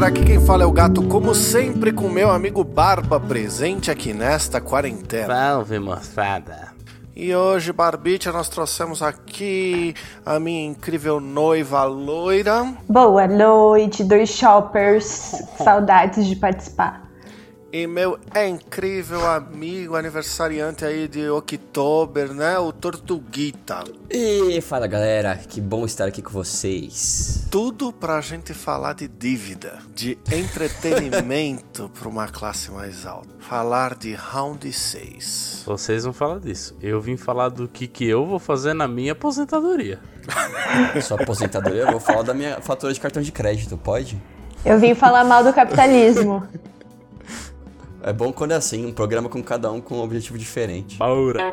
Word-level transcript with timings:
galera, 0.00 0.06
aqui 0.06 0.24
quem 0.24 0.40
fala 0.40 0.62
é 0.62 0.66
o 0.66 0.72
gato, 0.72 1.02
como 1.08 1.34
sempre, 1.34 1.92
com 1.92 2.08
meu 2.08 2.30
amigo 2.30 2.64
Barba 2.64 3.20
presente 3.20 3.90
aqui 3.90 4.14
nesta 4.14 4.58
quarentena. 4.58 5.26
Salve, 5.26 5.78
moçada. 5.78 6.68
E 7.14 7.34
hoje, 7.34 7.70
Barbicha, 7.70 8.32
nós 8.32 8.48
trouxemos 8.48 9.02
aqui 9.02 9.94
a 10.24 10.40
minha 10.40 10.64
incrível 10.64 11.20
noiva 11.20 11.84
loira. 11.84 12.66
Boa 12.88 13.26
noite, 13.26 14.02
dois 14.02 14.30
shoppers. 14.30 15.04
Saudades 15.58 16.26
de 16.26 16.34
participar. 16.34 17.09
E 17.72 17.86
meu 17.86 18.18
é 18.34 18.48
incrível 18.48 19.24
amigo 19.30 19.94
aniversariante 19.94 20.84
aí 20.84 21.06
de 21.06 21.30
Oktober, 21.30 22.34
né? 22.34 22.58
O 22.58 22.72
Tortuguita. 22.72 23.84
E 24.10 24.60
fala 24.60 24.88
galera, 24.88 25.36
que 25.36 25.60
bom 25.60 25.84
estar 25.84 26.08
aqui 26.08 26.20
com 26.20 26.32
vocês. 26.32 27.46
Tudo 27.48 27.92
pra 27.92 28.20
gente 28.20 28.52
falar 28.52 28.94
de 28.94 29.06
dívida, 29.06 29.78
de 29.94 30.18
entretenimento 30.32 31.88
pra 31.96 32.08
uma 32.08 32.26
classe 32.26 32.72
mais 32.72 33.06
alta. 33.06 33.28
Falar 33.38 33.94
de 33.94 34.14
Round 34.14 34.72
6. 34.72 35.62
Vocês 35.64 36.02
vão 36.02 36.12
falar 36.12 36.40
disso. 36.40 36.76
Eu 36.82 37.00
vim 37.00 37.16
falar 37.16 37.50
do 37.50 37.68
que, 37.68 37.86
que 37.86 38.04
eu 38.04 38.26
vou 38.26 38.40
fazer 38.40 38.74
na 38.74 38.88
minha 38.88 39.12
aposentadoria. 39.12 40.00
Sua 41.02 41.22
aposentadoria, 41.22 41.82
eu 41.82 41.92
vou 41.92 42.00
falar 42.00 42.22
da 42.22 42.34
minha 42.34 42.60
fatura 42.60 42.92
de 42.92 42.98
cartão 42.98 43.22
de 43.22 43.30
crédito, 43.30 43.76
pode? 43.78 44.20
Eu 44.64 44.76
vim 44.80 44.92
falar 44.92 45.22
mal 45.22 45.44
do 45.44 45.52
capitalismo. 45.52 46.42
É 48.02 48.12
bom 48.12 48.32
quando 48.32 48.52
é 48.52 48.54
assim, 48.54 48.86
um 48.86 48.92
programa 48.92 49.28
com 49.28 49.42
cada 49.42 49.70
um 49.70 49.80
com 49.80 49.96
um 49.96 50.02
objetivo 50.02 50.38
diferente. 50.38 50.96
Bora. 50.96 51.50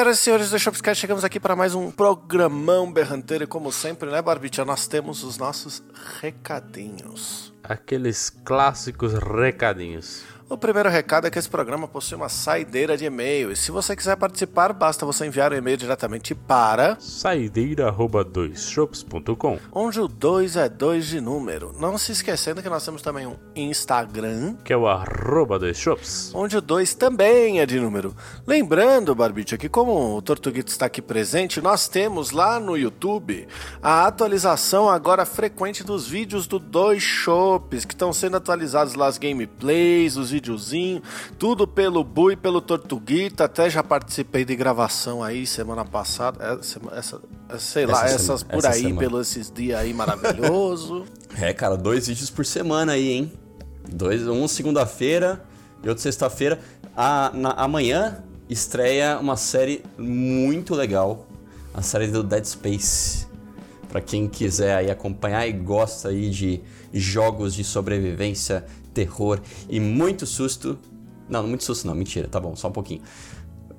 Senhoras 0.00 0.18
e 0.18 0.22
senhores 0.22 0.50
do 0.50 0.58
Shopscast, 0.58 0.98
chegamos 0.98 1.24
aqui 1.24 1.38
para 1.38 1.54
mais 1.54 1.74
um 1.74 1.90
programão 1.90 2.90
berranteiro. 2.90 3.44
E 3.44 3.46
como 3.46 3.70
sempre, 3.70 4.10
né, 4.10 4.22
Barbicha, 4.22 4.64
nós 4.64 4.86
temos 4.88 5.22
os 5.22 5.36
nossos 5.36 5.82
recadinhos. 6.22 7.52
Aqueles 7.62 8.30
clássicos 8.30 9.12
recadinhos. 9.12 10.22
O 10.50 10.58
primeiro 10.58 10.88
recado 10.88 11.28
é 11.28 11.30
que 11.30 11.38
esse 11.38 11.48
programa 11.48 11.86
possui 11.86 12.16
uma 12.16 12.28
saideira 12.28 12.96
de 12.96 13.04
e-mail. 13.04 13.52
E 13.52 13.56
se 13.56 13.70
você 13.70 13.94
quiser 13.94 14.16
participar, 14.16 14.72
basta 14.72 15.06
você 15.06 15.24
enviar 15.24 15.52
o 15.52 15.54
e-mail 15.54 15.76
diretamente 15.76 16.34
para 16.34 16.96
Saideira.doisshops.com 16.98 19.60
onde 19.70 20.00
o 20.00 20.08
2 20.08 20.56
é 20.56 20.68
2 20.68 21.06
de 21.06 21.20
número. 21.20 21.72
Não 21.78 21.96
se 21.96 22.10
esquecendo 22.10 22.60
que 22.60 22.68
nós 22.68 22.84
temos 22.84 23.00
também 23.00 23.28
um 23.28 23.36
Instagram, 23.54 24.56
Que 24.64 24.72
é 24.72 24.76
o 24.76 24.88
arroba 24.88 25.56
doisshops. 25.56 26.32
onde 26.34 26.56
o 26.56 26.60
2 26.60 26.94
também 26.94 27.60
é 27.60 27.66
de 27.66 27.78
número. 27.78 28.12
Lembrando, 28.44 29.14
Barbicha, 29.14 29.56
que 29.56 29.68
como 29.68 30.16
o 30.16 30.22
Tortuguito 30.22 30.72
está 30.72 30.86
aqui 30.86 31.00
presente, 31.00 31.60
nós 31.60 31.86
temos 31.86 32.32
lá 32.32 32.58
no 32.58 32.76
YouTube 32.76 33.46
a 33.80 34.04
atualização 34.04 34.90
agora 34.90 35.24
frequente 35.24 35.84
dos 35.84 36.08
vídeos 36.08 36.48
do 36.48 36.58
Dois 36.58 37.04
Shops, 37.04 37.84
que 37.84 37.94
estão 37.94 38.12
sendo 38.12 38.36
atualizados 38.36 38.94
lá 38.94 39.06
as 39.06 39.16
gameplays, 39.16 40.16
os 40.16 40.39
videozinhos, 40.40 41.02
tudo 41.38 41.66
pelo 41.68 42.02
Bu 42.02 42.32
e 42.32 42.36
pelo 42.36 42.60
Tortuguita. 42.60 43.44
Até 43.44 43.68
já 43.70 43.82
participei 43.82 44.44
de 44.44 44.56
gravação 44.56 45.22
aí 45.22 45.46
semana 45.46 45.84
passada, 45.84 46.38
é, 46.44 46.98
essa, 46.98 47.20
é, 47.48 47.58
sei 47.58 47.86
lá, 47.86 48.04
Essa 48.04 48.14
essas 48.14 48.40
semana, 48.40 48.44
por 48.48 48.58
essa 48.58 48.70
aí, 48.70 48.82
semana. 48.82 48.98
pelos 48.98 49.28
esses 49.30 49.50
dias 49.50 49.78
aí 49.78 49.92
maravilhoso. 49.94 51.04
É, 51.40 51.54
cara, 51.54 51.76
dois 51.76 52.08
vídeos 52.08 52.28
por 52.28 52.44
semana 52.44 52.92
aí, 52.92 53.08
hein? 53.12 53.32
Dois, 53.88 54.26
um 54.26 54.48
segunda-feira 54.48 55.44
e 55.80 55.88
outro 55.88 56.02
sexta-feira. 56.02 56.58
Amanhã 57.56 58.24
estreia 58.48 59.16
uma 59.16 59.36
série 59.36 59.84
muito 59.96 60.74
legal, 60.74 61.28
a 61.72 61.82
série 61.82 62.08
do 62.08 62.24
Dead 62.24 62.44
Space. 62.44 63.26
Pra 63.88 64.00
quem 64.00 64.28
quiser 64.28 64.74
aí 64.74 64.90
acompanhar 64.90 65.46
e 65.46 65.52
gosta 65.52 66.08
aí 66.08 66.30
de 66.30 66.60
jogos 66.92 67.54
de 67.54 67.62
sobrevivência, 67.62 68.64
terror 68.92 69.40
e 69.68 69.80
muito 69.80 70.26
susto. 70.26 70.78
Não, 71.28 71.46
muito 71.46 71.64
susto 71.64 71.86
não, 71.86 71.94
mentira, 71.94 72.28
tá 72.28 72.40
bom, 72.40 72.56
só 72.56 72.68
um 72.68 72.72
pouquinho. 72.72 73.02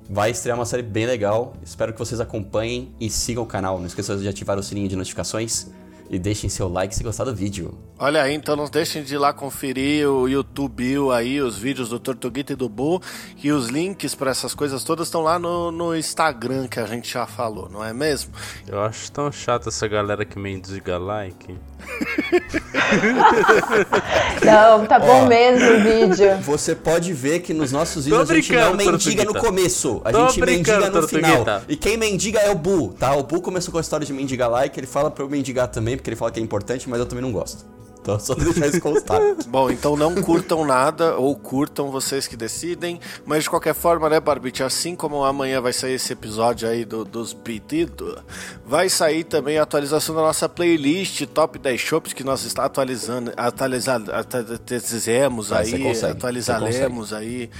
Vai 0.08 0.30
estrear 0.30 0.58
uma 0.58 0.66
série 0.66 0.82
bem 0.82 1.06
legal. 1.06 1.54
Espero 1.62 1.92
que 1.92 1.98
vocês 1.98 2.20
acompanhem 2.20 2.92
e 3.00 3.08
sigam 3.08 3.44
o 3.44 3.46
canal. 3.46 3.78
Não 3.78 3.86
esqueçam 3.86 4.16
de 4.18 4.28
ativar 4.28 4.58
o 4.58 4.62
sininho 4.62 4.88
de 4.88 4.96
notificações 4.96 5.68
e 6.12 6.18
deixem 6.18 6.50
seu 6.50 6.68
like 6.68 6.94
se 6.94 7.02
gostar 7.02 7.24
do 7.24 7.34
vídeo. 7.34 7.74
Olha 7.98 8.22
aí, 8.22 8.34
então 8.34 8.54
não 8.54 8.68
deixem 8.68 9.02
de 9.02 9.14
ir 9.14 9.18
lá 9.18 9.32
conferir 9.32 10.06
o 10.06 10.28
YouTube 10.28 10.84
aí, 11.10 11.40
os 11.40 11.56
vídeos 11.56 11.88
do 11.88 11.98
Tortuguita 11.98 12.52
e 12.52 12.56
do 12.56 12.68
Bu. 12.68 13.00
E 13.42 13.50
os 13.50 13.68
links 13.68 14.14
para 14.14 14.30
essas 14.30 14.54
coisas 14.54 14.84
todas 14.84 15.08
estão 15.08 15.22
lá 15.22 15.38
no, 15.38 15.72
no 15.72 15.96
Instagram 15.96 16.68
que 16.68 16.78
a 16.78 16.84
gente 16.84 17.10
já 17.10 17.26
falou, 17.26 17.70
não 17.70 17.82
é 17.82 17.94
mesmo? 17.94 18.30
Eu 18.68 18.82
acho 18.82 19.10
tão 19.10 19.32
chato 19.32 19.70
essa 19.70 19.88
galera 19.88 20.22
que 20.26 20.38
mendiga 20.38 20.98
like. 20.98 21.56
Não, 24.44 24.86
tá 24.86 24.98
bom 24.98 25.26
mesmo 25.26 25.68
o 25.68 25.80
vídeo. 25.80 26.36
Você 26.42 26.74
pode 26.74 27.12
ver 27.12 27.40
que 27.40 27.52
nos 27.54 27.70
nossos 27.72 28.04
vídeos 28.04 28.30
a 28.30 28.34
gente 28.34 28.52
não 28.52 28.74
mendiga 28.74 29.24
no 29.24 29.34
começo. 29.34 30.00
A 30.04 30.12
Tô 30.12 30.28
gente 30.28 30.40
mendiga 30.40 30.90
no 30.90 31.06
final. 31.08 31.44
Tortuguita. 31.44 31.64
E 31.68 31.76
quem 31.76 31.96
mendiga 31.96 32.38
é 32.40 32.50
o 32.50 32.54
Bu, 32.54 32.94
tá? 32.98 33.14
O 33.14 33.22
Bu 33.22 33.40
começou 33.40 33.72
com 33.72 33.78
a 33.78 33.80
história 33.80 34.06
de 34.06 34.12
mendigar 34.12 34.50
like, 34.50 34.78
ele 34.78 34.86
fala 34.86 35.10
pra 35.10 35.24
eu 35.24 35.28
mendigar 35.28 35.68
também, 35.68 35.96
porque 36.02 36.10
ele 36.10 36.16
fala 36.16 36.30
que 36.30 36.40
é 36.40 36.42
importante, 36.42 36.88
mas 36.90 36.98
eu 37.00 37.06
também 37.06 37.22
não 37.22 37.32
gosto. 37.32 37.64
Então 38.02 38.18
só 38.18 38.34
deixar 38.34 38.66
isso 38.66 38.80
constado. 38.80 39.36
Bom, 39.46 39.70
então 39.70 39.96
não 39.96 40.12
curtam 40.16 40.64
nada, 40.66 41.14
ou 41.16 41.36
curtam 41.36 41.88
vocês 41.88 42.26
que 42.26 42.36
decidem. 42.36 42.98
Mas 43.24 43.44
de 43.44 43.50
qualquer 43.50 43.74
forma, 43.76 44.10
né, 44.10 44.18
Barbite? 44.18 44.64
Assim 44.64 44.96
como 44.96 45.22
amanhã 45.24 45.60
vai 45.60 45.72
sair 45.72 45.92
esse 45.94 46.12
episódio 46.12 46.68
aí 46.68 46.84
do- 46.84 47.04
dos 47.04 47.32
pedidos, 47.32 48.16
vai 48.66 48.88
sair 48.88 49.22
também 49.22 49.56
a 49.56 49.62
atualização 49.62 50.16
da 50.16 50.20
nossa 50.22 50.48
playlist 50.48 51.24
Top 51.26 51.56
10 51.56 51.80
Shops 51.80 52.12
que 52.12 52.24
nós 52.24 52.44
está 52.44 52.64
atualizando, 52.64 53.32
atualizando, 53.36 54.10
atualizamos 54.12 55.52
aí, 55.52 56.10
atualizaremos 56.10 57.12
aí 57.12 57.50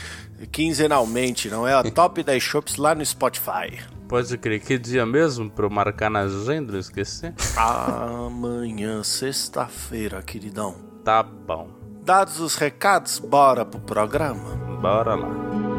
quinzenalmente, 0.50 1.48
não 1.48 1.68
é? 1.68 1.72
A 1.74 1.82
Top 1.84 2.20
10 2.20 2.42
Shops 2.42 2.76
lá 2.76 2.94
no 2.96 3.06
Spotify. 3.06 3.78
Pode 4.12 4.36
crer, 4.36 4.60
que 4.60 4.76
dia 4.76 5.06
mesmo 5.06 5.50
pra 5.50 5.64
eu 5.64 5.70
marcar 5.70 6.10
na 6.10 6.20
agenda, 6.20 6.74
não 6.74 6.78
esquecer? 6.78 7.32
Amanhã, 7.56 9.02
sexta-feira, 9.02 10.20
queridão. 10.20 10.74
Tá 11.02 11.22
bom. 11.22 11.70
Dados 12.04 12.38
os 12.38 12.54
recados, 12.54 13.18
bora 13.18 13.64
pro 13.64 13.80
programa. 13.80 14.54
Bora 14.82 15.14
lá. 15.14 15.71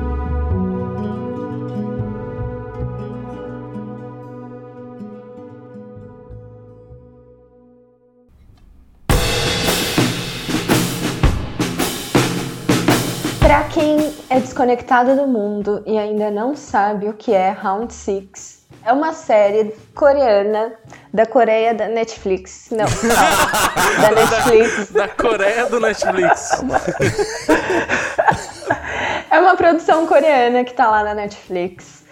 Quem 14.64 14.76
desconectado 14.76 15.16
do 15.16 15.28
mundo 15.28 15.84
e 15.86 15.98
ainda 15.98 16.32
não 16.32 16.56
sabe 16.56 17.10
o 17.10 17.14
que 17.14 17.34
é 17.34 17.50
Round 17.50 17.94
Six, 17.94 18.66
é 18.86 18.94
uma 18.94 19.12
série 19.12 19.76
coreana 19.94 20.74
da 21.14 21.26
Coreia 21.26 21.74
da 21.74 21.88
Netflix. 21.88 22.70
Não, 22.72 22.86
não 22.86 23.16
da 24.02 24.12
Netflix. 24.12 24.92
Da 24.92 25.08
Coreia 25.10 25.66
do 25.66 25.80
Netflix. 25.80 26.64
É 29.30 29.40
uma 29.40 29.56
produção 29.56 30.08
coreana 30.08 30.64
que 30.64 30.74
tá 30.74 30.90
lá 30.90 31.04
na 31.04 31.14
Netflix. 31.14 32.04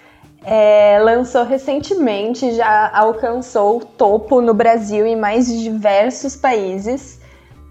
É, 0.43 0.99
lançou 1.01 1.45
recentemente, 1.45 2.53
já 2.53 2.91
alcançou 2.93 3.77
o 3.77 3.85
topo 3.85 4.41
no 4.41 4.53
Brasil 4.53 5.05
e 5.05 5.15
mais 5.15 5.47
diversos 5.47 6.35
países. 6.35 7.19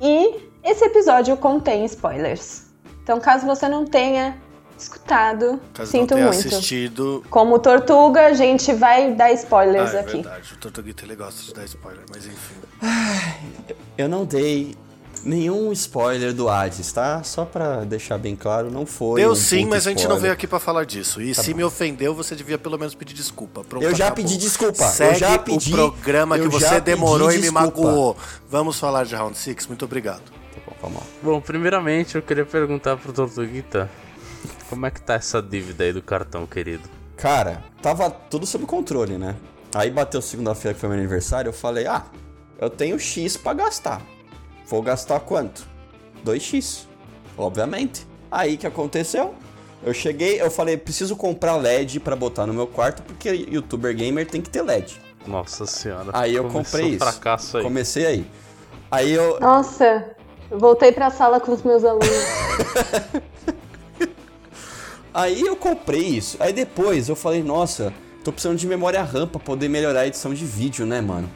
E 0.00 0.48
esse 0.64 0.84
episódio 0.84 1.36
contém 1.36 1.84
spoilers. 1.84 2.66
Então, 3.02 3.18
caso 3.18 3.44
você 3.44 3.68
não 3.68 3.84
tenha 3.84 4.36
escutado, 4.82 5.60
Caso 5.74 5.90
sinto 5.90 6.10
não 6.12 6.16
tenha 6.18 6.32
muito. 6.32 6.48
assistido. 6.48 7.24
Como 7.30 7.58
Tortuga, 7.58 8.26
a 8.26 8.32
gente 8.32 8.72
vai 8.72 9.12
dar 9.12 9.26
Ah, 9.26 9.32
spoilers 9.32 9.94
é 9.94 10.00
aqui. 10.00 10.12
verdade, 10.22 10.52
o 10.54 10.56
Tortuguita 10.56 11.04
ele 11.04 11.16
gosta 11.16 11.42
de 11.42 11.52
dar 11.54 11.64
spoiler, 11.64 12.02
mas 12.10 12.26
enfim. 12.26 12.54
Eu 13.96 14.08
não 14.08 14.24
dei 14.24 14.74
Nenhum 15.22 15.70
spoiler 15.72 16.32
do 16.32 16.48
Hades, 16.48 16.90
tá? 16.92 17.22
Só 17.22 17.44
pra 17.44 17.84
deixar 17.84 18.16
bem 18.16 18.34
claro, 18.34 18.70
não 18.70 18.86
foi. 18.86 19.20
Deu 19.20 19.32
um 19.32 19.34
sim, 19.34 19.66
mas 19.66 19.86
a 19.86 19.90
gente 19.90 19.98
não 19.98 20.16
spoiler. 20.16 20.20
veio 20.22 20.32
aqui 20.32 20.46
pra 20.46 20.58
falar 20.58 20.84
disso. 20.86 21.20
E 21.20 21.34
se 21.34 21.52
me 21.52 21.62
ofendeu, 21.62 22.14
você 22.14 22.34
devia 22.34 22.56
pelo 22.56 22.78
menos 22.78 22.94
pedir 22.94 23.12
desculpa. 23.12 23.62
Pronto, 23.62 23.82
Eu 23.84 23.94
já 23.94 24.06
acabou. 24.06 24.24
pedi 24.24 24.38
desculpa, 24.38 24.82
eu 24.82 24.88
Segue 24.88 25.18
já 25.18 25.38
pedi- 25.38 25.74
o 25.74 25.76
programa 25.76 26.38
que 26.38 26.46
eu 26.46 26.50
você 26.50 26.80
demorou 26.80 27.30
e 27.30 27.36
me 27.36 27.50
magoou. 27.50 28.16
Vamos 28.48 28.78
falar 28.80 29.04
de 29.04 29.14
Round 29.14 29.36
6? 29.36 29.66
Muito 29.66 29.84
obrigado. 29.84 30.22
Tá 30.22 30.60
bom, 30.66 30.72
vamos 30.80 31.00
lá. 31.00 31.06
Bom, 31.22 31.38
primeiramente 31.38 32.14
eu 32.14 32.22
queria 32.22 32.46
perguntar 32.46 32.96
pro 32.96 33.12
Tortuguita 33.12 33.90
como 34.70 34.86
é 34.86 34.90
que 34.90 35.02
tá 35.02 35.14
essa 35.14 35.42
dívida 35.42 35.82
aí 35.82 35.92
do 35.92 36.00
cartão, 36.00 36.46
querido? 36.46 36.88
Cara, 37.16 37.62
tava 37.82 38.08
tudo 38.08 38.46
sob 38.46 38.64
controle, 38.64 39.18
né? 39.18 39.34
Aí 39.74 39.90
bateu 39.90 40.22
segunda-feira 40.22 40.74
que 40.74 40.80
foi 40.80 40.88
meu 40.88 40.96
aniversário, 40.96 41.48
eu 41.48 41.52
falei, 41.52 41.88
ah, 41.88 42.04
eu 42.56 42.70
tenho 42.70 42.98
X 42.98 43.36
pra 43.36 43.52
gastar. 43.52 44.00
Vou 44.66 44.80
gastar 44.80 45.18
quanto? 45.20 45.66
2X, 46.24 46.86
obviamente. 47.36 48.06
Aí 48.30 48.56
que 48.56 48.66
aconteceu? 48.66 49.34
Eu 49.82 49.92
cheguei, 49.92 50.40
eu 50.40 50.50
falei, 50.50 50.76
preciso 50.76 51.16
comprar 51.16 51.56
LED 51.56 51.98
pra 51.98 52.14
botar 52.14 52.46
no 52.46 52.54
meu 52.54 52.66
quarto, 52.66 53.02
porque 53.02 53.28
youtuber 53.50 53.94
gamer 53.94 54.26
tem 54.28 54.40
que 54.40 54.50
ter 54.50 54.62
LED. 54.62 55.00
Nossa 55.26 55.66
senhora. 55.66 56.10
Aí 56.12 56.34
eu 56.34 56.48
comprei 56.48 56.84
um 56.84 56.88
isso. 56.90 56.98
fracasso 56.98 57.56
aí. 57.56 57.64
Comecei 57.64 58.06
aí. 58.06 58.26
Aí 58.90 59.10
eu, 59.10 59.40
Nossa, 59.40 60.14
eu 60.50 60.58
voltei 60.58 60.92
pra 60.92 61.10
sala 61.10 61.40
com 61.40 61.52
os 61.52 61.62
meus 61.62 61.84
alunos. 61.84 62.06
Aí 65.12 65.40
eu 65.40 65.56
comprei 65.56 66.02
isso. 66.02 66.36
Aí 66.40 66.52
depois 66.52 67.08
eu 67.08 67.16
falei, 67.16 67.42
nossa, 67.42 67.92
tô 68.22 68.32
precisando 68.32 68.56
de 68.58 68.66
memória 68.66 69.02
RAM 69.02 69.26
pra 69.26 69.40
poder 69.40 69.68
melhorar 69.68 70.00
a 70.00 70.06
edição 70.06 70.32
de 70.32 70.44
vídeo, 70.44 70.86
né, 70.86 71.00
mano? 71.00 71.28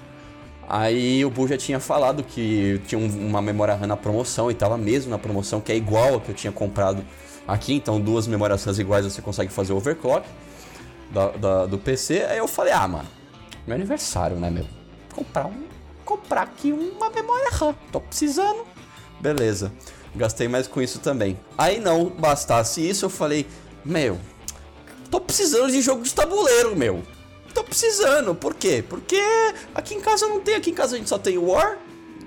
Aí 0.68 1.24
o 1.24 1.30
Bu 1.30 1.46
já 1.46 1.58
tinha 1.58 1.78
falado 1.78 2.22
que 2.22 2.80
tinha 2.86 2.98
um- 2.98 3.28
uma 3.28 3.42
memória 3.42 3.74
RAM 3.74 3.86
na 3.86 3.96
promoção 3.96 4.50
e 4.50 4.54
tava 4.54 4.78
mesmo 4.78 5.10
na 5.10 5.18
promoção, 5.18 5.60
que 5.60 5.70
é 5.72 5.76
igual 5.76 6.16
a 6.16 6.20
que 6.20 6.30
eu 6.30 6.34
tinha 6.34 6.52
comprado 6.52 7.04
aqui. 7.46 7.74
Então 7.74 8.00
duas 8.00 8.26
memórias 8.26 8.64
iguais 8.78 9.04
você 9.04 9.20
consegue 9.20 9.52
fazer 9.52 9.72
overclock 9.74 10.26
da- 11.12 11.28
da- 11.32 11.66
do 11.66 11.76
PC. 11.78 12.24
Aí 12.30 12.38
eu 12.38 12.48
falei, 12.48 12.72
ah, 12.72 12.88
mano, 12.88 13.08
meu 13.66 13.76
aniversário, 13.76 14.36
né, 14.38 14.48
meu? 14.50 14.64
Comprar 15.14 15.46
um. 15.46 15.64
Comprar 16.04 16.42
aqui 16.42 16.72
uma 16.72 17.10
memória 17.10 17.50
RAM. 17.52 17.74
Tô 17.92 18.00
precisando. 18.00 18.64
Beleza. 19.20 19.70
Gastei 20.16 20.48
mais 20.48 20.66
com 20.66 20.80
isso 20.80 20.98
também. 21.00 21.38
Aí 21.58 21.78
não 21.80 22.06
bastasse 22.06 22.86
isso, 22.88 23.04
eu 23.04 23.10
falei, 23.10 23.46
meu, 23.84 24.18
tô 25.10 25.20
precisando 25.20 25.70
de 25.70 25.82
jogo 25.82 26.02
de 26.02 26.12
tabuleiro, 26.12 26.74
meu. 26.76 27.02
Tô 27.52 27.62
precisando. 27.62 28.34
Por 28.34 28.54
quê? 28.54 28.84
Porque 28.88 29.20
aqui 29.74 29.94
em 29.94 30.00
casa 30.00 30.26
não 30.26 30.40
tem. 30.40 30.56
Aqui 30.56 30.70
em 30.70 30.74
casa 30.74 30.96
a 30.96 30.98
gente 30.98 31.08
só 31.08 31.18
tem 31.18 31.38
War 31.38 31.78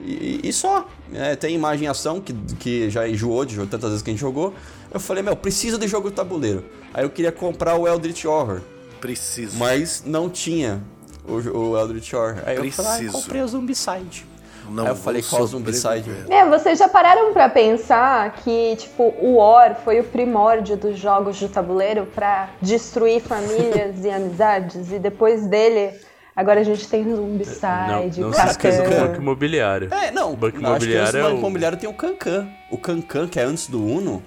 e, 0.01 0.39
e 0.43 0.53
só. 0.53 0.87
É, 1.13 1.35
tem 1.35 1.55
imagem 1.55 1.87
ação, 1.87 2.21
que, 2.21 2.33
que 2.59 2.89
já 2.89 3.07
enjoou 3.07 3.43
de 3.45 3.55
jogo 3.55 3.67
tantas 3.67 3.89
vezes 3.89 4.03
que 4.03 4.09
a 4.09 4.13
gente 4.13 4.21
jogou. 4.21 4.53
Eu 4.93 4.99
falei, 4.99 5.21
meu, 5.21 5.35
preciso 5.35 5.77
de 5.77 5.87
jogo 5.87 6.09
de 6.09 6.15
tabuleiro. 6.15 6.63
Aí 6.93 7.03
eu 7.03 7.09
queria 7.09 7.31
comprar 7.31 7.75
o 7.75 7.87
Eldritch 7.87 8.25
Horror. 8.25 8.61
Preciso. 9.01 9.57
Mas 9.57 10.03
não 10.05 10.29
tinha 10.29 10.81
o, 11.27 11.33
o 11.33 11.77
Eldritch 11.77 12.13
Horror. 12.13 12.41
Aí 12.45 12.55
eu 12.55 12.71
falei, 12.71 12.91
ah, 12.91 12.97
Preciso. 12.97 13.23
comprei 13.23 13.41
o 13.41 13.47
Zombicide. 13.47 14.25
Não 14.69 14.83
Aí 14.85 14.89
eu 14.91 14.95
falei, 14.95 15.21
qual 15.21 15.45
Zombicide? 15.45 16.11
É, 16.29 16.45
vocês 16.47 16.77
já 16.79 16.87
pararam 16.87 17.33
pra 17.33 17.49
pensar 17.49 18.31
que, 18.35 18.75
tipo, 18.77 19.13
o 19.21 19.35
War 19.37 19.75
foi 19.83 19.99
o 19.99 20.03
primórdio 20.03 20.75
dos 20.77 20.97
jogos 20.99 21.37
de 21.37 21.47
tabuleiro 21.49 22.05
pra 22.13 22.49
destruir 22.61 23.21
famílias 23.21 24.03
e 24.03 24.09
amizades? 24.09 24.91
E 24.91 24.99
depois 24.99 25.47
dele, 25.47 25.93
agora 26.35 26.59
a 26.59 26.63
gente 26.63 26.87
tem 26.87 27.03
Não, 27.03 27.15
Zombicide, 27.17 28.21
não 28.21 28.33
se 28.33 28.45
esqueça 28.47 28.83
do 28.83 28.89
banco 28.89 29.15
imobiliário. 29.21 29.93
É, 29.93 30.11
não. 30.11 30.33
O 30.33 30.35
Banco 30.35 30.57
acho 30.57 30.59
que 30.59 30.65
antes 30.67 30.85
Imobiliário 30.85 31.17
é 31.19 31.21
Banco 31.23 31.35
o- 31.35 31.39
Imobiliário 31.39 31.77
tem 31.77 31.89
o 31.89 31.93
Cancan. 31.93 32.47
O 32.71 32.77
Cancan, 32.77 33.27
que 33.27 33.39
é 33.39 33.43
antes 33.43 33.67
do 33.67 33.83
Uno, 33.83 34.21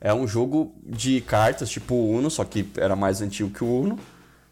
é 0.00 0.12
um 0.12 0.26
jogo 0.26 0.72
de 0.84 1.20
cartas, 1.20 1.68
tipo 1.70 1.94
o 1.94 2.10
Uno, 2.10 2.30
só 2.30 2.44
que 2.44 2.68
era 2.76 2.94
mais 2.96 3.20
antigo 3.22 3.50
que 3.50 3.62
o 3.64 3.80
Uno. 3.82 3.98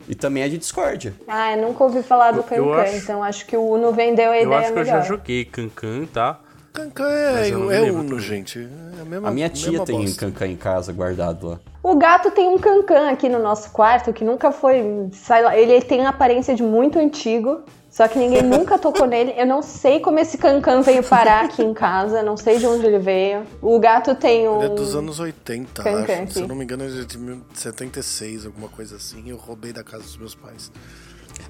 E 0.09 0.15
também 0.15 0.43
é 0.43 0.49
de 0.49 0.59
discórdia. 0.59 1.15
Ah, 1.29 1.57
eu 1.57 1.63
nunca 1.67 1.85
ouvi 1.85 2.03
falar 2.03 2.33
do 2.33 2.39
Eu- 2.41 2.45
eu 2.57 2.65
Cancan, 2.71 2.83
acho- 2.83 2.97
então 2.97 3.23
acho 3.23 3.47
que 3.47 3.57
o 3.57 3.63
Uno 3.63 3.93
vendeu 3.93 4.31
a 4.31 4.37
Eu 4.37 4.43
ideia 4.47 4.61
acho 4.61 4.73
que 4.73 4.79
eu 4.79 4.85
já 4.85 4.93
melhor. 4.95 5.07
joguei 5.07 5.45
Cancan, 5.45 6.07
tá? 6.13 6.39
Cancan 6.73 7.09
é, 7.11 7.51
eu 7.51 7.71
é 7.71 7.83
Uno, 7.83 8.05
também. 8.05 8.19
gente. 8.21 8.59
É 8.99 9.03
a, 9.03 9.05
mesma, 9.05 9.29
A 9.29 9.31
minha 9.31 9.49
tia 9.51 9.71
mesma 9.73 9.85
tem 9.87 10.01
bosta. 10.01 10.21
Cancan 10.27 10.47
em 10.49 10.57
casa 10.57 10.93
guardado 10.93 11.49
lá. 11.51 11.61
O 11.83 11.97
gato 11.97 12.31
tem 12.31 12.49
um 12.49 12.59
cancan 12.59 13.11
aqui 13.11 13.29
no 13.29 13.39
nosso 13.39 13.71
quarto 13.73 14.13
que 14.13 14.25
nunca 14.25 14.51
foi. 14.53 14.83
Lá, 15.29 15.57
ele 15.57 15.81
tem 15.83 16.07
a 16.07 16.09
aparência 16.09 16.55
de 16.55 16.63
muito 16.63 16.99
antigo, 16.99 17.61
só 17.93 18.09
que 18.09 18.19
ninguém 18.19 18.41
nunca 18.43 18.79
tocou 18.79 19.07
nele. 19.07 19.35
Eu 19.37 19.47
não 19.47 19.61
sei 19.63 20.01
como 20.01 20.19
esse 20.19 20.39
cancan 20.39 20.81
veio 20.81 21.05
parar 21.05 21.45
aqui 21.45 21.63
em 21.63 21.75
casa, 21.75 22.23
não 22.23 22.37
sei 22.37 22.59
de 22.59 22.67
onde 22.67 22.87
ele 22.87 22.99
veio. 22.99 23.45
O 23.61 23.79
gato 23.79 24.15
tem 24.15 24.49
um. 24.49 24.63
Ele 24.63 24.73
é 24.73 24.75
dos 24.75 24.97
anos 24.97 25.21
80, 25.21 25.83
Cancan 25.83 26.23
acho. 26.25 26.33
Se 26.33 26.41
eu 26.41 26.49
não 26.49 26.57
me 26.57 26.65
engano, 26.65 26.85
ele 26.85 27.03
é 27.03 27.05
de 27.05 27.19
76, 27.55 28.47
alguma 28.47 28.69
coisa 28.69 28.97
assim. 28.97 29.23
Eu 29.29 29.37
roubei 29.37 29.73
da 29.73 29.85
casa 29.85 30.03
dos 30.05 30.17
meus 30.17 30.35
pais. 30.35 30.73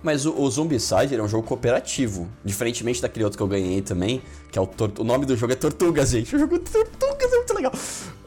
Mas 0.02 0.26
o, 0.26 0.34
o 0.40 0.50
Zombicide 0.50 1.14
ele 1.14 1.20
é 1.20 1.24
um 1.24 1.28
jogo 1.28 1.46
cooperativo. 1.46 2.28
Diferentemente 2.44 3.00
daquele 3.00 3.24
outro 3.24 3.36
que 3.36 3.42
eu 3.42 3.48
ganhei 3.48 3.80
também, 3.80 4.20
que 4.50 4.58
é 4.58 4.62
o 4.62 4.66
Tor- 4.66 4.92
O 4.98 5.04
nome 5.04 5.24
do 5.26 5.36
jogo 5.36 5.52
é 5.52 5.56
Tortuga, 5.56 6.04
gente. 6.04 6.34
O 6.34 6.38
jogo 6.38 6.58
de 6.58 6.64
Tortugas 6.70 7.32
é 7.32 7.36
muito 7.36 7.54
legal. 7.54 7.72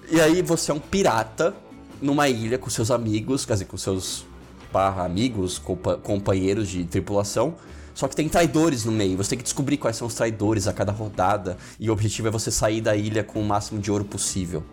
E 0.10 0.22
aí 0.22 0.42
você 0.42 0.72
é 0.72 0.74
um 0.74 0.80
pirata 0.80 1.54
numa 2.02 2.30
ilha 2.30 2.58
com 2.58 2.70
seus 2.70 2.92
amigos, 2.92 3.46
quer 3.46 3.54
dizer, 3.54 3.66
com 3.66 3.78
seus 3.78 4.26
barra 4.72 5.04
amigos, 5.06 5.58
compa- 5.58 5.98
companheiros 5.98 6.68
de 6.70 6.84
tripulação. 6.86 7.56
Só 7.96 8.10
que 8.10 8.16
tem 8.16 8.28
traidores 8.28 8.84
no 8.84 8.92
meio. 8.92 9.16
Você 9.16 9.32
tem 9.32 9.38
que 9.38 9.44
descobrir 9.44 9.78
quais 9.78 9.96
são 9.96 10.06
os 10.06 10.14
traidores 10.14 10.68
a 10.68 10.74
cada 10.74 10.92
rodada. 10.92 11.58
E 11.80 11.90
o 11.90 11.94
objetivo 11.94 12.28
é 12.28 12.32
você 12.32 12.52
sair 12.52 12.82
da 12.82 12.94
ilha 12.94 13.24
com 13.24 13.40
o 13.40 13.44
máximo 13.44 13.80
de 13.80 13.90
ouro 13.90 14.04
possível. 14.04 14.64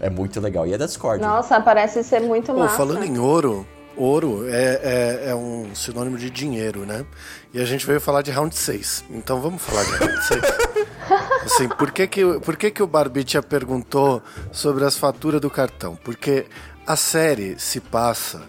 É 0.00 0.10
muito 0.10 0.40
legal. 0.40 0.66
E 0.66 0.74
é 0.74 0.78
da 0.78 0.84
Discord. 0.84 1.22
Nossa, 1.22 1.60
parece 1.60 2.02
ser 2.02 2.20
muito 2.20 2.52
Pô, 2.52 2.58
massa. 2.58 2.76
falando 2.76 3.04
em 3.04 3.18
ouro, 3.18 3.64
ouro 3.96 4.48
é, 4.48 4.80
é, 4.82 5.30
é 5.30 5.34
um 5.34 5.72
sinônimo 5.76 6.18
de 6.18 6.28
dinheiro, 6.28 6.84
né? 6.84 7.06
E 7.54 7.60
a 7.60 7.64
gente 7.64 7.86
veio 7.86 8.00
falar 8.00 8.22
de 8.22 8.32
round 8.32 8.54
6. 8.54 9.04
Então 9.10 9.40
vamos 9.40 9.62
falar 9.62 9.84
de 9.84 9.92
round 9.92 10.24
6. 10.24 10.42
Assim, 11.44 11.68
por 11.68 11.92
que 11.92 12.08
que, 12.08 12.40
por 12.40 12.56
que 12.56 12.70
que 12.72 12.82
o 12.82 12.86
Barbicha 12.86 13.40
perguntou 13.42 14.20
sobre 14.50 14.84
as 14.84 14.96
faturas 14.96 15.40
do 15.40 15.48
cartão? 15.48 15.96
Porque 16.02 16.46
a 16.84 16.96
série 16.96 17.56
se 17.60 17.78
passa 17.78 18.42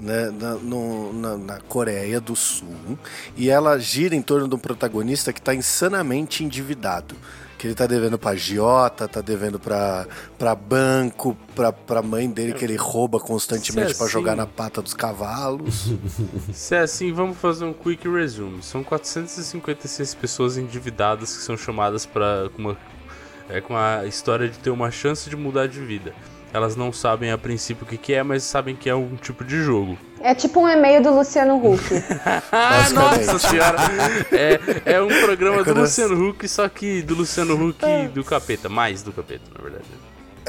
né, 0.00 0.30
na, 0.30 0.54
no- 0.54 1.12
na- 1.12 1.36
na 1.36 1.60
Coreia 1.60 2.20
do 2.20 2.34
Sul 2.36 2.98
e 3.36 3.50
ela 3.50 3.78
gira 3.78 4.14
em 4.14 4.22
torno 4.22 4.48
de 4.48 4.54
um 4.54 4.58
protagonista 4.58 5.32
que 5.32 5.40
está 5.40 5.54
insanamente 5.54 6.44
endividado. 6.44 7.14
Que 7.58 7.66
ele 7.66 7.74
tá 7.74 7.88
devendo 7.88 8.16
pra 8.16 8.30
agiota, 8.30 9.08
tá 9.08 9.20
devendo 9.20 9.58
pra, 9.58 10.06
pra 10.38 10.54
banco, 10.54 11.36
pra, 11.56 11.72
pra 11.72 12.00
mãe 12.00 12.30
dele 12.30 12.52
que 12.52 12.64
ele 12.64 12.76
rouba 12.76 13.18
constantemente 13.18 13.90
é 13.90 13.94
pra 13.96 14.06
jogar 14.06 14.32
assim- 14.34 14.40
na 14.42 14.46
pata 14.46 14.80
dos 14.80 14.94
cavalos. 14.94 15.90
Se 16.54 16.76
é 16.76 16.78
assim, 16.82 17.12
vamos 17.12 17.36
fazer 17.38 17.64
um 17.64 17.72
quick 17.72 18.08
resume. 18.08 18.62
São 18.62 18.84
456 18.84 20.14
pessoas 20.14 20.56
endividadas 20.56 21.36
que 21.36 21.42
são 21.42 21.56
chamadas 21.56 22.06
para 22.06 22.48
uma, 22.56 22.76
é, 23.48 23.60
com 23.60 23.76
a 23.76 24.06
história 24.06 24.48
de 24.48 24.56
ter 24.60 24.70
uma 24.70 24.92
chance 24.92 25.28
de 25.28 25.34
mudar 25.34 25.66
de 25.66 25.80
vida. 25.80 26.14
Elas 26.52 26.76
não 26.76 26.92
sabem 26.92 27.30
a 27.30 27.38
princípio 27.38 27.84
o 27.84 27.88
que, 27.88 27.96
que 27.96 28.14
é, 28.14 28.22
mas 28.22 28.42
sabem 28.42 28.74
que 28.74 28.88
é 28.88 28.94
um 28.94 29.16
tipo 29.16 29.44
de 29.44 29.62
jogo. 29.62 29.98
É 30.20 30.34
tipo 30.34 30.60
um 30.60 30.68
e-mail 30.68 31.02
do 31.02 31.14
Luciano 31.14 31.56
Huck. 31.56 31.82
Ah, 32.50 32.88
nossa 32.90 33.38
senhora! 33.38 33.76
É, 34.32 34.94
é 34.94 35.02
um 35.02 35.08
programa 35.20 35.58
do 35.58 35.64
quando 35.64 35.80
Luciano 35.80 36.28
Huck, 36.28 36.48
só 36.48 36.68
que 36.68 37.02
do 37.02 37.14
Luciano 37.14 37.54
Huck 37.68 37.84
do 38.12 38.24
capeta. 38.24 38.68
Mais 38.68 39.02
do 39.02 39.12
capeta, 39.12 39.44
na 39.56 39.62
verdade. 39.62 39.84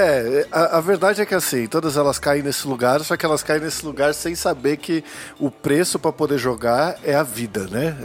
É, 0.01 0.47
a, 0.51 0.77
a 0.77 0.81
verdade 0.81 1.21
é 1.21 1.25
que 1.25 1.35
assim, 1.35 1.67
todas 1.67 1.97
elas 1.97 2.17
caem 2.17 2.41
nesse 2.41 2.65
lugar, 2.65 3.01
só 3.01 3.17
que 3.17 3.25
elas 3.25 3.43
caem 3.43 3.61
nesse 3.61 3.85
lugar 3.85 4.13
sem 4.13 4.33
saber 4.33 4.77
que 4.77 5.03
o 5.39 5.51
preço 5.51 5.99
pra 5.99 6.11
poder 6.11 6.37
jogar 6.37 6.95
é 7.03 7.13
a 7.13 7.23
vida, 7.23 7.67
né? 7.69 7.95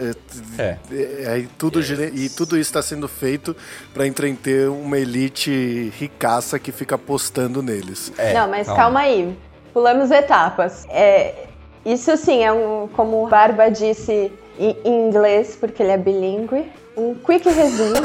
É. 0.58 0.76
É, 0.90 1.28
aí 1.30 1.48
tudo 1.56 1.80
gira- 1.80 2.10
e 2.12 2.28
tudo 2.28 2.56
isso 2.58 2.70
está 2.70 2.82
sendo 2.82 3.06
feito 3.06 3.54
pra 3.92 4.06
entreter 4.06 4.68
uma 4.68 4.98
elite 4.98 5.92
ricaça 5.96 6.58
que 6.58 6.72
fica 6.72 6.96
apostando 6.96 7.62
neles. 7.62 8.12
É, 8.18 8.34
Não, 8.34 8.48
mas 8.48 8.66
calma. 8.66 9.00
aí. 9.00 9.36
Pulamos 9.72 10.10
etapas. 10.10 10.84
É, 10.88 11.46
isso 11.84 12.16
sim 12.16 12.44
é 12.44 12.52
um, 12.52 12.88
como 12.88 13.24
o 13.24 13.28
Barba 13.28 13.68
disse 13.70 14.32
em 14.58 14.76
em 14.84 15.08
inglês, 15.08 15.56
porque 15.58 15.82
ele 15.82 15.92
é 15.92 15.98
bilíngue, 15.98 16.70
um 16.96 17.14
quick 17.14 17.48
resumo 17.48 17.94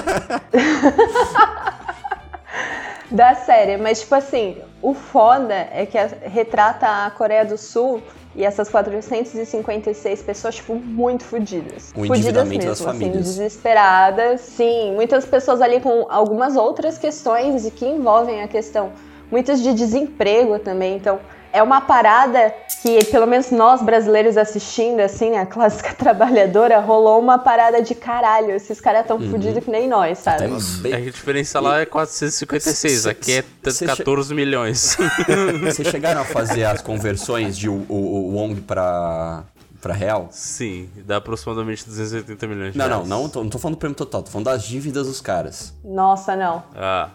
da 3.11 3.35
série. 3.35 3.77
Mas, 3.77 4.01
tipo 4.01 4.15
assim, 4.15 4.57
o 4.81 4.93
foda 4.93 5.67
é 5.71 5.85
que 5.85 5.97
retrata 6.27 7.05
a 7.05 7.11
Coreia 7.11 7.45
do 7.45 7.57
Sul 7.57 8.01
e 8.35 8.45
essas 8.45 8.69
456 8.69 10.21
pessoas, 10.21 10.55
tipo, 10.55 10.75
muito 10.75 11.23
fodidas. 11.23 11.89
O 11.89 12.05
Fodidas 12.05 12.19
endividamento 12.19 12.65
das 12.67 12.79
mesmo, 12.79 12.89
assim, 12.89 12.99
famílias. 12.99 13.25
desesperadas. 13.25 14.41
Sim, 14.41 14.93
muitas 14.93 15.25
pessoas 15.25 15.61
ali 15.61 15.79
com 15.79 16.05
algumas 16.09 16.55
outras 16.55 16.97
questões 16.97 17.65
e 17.65 17.71
que 17.71 17.85
envolvem 17.85 18.41
a 18.41 18.47
questão, 18.47 18.91
muitas 19.31 19.61
de 19.61 19.73
desemprego 19.73 20.59
também. 20.59 20.95
Então, 20.95 21.19
é 21.51 21.61
uma 21.61 21.81
parada 21.81 22.53
que, 22.81 23.03
pelo 23.05 23.27
menos 23.27 23.51
nós 23.51 23.81
brasileiros 23.81 24.37
assistindo, 24.37 24.99
assim, 24.99 25.35
a 25.35 25.45
clássica 25.45 25.93
trabalhadora, 25.95 26.79
rolou 26.79 27.19
uma 27.19 27.37
parada 27.37 27.81
de 27.81 27.93
caralho. 27.93 28.51
Esses 28.51 28.79
caras 28.79 29.05
tão 29.05 29.17
uhum. 29.17 29.31
fodidos 29.31 29.63
que 29.63 29.69
nem 29.69 29.87
nós, 29.87 30.19
sabe? 30.19 30.45
É 30.89 30.95
a 30.95 30.99
diferença 30.99 31.59
lá 31.59 31.81
é 31.81 31.85
456, 31.85 33.07
aqui 33.07 33.33
é 33.33 33.43
14 33.85 34.33
milhões. 34.33 34.97
Vocês 35.61 35.87
chegaram 35.89 36.21
a 36.21 36.25
fazer 36.25 36.63
as 36.63 36.81
conversões 36.81 37.57
de 37.57 37.69
o, 37.69 37.85
o, 37.89 37.95
o 37.95 38.35
Wong 38.35 38.61
pra, 38.61 39.43
pra 39.81 39.93
real? 39.93 40.29
Sim, 40.31 40.89
dá 41.05 41.17
aproximadamente 41.17 41.85
280 41.85 42.47
milhões 42.47 42.73
de 42.73 42.77
não, 42.77 42.87
reais. 42.87 43.01
Não, 43.01 43.17
não, 43.17 43.23
não 43.23 43.29
tô, 43.29 43.43
não 43.43 43.49
tô 43.49 43.59
falando 43.59 43.75
do 43.75 43.79
prêmio 43.79 43.95
total, 43.95 44.23
tô 44.23 44.31
falando 44.31 44.45
das 44.45 44.63
dívidas 44.63 45.07
dos 45.07 45.19
caras. 45.19 45.73
Nossa, 45.83 46.35
não. 46.35 46.63
Ah. 46.75 47.09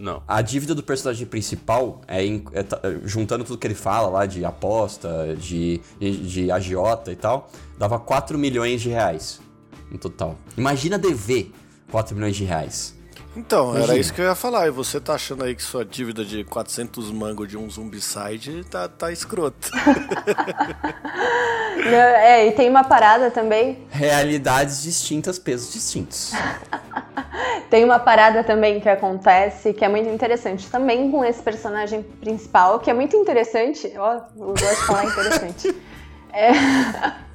Não. 0.00 0.22
A 0.26 0.40
dívida 0.40 0.74
do 0.74 0.82
personagem 0.82 1.26
principal, 1.26 2.00
é, 2.08 2.24
é, 2.24 2.30
é, 2.30 2.36
juntando 3.04 3.44
tudo 3.44 3.58
que 3.58 3.66
ele 3.66 3.74
fala 3.74 4.08
lá 4.08 4.24
de 4.24 4.42
aposta, 4.46 5.36
de, 5.38 5.78
de, 6.00 6.16
de 6.26 6.50
agiota 6.50 7.12
e 7.12 7.16
tal, 7.16 7.50
dava 7.78 8.00
4 8.00 8.38
milhões 8.38 8.80
de 8.80 8.88
reais 8.88 9.42
no 9.90 9.98
total. 9.98 10.38
Imagina 10.56 10.98
dever 10.98 11.52
4 11.90 12.14
milhões 12.16 12.34
de 12.34 12.44
reais. 12.44 12.98
Então, 13.36 13.70
Imagina. 13.70 13.92
era 13.92 14.00
isso 14.00 14.14
que 14.14 14.20
eu 14.22 14.24
ia 14.24 14.34
falar. 14.34 14.66
E 14.66 14.70
você 14.70 14.98
tá 14.98 15.14
achando 15.14 15.44
aí 15.44 15.54
que 15.54 15.62
sua 15.62 15.84
dívida 15.84 16.24
de 16.24 16.44
400 16.44 17.10
mangos 17.12 17.46
de 17.46 17.58
um 17.58 17.68
Zumbicide 17.70 18.64
tá, 18.64 18.88
tá 18.88 19.12
escroto. 19.12 19.70
é, 21.84 22.46
e 22.46 22.52
tem 22.52 22.70
uma 22.70 22.84
parada 22.84 23.30
também. 23.30 23.86
Realidades 23.90 24.82
distintas, 24.82 25.38
pesos 25.38 25.72
distintos. 25.72 26.32
tem 27.70 27.84
uma 27.84 28.00
parada 28.00 28.42
também 28.42 28.80
que 28.80 28.88
acontece 28.88 29.72
que 29.72 29.84
é 29.84 29.88
muito 29.88 30.08
interessante. 30.08 30.68
Também 30.68 31.10
com 31.10 31.24
esse 31.24 31.40
personagem 31.40 32.02
principal, 32.02 32.80
que 32.80 32.90
é 32.90 32.94
muito 32.94 33.16
interessante. 33.16 33.90
Ó, 33.96 34.14
eu 34.36 34.48
gosto 34.48 34.68
de 34.68 34.86
falar 34.86 35.04
interessante. 35.04 35.74
É... 36.32 36.52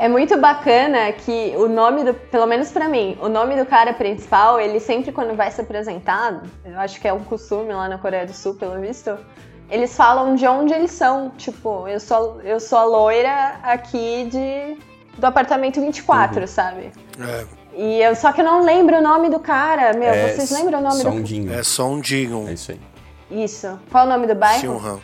É 0.00 0.08
muito 0.08 0.38
bacana 0.38 1.10
que 1.10 1.52
o 1.56 1.68
nome 1.68 2.04
do, 2.04 2.14
pelo 2.14 2.46
menos 2.46 2.70
para 2.70 2.88
mim, 2.88 3.18
o 3.20 3.28
nome 3.28 3.56
do 3.56 3.66
cara 3.66 3.92
principal, 3.92 4.60
ele 4.60 4.78
sempre 4.78 5.10
quando 5.10 5.34
vai 5.34 5.50
se 5.50 5.60
apresentar, 5.60 6.40
eu 6.64 6.78
acho 6.78 7.00
que 7.00 7.08
é 7.08 7.12
um 7.12 7.24
costume 7.24 7.72
lá 7.72 7.88
na 7.88 7.98
Coreia 7.98 8.24
do 8.24 8.32
Sul, 8.32 8.54
pelo 8.54 8.80
visto, 8.80 9.18
eles 9.68 9.96
falam 9.96 10.36
de 10.36 10.46
onde 10.46 10.72
eles 10.72 10.92
são, 10.92 11.30
tipo, 11.30 11.88
eu 11.88 11.98
sou 11.98 12.40
eu 12.42 12.60
sou 12.60 12.78
a 12.78 12.84
loira 12.84 13.56
aqui 13.60 14.28
de 14.30 14.78
do 15.18 15.26
apartamento 15.26 15.80
24, 15.80 16.42
uhum. 16.42 16.46
sabe? 16.46 16.92
É. 17.18 17.57
E 17.78 18.02
eu 18.02 18.16
só 18.16 18.32
que 18.32 18.40
eu 18.40 18.44
não 18.44 18.64
lembro 18.64 18.96
o 18.96 19.00
nome 19.00 19.30
do 19.30 19.38
cara, 19.38 19.92
meu, 19.92 20.08
é, 20.08 20.32
vocês 20.32 20.50
lembram 20.50 20.80
o 20.80 20.82
nome 20.82 21.00
Sondinho. 21.00 21.46
do 21.46 21.54
É 21.54 21.62
Sondinho. 21.62 22.48
É 22.48 22.52
isso 22.54 22.72
aí. 22.72 22.80
Isso. 23.30 23.78
Qual 23.88 24.02
é 24.02 24.06
o 24.08 24.10
nome 24.10 24.26
do 24.26 24.34
bairro? 24.34 24.60
Silhan. 24.60 24.98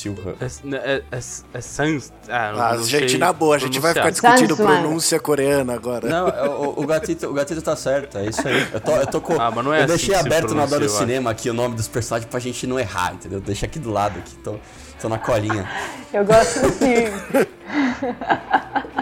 Silva. 0.00 0.34
É, 0.40 0.46
é, 0.76 1.02
é, 1.12 1.20
é 1.54 1.60
Sans. 1.60 2.12
Ah, 2.28 2.70
ah 2.70 2.76
gente, 2.78 3.16
na 3.16 3.32
boa, 3.32 3.54
a 3.54 3.58
gente 3.58 3.78
vai 3.78 3.92
ficar 3.92 4.10
discutindo 4.10 4.56
pronúncia 4.56 5.20
coreana 5.20 5.74
agora. 5.74 6.08
Não, 6.08 6.26
é, 6.28 6.48
o, 6.48 6.80
o, 6.80 6.86
gatito, 6.86 7.28
o 7.28 7.34
gatito 7.34 7.60
tá 7.60 7.76
certo, 7.76 8.18
é 8.18 8.26
isso 8.26 8.46
aí. 8.48 8.66
Eu 8.72 8.80
tô, 8.80 8.96
eu 8.96 9.06
tô 9.06 9.20
com. 9.20 9.40
Ah, 9.40 9.50
mas 9.50 9.64
não 9.64 9.74
é 9.74 9.80
eu 9.80 9.84
assim 9.84 9.92
deixei 9.94 10.14
aberto 10.14 10.54
no 10.54 10.62
Adoro 10.62 10.88
Cinema 10.88 11.30
aqui 11.30 11.50
o 11.50 11.54
nome 11.54 11.76
dos 11.76 11.86
personagens 11.86 12.28
pra 12.30 12.40
gente 12.40 12.66
não 12.66 12.80
errar, 12.80 13.12
entendeu? 13.12 13.40
Deixa 13.40 13.66
aqui 13.66 13.78
do 13.78 13.90
lado 13.90 14.18
aqui, 14.18 14.34
tô, 14.38 14.56
tô 15.00 15.08
na 15.08 15.18
colinha. 15.18 15.68
Eu 16.12 16.24
gosto 16.24 16.64
assim. 16.64 17.04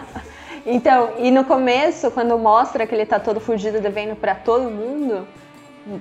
então, 0.68 1.10
e 1.18 1.30
no 1.30 1.44
começo, 1.44 2.10
quando 2.10 2.38
mostra 2.38 2.86
que 2.86 2.94
ele 2.94 3.06
tá 3.06 3.18
todo 3.18 3.40
fugido 3.40 3.80
devendo 3.80 4.16
para 4.16 4.34
todo 4.34 4.70
mundo, 4.70 5.26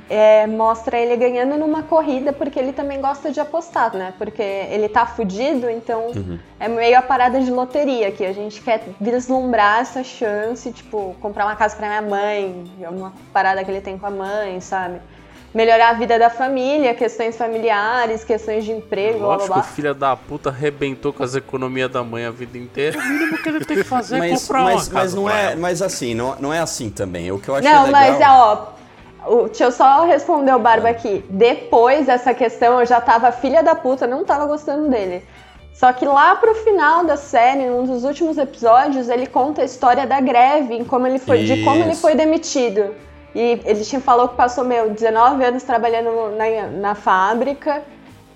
é, 0.09 0.45
mostra 0.47 0.97
ele 0.97 1.15
ganhando 1.15 1.57
numa 1.57 1.83
corrida 1.83 2.33
porque 2.33 2.59
ele 2.59 2.73
também 2.73 2.99
gosta 2.99 3.31
de 3.31 3.39
apostar, 3.39 3.95
né? 3.95 4.13
Porque 4.17 4.41
ele 4.41 4.89
tá 4.89 5.05
fudido, 5.05 5.69
então 5.69 6.07
uhum. 6.07 6.37
é 6.59 6.67
meio 6.67 6.97
a 6.97 7.01
parada 7.01 7.39
de 7.39 7.49
loteria 7.49 8.11
que 8.11 8.25
a 8.25 8.33
gente 8.33 8.61
quer 8.61 8.83
vislumbrar 8.99 9.81
essa 9.81 10.03
chance, 10.03 10.71
tipo, 10.71 11.15
comprar 11.21 11.45
uma 11.45 11.55
casa 11.55 11.75
para 11.75 11.87
minha 11.87 12.01
mãe, 12.01 12.65
é 12.81 12.89
uma 12.89 13.13
parada 13.31 13.63
que 13.63 13.71
ele 13.71 13.81
tem 13.81 13.97
com 13.97 14.05
a 14.05 14.11
mãe, 14.11 14.59
sabe? 14.59 14.99
Melhorar 15.57 15.89
a 15.89 15.93
vida 15.93 16.19
da 16.19 16.29
família, 16.29 16.93
questões 16.93 17.35
familiares, 17.35 18.23
questões 18.23 18.63
de 18.63 18.71
emprego, 18.71 19.17
Lógico, 19.17 19.47
blá, 19.47 19.55
blá, 19.55 19.55
blá. 19.55 19.63
o 19.63 19.63
filho 19.63 19.95
da 19.95 20.15
puta 20.15 20.49
arrebentou 20.49 21.11
com 21.11 21.23
as 21.23 21.33
economias 21.33 21.89
da 21.89 22.03
mãe 22.03 22.25
a 22.25 22.29
vida 22.29 22.59
inteira. 22.59 22.99
O 22.99 23.01
mínimo 23.01 23.37
que 23.39 23.49
ele 23.49 23.65
tem 23.65 23.77
que 23.77 23.83
fazer 23.83 24.17
é 24.17 24.19
mas, 24.19 24.41
comprar 24.43 24.63
mas, 24.63 24.87
uma 24.87 24.93
mas 24.93 25.13
não 25.15 25.27
é, 25.27 25.55
mas 25.55 25.81
assim, 25.81 26.13
não, 26.13 26.35
não 26.35 26.53
é 26.53 26.59
assim 26.59 26.91
também. 26.91 27.31
O 27.31 27.39
que 27.39 27.49
eu 27.49 27.55
acho 27.55 27.67
não, 27.67 27.87
legal... 27.87 27.91
mas 27.91 29.31
ó, 29.31 29.45
deixa 29.45 29.63
eu 29.63 29.71
só 29.71 30.05
responder 30.05 30.53
o 30.53 30.59
Barba 30.59 30.89
aqui. 30.89 31.25
Depois 31.27 32.05
dessa 32.05 32.35
questão, 32.35 32.79
eu 32.79 32.85
já 32.85 33.01
tava 33.01 33.31
filha 33.31 33.63
da 33.63 33.73
puta, 33.73 34.05
não 34.05 34.23
tava 34.23 34.45
gostando 34.45 34.87
dele. 34.87 35.25
Só 35.73 35.91
que 35.91 36.05
lá 36.05 36.35
pro 36.35 36.53
final 36.53 37.03
da 37.03 37.17
série, 37.17 37.65
num 37.65 37.83
dos 37.83 38.03
últimos 38.03 38.37
episódios, 38.37 39.09
ele 39.09 39.25
conta 39.25 39.63
a 39.63 39.65
história 39.65 40.05
da 40.05 40.21
greve, 40.21 40.75
em 40.75 40.83
como 40.83 41.07
ele 41.07 41.17
foi, 41.17 41.45
de 41.45 41.63
como 41.63 41.83
ele 41.83 41.95
foi 41.95 42.13
demitido. 42.13 42.93
E 43.35 43.61
ele 43.65 43.83
tinha 43.83 44.01
falou 44.01 44.27
que 44.29 44.35
passou, 44.35 44.63
meu, 44.63 44.89
19 44.89 45.43
anos 45.43 45.63
trabalhando 45.63 46.35
na, 46.35 46.67
na 46.67 46.95
fábrica. 46.95 47.83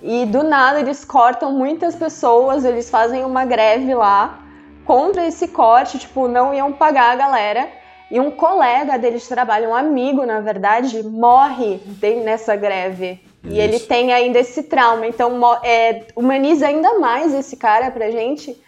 E 0.02 0.26
do 0.26 0.42
nada 0.42 0.80
eles 0.80 1.04
cortam 1.04 1.52
muitas 1.52 1.94
pessoas, 1.94 2.64
eles 2.64 2.90
fazem 2.90 3.24
uma 3.24 3.44
greve 3.44 3.94
lá 3.94 4.40
contra 4.84 5.24
esse 5.26 5.48
corte, 5.48 5.98
tipo, 5.98 6.26
não 6.26 6.52
iam 6.52 6.72
pagar 6.72 7.12
a 7.12 7.16
galera. 7.16 7.68
E 8.10 8.20
um 8.20 8.30
colega 8.30 8.98
dele 8.98 9.18
de 9.18 9.26
trabalho, 9.26 9.70
um 9.70 9.74
amigo, 9.74 10.26
na 10.26 10.40
verdade, 10.40 11.02
morre 11.02 11.80
nessa 12.22 12.54
greve. 12.54 13.20
Isso. 13.42 13.54
E 13.54 13.58
ele 13.58 13.80
tem 13.80 14.12
ainda 14.12 14.38
esse 14.38 14.64
trauma. 14.64 15.06
Então, 15.06 15.40
é, 15.64 16.02
humaniza 16.14 16.66
ainda 16.66 16.98
mais 16.98 17.32
esse 17.32 17.56
cara 17.56 17.90
pra 17.90 18.10
gente, 18.10 18.60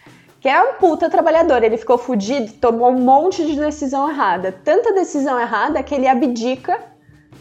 que 0.44 0.48
é 0.50 0.62
um 0.62 0.74
puta 0.74 1.08
trabalhador. 1.08 1.62
Ele 1.62 1.78
ficou 1.78 1.96
fudido, 1.96 2.52
tomou 2.60 2.90
um 2.90 3.00
monte 3.00 3.46
de 3.46 3.56
decisão 3.56 4.10
errada. 4.10 4.52
Tanta 4.52 4.92
decisão 4.92 5.40
errada 5.40 5.82
que 5.82 5.94
ele 5.94 6.06
abdica 6.06 6.78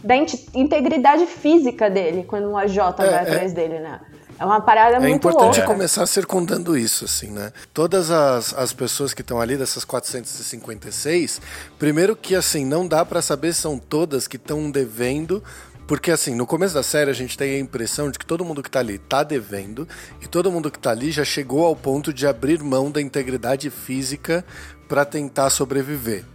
da 0.01 0.15
integridade 0.15 1.25
física 1.25 1.89
dele 1.89 2.23
quando 2.23 2.49
um 2.49 2.57
AJ 2.57 2.77
é, 2.77 2.91
vai 2.95 3.09
é. 3.09 3.19
atrás 3.19 3.51
dele, 3.51 3.79
né? 3.79 3.99
É 4.39 4.45
uma 4.45 4.61
parada 4.61 4.95
é 4.95 4.99
muito 5.01 5.27
louca. 5.27 5.37
É 5.37 5.47
importante 5.47 5.67
começar 5.67 6.05
circundando 6.05 6.77
isso, 6.77 7.03
assim, 7.03 7.29
né? 7.29 7.51
Todas 7.73 8.09
as, 8.09 8.53
as 8.53 8.71
pessoas 8.71 9.13
que 9.13 9.19
estão 9.19 9.41
ali, 9.41 9.57
dessas 9.57 9.83
456, 9.83 11.41
primeiro 11.77 12.15
que, 12.15 12.33
assim, 12.33 12.63
não 12.63 12.87
dá 12.87 13.03
para 13.03 13.21
saber 13.21 13.53
se 13.53 13.59
são 13.59 13.77
todas 13.77 14.29
que 14.29 14.37
estão 14.37 14.71
devendo 14.71 15.43
porque, 15.85 16.11
assim, 16.11 16.33
no 16.33 16.45
começo 16.47 16.73
da 16.73 16.83
série 16.83 17.09
a 17.11 17.13
gente 17.13 17.37
tem 17.37 17.55
a 17.55 17.59
impressão 17.59 18.09
de 18.09 18.17
que 18.17 18.25
todo 18.25 18.45
mundo 18.45 18.63
que 18.63 18.71
tá 18.71 18.79
ali 18.79 18.97
tá 18.97 19.23
devendo 19.23 19.87
e 20.21 20.27
todo 20.27 20.51
mundo 20.51 20.71
que 20.71 20.79
tá 20.79 20.91
ali 20.91 21.11
já 21.11 21.25
chegou 21.25 21.65
ao 21.65 21.75
ponto 21.75 22.13
de 22.13 22.25
abrir 22.25 22.63
mão 22.63 22.89
da 22.89 23.01
integridade 23.01 23.69
física 23.69 24.45
para 24.87 25.05
tentar 25.05 25.49
sobreviver. 25.49 26.32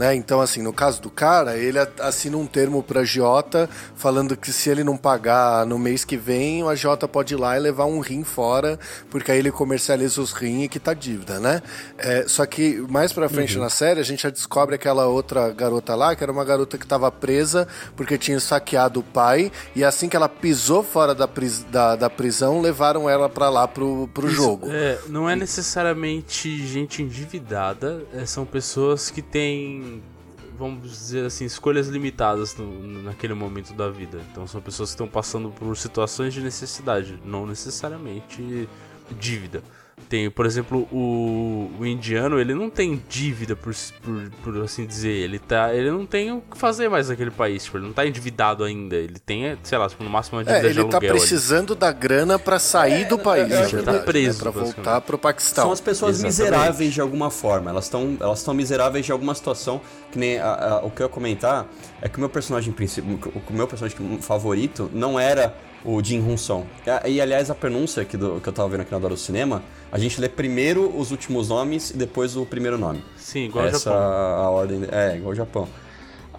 Né? 0.00 0.14
Então, 0.14 0.40
assim, 0.40 0.62
no 0.62 0.72
caso 0.72 1.02
do 1.02 1.10
cara, 1.10 1.58
ele 1.58 1.78
assina 1.98 2.34
um 2.38 2.46
termo 2.46 2.82
para 2.82 3.00
a 3.00 3.04
Jota 3.04 3.68
falando 3.94 4.34
que 4.34 4.50
se 4.50 4.70
ele 4.70 4.82
não 4.82 4.96
pagar 4.96 5.66
no 5.66 5.78
mês 5.78 6.06
que 6.06 6.16
vem, 6.16 6.66
a 6.66 6.74
Jota 6.74 7.06
pode 7.06 7.34
ir 7.34 7.36
lá 7.36 7.54
e 7.54 7.60
levar 7.60 7.84
um 7.84 8.00
rim 8.00 8.24
fora, 8.24 8.78
porque 9.10 9.30
aí 9.30 9.38
ele 9.38 9.52
comercializa 9.52 10.22
os 10.22 10.32
rins 10.32 10.64
e 10.64 10.68
que 10.68 10.80
tá 10.80 10.94
dívida, 10.94 11.38
né? 11.38 11.60
É, 11.98 12.24
só 12.26 12.46
que 12.46 12.82
mais 12.88 13.12
pra 13.12 13.28
frente 13.28 13.58
uhum. 13.58 13.62
na 13.62 13.68
série, 13.68 14.00
a 14.00 14.02
gente 14.02 14.22
já 14.22 14.30
descobre 14.30 14.74
aquela 14.74 15.04
outra 15.06 15.50
garota 15.50 15.94
lá, 15.94 16.16
que 16.16 16.22
era 16.22 16.32
uma 16.32 16.46
garota 16.46 16.78
que 16.78 16.84
estava 16.84 17.12
presa 17.12 17.68
porque 17.94 18.16
tinha 18.16 18.40
saqueado 18.40 19.00
o 19.00 19.02
pai, 19.02 19.52
e 19.76 19.84
assim 19.84 20.08
que 20.08 20.16
ela 20.16 20.30
pisou 20.30 20.82
fora 20.82 21.14
da, 21.14 21.28
pris 21.28 21.62
da, 21.64 21.94
da 21.94 22.08
prisão, 22.08 22.62
levaram 22.62 23.06
ela 23.06 23.28
para 23.28 23.50
lá 23.50 23.68
pro, 23.68 24.08
pro 24.14 24.28
Isso, 24.28 24.36
jogo. 24.36 24.66
É, 24.70 24.98
não 25.08 25.28
é 25.28 25.36
necessariamente 25.36 26.66
gente 26.66 27.02
endividada, 27.02 28.02
é, 28.14 28.24
são 28.24 28.46
pessoas 28.46 29.10
que 29.10 29.20
têm 29.20 29.89
vamos 30.58 30.90
dizer 30.90 31.26
assim, 31.26 31.44
escolhas 31.46 31.88
limitadas 31.88 32.54
no, 32.56 33.02
naquele 33.02 33.34
momento 33.34 33.72
da 33.72 33.88
vida. 33.88 34.20
Então 34.30 34.46
são 34.46 34.60
pessoas 34.60 34.90
que 34.90 34.94
estão 34.94 35.08
passando 35.08 35.50
por 35.50 35.76
situações 35.76 36.34
de 36.34 36.42
necessidade, 36.42 37.18
não 37.24 37.46
necessariamente 37.46 38.68
dívida. 39.18 39.62
Tem, 40.08 40.30
por 40.30 40.46
exemplo, 40.46 40.88
o, 40.90 41.70
o 41.78 41.86
indiano, 41.86 42.40
ele 42.40 42.54
não 42.54 42.68
tem 42.68 43.02
dívida, 43.08 43.54
por, 43.54 43.74
por, 44.02 44.30
por, 44.42 44.62
assim 44.62 44.84
dizer. 44.84 45.10
Ele, 45.10 45.38
tá, 45.38 45.74
ele 45.74 45.90
não 45.90 46.04
tem 46.04 46.32
o 46.32 46.40
que 46.40 46.58
fazer 46.58 46.88
mais 46.88 47.08
naquele 47.08 47.30
país. 47.30 47.64
Tipo, 47.64 47.78
ele 47.78 47.86
não 47.86 47.92
tá 47.92 48.06
endividado 48.06 48.64
ainda. 48.64 48.96
Ele 48.96 49.18
tem, 49.18 49.56
sei 49.62 49.78
lá, 49.78 49.88
tipo, 49.88 50.02
no 50.02 50.10
máximo 50.10 50.38
uma 50.38 50.44
dívida 50.44 50.66
é, 50.66 50.70
ele 50.70 50.84
tá 50.84 50.98
precisando 50.98 51.72
ali. 51.72 51.80
da 51.80 51.92
grana 51.92 52.38
para 52.38 52.58
sair 52.58 53.02
é, 53.02 53.04
do 53.04 53.18
país. 53.18 53.52
É, 53.52 53.68
ele 53.68 53.82
tá 53.82 53.98
preso. 54.00 54.44
Né, 54.44 54.50
pra 54.50 54.62
voltar 54.62 55.00
pro 55.00 55.18
Paquistão. 55.18 55.64
São 55.64 55.72
as 55.72 55.80
pessoas 55.80 56.16
Exatamente. 56.16 56.40
miseráveis 56.40 56.94
de 56.94 57.00
alguma 57.00 57.30
forma. 57.30 57.70
Elas 57.70 57.84
estão 57.84 58.16
elas 58.20 58.46
miseráveis 58.48 59.06
de 59.06 59.12
alguma 59.12 59.34
situação. 59.34 59.80
Que 60.10 60.18
nem 60.18 60.38
a, 60.38 60.52
a, 60.52 60.84
o 60.84 60.90
que 60.90 61.02
eu 61.02 61.06
ia 61.06 61.12
comentar 61.12 61.66
é 62.02 62.08
que 62.08 62.16
o 62.16 62.20
meu 62.20 62.28
personagem 62.28 62.72
principal, 62.72 63.32
o 63.48 63.52
meu 63.52 63.68
personagem 63.68 64.18
favorito 64.20 64.90
não 64.92 65.18
era 65.20 65.54
o 65.84 66.02
Jin 66.02 66.20
Hun 66.20 66.36
Song. 66.36 66.66
E, 67.06 67.20
aliás, 67.20 67.50
a 67.50 67.54
pronúncia 67.54 68.04
que, 68.04 68.16
do, 68.16 68.40
que 68.40 68.48
eu 68.48 68.52
tava 68.52 68.68
vendo 68.68 68.80
aqui 68.82 68.92
na 68.92 68.98
Dora 68.98 69.14
do 69.14 69.20
Cinema, 69.20 69.62
a 69.90 69.98
gente 69.98 70.20
lê 70.20 70.28
primeiro 70.28 70.92
os 70.96 71.10
últimos 71.10 71.48
nomes 71.48 71.90
e 71.90 71.96
depois 71.96 72.36
o 72.36 72.44
primeiro 72.44 72.76
nome. 72.78 73.02
Sim, 73.16 73.44
igual 73.46 73.66
Essa 73.66 73.90
ao 73.90 73.96
Japão. 73.96 74.44
a 74.44 74.50
ordem. 74.50 74.82
É, 74.90 75.16
igual 75.16 75.30
ao 75.30 75.34
Japão. 75.34 75.68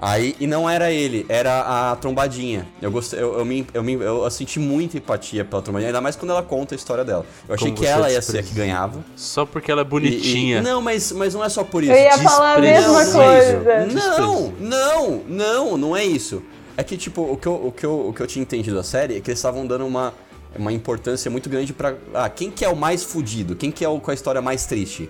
Aí, 0.04 0.36
e 0.40 0.48
não 0.48 0.68
era 0.68 0.90
ele, 0.92 1.28
era 1.30 1.92
a 1.92 1.96
trombadinha. 1.96 2.68
Eu 2.82 2.90
gostei, 2.90 3.20
eu, 3.22 3.38
eu, 3.38 3.46
me, 3.46 3.68
eu, 3.72 3.84
me, 3.84 3.94
eu 3.94 4.28
senti 4.32 4.58
muita 4.58 4.98
empatia 4.98 5.46
pela 5.46 5.62
trombadinha, 5.62 5.90
ainda 5.90 6.02
mais 6.02 6.16
quando 6.16 6.32
ela 6.32 6.42
conta 6.42 6.74
a 6.74 6.78
história 6.78 7.06
dela. 7.06 7.24
Eu 7.48 7.54
achei 7.54 7.68
Como 7.68 7.80
que 7.80 7.86
ela 7.86 8.12
ia 8.12 8.20
ser 8.20 8.40
a 8.40 8.44
que 8.44 8.52
ganhava. 8.56 9.06
Só 9.16 9.46
porque 9.46 9.72
ela 9.72 9.82
é 9.82 9.84
E- 9.84 9.86
e- 9.86 9.90
bonitinha. 9.90 10.62
não, 10.64 10.82
mas, 10.82 11.12
mas 11.12 11.36
não 11.36 11.46
é 11.46 11.50
só 11.50 11.64
por 11.64 11.84
isso. 11.84 11.92
Eu 11.92 11.98
ia 12.00 12.18
falar 12.18 12.58
a 12.58 12.62
mesma 12.62 13.06
coisa. 13.12 13.86
Não, 13.94 14.52
não, 14.60 15.22
não, 15.28 15.78
não 15.78 15.96
é 15.96 16.04
isso. 16.04 16.42
É 16.78 16.84
que, 16.84 16.98
tipo, 16.98 17.22
o 17.22 17.38
que 17.38 17.48
eu, 17.48 17.68
o 17.68 17.72
que 17.72 17.86
eu, 17.86 18.08
o 18.10 18.14
que 18.14 18.22
eu 18.22 18.28
tinha 18.28 18.42
entendido 18.42 18.76
da 18.76 18.84
série 18.84 19.18
é 19.18 19.22
que 19.22 19.30
eles 19.30 19.40
estavam 19.40 19.66
dando 19.68 19.86
uma, 19.86 20.14
uma 20.58 20.72
importância 20.72 21.30
muito 21.30 21.50
grande 21.50 21.74
pra. 21.74 21.96
Ah, 22.14 22.30
quem 22.30 22.50
que 22.50 22.64
é 22.64 22.70
o 22.70 22.76
mais 22.76 23.04
fudido? 23.04 23.56
Quem 23.56 23.72
que 23.72 23.84
é 23.84 23.90
o 23.90 24.00
com 24.00 24.12
a 24.12 24.14
história 24.14 24.42
mais 24.42 24.66
triste? 24.66 25.10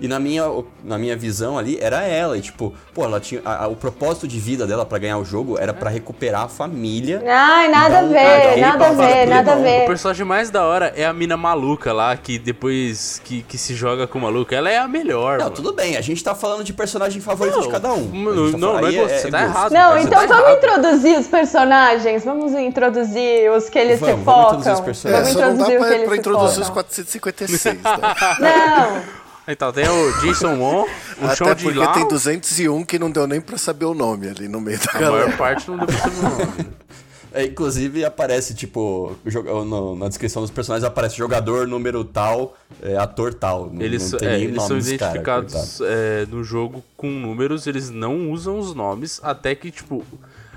E 0.00 0.06
na 0.06 0.18
minha, 0.20 0.44
na 0.84 0.96
minha 0.98 1.16
visão 1.16 1.58
ali, 1.58 1.78
era 1.80 2.02
ela. 2.02 2.36
E, 2.38 2.40
tipo, 2.40 2.72
pô, 2.94 3.04
ela 3.04 3.18
tinha. 3.20 3.40
a- 3.44 3.64
a- 3.64 3.68
o 3.68 3.74
propósito 3.76 4.28
de 4.28 4.38
vida 4.38 4.66
dela 4.66 4.86
pra 4.86 4.98
ganhar 4.98 5.18
o 5.18 5.24
jogo 5.24 5.58
era 5.58 5.72
pra 5.74 5.90
recuperar 5.90 6.42
a 6.42 6.48
família. 6.48 7.22
Ai, 7.26 7.68
nada 7.68 7.98
a 7.98 8.02
ver, 8.02 8.60
nada 8.60 8.86
a 8.88 8.92
ver, 8.92 9.26
nada 9.26 9.52
a 9.52 9.56
ver. 9.56 9.82
O 9.84 9.86
personagem 9.86 10.24
mais 10.24 10.50
da 10.50 10.64
hora 10.64 10.92
é 10.96 11.04
a 11.04 11.12
mina 11.12 11.36
maluca 11.36 11.92
lá, 11.92 12.16
que 12.16 12.38
depois 12.38 13.20
que, 13.24 13.42
que 13.42 13.58
se 13.58 13.74
joga 13.74 14.06
com 14.06 14.18
o 14.18 14.22
maluco. 14.22 14.54
Ela 14.54 14.70
é 14.70 14.78
a 14.78 14.86
melhor. 14.86 15.38
Não, 15.38 15.44
mano. 15.46 15.56
tudo 15.56 15.72
bem, 15.72 15.96
a 15.96 16.00
gente 16.00 16.22
tá 16.22 16.34
falando 16.34 16.62
de 16.62 16.72
personagem 16.72 17.20
favorito 17.20 17.60
de 17.60 17.68
cada 17.68 17.92
um. 17.92 18.04
Não, 18.04 18.30
A 18.32 18.46
gente 18.46 18.52
tá 18.52 18.58
não, 18.58 18.68
falando- 18.68 18.82
não 18.82 18.88
é 18.88 18.92
gosto, 18.92 19.14
você 19.20 19.30
tá 19.30 19.38
gosto. 19.40 19.50
errado. 19.56 19.72
Não, 19.72 19.98
então 19.98 20.20
tá 20.20 20.26
vamos 20.26 20.44
errado. 20.48 20.56
introduzir 20.58 21.18
os 21.18 21.26
personagens, 21.26 22.24
vamos 22.24 22.52
introduzir 22.52 23.50
os 23.50 23.68
que 23.68 23.78
eles 23.78 23.98
Vamos, 24.00 24.18
se 24.18 24.24
vamos 24.24 24.42
focam. 24.42 24.58
introduzir 24.60 24.72
os 24.74 24.80
É, 24.80 24.82
personagens. 24.84 25.34
Vamos 25.34 25.38
só 25.38 25.40
não 25.40 25.56
dá 25.56 25.74
introduzir 25.74 25.98
pra, 25.98 26.06
pra 26.08 26.16
introduzir 26.16 26.60
os 26.60 26.68
focam. 26.68 26.74
456, 26.84 27.82
tá? 27.82 28.36
Não, 28.40 29.02
Então, 29.50 29.72
tem 29.72 29.88
o 29.88 30.12
Jason 30.20 30.56
Won, 30.58 30.82
o 30.84 31.34
Chão 31.34 31.46
Até 31.48 31.54
de 31.54 31.62
porque 31.64 31.78
Lao. 31.78 31.92
tem 31.94 32.06
201 32.06 32.84
que 32.84 32.98
não 32.98 33.10
deu 33.10 33.26
nem 33.26 33.40
pra 33.40 33.56
saber 33.56 33.86
o 33.86 33.94
nome 33.94 34.28
ali 34.28 34.46
no 34.46 34.60
meio 34.60 34.78
da 34.78 34.90
A 34.92 34.98
galera. 35.00 35.24
maior 35.26 35.38
parte 35.38 35.68
não 35.70 35.78
deu 35.78 35.86
pra 35.86 35.96
saber 35.98 36.18
o 36.18 36.22
nome. 36.22 36.68
É, 37.30 37.44
inclusive 37.44 38.06
aparece, 38.06 38.54
tipo, 38.54 39.14
joga- 39.26 39.52
no- 39.62 39.94
na 39.94 40.08
descrição 40.08 40.40
dos 40.40 40.50
personagens 40.50 40.82
aparece 40.82 41.14
jogador 41.14 41.68
número 41.68 42.02
tal, 42.02 42.56
é, 42.82 42.96
ator 42.96 43.34
tal. 43.34 43.68
Não- 43.70 43.82
Eles, 43.82 44.12
não 44.12 44.18
tem 44.18 44.28
é, 44.28 44.32
nem 44.32 44.42
eles 44.44 44.56
nome 44.56 44.68
são 44.82 44.96
cara, 44.96 45.10
identificados 45.18 45.80
é, 45.82 46.26
no 46.30 46.42
jogo 46.42 46.82
com 46.96 47.10
números, 47.10 47.66
eles 47.66 47.90
não 47.90 48.30
usam 48.30 48.58
os 48.58 48.74
nomes, 48.74 49.20
até 49.22 49.54
que, 49.54 49.70
tipo, 49.70 50.02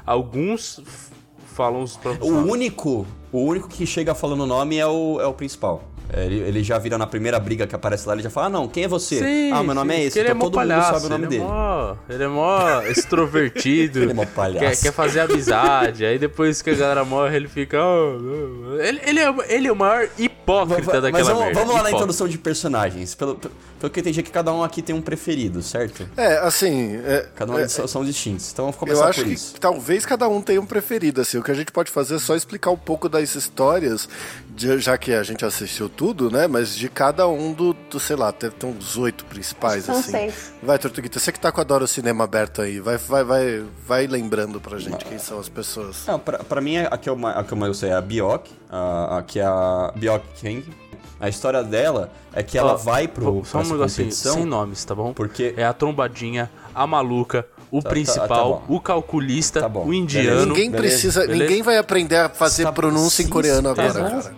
alguns 0.06 0.80
f- 0.80 1.12
falam 1.54 1.84
os 1.84 1.98
próprios 1.98 2.26
O 2.30 2.34
nomes. 2.36 2.52
único, 2.52 3.06
o 3.34 3.40
único 3.44 3.68
que 3.68 3.86
chega 3.86 4.16
falando 4.16 4.42
o 4.44 4.48
nome 4.48 4.78
é 4.78 4.88
o, 4.88 5.20
é 5.20 5.26
o 5.28 5.34
principal. 5.34 5.84
É, 6.14 6.26
Ele, 6.26 6.36
ele 6.40 6.64
já 6.64 6.78
vira 6.78 6.98
na 6.98 7.08
primeira 7.08 7.40
briga 7.40 7.66
que 7.66 7.74
aparece 7.76 8.08
lá, 8.08 8.14
ele 8.14 8.24
já 8.24 8.30
fala, 8.30 8.48
ah 8.48 8.50
não, 8.50 8.68
quem 8.68 8.84
é 8.84 8.88
você? 8.88 9.20
Sim, 9.20 9.52
ah, 9.54 9.64
meu 9.64 9.74
nome 9.74 9.94
sim, 9.94 10.00
é 10.00 10.04
esse, 10.06 10.20
é 10.20 10.24
então 10.24 10.36
mó 10.36 10.44
todo 10.46 10.54
palhaço, 10.56 10.88
mundo 10.92 10.94
sabe 11.02 11.06
o 11.06 11.10
nome 11.10 11.24
ele 11.26 11.30
dele. 11.30 11.44
É 11.44 11.48
mó, 11.48 11.96
ele 12.10 12.24
é 12.24 12.28
mó 12.28 12.82
extrovertido. 12.84 14.00
Ele 14.02 14.12
é 14.12 14.14
mó 14.14 14.26
palhaço. 14.26 14.60
Quer, 14.60 14.76
quer 14.90 14.94
fazer 14.94 15.20
amizade. 15.22 16.06
Aí 16.06 16.18
depois 16.20 16.62
que 16.62 16.70
a 16.70 16.74
galera 16.74 17.06
morre, 17.06 17.36
ele 17.36 17.48
fica. 17.48 17.78
"Oh, 17.84 18.18
não." 18.20 18.80
ele, 18.82 19.00
ele, 19.06 19.20
é, 19.20 19.36
ele 19.50 19.68
é 19.68 19.72
o 19.72 19.76
maior 19.76 20.08
hipócrita 20.18 21.00
daquela 21.02 21.12
Mas 21.12 21.28
vamos, 21.28 21.44
merda. 21.46 21.60
vamos 21.60 21.70
lá 21.76 21.84
na 21.84 21.90
Hipócrita. 21.90 21.96
introdução 21.98 22.28
de 22.28 22.38
personagens. 22.38 23.16
Pelo, 23.16 23.36
pelo 23.36 23.92
que 23.92 24.00
eu 24.00 24.02
entendi, 24.02 24.20
é 24.20 24.24
que 24.24 24.32
cada 24.32 24.52
um 24.54 24.64
aqui 24.64 24.82
tem 24.82 24.96
um 24.96 25.02
preferido, 25.02 25.62
certo? 25.62 26.08
É, 26.18 26.38
assim. 26.40 26.96
é- 27.06 27.28
Cada 27.36 27.52
um 27.54 27.60
é- 27.60 27.68
são, 27.68 27.88
são 27.88 28.04
distintos. 28.04 28.52
Então 28.52 28.66
vamos 28.66 28.76
Eu 28.76 28.80
começar 28.80 29.10
acho 29.10 29.20
por 29.22 29.28
que 29.28 29.34
isso. 29.34 29.56
talvez 29.60 30.06
cada 30.06 30.28
um 30.28 30.42
tenha 30.42 30.60
um 30.62 30.66
preferido, 30.66 31.22
assim. 31.22 31.38
O 31.38 31.44
que 31.44 31.52
a 31.52 31.56
gente 31.56 31.72
pode 31.72 31.92
fazer 31.92 32.16
é 32.16 32.20
só 32.20 32.36
explicar 32.36 32.72
um 32.72 32.78
pouco 32.78 33.08
das 33.08 33.36
histórias, 33.36 34.08
já 34.80 34.98
que 34.98 35.14
a 35.14 35.24
gente 35.24 35.44
assistiu 35.46 35.90
tudo, 35.90 36.30
né? 36.32 36.48
Mas 36.48 36.76
de 36.76 36.90
cada 36.90 37.28
um 37.28 37.54
do, 37.54 37.74
do 37.74 38.00
sei 38.00 38.16
lá, 38.16 38.32
deve 38.32 38.56
ter 38.56 38.66
uns 38.66 38.98
oito 38.98 39.26
principais, 39.26 39.86
São 39.86 39.96
assim. 39.98 40.12
seis. 40.12 40.54
Vai, 40.62 40.78
Tortuguita, 40.80 41.20
você 41.20 41.32
que 41.32 41.40
tá 41.40 41.52
com 41.52 41.62
a 41.62 41.64
Dora 41.64 41.84
o 41.84 41.88
Cinema 41.88 42.24
aberto 42.24 42.62
aí, 42.62 42.80
vai, 42.80 42.98
vai, 42.98 43.24
vai, 43.24 43.66
vai 43.88 44.08
lembrando 44.08 44.60
pra 44.62 44.78
gente 44.80 45.04
quem 45.06 45.18
são 45.20 45.40
as 45.40 45.50
pessoas. 45.50 46.06
Não, 46.08 46.20
pra, 46.20 46.40
pra 46.40 46.62
mim, 46.62 46.78
a 46.78 46.98
que, 46.98 47.10
eu, 47.10 47.28
a 47.28 47.44
que 47.44 47.52
eu 47.52 47.58
mais 47.58 47.70
gostei 47.72 47.90
é 47.90 47.94
a 47.94 48.02
Biok, 48.02 48.52
a, 48.70 49.18
a 49.18 49.24
que 49.24 49.40
é 49.40 49.46
a 49.46 49.92
Biok 49.96 50.26
Kang. 50.42 50.64
A 51.20 51.30
história 51.30 51.64
dela 51.64 52.12
é 52.34 52.42
que 52.42 52.58
ela 52.58 52.74
Ó, 52.74 52.78
vai 52.78 53.08
pro, 53.08 53.44
Só 53.46 53.60
um 53.60 53.62
negocinho, 53.64 54.08
competição. 54.08 54.34
sem 54.34 54.46
nomes, 54.46 54.84
tá 54.84 54.96
bom? 54.96 55.14
Porque- 55.14 55.54
É 55.56 55.64
a 55.64 55.72
trombadinha, 55.72 56.50
a 56.74 56.88
maluca, 56.88 57.46
o 57.72 57.78
Tá- 57.78 57.84
tá- 57.84 57.90
principal, 57.90 58.28
tá 58.28 58.44
bom. 58.44 58.62
o 58.76 58.80
calculista, 58.82 59.62
Tá 59.62 59.70
bom, 59.70 59.86
o 59.86 59.94
indiano. 59.94 60.46
ninguém 60.48 60.70
beleza, 60.70 60.78
precisa, 60.78 61.22
beleza. 61.22 61.40
ninguém 61.44 61.62
vai 61.64 61.78
aprender 61.78 62.18
a 62.18 62.30
fazer 62.30 62.64
Tá- 62.64 62.72
pronúncia 62.74 63.24
em 63.24 63.28
coreano 63.30 63.70
agora, 63.70 63.94
tá 63.94 64.00
cara. 64.10 64.34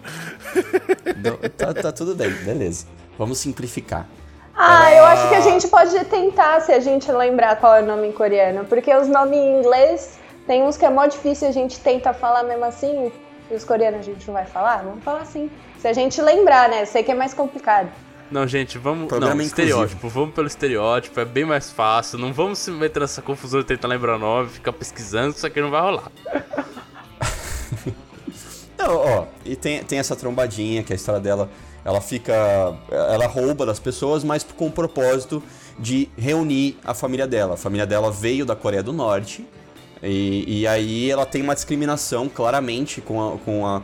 Não, 1.17 1.50
tá, 1.50 1.74
tá 1.82 1.91
tudo 1.91 2.15
bem, 2.15 2.30
beleza. 2.32 2.86
Vamos 3.17 3.39
simplificar. 3.39 4.08
Ah, 4.56 4.91
eu 4.93 5.04
acho 5.06 5.30
que 5.30 5.36
a 5.36 5.41
gente 5.41 5.67
pode 5.67 5.98
tentar 6.06 6.62
se 6.62 6.72
a 6.72 6.80
gente 6.80 7.12
lembrar 7.12 7.56
qual 7.56 7.76
é 7.76 7.82
o 7.82 7.86
nome 7.86 8.08
em 8.08 8.12
coreano. 8.12 8.65
Porque 8.65 8.93
os 8.96 9.08
nomes 9.08 9.38
em 9.39 9.60
inglês 9.60 10.19
tem 10.46 10.62
uns 10.63 10.78
que 10.78 10.86
é 10.86 10.89
mó 10.91 11.06
difícil 11.08 11.48
a 11.48 11.52
gente 11.52 11.80
tenta 11.80 12.13
falar 12.13 12.43
mesmo 12.43 12.63
assim. 12.65 13.12
E 13.50 13.56
os 13.56 13.63
coreanos 13.63 14.02
a 14.02 14.04
gente 14.04 14.26
não 14.28 14.34
vai 14.36 14.46
falar? 14.46 14.84
Vamos 14.84 15.04
falar 15.04 15.22
assim. 15.22 15.50
Se 15.80 15.88
a 15.88 15.93
gente 15.93 16.22
lembrar, 16.22 16.69
né? 16.69 16.84
Eu 16.84 16.86
sei 16.86 17.02
que 17.02 17.12
é 17.12 17.15
mais 17.15 17.34
complicado. 17.34 17.89
Não, 18.34 18.48
gente, 18.48 18.80
vamos. 18.80 19.08
Programa 19.08 19.36
não, 19.36 19.43
estereótipo. 19.43 20.10
Vamos 20.10 20.34
pelo 20.34 20.48
estereótipo, 20.48 21.19
é 21.19 21.24
bem 21.24 21.46
mais 21.46 21.69
fácil. 21.69 22.17
Não 22.17 22.34
vamos 22.34 22.58
se 22.58 22.72
meter 22.72 23.00
nessa 23.00 23.22
confusão 23.22 23.60
de 23.60 23.67
tentar 23.67 23.88
lembrar 23.88 24.15
o 24.15 24.19
nome, 24.19 24.50
ficar 24.50 24.74
pesquisando, 24.74 25.36
isso 25.36 25.46
aqui 25.46 25.62
não 25.62 25.69
vai 25.69 25.82
rolar. 25.82 26.12
Não, 28.76 28.98
ó, 28.98 29.26
e 29.46 29.56
tem, 29.56 29.82
tem 29.84 30.00
essa 30.00 30.13
trombadinha, 30.13 30.84
que 30.84 30.91
a 30.91 30.96
história 30.96 31.22
dela, 31.22 31.50
ela 31.86 32.02
fica. 32.02 32.34
Ela 32.89 33.28
rouba 33.28 33.67
das 33.67 33.80
pessoas, 33.80 34.24
mas 34.24 34.43
com 34.43 34.65
o 34.65 34.72
propósito 34.72 35.41
de 35.78 36.10
reunir 36.17 36.78
a 36.84 36.93
família 36.96 37.28
dela. 37.28 37.54
A 37.54 37.58
família 37.58 37.86
dela 37.86 38.12
veio 38.12 38.46
da 38.46 38.56
Coreia 38.56 38.82
do 38.82 38.91
Norte. 38.91 39.48
E, 40.02 40.62
e 40.62 40.67
aí 40.67 41.10
ela 41.10 41.26
tem 41.26 41.41
uma 41.41 41.54
discriminação 41.54 42.28
claramente 42.28 43.00
com, 43.00 43.36
a, 43.36 43.38
com 43.38 43.65
a, 43.65 43.82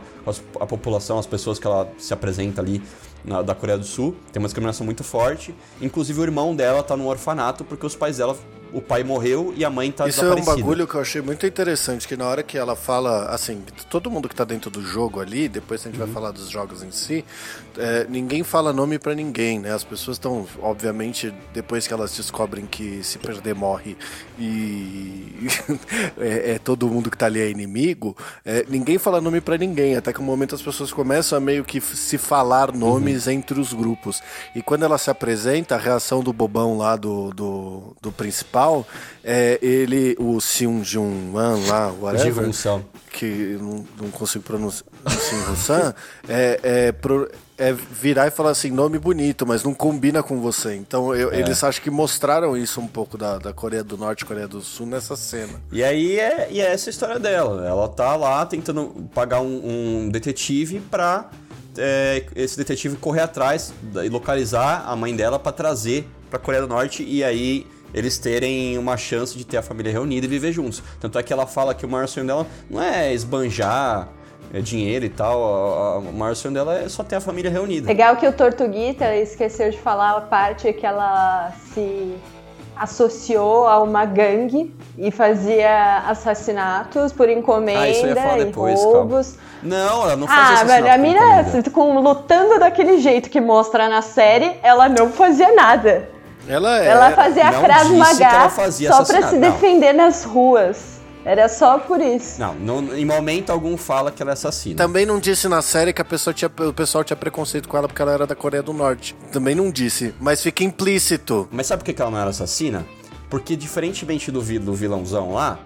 a 0.60 0.66
população, 0.66 1.18
as 1.18 1.26
pessoas 1.26 1.58
que 1.58 1.66
ela 1.66 1.90
se 1.96 2.12
apresenta 2.12 2.60
ali 2.60 2.82
na- 3.24 3.42
da 3.42 3.54
Coreia 3.54 3.78
do 3.78 3.84
Sul. 3.84 4.14
Tem 4.32 4.40
uma 4.40 4.46
discriminação 4.48 4.84
muito 4.84 5.02
forte. 5.04 5.54
Inclusive 5.80 6.20
o 6.20 6.22
irmão 6.24 6.54
dela 6.54 6.82
tá 6.82 6.96
num 6.96 7.06
orfanato 7.06 7.64
porque 7.64 7.84
os 7.86 7.94
pais 7.94 8.16
dela. 8.18 8.36
O 8.72 8.80
pai 8.80 9.02
morreu 9.02 9.52
e 9.56 9.64
a 9.64 9.70
mãe 9.70 9.90
tá 9.90 10.06
Isso 10.06 10.20
é 10.20 10.24
um 10.24 10.34
desaparecida. 10.34 10.56
bagulho 10.56 10.86
que 10.86 10.94
eu 10.94 11.00
achei 11.00 11.20
muito 11.20 11.44
interessante, 11.46 12.06
que 12.06 12.16
na 12.16 12.26
hora 12.26 12.42
que 12.42 12.56
ela 12.56 12.76
fala, 12.76 13.26
assim, 13.26 13.62
todo 13.88 14.10
mundo 14.10 14.28
que 14.28 14.34
tá 14.34 14.44
dentro 14.44 14.70
do 14.70 14.80
jogo 14.82 15.20
ali, 15.20 15.48
depois 15.48 15.80
a 15.80 15.90
gente 15.90 15.98
Uhum. 15.98 16.04
vai 16.06 16.14
falar 16.14 16.30
dos 16.30 16.48
jogos 16.48 16.82
em 16.82 16.90
si, 16.92 17.24
é, 17.76 18.06
ninguém 18.08 18.42
fala 18.44 18.72
nome 18.72 18.98
pra 18.98 19.14
ninguém, 19.14 19.58
né? 19.58 19.72
As 19.72 19.82
pessoas 19.82 20.16
estão, 20.16 20.46
obviamente, 20.62 21.34
depois 21.52 21.86
que 21.86 21.92
elas 21.92 22.14
descobrem 22.16 22.64
que 22.66 23.02
se 23.02 23.18
perder 23.18 23.54
morre 23.54 23.96
e 24.38 25.34
é, 26.18 26.52
é 26.52 26.58
todo 26.58 26.86
mundo 26.88 27.10
que 27.10 27.16
tá 27.16 27.26
ali 27.26 27.40
é 27.40 27.50
inimigo, 27.50 28.16
é, 28.44 28.64
ninguém 28.68 28.98
fala 28.98 29.20
nome 29.20 29.40
pra 29.40 29.56
ninguém, 29.58 29.96
até 29.96 30.12
que 30.12 30.20
no 30.20 30.26
momento 30.26 30.54
as 30.54 30.62
pessoas 30.62 30.92
começam 30.92 31.36
a 31.36 31.40
meio 31.40 31.64
que 31.64 31.80
se 31.80 32.18
falar 32.18 32.72
nomes 32.72 33.26
entre 33.26 33.58
os 33.58 33.72
grupos. 33.72 34.22
E 34.54 34.62
quando 34.62 34.84
ela 34.84 34.98
se 34.98 35.10
apresenta, 35.10 35.74
a 35.74 35.78
reação 35.78 36.22
do 36.22 36.32
bobão 36.32 36.76
lá 36.78 36.94
do, 36.96 37.32
do, 37.32 37.96
do 38.00 38.12
principal 38.12 38.59
é 39.24 39.58
ele, 39.62 40.16
o 40.18 40.40
Seung 40.40 40.82
Jun 40.84 41.32
Wan 41.32 41.58
lá, 41.66 41.92
whatever, 41.92 42.24
Jivunção. 42.34 42.84
que 43.12 43.56
não, 43.60 43.84
não 44.00 44.10
consigo 44.10 44.44
pronunciar, 44.44 44.86
Seung 45.08 45.56
San, 45.56 45.94
é, 46.28 46.60
é, 46.62 46.92
pro- 46.92 47.30
é 47.58 47.72
virar 47.74 48.26
e 48.26 48.30
falar 48.30 48.50
assim, 48.50 48.70
nome 48.70 48.98
bonito, 48.98 49.46
mas 49.46 49.62
não 49.62 49.74
combina 49.74 50.22
com 50.22 50.40
você. 50.40 50.74
Então 50.74 51.14
eu- 51.14 51.30
eles 51.32 51.62
acho 51.62 51.82
que 51.82 51.90
mostraram 51.90 52.56
isso 52.56 52.80
um 52.80 52.86
pouco 52.86 53.18
da, 53.18 53.36
da 53.38 53.52
Coreia 53.52 53.84
do 53.84 53.98
Norte 53.98 54.22
e 54.22 54.24
Coreia 54.26 54.48
do 54.48 54.60
Sul 54.62 54.86
nessa 54.86 55.14
cena. 55.16 55.60
E 55.70 55.84
aí 55.84 56.18
é, 56.18 56.48
e 56.50 56.60
é 56.60 56.72
essa 56.72 56.88
a 56.88 56.92
história 56.92 57.18
dela. 57.18 57.66
Ela 57.66 57.86
tá 57.88 58.16
lá 58.16 58.44
tentando 58.46 59.08
pagar 59.14 59.40
um, 59.42 60.04
um 60.04 60.08
detetive 60.08 60.80
pra 60.80 61.28
é, 61.76 62.24
esse 62.34 62.56
detetive 62.56 62.96
correr 62.96 63.20
atrás 63.20 63.72
e 64.02 64.08
localizar 64.08 64.84
a 64.88 64.96
mãe 64.96 65.14
dela 65.14 65.38
pra 65.38 65.52
trazer 65.52 66.08
pra 66.30 66.38
Coreia 66.38 66.62
do 66.66 66.68
Norte 66.68 67.02
e 67.02 67.22
aí 67.22 67.66
eles 67.94 68.18
terem 68.18 68.76
uma 68.78 68.96
chance 68.96 69.36
de 69.36 69.44
ter 69.44 69.56
a 69.58 69.62
família 69.62 69.92
reunida 69.92 70.26
e 70.26 70.28
viver 70.28 70.52
juntos. 70.52 70.82
Tanto 71.00 71.18
é 71.18 71.22
que 71.22 71.32
ela 71.32 71.46
fala 71.46 71.74
que 71.74 71.84
o 71.84 71.88
maior 71.88 72.06
sonho 72.08 72.26
dela 72.26 72.46
não 72.68 72.82
é 72.82 73.12
esbanjar 73.12 74.08
é, 74.52 74.60
dinheiro 74.60 75.04
e 75.04 75.08
tal, 75.08 75.38
a- 75.42 75.94
a- 75.94 75.98
o 75.98 76.12
maior 76.12 76.34
sonho 76.34 76.52
dela 76.52 76.76
é 76.76 76.88
só 76.88 77.04
ter 77.04 77.14
a 77.16 77.20
família 77.20 77.48
reunida. 77.50 77.86
Legal 77.86 78.16
que 78.16 78.26
o 78.26 78.32
Tortuguita 78.32 79.14
esqueceu 79.14 79.70
de 79.70 79.78
falar 79.78 80.16
a 80.16 80.20
parte 80.22 80.72
que 80.72 80.84
ela 80.84 81.52
se 81.72 82.16
associou 82.76 83.66
a 83.68 83.82
uma 83.82 84.04
gangue 84.06 84.74
e 84.98 85.10
fazia 85.10 85.98
assassinatos 86.08 87.12
por 87.12 87.28
encomenda 87.28 87.80
Ah, 87.80 87.88
isso 87.90 88.06
eu 88.06 88.08
ia 88.10 88.16
falar 88.16 88.38
e 88.40 88.44
depois, 88.46 88.80
roubos. 88.82 89.34
Não, 89.62 90.02
ela 90.04 90.16
não 90.16 90.26
fazia 90.26 90.60
Ah, 90.60 90.64
velho, 90.64 90.92
a 90.92 90.96
mina 90.98 91.44
com, 91.72 92.00
lutando 92.00 92.58
daquele 92.58 92.98
jeito 92.98 93.28
que 93.28 93.40
mostra 93.40 93.88
na 93.88 94.00
série, 94.02 94.52
ela 94.62 94.88
não 94.88 95.10
fazia 95.10 95.54
nada. 95.54 96.08
Ela 96.48 96.82
é. 96.82 96.86
ela 96.88 97.10
fazia 97.12 97.50
não 97.50 97.62
Krav 97.62 97.82
disse 97.82 97.92
que 97.92 97.98
Maga 97.98 98.24
ela 98.24 98.50
fazia 98.50 98.88
só 98.88 99.04
pra 99.04 99.18
assassinato, 99.18 99.34
se 99.34 99.38
não. 99.38 99.50
defender 99.52 99.92
nas 99.92 100.24
ruas. 100.24 101.00
Era 101.24 101.48
só 101.48 101.78
por 101.78 102.00
isso. 102.00 102.40
Não, 102.40 102.54
não, 102.54 102.96
em 102.96 103.04
momento 103.04 103.50
algum 103.50 103.76
fala 103.76 104.10
que 104.10 104.22
ela 104.22 104.32
é 104.32 104.32
assassina. 104.32 104.76
Também 104.76 105.04
não 105.04 105.18
disse 105.18 105.48
na 105.48 105.60
série 105.60 105.92
que 105.92 106.00
a 106.00 106.04
pessoa 106.04 106.32
tinha, 106.32 106.50
o 106.66 106.72
pessoal 106.72 107.04
tinha 107.04 107.16
preconceito 107.16 107.68
com 107.68 107.76
ela 107.76 107.86
porque 107.86 108.00
ela 108.00 108.12
era 108.12 108.26
da 108.26 108.34
Coreia 108.34 108.62
do 108.62 108.72
Norte. 108.72 109.14
Também 109.30 109.54
não 109.54 109.70
disse, 109.70 110.14
mas 110.18 110.42
fica 110.42 110.64
implícito. 110.64 111.46
Mas 111.52 111.66
sabe 111.66 111.84
por 111.84 111.92
que 111.92 112.00
ela 112.00 112.10
não 112.10 112.18
era 112.18 112.30
assassina? 112.30 112.86
Porque 113.28 113.54
diferentemente 113.54 114.30
do, 114.30 114.40
do 114.40 114.72
vilãozão 114.72 115.34
lá, 115.34 115.58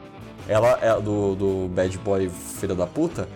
ela 0.48 0.76
é 0.82 1.00
do, 1.00 1.36
do 1.36 1.68
bad 1.68 1.96
boy 1.98 2.28
filho 2.58 2.74
da 2.74 2.86
puta, 2.86 3.28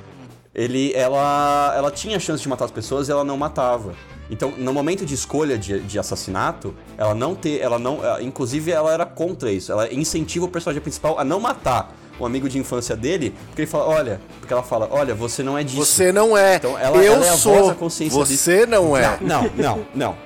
ele, 0.55 0.93
ela, 0.95 1.73
ela 1.77 1.91
tinha 1.91 2.19
chance 2.19 2.43
de 2.43 2.49
matar 2.49 2.65
as 2.65 2.71
pessoas 2.73 3.09
e 3.09 3.13
ela 3.13 3.23
não 3.23 3.37
matava. 3.37 3.95
Então, 4.31 4.53
no 4.57 4.73
momento 4.73 5.07
de 5.07 5.15
escolha 5.15 5.57
de, 5.57 5.81
de 5.81 5.99
assassinato, 5.99 6.75
ela 6.97 7.15
não 7.15 7.35
ter, 7.35 7.61
ela 7.61 7.79
não, 7.79 8.05
ela- 8.05 8.23
inclusive 8.23 8.71
ela 8.71 8.93
era 8.93 9.07
contra 9.07 9.51
isso. 9.51 9.73
Ela 9.73 9.93
incentiva 9.93 10.45
o 10.45 10.49
personagem 10.49 10.83
principal 10.83 11.19
a 11.19 11.25
não 11.25 11.41
matar 11.41 11.95
o 12.21 12.27
amigo 12.27 12.49
de 12.49 12.59
infância 12.59 12.97
dele, 12.97 13.33
porque 13.47 13.63
ele 13.63 13.71
fala, 13.71 13.87
olha, 13.87 14.21
porque 14.41 14.53
ela 14.53 14.63
fala, 14.63 14.89
olha, 14.91 15.15
você 15.15 15.43
não 15.43 15.57
é 15.57 15.63
disso. 15.63 15.85
Você 15.85 16.11
não 16.13 16.37
é. 16.37 16.57
Então, 16.57 16.79
ela- 16.79 16.97
eu 16.99 17.15
ela 17.15 17.25
é 17.25 17.29
a 17.29 17.33
voz 17.33 17.41
sou. 17.41 17.69
da 17.69 17.75
consciência 17.75 18.19
Você 18.19 18.67
não 18.67 18.97
é. 18.97 19.17
Não, 19.21 19.43
não, 19.57 19.87
não. 19.95 20.17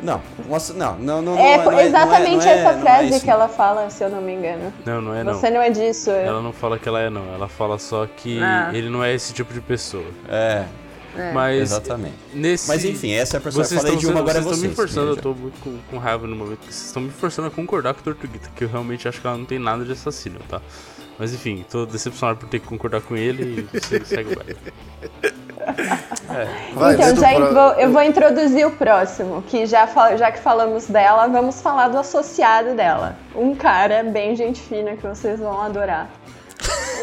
Não, 0.00 0.20
não, 0.76 0.96
não, 1.00 1.20
não. 1.22 1.36
É, 1.36 1.58
não 1.58 1.64
não 1.72 1.80
exatamente 1.80 2.36
não 2.46 2.52
é- 2.52 2.58
essa 2.58 2.72
não 2.72 2.78
é 2.78 2.80
frase 2.82 3.08
isso. 3.16 3.20
que 3.24 3.30
ela 3.30 3.48
fala, 3.48 3.90
se 3.90 4.04
eu 4.04 4.08
não 4.08 4.20
me 4.22 4.32
engano. 4.32 4.72
Não, 4.86 5.00
não 5.02 5.12
é 5.14 5.24
não. 5.24 5.34
Você 5.34 5.50
não 5.50 5.60
é 5.60 5.70
disso. 5.70 6.08
é. 6.12 6.24
Ela 6.24 6.40
não 6.40 6.52
fala 6.52 6.78
que 6.78 6.88
ela 6.88 7.00
é 7.00 7.10
não, 7.10 7.34
ela 7.34 7.48
fala 7.48 7.76
só 7.80 8.06
que 8.06 8.40
Ah. 8.40 8.70
ele 8.72 8.88
não 8.88 9.02
é 9.02 9.12
esse 9.12 9.32
tipo 9.32 9.52
de 9.52 9.60
pessoa. 9.60 10.04
É, 10.28 10.64
Mas 11.34 11.60
exatamente. 11.60 12.14
nesse 12.32 12.68
Mas 12.68 12.84
enfim, 12.84 13.12
essa 13.12 13.36
é 13.36 13.38
a 13.38 13.40
personagem. 13.40 13.68
vocês 13.68 13.80
Falei 13.82 13.96
estão, 13.96 14.10
de 14.10 14.14
uma, 14.16 14.20
agora 14.20 14.38
é 14.38 14.40
vocês 14.42 14.56
estão 14.56 14.58
vocês. 14.58 14.70
me 14.70 14.76
forçando, 14.76 15.10
eu 15.10 15.14
já. 15.16 15.22
tô 15.22 15.34
muito 15.34 15.60
com, 15.60 15.78
com 15.90 15.98
raiva 15.98 16.26
no 16.26 16.34
momento, 16.36 16.58
que 16.60 16.66
vocês 16.72 16.86
estão 16.86 17.02
me 17.02 17.10
forçando 17.10 17.48
a 17.48 17.50
concordar 17.50 17.92
com 17.94 18.00
a 18.00 18.02
Tortuguita, 18.02 18.48
que 18.56 18.64
eu 18.64 18.68
realmente 18.68 19.06
acho 19.06 19.20
que 19.20 19.26
ela 19.26 19.36
não 19.36 19.44
tem 19.44 19.58
nada 19.58 19.84
de 19.84 19.92
assassino, 19.92 20.40
tá? 20.48 20.60
Mas 21.18 21.34
enfim, 21.34 21.64
tô 21.70 21.84
decepcionado 21.84 22.38
por 22.38 22.48
ter 22.48 22.58
que 22.60 22.66
concordar 22.66 23.02
com 23.02 23.14
ele 23.16 23.68
e 23.72 23.80
se- 23.84 24.04
segue 24.06 24.32
o 24.32 24.36
baile. 24.36 24.56
Vai, 26.74 26.94
então, 26.94 27.06
lê 27.06 27.12
do 27.12 27.20
já 27.20 27.34
pro- 27.34 27.52
vou- 27.54 27.72
eu 27.74 27.92
vou 27.92 28.02
introduzir 28.02 28.66
o 28.66 28.70
próximo, 28.70 29.42
que 29.42 29.66
já, 29.66 29.86
fa- 29.86 30.16
já 30.16 30.32
que 30.32 30.40
falamos 30.40 30.86
dela, 30.86 31.26
vamos 31.28 31.60
falar 31.60 31.88
do 31.88 31.98
associado 31.98 32.74
dela. 32.74 33.16
Um 33.34 33.54
cara 33.54 34.02
bem 34.02 34.34
gente 34.34 34.60
fina 34.62 34.96
que 34.96 35.06
vocês 35.06 35.38
vão 35.38 35.60
adorar. 35.60 36.10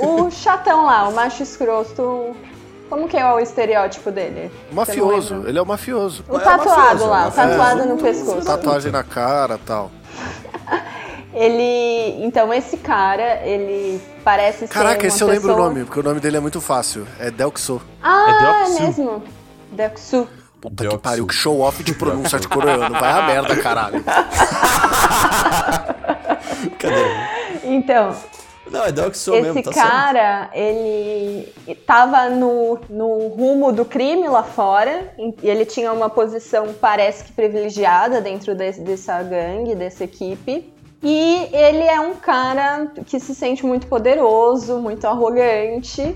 O 0.02 0.30
chatão 0.32 0.86
lá, 0.86 1.08
o 1.08 1.13
macho 1.13 1.43
escroto. 1.43 2.36
Como 2.89 3.08
que 3.08 3.15
é 3.17 3.34
o 3.34 3.39
estereótipo 3.39 4.10
dele? 4.12 4.52
Mafioso, 4.71 5.43
ele 5.47 5.58
é 5.60 5.62
o 5.62 5.65
mafioso. 5.65 6.23
O 6.28 6.38
É, 6.38 6.39
tatuado 6.39 6.69
mafioso, 6.69 7.06
lá, 7.08 7.19
o 7.21 7.25
mafioso. 7.25 7.49
tatuado 7.49 7.86
no 7.86 7.97
pescoço. 7.97 8.45
Tatuagem 8.47 8.91
na 8.91 9.04
cara 9.04 9.60
tal. 9.65 9.91
Ele. 11.32 12.25
Então, 12.25 12.52
esse 12.52 12.75
cara, 12.75 13.41
ele 13.45 14.02
parece 14.23 14.65
ser. 14.65 14.73
Caraca, 14.73 15.06
esse 15.06 15.21
eu 15.21 15.28
lembro 15.28 15.54
o 15.54 15.58
nome, 15.58 15.86
porque 15.86 15.99
o 15.99 16.04
nome 16.04 16.19
dele 16.19 16.38
é 16.38 16.39
muito 16.39 16.60
fácil. 16.60 17.06
É 17.19 17.30
Delxo. 17.30 17.80
Ah, 18.02 18.25
É 18.28 18.32
é, 18.32 18.39
Deoxu. 18.65 18.82
mesmo. 18.84 19.23
Deoxu. 19.71 20.28
Puta 20.60 20.75
que 20.78 20.82
Delxo. 20.89 20.97
pariu, 20.99 21.28
que 21.28 21.34
show 21.36 21.60
off 21.62 21.84
de 21.84 21.93
pronúncia 21.93 22.39
de 22.39 22.47
coreano. 22.47 22.89
Vai 22.99 23.12
a 23.12 23.21
merda, 23.28 23.56
caralho. 23.58 24.04
Cadê? 26.80 27.06
Então, 27.63 28.15
Não, 28.71 28.86
é 28.86 28.91
Dark 28.91 29.15
Soul 29.15 29.38
esse 29.38 29.47
mesmo, 29.53 29.63
tá 29.63 29.71
cara, 29.73 30.49
ele 30.53 31.51
tava 31.86 32.29
no, 32.29 32.79
no 32.89 33.27
rumo 33.29 33.71
do 33.71 33.84
crime 33.86 34.27
lá 34.27 34.43
fora, 34.43 35.12
e 35.17 35.34
ele 35.49 35.65
tinha 35.65 35.91
uma 35.91 36.10
posição, 36.10 36.73
parece 36.79 37.23
que 37.25 37.32
privilegiada 37.34 38.21
dentro 38.21 38.53
desse- 38.55 38.82
dessa 38.82 39.21
gangue, 39.23 39.75
dessa 39.75 40.03
equipe. 40.03 40.71
E 41.01 41.47
ele 41.53 41.84
é 41.84 41.99
um 42.01 42.15
cara 42.15 42.91
que 43.05 43.19
se 43.19 43.34
sente 43.34 43.65
muito 43.65 43.88
poderoso, 43.88 44.79
muito 44.79 45.05
arrogante. 45.08 46.15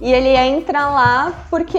E 0.00 0.12
ele 0.12 0.30
entra 0.30 0.88
lá 0.88 1.44
porque 1.50 1.78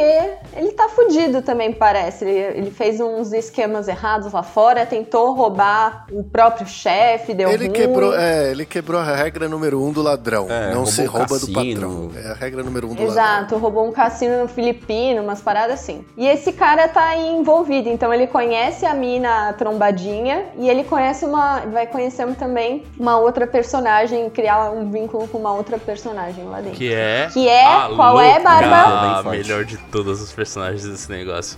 ele 0.56 0.72
tá 0.74 0.88
fudido 0.90 1.42
também, 1.42 1.74
parece. 1.74 2.24
Ele, 2.26 2.60
ele 2.60 2.72
fez 2.72 3.00
uns 3.00 3.34
esquemas 3.34 3.88
errados 3.88 4.32
lá 4.32 4.44
fora, 4.44 4.86
tentou 4.86 5.34
roubar 5.34 6.06
o 6.12 6.24
próprio 6.24 6.68
chefe, 6.68 7.34
deu 7.34 7.50
Ele 7.50 7.66
ruim. 7.68 7.74
quebrou, 7.74 8.16
é, 8.16 8.52
ele 8.52 8.66
quebrou 8.66 9.02
a 9.02 9.16
regra 9.16 9.50
número 9.50 9.82
um 9.84 9.92
do 9.92 10.02
ladrão. 10.04 10.48
É, 10.50 10.74
não 10.74 10.86
se 10.86 11.04
rouba 11.06 11.40
do 11.40 11.48
patrão. 11.52 12.12
É 12.16 12.30
a 12.30 12.34
regra 12.34 12.62
número 12.64 12.88
um 12.88 12.94
do 12.94 13.04
ladrão. 13.06 13.12
Exato, 13.12 13.58
roubou 13.58 13.88
um 13.88 13.92
cassino 13.92 14.42
no 14.42 14.48
Filipino, 14.48 15.24
umas 15.24 15.42
paradas 15.42 15.80
assim. 15.80 16.06
E 16.16 16.28
esse 16.28 16.52
cara 16.54 16.88
tá 16.88 17.04
aí 17.10 17.28
envolvido, 17.28 17.90
então 17.90 18.14
ele 18.14 18.28
conhece 18.28 18.86
a 18.86 18.94
mina 18.94 19.54
trombadinha 19.54 20.46
e 20.58 20.70
ele 20.70 20.84
conhece 20.84 21.26
uma. 21.26 21.62
Vai 21.62 21.88
conhecer 21.88 22.22
também 22.36 22.84
uma 23.00 23.18
outra 23.18 23.48
personagem, 23.48 24.30
criar 24.30 24.70
um 24.72 24.92
vínculo 24.92 25.28
com 25.28 25.38
uma 25.40 25.54
outra 25.54 25.78
personagem 25.80 26.46
lá 26.46 26.62
dentro. 26.62 26.78
Que 26.78 26.94
é. 26.94 27.28
Que 27.34 27.48
é- 27.48 27.66
a 27.66 27.90
qual 27.96 28.11
é, 28.20 28.34
louca, 28.34 28.44
Barba? 28.44 29.22
Bem 29.22 29.32
A 29.32 29.38
melhor 29.38 29.64
de 29.64 29.78
todas 29.78 30.22
os 30.22 30.32
personagens 30.32 30.84
desse 30.84 31.10
negócio. 31.10 31.58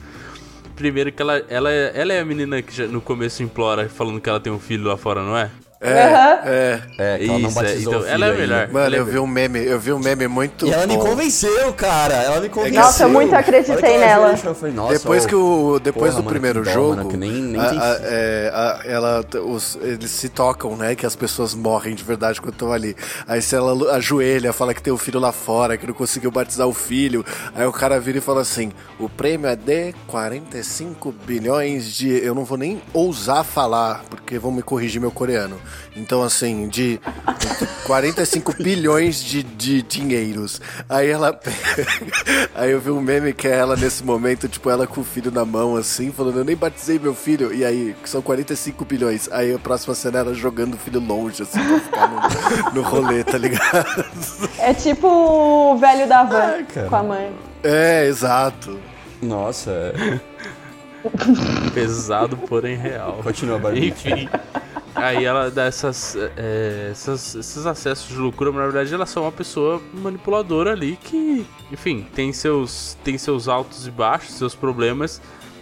Primeiro 0.76 1.12
que 1.12 1.22
ela, 1.22 1.38
ela, 1.50 1.72
é, 1.72 1.92
ela 1.96 2.14
é 2.14 2.20
a 2.20 2.26
menina 2.26 2.62
que 2.62 2.76
já 2.76 2.88
no 2.88 3.00
começo 3.00 3.44
implora 3.44 3.88
falando 3.88 4.20
que 4.20 4.30
ela 4.30 4.40
tem 4.40 4.52
um 4.52 4.60
filho 4.60 4.86
lá 4.86 4.98
fora, 4.98 5.22
não 5.22 5.38
é? 5.38 5.50
É, 5.84 6.04
Aham. 6.04 6.40
é. 6.46 6.82
É, 6.98 7.18
que 7.18 7.24
ela 7.30 7.40
não 7.40 7.50
Isso, 7.50 7.60
é, 7.60 7.64
batizou 7.64 7.94
então, 7.96 8.08
ela 8.08 8.26
é 8.28 8.32
melhor. 8.38 8.68
Mano, 8.70 8.86
Ela 8.86 8.96
é 8.96 9.00
eu 9.00 9.06
vi 9.06 9.20
um 9.20 9.28
meme, 9.28 9.66
eu 9.66 9.80
vi 9.80 9.92
um 9.92 10.00
meme 10.00 10.28
muito 10.28 10.66
E 10.66 10.72
ela 10.72 10.88
me 10.88 10.96
bom. 10.96 11.06
convenceu, 11.08 11.74
cara. 11.74 12.14
Ela 12.16 12.40
me 12.40 12.48
convenceu. 12.50 12.82
Nossa, 12.82 13.04
eu 13.04 13.10
muito 13.10 13.36
acreditei 13.36 13.96
ela 13.96 14.06
nela. 14.06 14.34
veio, 14.36 14.48
Eu 14.50 14.56
falei, 14.56 14.74
nossa, 14.74 14.94
Depois 14.94 15.26
que 15.26 15.36
o 15.36 15.80
depois 15.80 16.12
porra, 16.12 16.22
do 16.22 16.26
mano, 16.26 16.30
primeiro 16.30 16.64
jogo, 16.64 16.96
mano, 16.96 17.10
que 17.10 17.18
nem- 17.18 17.32
nem 17.42 17.60
a- 17.62 17.70
tem 17.70 17.80
a- 17.80 17.98
é, 18.02 18.52
a- 18.54 18.80
ela, 18.86 19.26
os, 19.46 19.78
eles 19.82 20.10
se 20.12 20.30
tocam, 20.30 20.78
né? 20.78 20.96
Que 20.96 21.06
as 21.06 21.16
pessoas 21.16 21.54
morrem 21.54 21.94
de 21.96 22.04
verdade 22.04 22.40
quando 22.40 22.54
estão 22.54 22.72
ali. 22.72 22.96
Aí 23.28 23.42
se 23.42 23.54
ela 23.56 23.94
ajoelha, 23.96 24.54
fala 24.54 24.74
que 24.74 24.82
tem 24.82 24.94
o 24.94 24.98
filho 24.98 25.20
lá 25.20 25.32
fora, 25.34 25.78
que 25.78 25.86
não 25.86 25.94
conseguiu 25.94 26.32
batizar 26.32 26.68
o 26.68 26.74
filho. 26.74 27.26
Aí 27.54 27.66
o 27.66 27.72
cara 27.74 28.00
vira 28.00 28.20
e 28.20 28.22
fala 28.22 28.40
assim: 28.42 28.72
o 28.98 29.10
prêmio 29.10 29.48
é 29.50 29.56
de 29.56 29.94
45 30.08 31.12
bilhões 31.26 31.94
de. 31.94 32.10
Eu 32.24 32.34
não 32.34 32.46
vou 32.46 32.58
nem 32.58 32.82
ousar 32.94 33.44
falar, 33.44 34.04
porque 34.10 34.38
vão 34.40 34.52
me 34.52 34.62
corrigir 34.62 35.02
meu 35.02 35.12
coreano. 35.12 35.60
Então, 35.96 36.24
assim, 36.24 36.68
de 36.68 37.00
45 37.86 38.54
bilhões 38.62 39.24
de, 39.24 39.44
de 39.44 39.82
dinheiros. 39.82 40.62
Aí 40.90 41.10
ela. 41.10 41.40
Aí 42.56 42.72
eu 42.72 42.80
vi 42.80 42.92
um 42.92 43.02
meme 43.02 43.34
que 43.34 43.48
é 43.48 43.56
ela 43.56 43.76
nesse 43.76 44.04
momento, 44.04 44.48
tipo, 44.48 44.70
ela 44.70 44.86
com 44.88 45.02
o 45.02 45.04
filho 45.04 45.32
na 45.32 45.46
mão, 45.46 45.76
assim, 45.76 46.12
falando, 46.12 46.40
eu 46.40 46.46
nem 46.46 46.56
batizei 46.56 47.00
meu 47.00 47.14
filho. 47.14 47.54
E 47.54 47.64
aí, 47.66 47.96
são 48.06 48.22
45 48.22 48.86
bilhões. 48.86 49.30
Aí 49.32 49.54
a 49.54 49.60
próxima 49.60 49.94
cena 49.96 50.20
é 50.20 50.22
ela 50.22 50.34
jogando 50.34 50.76
o 50.76 50.78
filho 50.78 51.00
longe, 51.00 51.44
assim, 51.44 51.60
pra 51.60 51.80
ficar 51.80 52.08
no, 52.74 52.82
no 52.82 52.82
rolê, 52.82 53.24
tá 53.24 53.38
ligado? 53.38 54.06
É 54.58 54.74
tipo 54.74 55.08
o 55.08 55.78
velho 55.78 56.08
da 56.08 56.24
van 56.24 56.64
É, 56.76 56.84
com 56.88 56.96
a 56.96 57.04
mãe. 57.04 57.32
É, 57.64 58.06
exato. 58.08 58.80
Nossa, 59.22 59.72
é. 59.72 60.20
Pesado, 61.74 62.38
porém 62.38 62.76
real. 62.76 63.20
Continua, 63.24 63.58
Barbie. 63.60 63.90
Enfim. 63.90 64.30
Aí 64.96 65.26
ela 65.26 65.50
dá 65.50 65.64
essas, 65.64 66.16
é, 66.38 66.90
essas- 66.92 67.36
esses 67.36 67.66
acessos 67.66 68.08
de 68.08 68.16
loucura, 68.16 68.52
mas 68.52 68.60
na 68.60 68.68
verdade 68.68 68.94
ela 68.94 69.04
é 69.04 69.08
só 69.08 69.22
uma 69.24 69.32
pessoa 69.32 69.82
manipuladora 69.94 70.72
ali 70.72 70.98
que, 71.02 71.46
enfim, 71.72 72.08
tem 72.14 72.32
seus, 72.32 72.96
tem 73.04 73.18
seus 73.18 73.48
altos 73.48 73.88
e 73.88 73.92
baixos, 73.92 74.36
seus 74.36 74.54
problemas, 74.54 75.20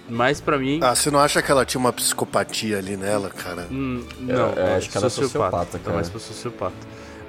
mas 0.09 0.41
pra 0.41 0.57
mim. 0.59 0.79
Ah, 0.83 0.93
você 0.93 1.09
não 1.09 1.19
acha 1.19 1.41
que 1.41 1.49
ela 1.49 1.65
tinha 1.65 1.79
uma 1.79 1.93
psicopatia 1.93 2.77
ali 2.77 2.97
nela, 2.97 3.29
cara? 3.29 3.67
hum, 3.71 4.03
Eu- 4.27 4.37
não, 4.37 4.49
eu 4.53 4.67
é 4.67 4.75
acho 4.75 4.89
que 4.89 4.97
ela 4.97 5.07
é 5.07 5.09
sociopata, 5.09 5.77
É 5.77 5.79
cara. 5.79 5.95
mais 5.95 6.09
pra 6.09 6.19
sociopata. 6.19 6.75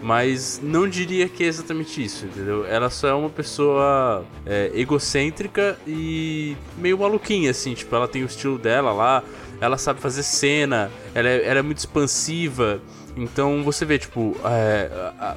Mas 0.02 0.60
não 0.60 0.88
diria 0.88 1.28
que 1.28 1.44
é 1.44 1.46
exatamente 1.46 2.02
isso, 2.02 2.26
entendeu? 2.26 2.66
Ela 2.66 2.90
só 2.90 3.06
é 3.06 3.14
uma 3.14 3.30
pessoa 3.30 4.24
é, 4.44 4.72
egocêntrica 4.74 5.78
e 5.86 6.56
meio 6.76 6.98
maluquinha, 6.98 7.52
assim. 7.52 7.72
Tipo, 7.72 7.94
ela 7.94 8.08
tem 8.08 8.22
o 8.22 8.26
estilo 8.26 8.58
dela 8.58 8.92
lá, 8.92 9.22
ela 9.60 9.78
sabe 9.78 10.00
fazer 10.00 10.24
cena, 10.24 10.90
ela 11.14 11.28
é, 11.28 11.46
ela 11.46 11.60
é 11.60 11.62
muito 11.62 11.78
expansiva. 11.78 12.80
Então 13.16 13.62
você 13.62 13.84
vê, 13.84 13.96
tipo, 13.96 14.36
é, 14.44 14.90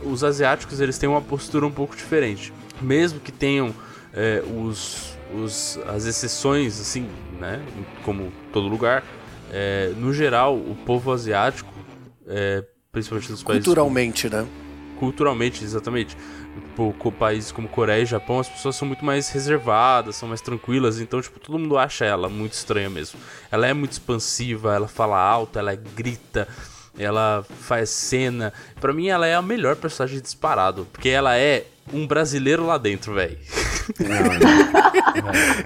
os 0.03 0.23
asiáticos 0.23 0.79
eles 0.79 0.97
têm 0.97 1.07
uma 1.07 1.21
postura 1.21 1.65
um 1.65 1.71
pouco 1.71 1.95
diferente. 1.95 2.51
Mesmo 2.81 3.19
que 3.19 3.31
tenham 3.31 3.71
é, 4.13 4.41
os, 4.63 5.15
os, 5.31 5.77
as 5.87 6.05
exceções, 6.05 6.81
assim, 6.81 7.07
né? 7.39 7.61
Como 8.03 8.31
todo 8.51 8.67
lugar. 8.67 9.03
é, 9.51 9.93
no 9.97 10.11
geral, 10.13 10.55
o 10.55 10.75
povo 10.85 11.11
asiático, 11.11 11.71
é, 12.27 12.63
principalmente 12.95 13.29
nos 13.31 13.43
países 13.43 13.65
Culturalmente, 13.65 14.29
né? 14.29 14.47
culturalmente, 14.97 15.61
exatamente. 15.61 16.15
Tipo, 16.55 16.93
com 16.97 17.11
países 17.11 17.51
como 17.51 17.67
Coreia 17.67 18.01
e 18.01 18.05
Japão, 18.05 18.39
as 18.39 18.47
pessoas 18.47 18.77
são 18.77 18.87
muito 18.87 19.03
mais 19.03 19.29
reservadas, 19.29 20.15
são 20.15 20.29
mais 20.29 20.39
tranquilas, 20.39 21.01
então, 21.01 21.21
tipo, 21.21 21.37
todo 21.37 21.59
mundo 21.59 21.77
acha 21.77 22.05
ela 22.05 22.29
muito 22.29 22.53
estranha 22.53 22.89
mesmo. 22.89 23.19
Ela 23.51 23.67
é 23.67 23.73
muito 23.73 23.91
expansiva, 23.91 24.73
ela 24.73 24.87
fala 24.87 25.19
alto, 25.19 25.59
ela 25.59 25.75
grita, 25.75 26.47
ela 26.97 27.45
faz 27.59 27.89
cena. 27.89 28.53
Pra 28.79 28.93
mim, 28.93 29.07
ela 29.07 29.27
é 29.27 29.35
a 29.35 29.41
melhor 29.41 29.75
personagem 29.75 30.21
disparado, 30.21 30.87
porque 30.93 31.09
ela 31.09 31.35
é 31.37 31.65
um 31.93 32.05
brasileiro 32.07 32.65
lá 32.65 32.77
dentro, 32.77 33.13
velho. 33.13 33.37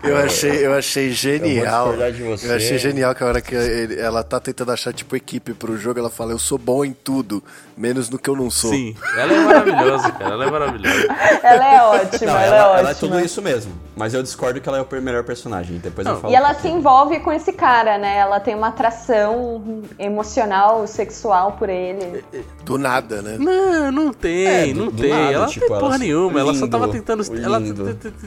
Eu 0.03 0.17
achei, 0.17 0.65
eu 0.65 0.73
achei 0.73 1.11
genial. 1.11 1.93
de 2.11 2.23
você. 2.23 2.47
Eu 2.51 2.55
achei 2.55 2.77
genial 2.77 3.15
que 3.15 3.23
a 3.23 3.27
hora 3.27 3.41
que 3.41 3.55
ele- 3.55 3.99
ela 3.99 4.23
tá 4.23 4.39
tentando 4.39 4.71
achar, 4.71 4.93
tipo, 4.93 5.15
equipe 5.15 5.53
pro 5.53 5.77
jogo, 5.77 5.99
ela 5.99 6.09
fala, 6.09 6.31
eu 6.31 6.39
sou 6.39 6.57
bom 6.57 6.83
em 6.83 6.91
tudo, 6.93 7.43
menos 7.77 8.09
no 8.09 8.17
que 8.19 8.29
eu 8.29 8.35
não 8.35 8.49
sou. 8.49 8.71
Sim, 8.71 8.95
ela 9.17 9.33
é 9.33 9.39
maravilhosa, 9.39 10.11
cara. 10.11 10.33
Ela 10.33 10.45
é 10.45 10.51
maravilhosa. 10.51 11.07
Ela 11.43 11.73
é 11.75 11.81
ótima, 11.83 12.31
Não, 12.33 12.39
ela, 12.39 12.45
ela, 12.45 12.55
é 12.55 12.59
ela 12.59 12.89
ótima. 12.89 12.91
é 12.91 12.93
tudo 12.93 13.19
isso 13.19 13.41
mesmo. 13.41 13.71
Mas 13.95 14.13
eu 14.13 14.23
discordo 14.23 14.61
que 14.61 14.69
ela 14.69 14.77
é 14.77 14.81
o 14.81 15.01
melhor 15.01 15.23
personagem. 15.23 15.77
Depois 15.77 16.05
eu 16.07 16.13
Não, 16.13 16.21
falo. 16.21 16.33
E 16.33 16.35
ela 16.35 16.53
se 16.53 16.67
envolve 16.69 17.19
com 17.19 17.31
esse 17.33 17.51
cara, 17.51 17.97
né? 17.97 18.17
Ela 18.17 18.39
tem 18.39 18.55
uma 18.55 18.69
atração 18.69 19.83
emocional, 19.97 20.85
sexual 20.87 21.53
por 21.53 21.67
ele. 21.69 22.23
Do 22.63 22.77
nada, 22.77 23.21
né? 23.21 23.35
Não, 23.37 23.91
não 23.91 24.13
tem, 24.13 24.45
É, 24.47 24.67
do- 24.67 24.73
não 24.85 24.87
do 24.87 25.01
tem. 25.01 25.09
nada, 25.11 25.31
ela 25.33 25.47
tipo, 25.47 25.65
tem 25.65 25.71
ela 25.75 25.79
porra 25.81 25.97
só- 25.97 26.03
nenhuma. 26.13 26.39
ela 26.39 26.53
só 26.53 26.67
tava 26.67 26.87
tentando. 26.89 27.23
Ela 27.43 27.59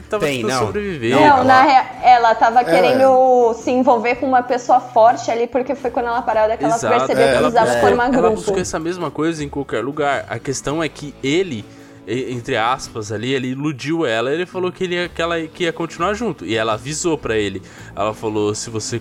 tava 0.09 0.25
Tem, 0.25 0.41
tentando 0.41 0.47
não. 0.59 0.65
sobreviver. 0.67 1.11
Não, 1.15 1.23
ela- 1.23 1.43
na 1.43 1.61
rea... 1.63 1.85
ela 2.03 2.35
tava 2.35 2.63
querendo 2.63 3.53
se 3.55 3.71
envolver 3.71 4.15
com 4.15 4.25
uma 4.25 4.43
pessoa 4.43 4.79
forte 4.79 5.29
ali, 5.31 5.47
porque 5.47 5.75
foi 5.75 5.91
quando 5.91 6.07
ela 6.07 6.21
parou 6.21 6.57
que 6.57 6.63
ela 6.63 6.75
Exato. 6.75 6.97
percebeu 6.97 7.23
É, 7.23 7.31
que 7.31 7.37
ela 7.37 7.51
precisava 7.51 7.65
buscou- 7.71 7.87
formar 7.89 8.03
ela 8.05 8.17
grupo. 8.17 8.35
buscou 8.35 8.57
essa 8.59 8.79
mesma 8.79 9.11
coisa 9.11 9.43
em 9.43 9.49
qualquer 9.49 9.83
lugar. 9.83 10.25
A 10.29 10.39
questão 10.39 10.81
é 10.83 10.89
que 10.89 11.13
ele, 11.23 11.63
entre 12.07 12.57
aspas, 12.57 13.11
ali, 13.11 13.33
ele 13.33 13.47
iludiu 13.49 14.05
ela. 14.05 14.31
Ele 14.31 14.45
falou 14.45 14.71
que, 14.71 14.83
ele 14.83 14.95
ia, 14.95 15.07
que 15.09 15.21
ela 15.21 15.39
que 15.41 15.63
ia 15.63 15.73
continuar 15.73 16.13
junto. 16.13 16.45
E 16.45 16.55
ela 16.55 16.73
avisou 16.73 17.17
pra 17.17 17.37
ele. 17.37 17.61
Ela 17.95 18.13
falou: 18.13 18.53
se 18.53 18.69
você, 18.69 18.97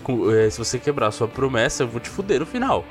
eh, 0.46 0.50
se 0.50 0.58
você 0.58 0.78
quebrar 0.78 1.10
sua 1.10 1.26
promessa, 1.28 1.82
eu 1.82 1.88
vou 1.88 2.00
te 2.00 2.08
fuder 2.08 2.40
no 2.40 2.46
final. 2.46 2.84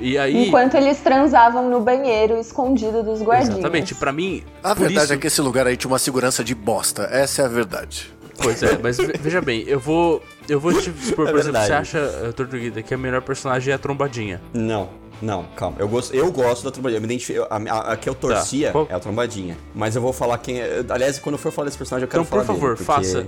E 0.00 0.16
aí. 0.16 0.48
Enquanto 0.48 0.74
eles 0.76 0.98
transavam 0.98 1.68
no 1.68 1.80
banheiro, 1.80 2.38
escondido 2.38 3.02
dos 3.02 3.20
guardinhas. 3.20 3.58
Exatamente, 3.58 3.94
pra 3.94 4.12
mim. 4.12 4.42
A 4.62 4.70
por 4.74 4.82
verdade 4.86 5.04
isso- 5.04 5.12
é 5.14 5.16
que 5.18 5.26
esse 5.26 5.40
lugar 5.40 5.66
aí 5.66 5.76
tinha 5.76 5.90
uma 5.90 5.98
segurança 5.98 6.42
de 6.42 6.54
bosta. 6.54 7.02
Essa 7.10 7.42
é 7.42 7.44
a 7.44 7.48
verdade. 7.48 8.12
Pois 8.42 8.62
é, 8.62 8.78
mas 8.82 8.96
ve- 8.96 9.12
veja 9.20 9.40
bem, 9.42 9.64
eu 9.66 9.78
vou. 9.78 10.22
Eu 10.48 10.58
vou 10.58 10.72
te 10.72 10.88
expor, 10.90 11.28
É 11.28 11.30
por 11.30 11.40
exemplo, 11.40 11.60
você 11.60 11.72
acha, 11.74 11.98
eh, 11.98 12.32
Tortuguita, 12.32 12.80
que 12.82 12.94
a 12.94 12.96
melhor 12.98 13.20
personagem 13.20 13.70
é 13.70 13.74
a 13.74 13.78
trombadinha. 13.78 14.40
Não, 14.54 14.88
não, 15.20 15.44
calma. 15.54 15.76
Eu 15.78 15.86
gosto, 15.86 16.14
eu 16.16 16.32
gosto 16.32 16.64
da 16.64 16.70
trombadinha. 16.70 16.96
Eu 16.96 17.02
me 17.02 17.06
identifico, 17.06 17.46
a, 17.50 17.56
a, 17.56 17.92
a 17.92 17.96
que 17.98 18.08
eu 18.08 18.14
torcia 18.14 18.72
Tá, 18.72 18.86
é 18.88 18.94
a 18.94 18.98
trombadinha. 18.98 19.58
Mas 19.74 19.94
eu 19.94 20.00
vou 20.00 20.14
falar 20.14 20.38
quem 20.38 20.58
é. 20.58 20.82
Aliás, 20.88 21.18
quando 21.18 21.34
eu 21.34 21.38
for 21.38 21.52
falar 21.52 21.66
desse 21.66 21.76
personagem, 21.76 22.04
eu 22.04 22.08
quero 22.10 22.22
Então, 22.22 22.38
por 22.38 22.44
falar 22.46 22.58
favor, 22.58 22.74
dele, 22.74 22.86
porque 22.86 23.02
faça. 23.02 23.26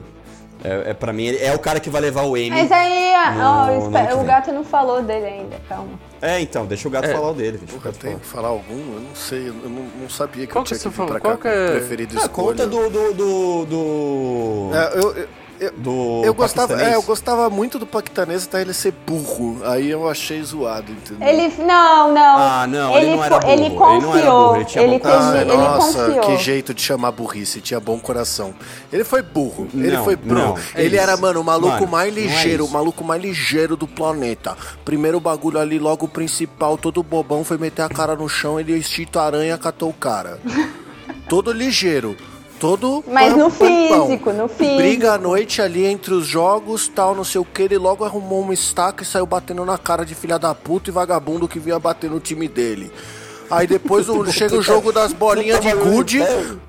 É, 0.64 0.90
é 0.90 0.94
pra 0.94 1.12
mim, 1.12 1.24
ele 1.26 1.38
é 1.44 1.52
o 1.54 1.58
cara 1.58 1.80
que 1.80 1.90
vai 1.90 2.00
levar 2.00 2.22
o 2.22 2.34
Amy. 2.34 2.50
Mas 2.50 2.70
aí, 2.70 3.12
No- 3.36 3.66
no 3.80 3.86
espera, 3.86 4.06
que 4.08 4.14
o 4.14 4.24
gato 4.24 4.52
não 4.52 4.64
falou 4.64 5.02
dele 5.02 5.26
ainda, 5.26 5.56
calma. 5.68 5.98
É, 6.20 6.40
então, 6.40 6.64
deixa 6.66 6.86
o 6.86 6.90
gato 6.90 7.06
É. 7.06 7.12
falar 7.12 7.30
o 7.30 7.34
dele. 7.34 7.58
Deixa 7.58 7.76
o 7.76 7.80
gato 7.80 7.98
tem 7.98 8.10
falar. 8.12 8.20
que 8.20 8.26
falar 8.26 8.48
algum? 8.48 8.94
Eu 8.94 9.00
não 9.00 9.14
sei, 9.14 9.48
eu 9.48 9.54
não, 9.54 9.82
não 10.02 10.08
sabia 10.08 10.46
que 10.46 10.52
Qual 10.52 10.60
eu 10.60 10.64
que 10.64 10.68
tinha 10.68 10.78
você 10.78 10.88
que 10.88 11.00
vir 11.00 11.06
pra 11.08 11.18
Qual 11.20 11.36
cá 11.36 11.42
que 11.42 11.48
é- 11.56 11.70
preferido 11.72 12.14
Ah, 12.16 12.20
escolha. 12.22 12.48
conta 12.48 12.66
do. 12.66 12.90
do. 12.90 13.12
do. 13.12 13.66
do, 13.66 14.70
É, 14.74 14.98
eu, 14.98 15.16
eu, 15.16 15.28
eu, 15.66 15.72
do 15.72 16.22
eu 16.24 16.34
gostava, 16.34 16.82
é, 16.82 16.94
eu 16.94 17.02
gostava 17.02 17.48
muito 17.50 17.78
do 17.78 17.86
paquistanês 17.86 18.44
até 18.46 18.60
ele 18.60 18.72
ser 18.74 18.92
burro. 19.06 19.60
Aí 19.64 19.90
eu 19.90 20.08
achei 20.08 20.42
zoado, 20.42 20.90
entendeu? 20.92 21.26
Ele. 21.28 21.52
Não, 21.58 22.12
não. 22.12 22.36
Ah, 22.38 22.66
não, 22.66 22.96
ele 22.96 23.14
não 23.16 23.24
era 23.24 23.36
Ele 23.50 23.68
burro, 23.70 23.92
ele 23.92 24.00
não 24.02 24.16
era 24.16 24.26
confiou. 24.26 24.42
burro, 24.48 24.56
ele 24.56 24.64
tinha 24.64 24.84
Ele, 24.84 24.98
bom 24.98 25.04
teve, 25.04 25.14
Ah, 25.16 25.40
ele 25.40 25.56
nossa, 25.56 26.04
confiou. 26.06 26.20
que 26.20 26.36
jeito 26.42 26.74
de 26.74 26.82
chamar 26.82 27.12
burrice, 27.12 27.60
tinha 27.60 27.78
bom 27.80 27.98
coração. 27.98 28.54
Ele 28.92 29.04
foi 29.04 29.22
burro, 29.22 29.68
ele 29.74 29.96
Não, 29.96 30.04
foi 30.04 30.16
burro. 30.16 30.34
não, 30.34 30.58
é 30.74 30.82
ele 30.84 30.96
isso. 30.96 31.02
era, 31.02 31.16
mano, 31.16 31.40
o 31.40 31.44
maluco 31.44 31.74
Mano, 31.74 31.86
mais 31.88 32.08
é 32.16 32.20
ligeiro, 32.20 32.64
o 32.64 32.66
isso. 32.66 32.74
maluco 32.74 33.04
mais 33.04 33.22
ligeiro 33.22 33.76
do 33.76 33.86
planeta. 33.86 34.56
Primeiro 34.84 35.20
bagulho 35.20 35.58
ali, 35.58 35.78
logo 35.78 36.06
o 36.06 36.08
principal, 36.08 36.76
todo 36.76 37.02
bobão, 37.02 37.44
foi 37.44 37.58
meter 37.58 37.82
a 37.82 37.88
cara 37.88 38.14
no 38.16 38.28
chão, 38.28 38.58
ele 38.58 38.76
instinto 38.76 39.18
aranha, 39.18 39.56
catou 39.58 39.90
o 39.90 39.94
cara. 39.94 40.38
todo 41.28 41.52
ligeiro. 41.52 42.16
Todo 42.62 43.02
Mas 43.08 43.36
no 43.36 43.50
físico, 43.50 44.32
no 44.32 44.46
físico. 44.46 44.76
Briga 44.76 45.14
à 45.14 45.18
noite 45.18 45.60
ali 45.60 45.84
entre 45.84 46.14
os 46.14 46.24
jogos, 46.24 46.86
tal, 46.86 47.12
não 47.12 47.24
sei 47.24 47.40
o 47.40 47.44
que. 47.44 47.62
Ele 47.62 47.76
logo 47.76 48.04
arrumou 48.04 48.40
uma 48.40 48.54
estaca 48.54 49.02
e 49.02 49.06
saiu 49.06 49.26
batendo 49.26 49.64
na 49.64 49.76
cara 49.76 50.06
de 50.06 50.14
filha 50.14 50.38
da 50.38 50.54
puta 50.54 50.88
e 50.88 50.92
vagabundo 50.92 51.48
que 51.48 51.58
vinha 51.58 51.76
bater 51.80 52.08
no 52.08 52.20
time 52.20 52.46
dele. 52.46 52.92
Aí 53.50 53.66
depois 53.66 54.08
o- 54.08 54.24
chega 54.32 54.56
o 54.56 54.62
jogo 54.62 54.92
das 54.92 55.12
bolinhas 55.12 55.60
de 55.60 55.72
gude. 55.72 56.20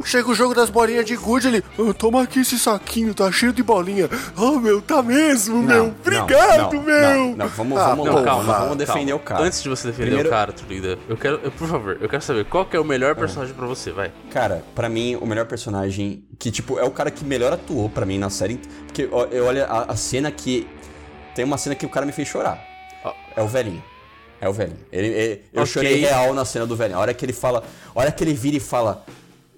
Chega 0.03 0.29
o 0.29 0.33
jogo 0.35 0.53
das 0.53 0.69
bolinhas 0.69 1.05
de 1.05 1.15
gude, 1.15 1.47
ele. 1.47 1.63
"Ah, 1.79 1.93
toma 1.93 2.23
aqui 2.23 2.41
esse 2.41 2.57
saquinho, 2.59 3.13
tá 3.13 3.31
cheio 3.31 3.53
de 3.53 3.63
bolinha. 3.63 4.09
Oh, 4.37 4.59
meu, 4.59 4.81
tá 4.81 5.01
mesmo, 5.01 5.61
meu. 5.61 5.93
Obrigado, 6.01 6.73
não, 6.73 6.81
meu. 6.83 7.01
Não, 7.01 7.35
não, 7.37 7.47
vamos, 7.47 7.77
Ah, 7.77 7.87
vamos, 7.89 8.05
não, 8.05 8.13
vamos, 8.13 8.25
calma, 8.29 8.53
vamos 8.59 8.77
defender 8.77 9.11
calma. 9.11 9.15
o 9.15 9.19
cara. 9.19 9.43
Antes 9.43 9.63
de 9.63 9.69
você 9.69 9.87
defender 9.87 10.05
Primeiro- 10.07 10.29
o 10.29 10.31
cara, 10.31 10.51
Tortuguita, 10.51 10.99
eu 11.07 11.17
quero, 11.17 11.39
eu, 11.43 11.51
por 11.51 11.67
favor, 11.67 11.97
eu 12.01 12.09
quero 12.09 12.21
saber 12.21 12.45
qual 12.45 12.65
que 12.65 12.75
é 12.75 12.79
o 12.79 12.83
melhor 12.85 13.15
personagem 13.15 13.53
pra 13.55 13.65
você, 13.67 13.91
vai. 13.91 14.11
Cara, 14.31 14.63
pra 14.75 14.89
mim, 14.89 15.15
o 15.21 15.25
melhor 15.25 15.45
personagem, 15.45 16.23
que, 16.37 16.51
tipo, 16.51 16.77
é 16.79 16.83
o 16.83 16.91
cara 16.91 17.09
que 17.11 17.23
melhor 17.23 17.53
atuou 17.53 17.89
pra 17.89 18.05
mim 18.05 18.17
na 18.17 18.29
série. 18.29 18.59
Porque 18.87 19.07
olho 19.11 19.63
a, 19.65 19.91
a 19.91 19.95
cena 19.95 20.29
que. 20.31 20.67
Tem 21.35 21.43
uma 21.43 21.57
cena 21.57 21.73
que 21.75 21.85
o 21.85 21.89
cara 21.89 22.05
me 22.05 22.11
fez 22.11 22.27
chorar. 22.27 22.59
Ó. 23.03 23.11
É 23.35 23.41
o 23.41 23.47
velhinho. 23.47 23.83
É 24.43 24.49
o 24.49 24.53
velhinho. 24.53 24.77
Ele, 24.91 25.07
ele- 25.07 25.41
eu 25.53 25.61
Ok. 25.61 25.71
chorei 25.73 25.95
real 26.01 26.33
na 26.33 26.43
cena 26.43 26.65
do 26.67 26.75
velhinho. 26.75 26.97
A 26.97 27.01
hora 27.01 27.13
que 27.13 27.23
ele 27.25 27.31
fala. 27.33 27.63
A 27.95 27.99
hora 27.99 28.11
que 28.11 28.23
ele 28.23 28.33
vira 28.33 28.57
e 28.57 28.59
fala. 28.59 29.05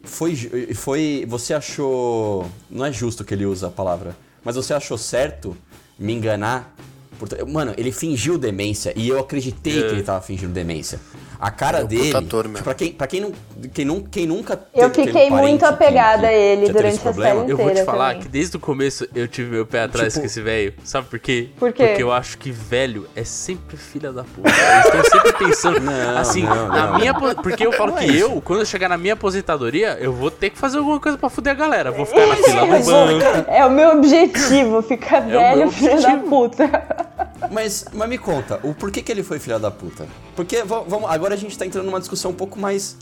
Foi. 0.04 0.36
Foi. 0.76 1.26
Você 1.28 1.54
achou. 1.56 2.45
Não 2.69 2.86
é 2.86 2.91
justo 2.91 3.24
que 3.26 3.34
ele 3.34 3.45
usa 3.48 3.67
a 3.67 3.71
palavra. 3.71 4.15
Mas 4.43 4.56
você 4.56 4.74
achou 4.76 4.98
certo 4.98 5.58
me 5.98 6.13
enganar? 6.13 6.76
Por- 7.17 7.30
Mano, 7.47 7.73
ele 7.78 7.91
fingiu 7.91 8.38
demência 8.38 8.93
e 8.95 9.08
eu 9.10 9.19
acreditei 9.19 9.80
É. 9.80 9.88
que 9.88 9.93
ele 9.93 10.04
tava 10.04 10.21
fingindo 10.21 10.51
demência. 10.54 10.99
A 11.38 11.51
cara 11.51 11.80
É 11.80 11.84
um 11.84 11.88
dele. 11.88 12.15
ator 12.15 12.47
mesmo. 12.47 12.63
Pra 12.63 12.73
quem, 12.73 12.93
pra 12.93 13.06
quem, 13.08 13.19
não, 13.19 13.32
quem, 13.73 13.84
não, 13.84 13.99
quem 14.01 14.25
nunca 14.25 14.58
Eu 14.73 14.89
teve- 14.89 15.08
fiquei 15.08 15.30
muito 15.30 15.65
apegada 15.65 16.21
que- 16.21 16.28
a 16.28 16.34
ele 16.34 16.67
durante 16.71 16.88
esse 16.93 16.99
a 16.99 17.01
problema. 17.01 17.41
série. 17.41 17.51
Eu 17.51 17.58
vou 17.58 17.71
te 17.73 17.84
falar 17.84 18.08
também. 18.13 18.21
que 18.23 18.30
desde 18.30 18.56
o 18.56 18.60
começo 18.60 19.06
eu 19.13 19.28
tive 19.28 19.51
meu 19.51 19.65
pé 19.65 19.82
atrás 19.84 20.13
Tipo- 20.13 20.21
com 20.21 20.25
esse 20.28 20.41
velho. 20.41 20.73
Sabe 20.86 21.08
por 21.08 21.19
quê? 21.19 21.49
Por 21.60 21.73
quê? 21.73 21.88
Porque 21.88 22.01
eu 22.04 22.12
acho 22.13 22.38
que 22.38 22.51
velho 22.51 23.06
é 23.15 23.25
sempre 23.25 23.75
filha 23.75 24.13
da 24.13 24.23
puta. 24.23 24.49
Eles 24.49 24.86
estão 24.86 25.04
sempre 25.23 25.34
pensando. 25.45 25.80
Não, 25.82 26.17
assim, 26.17 26.43
não, 26.43 26.67
na 26.69 26.88
não. 26.91 26.99
minha. 26.99 27.13
Porque 27.13 27.65
eu 27.65 27.73
falo 27.73 27.91
Não 27.91 27.97
é 27.99 28.06
que 28.06 28.12
isso. 28.12 28.23
eu, 28.23 28.41
quando 28.41 28.60
eu 28.62 28.65
chegar 28.65 28.88
na 28.88 28.97
minha 28.97 29.13
aposentadoria, 29.13 29.97
eu 29.99 30.13
vou 30.13 30.32
ter 30.32 30.49
que 30.51 30.58
fazer 30.58 30.78
alguma 30.78 31.01
coisa 31.01 31.17
pra 31.17 31.30
fuder 31.30 31.51
a 31.51 31.56
galera. 31.56 31.91
Vou 31.91 32.06
ficar 32.06 32.28
na 32.28 32.36
fila 32.38 32.62
do 32.65 32.86
banco. 32.86 33.51
É 33.51 33.65
o 33.65 33.69
meu 33.69 33.91
objetivo, 33.97 34.82
ficar 34.82 35.21
meu 35.21 35.38
velho, 35.39 35.69
filho 35.71 36.01
da 36.01 36.15
puta. 36.17 37.05
Mas, 37.51 37.86
mas 37.93 38.10
me 38.10 38.17
conta, 38.17 38.60
o 38.63 38.73
porquê 38.73 39.01
que 39.01 39.12
ele 39.12 39.23
foi 39.23 39.39
filha 39.39 39.58
da 39.60 39.69
puta? 39.71 40.08
Porque 40.36 40.63
va- 40.63 40.81
vamos, 40.88 41.10
agora 41.10 41.34
a 41.34 41.38
gente 41.38 41.58
tá 41.58 41.65
entrando 41.65 41.86
numa 41.86 41.99
discussão 41.99 42.31
um 42.31 42.36
pouco 42.36 42.60
mais, 42.60 42.97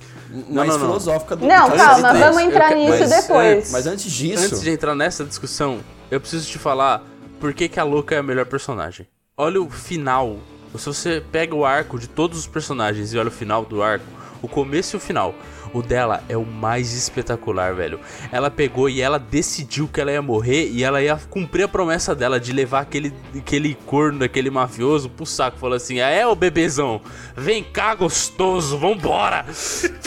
mais 0.50 0.70
não, 0.70 0.78
não. 0.78 0.80
filosófica 0.80 1.36
do 1.36 1.46
Não, 1.46 1.70
do 1.70 1.76
calma, 1.76 2.14
vamos 2.14 2.42
entrar 2.42 2.72
Eu 2.72 2.78
que- 2.78 2.86
nisso 2.92 3.00
mas, 3.10 3.22
depois. 3.22 3.72
Mas 3.72 3.88
antes 3.88 4.12
disso. 4.12 4.44
Antes 4.46 4.62
de 4.62 4.70
entrar 4.70 4.96
nessa 4.96 5.24
discussão, 5.24 5.80
eu 6.12 6.20
preciso 6.20 6.48
te 6.50 6.58
falar 6.60 7.04
por 7.40 7.54
que, 7.54 7.68
que 7.68 7.80
a 7.80 7.84
Louca 7.84 8.16
é 8.16 8.20
a 8.20 8.24
melhor 8.24 8.46
personagem. 8.46 9.08
Olha 9.38 9.62
o 9.62 9.70
final. 9.70 10.38
Se 10.78 10.86
você 10.88 11.24
pega 11.32 11.54
o 11.56 11.66
arco 11.66 12.00
de 12.00 12.08
todos 12.08 12.40
os 12.40 12.48
personagens 12.48 13.14
e 13.14 13.18
olha 13.18 13.28
o 13.28 13.32
final 13.32 13.64
do 13.64 13.84
arco, 13.84 14.06
o 14.42 14.48
começo 14.48 14.96
e 14.96 14.98
o 14.98 15.00
final, 15.00 15.36
o 15.74 15.82
dela 15.82 16.24
é 16.30 16.38
o 16.38 16.46
mais 16.46 16.94
espetacular, 16.94 17.74
velho. 17.76 18.00
Ela 18.32 18.50
pegou 18.52 18.88
e 18.90 19.02
ela 19.02 19.18
decidiu 19.20 19.88
que 19.88 20.00
ela 20.00 20.12
ia 20.12 20.22
morrer 20.22 20.70
e 20.70 20.84
ela 20.84 21.02
ia 21.02 21.20
cumprir 21.30 21.64
a 21.64 21.68
promessa 21.68 22.14
dela 22.16 22.40
de 22.40 22.54
levar 22.54 22.82
aquele, 22.82 23.14
aquele 23.38 23.76
corno, 23.86 24.24
aquele 24.24 24.50
mafioso 24.50 25.10
pro 25.10 25.26
saco. 25.26 25.58
Falou 25.58 25.76
assim: 25.76 26.00
ah, 26.00 26.10
é, 26.10 26.26
ô 26.28 26.36
bebezão, 26.36 27.02
vem 27.36 27.64
cá, 27.64 27.96
gostoso, 27.96 28.78
vambora. 28.78 29.46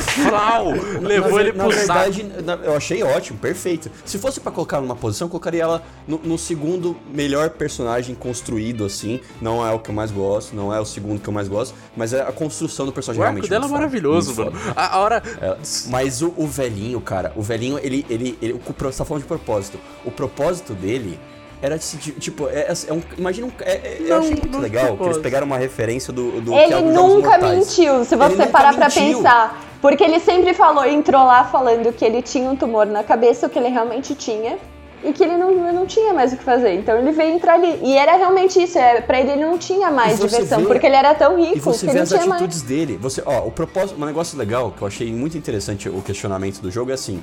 Flau! 0.06 0.72
Levou 1.00 1.34
na, 1.36 1.40
ele 1.42 1.52
na 1.52 1.64
pro 1.64 1.72
saco. 1.72 1.86
verdade, 2.12 2.22
na- 2.44 2.54
eu 2.64 2.76
achei 2.76 3.02
ótimo, 3.02 3.38
perfeito. 3.38 3.90
Se 4.04 4.18
fosse 4.18 4.40
pra 4.40 4.50
colocar 4.52 4.80
numa 4.80 4.96
posição, 4.96 5.26
eu 5.26 5.30
colocaria 5.30 5.62
ela 5.62 5.82
no, 6.06 6.18
no 6.18 6.38
segundo 6.38 6.96
melhor 7.12 7.50
personagem 7.50 8.14
construído, 8.14 8.84
assim. 8.84 9.20
Não 9.40 9.66
é 9.66 9.72
o 9.72 9.78
que 9.78 9.90
eu 9.90 9.94
mais 9.94 10.10
gosto, 10.10 10.54
não 10.54 10.72
é 10.72 10.80
o 10.80 10.84
segundo 10.84 11.20
que 11.20 11.28
eu 11.28 11.32
mais 11.32 11.48
gosto, 11.48 11.74
mas 11.96 12.12
é 12.12 12.22
a 12.22 12.32
construção 12.32 12.86
do 12.86 12.92
personagem 12.92 13.20
O 13.20 13.24
arco 13.24 13.34
realmente. 13.34 13.50
dela 13.50 13.66
é 13.66 13.68
maravilhoso, 13.68 14.34
mano. 14.36 14.52
A, 14.74 14.96
a 14.96 15.00
hora. 15.00 15.22
É, 15.62 15.90
mas 15.90 16.22
o, 16.22 16.32
o 16.36 16.46
velhinho, 16.46 17.00
cara, 17.00 17.32
o 17.36 17.42
velhinho, 17.42 17.78
ele. 17.82 18.04
ele, 18.08 18.38
ele 18.40 18.60
você 18.78 18.98
tá 18.98 19.04
falando 19.04 19.22
de 19.22 19.28
propósito. 19.28 19.78
O 20.04 20.10
propósito 20.10 20.74
dele 20.74 21.18
era 21.62 21.78
tipo, 21.78 22.48
é, 22.48 22.68
é 22.88 22.92
um. 22.92 23.02
Imagina 23.16 23.46
um. 23.46 23.52
é- 23.60 23.72
é- 23.72 23.96
eu 24.00 24.08
Não, 24.08 24.16
achei 24.18 24.30
muito 24.32 24.48
não 24.48 24.60
legal 24.60 24.96
que 24.96 25.04
eles 25.04 25.18
pegaram 25.18 25.46
uma 25.46 25.58
referência 25.58 26.12
do. 26.12 26.40
do 26.40 26.52
que 26.52 26.58
Ele 26.58 26.74
é 26.74 26.80
nunca 26.82 27.38
mentiu, 27.38 28.04
se 28.04 28.14
Ele 28.14 28.24
você 28.24 28.46
parar 28.46 28.74
pra 28.74 28.86
mentiu. 28.88 29.16
pensar. 29.18 29.62
Porque 29.80 30.02
ele 30.02 30.18
sempre 30.18 30.52
falou, 30.54 30.84
entrou 30.84 31.24
lá 31.24 31.44
falando 31.44 31.92
que 31.92 32.04
ele 32.04 32.20
tinha 32.22 32.50
um 32.50 32.56
tumor 32.56 32.86
na 32.86 33.04
cabeça, 33.04 33.46
o 33.46 33.50
que 33.50 33.58
ele 33.58 33.68
realmente 33.68 34.14
tinha. 34.14 34.58
E 35.04 35.12
que 35.12 35.22
ele 35.22 35.36
não, 35.36 35.72
não 35.72 35.86
tinha 35.86 36.12
mais 36.12 36.32
o 36.32 36.36
que 36.36 36.42
fazer. 36.42 36.74
Então 36.74 36.98
ele 36.98 37.12
veio 37.12 37.34
entrar 37.34 37.54
ali. 37.54 37.78
E 37.82 37.96
era 37.96 38.16
realmente 38.16 38.60
isso. 38.62 38.78
É, 38.78 39.00
pra 39.00 39.20
ele 39.20 39.32
ele 39.32 39.44
não 39.44 39.56
tinha 39.58 39.90
mais 39.90 40.18
diversão. 40.18 40.60
vê- 40.60 40.66
porque 40.66 40.86
ele 40.86 40.96
era 40.96 41.14
tão 41.14 41.36
rico 41.40 41.56
E 41.56 41.60
você 41.60 41.86
que 41.86 41.92
vê 41.92 42.00
as 42.00 42.08
tinha 42.08 42.20
mais. 42.26 42.32
atitudes 42.42 42.62
dele. 42.62 42.96
Você, 43.00 43.22
ó, 43.24 43.46
o 43.46 43.50
propósito, 43.52 44.00
um 44.00 44.06
negócio 44.06 44.36
legal 44.38 44.72
que 44.72 44.82
eu 44.82 44.86
achei 44.88 45.12
muito 45.12 45.36
interessante 45.38 45.88
o 45.88 46.02
questionamento 46.02 46.60
do 46.60 46.70
jogo 46.70 46.90
é 46.90 46.94
assim. 46.94 47.22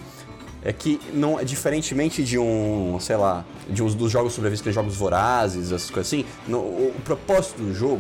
É 0.66 0.72
que 0.72 0.98
não 1.14 1.38
é 1.38 1.44
diferentemente 1.44 2.24
de 2.24 2.40
um, 2.40 2.98
sei 3.02 3.18
lá, 3.18 3.44
de 3.68 3.84
uns 3.84 3.94
dos 3.96 4.10
jogos 4.10 4.32
sobreviventes, 4.34 4.62
aqueles 4.62 4.76
jogos 4.76 4.96
vorazes, 4.96 5.72
essas 5.74 5.90
coisas 5.90 6.08
assim, 6.14 6.26
no- 6.48 6.60
o, 6.60 6.94
o 6.98 7.02
propósito 7.04 7.62
do 7.62 7.74
jogo, 7.74 8.00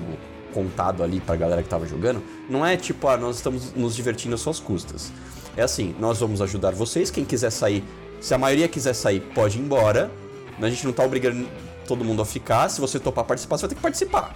contado 0.54 1.04
ali 1.04 1.20
pra 1.20 1.36
galera 1.36 1.62
que 1.62 1.68
tava 1.68 1.86
jogando, 1.86 2.24
não 2.50 2.66
é 2.66 2.78
tipo, 2.78 3.06
ah, 3.08 3.18
nós 3.18 3.36
estamos 3.38 3.74
nos 3.76 3.96
divertindo 3.96 4.36
às 4.36 4.40
suas 4.42 4.60
custas. 4.62 5.12
É 5.58 5.64
assim, 5.64 5.94
nós 6.00 6.20
vamos 6.20 6.42
ajudar 6.42 6.72
vocês, 6.72 7.10
quem 7.12 7.26
quiser 7.26 7.50
sair 7.50 7.84
Se 8.24 8.34
a 8.34 8.38
maioria 8.38 8.70
quiser 8.70 8.94
sair, 8.94 9.20
pode 9.20 9.58
ir 9.58 9.62
embora. 9.62 10.10
A 10.58 10.70
gente 10.70 10.86
não 10.86 10.94
tá 10.94 11.04
obrigando 11.04 11.46
todo 11.86 12.06
mundo 12.06 12.22
a 12.22 12.26
ficar. 12.26 12.70
Se 12.70 12.80
você 12.80 12.98
topar 12.98 13.26
participar, 13.26 13.58
você 13.58 13.64
vai 13.64 13.70
ter 13.72 13.76
que 13.76 13.82
participar. 13.82 14.34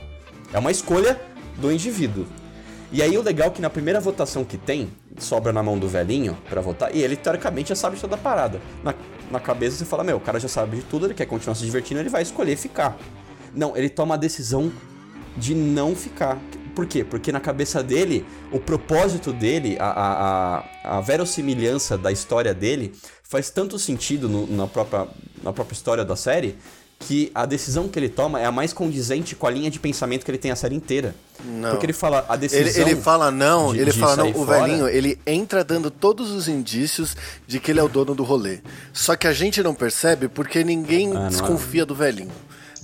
É 0.51 0.59
uma 0.59 0.71
escolha 0.71 1.17
do 1.55 1.71
indivíduo. 1.71 2.27
E 2.91 3.01
aí 3.01 3.17
o 3.17 3.21
legal 3.21 3.47
é 3.47 3.49
que 3.49 3.61
na 3.61 3.69
primeira 3.69 4.01
votação 4.01 4.43
que 4.43 4.57
tem, 4.57 4.89
sobra 5.17 5.53
na 5.53 5.63
mão 5.63 5.79
do 5.79 5.87
velhinho 5.87 6.37
para 6.49 6.59
votar, 6.59 6.93
e 6.93 7.01
ele 7.01 7.15
teoricamente 7.15 7.69
já 7.69 7.75
sabe 7.75 7.97
toda 7.97 8.15
a 8.15 8.17
parada. 8.17 8.59
Na, 8.83 8.93
na 9.31 9.39
cabeça 9.39 9.77
você 9.77 9.85
fala, 9.85 10.03
meu, 10.03 10.17
o 10.17 10.21
cara 10.21 10.37
já 10.37 10.49
sabe 10.49 10.75
de 10.75 10.83
tudo, 10.83 11.05
ele 11.05 11.13
quer 11.13 11.25
continuar 11.25 11.55
se 11.55 11.63
divertindo, 11.63 12.01
ele 12.01 12.09
vai 12.09 12.23
escolher 12.23 12.57
ficar. 12.57 12.97
Não, 13.55 13.77
ele 13.77 13.87
toma 13.87 14.15
a 14.15 14.17
decisão 14.17 14.69
de 15.37 15.55
não 15.55 15.95
ficar. 15.95 16.37
Por 16.77 16.85
quê? 16.85 17.03
Porque 17.03 17.31
na 17.31 17.39
cabeça 17.39 17.81
dele, 17.81 18.23
o 18.51 18.59
propósito 18.59 19.33
dele, 19.33 19.77
a, 19.79 20.63
a, 20.83 20.97
a, 20.97 21.01
verossimilhança 21.01 21.97
da 21.97 22.11
história 22.11 22.53
dele, 22.53 22.93
faz 23.23 23.49
tanto 23.49 23.79
sentido 23.79 24.29
no, 24.29 24.45
na, 24.45 24.67
própria, 24.67 25.07
na 25.41 25.51
própria 25.51 25.73
história 25.75 26.05
da 26.05 26.15
série, 26.15 26.55
que 26.99 27.31
a 27.33 27.47
decisão 27.47 27.87
que 27.87 27.97
ele 27.97 28.09
toma 28.09 28.39
é 28.39 28.45
a 28.45 28.51
mais 28.51 28.73
condizente 28.73 29.35
com 29.35 29.47
a 29.47 29.49
linha 29.49 29.71
de 29.71 29.79
pensamento 29.79 30.23
que 30.23 30.29
ele 30.29 30.37
tem 30.37 30.51
a 30.51 30.55
série 30.55 30.75
inteira. 30.75 31.15
Não. 31.43 31.71
Porque 31.71 31.87
ele 31.87 31.93
fala 31.93 32.23
a 32.29 32.35
decisão. 32.35 32.83
Ele, 32.83 32.91
ele 32.91 33.01
fala 33.01 33.31
não, 33.31 33.73
de- 33.73 33.79
ele 33.79 33.91
de 33.91 33.99
fala 33.99 34.15
não. 34.17 34.29
O 34.29 34.45
fora- 34.45 34.61
velhinho, 34.61 34.87
ele 34.87 35.17
entra 35.25 35.63
dando 35.63 35.89
todos 35.89 36.29
os 36.29 36.47
indícios 36.47 37.17
de 37.47 37.59
que 37.59 37.71
ele 37.71 37.79
é 37.79 37.83
o 37.83 37.89
dono 37.89 38.13
do 38.13 38.23
rolê. 38.23 38.59
Só 38.93 39.15
que 39.15 39.25
a 39.25 39.33
gente 39.33 39.63
não 39.63 39.73
percebe 39.73 40.27
porque 40.27 40.63
ninguém 40.63 41.17
Ah, 41.17 41.25
é. 41.25 41.29
desconfia 41.29 41.87
do 41.87 41.95
velhinho. 41.95 42.31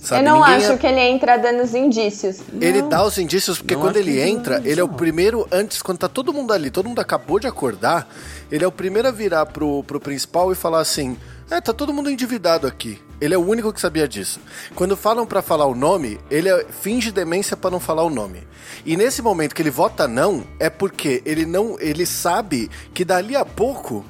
Sabe? 0.04 0.20
Eu 0.20 0.30
não 0.32 0.40
Ninguém 0.40 0.54
acho 0.56 0.72
é- 0.72 0.76
que 0.76 0.86
ele 0.86 1.00
entra 1.00 1.36
dando 1.38 1.62
os 1.62 1.74
indícios. 1.74 2.38
Ele 2.60 2.82
dá 2.82 3.04
os 3.04 3.16
indícios 3.16 3.58
porque 3.58 3.74
Não 3.74 3.80
quando 3.82 3.96
ele 3.96 4.12
não, 4.20 4.26
entra, 4.28 4.60
ele 4.64 4.80
é 4.80 4.84
o 4.84 4.86
não. 4.86 4.94
primeiro, 4.94 5.48
antes, 5.50 5.80
quando 5.80 5.98
tá 5.98 6.08
todo 6.08 6.32
mundo 6.32 6.52
ali, 6.52 6.70
todo 6.70 6.86
mundo 6.88 7.00
acabou 7.00 7.40
de 7.40 7.46
acordar, 7.46 8.06
ele 8.52 8.62
é 8.62 8.66
o 8.68 8.72
primeiro 8.72 9.08
a 9.08 9.10
virar 9.10 9.46
pro, 9.46 9.82
pro 9.84 9.98
principal 9.98 10.52
e 10.52 10.54
falar 10.54 10.80
assim: 10.80 11.16
É, 11.50 11.60
tá 11.60 11.72
todo 11.72 11.92
mundo 11.92 12.10
endividado 12.10 12.66
aqui. 12.66 13.00
Ele 13.20 13.32
é 13.34 13.38
o 13.38 13.46
único 13.46 13.72
que 13.72 13.80
sabia 13.80 14.08
disso. 14.08 14.40
Quando 14.74 14.96
falam 14.96 15.24
pra 15.26 15.40
falar 15.40 15.66
o 15.66 15.74
nome, 15.74 16.18
ele 16.30 16.48
é- 16.48 16.66
finge 16.82 17.10
demência 17.12 17.56
pra 17.56 17.70
não 17.70 17.78
falar 17.80 18.02
o 18.02 18.10
nome. 18.10 18.42
E 18.84 18.96
nesse 18.96 19.22
momento 19.22 19.54
que 19.54 19.62
ele 19.62 19.70
vota 19.70 20.08
não, 20.08 20.42
é 20.58 20.68
porque 20.68 21.22
ele 21.24 21.46
não, 21.46 21.76
ele 21.80 22.04
sabe 22.06 22.70
que 22.92 23.04
dali 23.04 23.36
a 23.36 23.44
pouco 23.44 24.04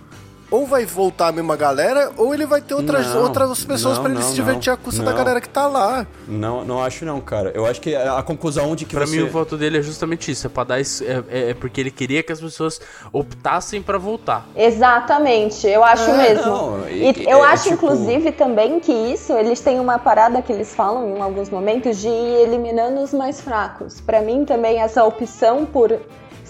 ou 0.55 0.67
vai 0.67 0.85
voltar 0.87 1.29
a 1.29 1.33
mesma 1.33 1.57
galera, 1.57 2.11
ou 2.17 2.33
ele 2.35 2.47
vai 2.47 2.61
ter 2.61 2.75
outras, 2.75 3.07
Não, 3.15 3.23
outras 3.23 3.65
pessoas 3.65 3.99
pra 3.99 4.11
ele 4.11 4.21
não, 4.21 4.27
se 4.29 4.35
divertir 4.35 4.69
não. 4.69 4.75
à 4.75 4.77
custa 4.77 5.03
da 5.03 5.11
Não. 5.11 5.19
galera 5.19 5.41
que 5.41 5.49
tá 5.49 5.67
lá. 5.67 6.07
Não, 6.29 6.65
não 6.65 6.83
acho 6.83 7.05
não, 7.05 7.21
cara. 7.21 7.51
Eu 7.55 7.67
acho 7.67 7.81
que 7.81 7.95
a 7.95 8.23
conclusão 8.23 8.75
de 8.77 8.85
que 8.85 8.95
Pra 8.95 9.07
você... 9.07 9.17
mim, 9.17 9.23
o 9.23 9.31
voto 9.31 9.57
dele 9.57 9.79
é 9.79 9.83
justamente 9.83 10.31
isso. 10.31 10.47
É 10.47 10.51
pra 10.51 10.65
dar 10.65 10.81
isso. 10.81 11.03
É, 11.05 11.23
é- 11.29 11.51
é 11.51 11.55
porque 11.55 11.81
ele 11.81 11.91
queria 11.91 12.23
que 12.23 12.33
as 12.33 12.41
pessoas 12.41 12.81
optassem 13.13 13.83
pra 13.83 13.99
voltar. 13.99 14.47
Exatamente, 14.55 15.67
eu 15.67 15.83
acho 15.83 16.11
É, 16.11 16.17
mesmo. 16.17 16.47
não, 16.51 16.89
e 16.89 17.11
e- 17.11 17.25
eu 17.29 17.45
é, 17.45 17.49
acho, 17.49 17.65
tipo- 17.71 17.75
inclusive, 17.87 18.33
também 18.33 18.79
que 18.81 18.93
isso, 18.93 19.33
eles 19.33 19.61
têm 19.61 19.81
uma 19.81 19.99
parada 19.99 20.41
que 20.43 20.53
eles 20.53 20.75
falam 20.75 21.17
em 21.17 21.21
alguns 21.21 21.51
momentos 21.51 21.97
de 21.99 22.09
ir 22.09 22.43
eliminando 22.43 23.01
os 23.03 23.13
mais 23.13 23.41
fracos. 23.41 24.01
Pra 24.01 24.21
mim, 24.21 24.45
também, 24.45 24.81
essa 24.81 25.05
opção 25.05 25.65
por 25.65 25.99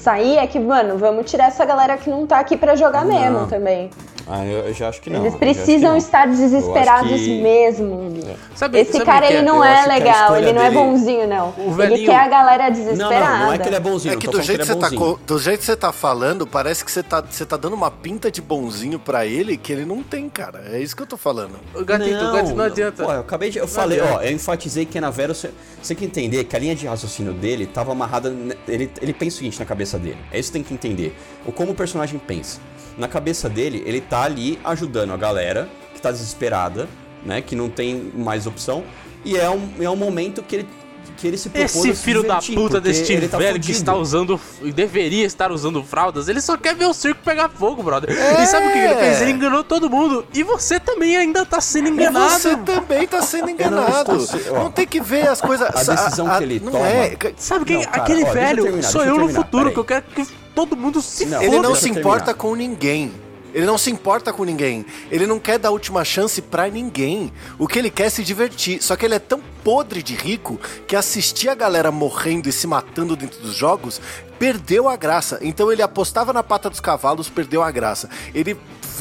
sair 0.04 0.36
é 0.36 0.46
que, 0.46 0.60
mano, 0.60 0.98
vamos 0.98 1.30
tirar 1.30 1.46
essa 1.46 1.64
galera 1.64 1.96
que 1.96 2.10
não 2.10 2.26
tá 2.26 2.38
aqui 2.38 2.56
pra 2.56 2.76
jogar 2.76 3.04
Não. 3.04 3.14
mesmo 3.18 3.46
também. 3.46 3.90
Ah, 4.26 4.42
eu, 4.46 4.60
eu 4.68 4.72
já 4.72 4.88
acho 4.88 5.02
que 5.02 5.10
não. 5.10 5.20
Eles 5.20 5.34
que 5.34 5.38
precisam 5.38 5.90
não. 5.90 5.96
estar 5.98 6.26
desesperados 6.26 7.10
que- 7.20 7.42
mesmo. 7.42 8.10
Sabe, 8.54 8.78
Esse 8.80 8.92
sabe 8.92 9.04
cara, 9.04 9.26
que 9.26 9.32
ele 9.34 9.38
é? 9.40 9.42
não 9.42 9.56
Eu 9.56 9.64
é 9.64 9.82
que 9.82 9.88
legal, 9.90 10.36
ele 10.36 10.52
não 10.52 10.62
é 10.62 10.70
dele- 10.70 10.82
bonzinho, 10.82 11.26
não. 11.28 11.48
O 11.58 11.62
Ele 11.62 11.70
velhinho- 11.74 12.10
quer 12.10 12.16
a 12.20 12.28
galera 12.28 12.64
Não, 12.64 12.72
desesperada. 12.72 13.28
não, 13.38 13.46
não 13.46 13.52
é 13.52 13.58
que 13.58 13.68
ele 13.68 13.76
é 13.76 13.80
bonzinho. 13.80 14.12
É 14.12 14.14
não 14.14 14.20
que 14.22 14.26
do 14.28 14.40
jeito, 14.40 14.64
que 14.64 14.72
é 14.72 14.74
tá, 14.74 14.80
bonzinho. 14.80 15.00
co- 15.00 15.20
do 15.26 15.38
jeito 15.38 15.58
que 15.60 15.66
você 15.66 15.76
tá 15.76 15.92
falando, 15.92 16.46
parece 16.46 16.82
que 16.82 16.90
você 16.90 17.02
tá, 17.02 17.20
você 17.20 17.44
tá 17.44 17.58
dando 17.58 17.74
uma 17.74 17.90
pinta 17.90 18.30
de 18.30 18.40
bonzinho 18.40 18.98
pra 18.98 19.26
ele 19.26 19.58
que 19.58 19.70
ele 19.70 19.84
não 19.84 20.02
tem, 20.02 20.26
cara. 20.30 20.64
É 20.72 20.78
isso 20.78 20.96
que 20.96 21.02
eu 21.02 21.06
tô 21.06 21.18
falando. 21.18 21.56
O 21.74 21.84
gatito, 21.84 22.24
o 22.24 22.32
gatito 22.32 22.54
não 22.56 22.64
adianta. 22.64 23.04
Pô, 23.04 23.12
eu 23.12 23.20
acabei 23.20 23.50
de. 23.50 23.58
Eu 23.58 23.68
falei, 23.68 24.00
ó, 24.00 24.22
eu 24.22 24.32
enfatizei 24.32 24.86
que 24.86 24.98
na 25.02 25.10
Vera 25.10 25.34
você, 25.34 25.50
você 25.82 25.94
tem 25.94 25.96
que 25.98 26.04
entender 26.06 26.44
que 26.44 26.56
a 26.56 26.58
linha 26.58 26.74
de 26.74 26.86
raciocínio 26.86 27.34
dele 27.34 27.66
tava 27.66 27.92
amarrada. 27.92 28.34
Ele, 28.66 28.90
ele 29.02 29.12
pensa 29.12 29.34
o 29.36 29.38
seguinte 29.40 29.58
na 29.60 29.66
cabeça 29.66 29.93
dele. 29.98 30.18
É 30.30 30.38
isso 30.38 30.50
que 30.50 30.54
tem 30.54 30.62
que 30.62 30.74
entender. 30.74 31.16
O 31.46 31.52
como 31.52 31.72
o 31.72 31.74
personagem 31.74 32.18
pensa. 32.18 32.60
Na 32.96 33.08
cabeça 33.08 33.48
dele, 33.48 33.82
ele 33.86 34.00
tá 34.00 34.22
ali 34.22 34.58
ajudando 34.64 35.12
a 35.12 35.16
galera 35.16 35.68
que 35.94 36.00
tá 36.00 36.10
desesperada, 36.10 36.88
né? 37.24 37.40
Que 37.40 37.56
não 37.56 37.68
tem 37.68 38.12
mais 38.14 38.46
opção. 38.46 38.84
E 39.24 39.36
é 39.36 39.48
um, 39.48 39.70
é 39.80 39.90
um 39.90 39.96
momento 39.96 40.42
que 40.42 40.56
ele, 40.56 40.68
que 41.16 41.26
ele 41.26 41.36
se 41.38 41.48
propôs 41.48 41.74
Esse 41.76 41.90
a 41.90 41.94
se 41.94 42.02
filho 42.02 42.22
da 42.22 42.36
puta 42.40 42.82
ele 42.84 43.28
tá 43.28 43.38
velho 43.38 43.54
que 43.54 43.66
fudido. 43.66 43.78
está 43.78 43.94
usando 43.94 44.40
e 44.62 44.72
deveria 44.72 45.24
estar 45.24 45.50
usando 45.52 45.82
fraldas, 45.82 46.28
ele 46.28 46.40
só 46.40 46.56
quer 46.56 46.74
ver 46.74 46.86
o 46.86 46.94
circo 46.94 47.20
pegar 47.24 47.48
fogo, 47.48 47.82
brother. 47.82 48.10
E 48.40 48.46
sabe 48.46 48.68
o 48.68 48.72
que 48.72 48.78
ele 48.78 48.94
fez? 48.96 49.20
Ele 49.22 49.30
enganou 49.32 49.62
todo 49.64 49.88
mundo. 49.88 50.26
E 50.34 50.42
você 50.42 50.78
também 50.80 51.16
ainda 51.16 51.44
tá 51.46 51.60
sendo 51.60 51.88
E 51.88 51.90
enganado. 51.92 52.30
você 52.40 52.56
também 52.56 53.06
tá 53.06 53.22
sendo 53.22 53.50
enganado. 53.50 54.16
estou 54.16 54.20
se- 54.20 54.50
ó, 54.50 54.64
não 54.64 54.70
tem 54.70 54.86
que 54.86 55.00
ver 55.00 55.28
as 55.28 55.40
coisas. 55.40 55.68
a 55.68 55.82
decisão 55.94 56.28
que 56.28 56.42
ele 56.44 56.60
não 56.60 56.72
toma- 56.72 56.86
É, 56.88 57.16
Sabe 57.36 57.64
quem? 57.64 57.76
Não, 57.76 57.84
cara, 57.84 58.02
Aquele 58.02 58.24
ó, 58.24 58.26
eu 58.28 58.32
velho 58.32 58.62
terminar, 58.64 58.88
sou 58.88 59.00
eu 59.02 59.08
eu 59.08 59.14
no 59.14 59.18
terminar, 59.26 59.42
futuro, 59.44 59.72
que 59.72 59.78
eu 59.78 59.84
quero 59.84 60.02
que 60.14 60.26
todo 60.54 60.76
mundo 60.76 61.00
se 61.02 61.24
Não, 61.26 61.38
foda. 61.40 61.44
ele 61.44 61.60
não 61.60 61.74
se 61.74 61.88
importa 61.90 62.26
terminar. 62.26 62.34
com 62.34 62.54
ninguém. 62.54 63.12
Ele 63.54 63.64
não 63.64 63.78
se 63.78 63.90
importa 63.90 64.32
com 64.32 64.44
ninguém. 64.44 64.84
Ele 65.10 65.26
não 65.26 65.38
quer 65.38 65.58
dar 65.58 65.70
última 65.70 66.04
chance 66.04 66.42
pra 66.42 66.68
ninguém. 66.68 67.32
O 67.58 67.68
que 67.68 67.78
ele 67.78 67.90
quer 67.90 68.06
é 68.06 68.10
se 68.10 68.24
divertir. 68.24 68.82
Só 68.82 68.96
que 68.96 69.06
ele 69.06 69.14
é 69.14 69.20
tão 69.20 69.40
podre 69.62 70.02
de 70.02 70.14
rico 70.14 70.60
que 70.86 70.96
assistir 70.96 71.48
a 71.48 71.54
galera 71.54 71.90
morrendo 71.90 72.48
e 72.48 72.52
se 72.52 72.66
matando 72.66 73.16
dentro 73.16 73.40
dos 73.40 73.54
jogos 73.54 74.00
perdeu 74.38 74.88
a 74.88 74.96
graça. 74.96 75.38
Então 75.42 75.70
ele 75.70 75.82
apostava 75.82 76.32
na 76.32 76.42
pata 76.42 76.68
dos 76.70 76.80
cavalos, 76.80 77.28
perdeu 77.28 77.62
a 77.62 77.70
graça. 77.70 78.08
Ele 78.34 78.56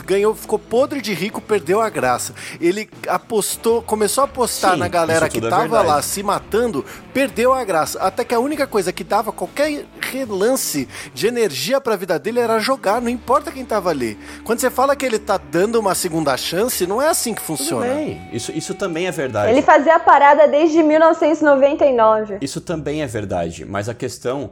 ganhou, 0.06 0.34
ficou 0.34 0.58
podre 0.58 1.02
de 1.02 1.14
rico, 1.14 1.42
perdeu 1.42 1.82
a 1.82 1.90
graça. 1.90 2.34
Ele 2.60 2.90
apostou, 3.08 3.82
começou 3.82 4.24
a 4.24 4.26
apostar 4.26 4.74
Sim, 4.74 4.80
na 4.80 4.88
galera 4.88 5.30
que 5.30 5.38
é 5.38 5.42
tava 5.50 5.62
verdade. 5.62 5.88
lá 5.88 6.02
se 6.02 6.24
matando, 6.24 6.86
perdeu 7.14 7.54
a 7.54 7.64
graça. 7.64 8.00
Até 8.00 8.24
que 8.24 8.34
a 8.34 8.40
única 8.40 8.66
coisa 8.66 8.92
que 8.92 9.04
dava 9.04 9.32
qualquer 9.32 9.86
relance 10.02 10.88
de 11.14 11.28
energia 11.28 11.80
pra 11.80 11.96
vida 11.96 12.18
dele 12.18 12.40
era 12.40 12.60
jogar, 12.60 13.02
não 13.02 13.10
importa 13.10 13.52
quem 13.52 13.66
tava 13.66 13.90
ali. 13.90 14.18
Quando 14.44 14.60
você 14.60 14.70
fala 14.70 14.96
que 14.96 15.06
ele 15.06 15.20
tá 15.20 15.38
dando 15.38 15.80
uma 15.80 15.94
segunda 15.96 16.36
chance, 16.38 16.88
não 16.88 17.02
é 17.02 17.10
assim 17.10 17.34
que 17.34 17.42
Tudo 17.42 17.58
funciona. 17.58 17.86
bem. 17.86 18.28
Isso, 18.32 18.52
isso 18.52 18.74
também 18.74 19.08
é 19.08 19.12
verdade. 19.12 19.52
Ele 19.52 19.62
fazia 19.62 19.96
a 19.96 20.00
parada 20.00 20.48
desde 20.48 20.82
1999. 20.82 22.38
Isso 22.42 22.62
também 22.62 23.02
é 23.02 23.08
verdade, 23.08 23.66
mas 23.66 23.90
a 23.90 23.94
questão. 23.94 24.52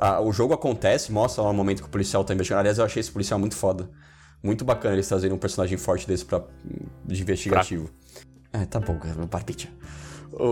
A- 0.00 0.20
o 0.20 0.32
jogo 0.32 0.54
acontece, 0.54 1.10
mostra 1.12 1.42
lá 1.42 1.50
o 1.50 1.54
momento 1.54 1.82
que 1.82 1.88
o 1.88 1.90
policial 1.90 2.24
tá 2.24 2.34
investigando. 2.34 2.60
Aliás, 2.60 2.78
eu 2.78 2.84
achei 2.84 3.00
esse 3.00 3.10
policial 3.10 3.38
muito 3.38 3.56
foda. 3.56 3.88
Muito 4.42 4.64
bacana 4.64 4.94
eles 4.94 5.06
trazerem 5.06 5.34
um 5.34 5.38
personagem 5.38 5.78
forte 5.78 6.06
desse 6.06 6.24
pra, 6.24 6.42
de 7.04 7.22
investigativo. 7.22 7.88
É, 8.52 8.64
tá 8.66 8.80
bom, 8.80 8.98
cara, 8.98 9.24
barbicha. 9.26 9.68
O, 10.32 10.44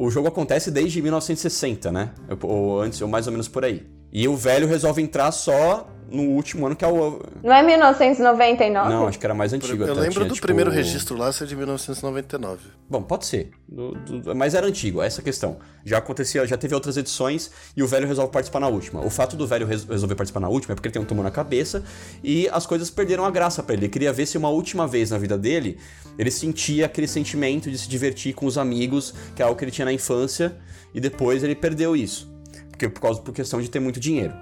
o, 0.00 0.04
o 0.06 0.10
jogo 0.10 0.26
acontece 0.28 0.70
desde 0.70 1.00
1960, 1.02 1.92
né? 1.92 2.12
Ou 2.42 2.80
antes, 2.80 3.00
ou 3.00 3.08
mais 3.08 3.26
ou 3.26 3.32
menos 3.32 3.46
por 3.46 3.64
aí. 3.64 3.86
E 4.12 4.26
o 4.26 4.36
velho 4.36 4.66
resolve 4.66 5.02
entrar 5.02 5.30
só 5.32 5.86
no 6.10 6.22
último 6.30 6.64
ano, 6.66 6.74
que 6.74 6.82
é 6.84 6.88
o. 6.88 7.20
Não 7.42 7.52
é 7.52 7.62
1999? 7.62 8.88
Não, 8.88 9.06
acho 9.06 9.18
que 9.18 9.26
era 9.26 9.34
mais 9.34 9.52
antigo. 9.52 9.82
Eu 9.84 9.92
até, 9.92 10.00
lembro 10.00 10.14
tinha, 10.14 10.24
do 10.24 10.34
tipo, 10.34 10.46
primeiro 10.46 10.70
registro 10.70 11.16
lá 11.18 11.30
ser 11.30 11.46
de 11.46 11.54
1999. 11.54 12.60
Bom, 12.88 13.02
pode 13.02 13.26
ser. 13.26 13.50
Do- 13.68 13.92
do- 13.92 14.34
mas 14.34 14.54
era 14.54 14.66
antigo, 14.66 15.02
essa 15.02 15.20
questão. 15.20 15.58
Já 15.84 15.98
acontecia, 15.98 16.46
já 16.46 16.56
teve 16.56 16.74
outras 16.74 16.96
edições 16.96 17.50
e 17.76 17.82
o 17.82 17.86
velho 17.86 18.06
resolve 18.08 18.32
participar 18.32 18.60
na 18.60 18.68
última. 18.68 19.04
O 19.04 19.10
fato 19.10 19.36
do 19.36 19.46
velho 19.46 19.66
res- 19.66 19.84
resolver 19.84 20.14
participar 20.14 20.40
na 20.40 20.48
última 20.48 20.72
é 20.72 20.74
porque 20.74 20.88
ele 20.88 20.94
tem 20.94 21.02
um 21.02 21.04
tumor 21.04 21.22
na 21.22 21.30
cabeça 21.30 21.84
e 22.24 22.48
as 22.50 22.64
coisas 22.66 22.88
perderam 22.88 23.26
a 23.26 23.30
graça 23.30 23.62
pra 23.62 23.74
ele. 23.74 23.84
Ele 23.84 23.92
queria 23.92 24.12
ver 24.12 24.24
se 24.24 24.38
uma 24.38 24.48
última 24.48 24.86
vez 24.86 25.10
na 25.10 25.18
vida 25.18 25.36
dele 25.36 25.78
ele 26.18 26.30
sentia 26.30 26.86
aquele 26.86 27.06
sentimento 27.06 27.70
de 27.70 27.76
se 27.76 27.88
divertir 27.88 28.32
com 28.34 28.46
os 28.46 28.56
amigos, 28.56 29.12
que 29.36 29.42
é 29.42 29.44
algo 29.44 29.58
que 29.58 29.64
ele 29.64 29.70
tinha 29.70 29.84
na 29.84 29.92
infância, 29.92 30.56
e 30.94 31.00
depois 31.00 31.42
ele 31.44 31.54
perdeu 31.54 31.94
isso. 31.94 32.32
Porque, 32.78 32.88
por 32.88 33.00
causa 33.00 33.20
por 33.20 33.34
questão 33.34 33.60
de 33.60 33.68
ter 33.68 33.80
muito 33.80 33.98
dinheiro. 33.98 34.32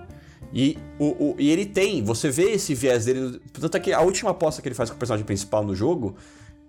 E, 0.53 0.77
o, 0.99 1.07
o- 1.31 1.37
e 1.39 1.51
ele 1.51 1.65
tem, 1.65 2.05
você 2.05 2.29
vê 2.29 2.51
esse 2.53 2.75
viés 2.75 3.07
dele. 3.07 3.41
Tanto 3.51 3.75
é 3.79 3.81
que 3.81 3.93
a 3.95 4.03
última 4.03 4.31
aposta 4.31 4.61
que 4.61 4.69
ele 4.69 4.75
faz 4.75 4.91
com 4.91 4.97
o 4.97 4.99
personagem 4.99 5.25
principal 5.25 5.65
no 5.65 5.75
jogo, 5.75 6.17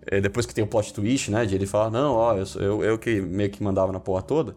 é, 0.09 0.21
depois 0.21 0.45
que 0.45 0.55
tem 0.55 0.63
o 0.63 0.67
plot 0.67 0.93
twist, 0.93 1.29
né? 1.29 1.45
De 1.45 1.53
ele 1.55 1.65
falar, 1.67 1.91
não, 1.91 2.13
ó, 2.13 2.35
eu, 2.37 2.45
eu, 2.61 2.83
eu 2.85 2.97
que 2.97 3.19
meio 3.19 3.49
que 3.49 3.61
mandava 3.61 3.91
na 3.91 3.99
porra 3.99 4.21
toda. 4.21 4.55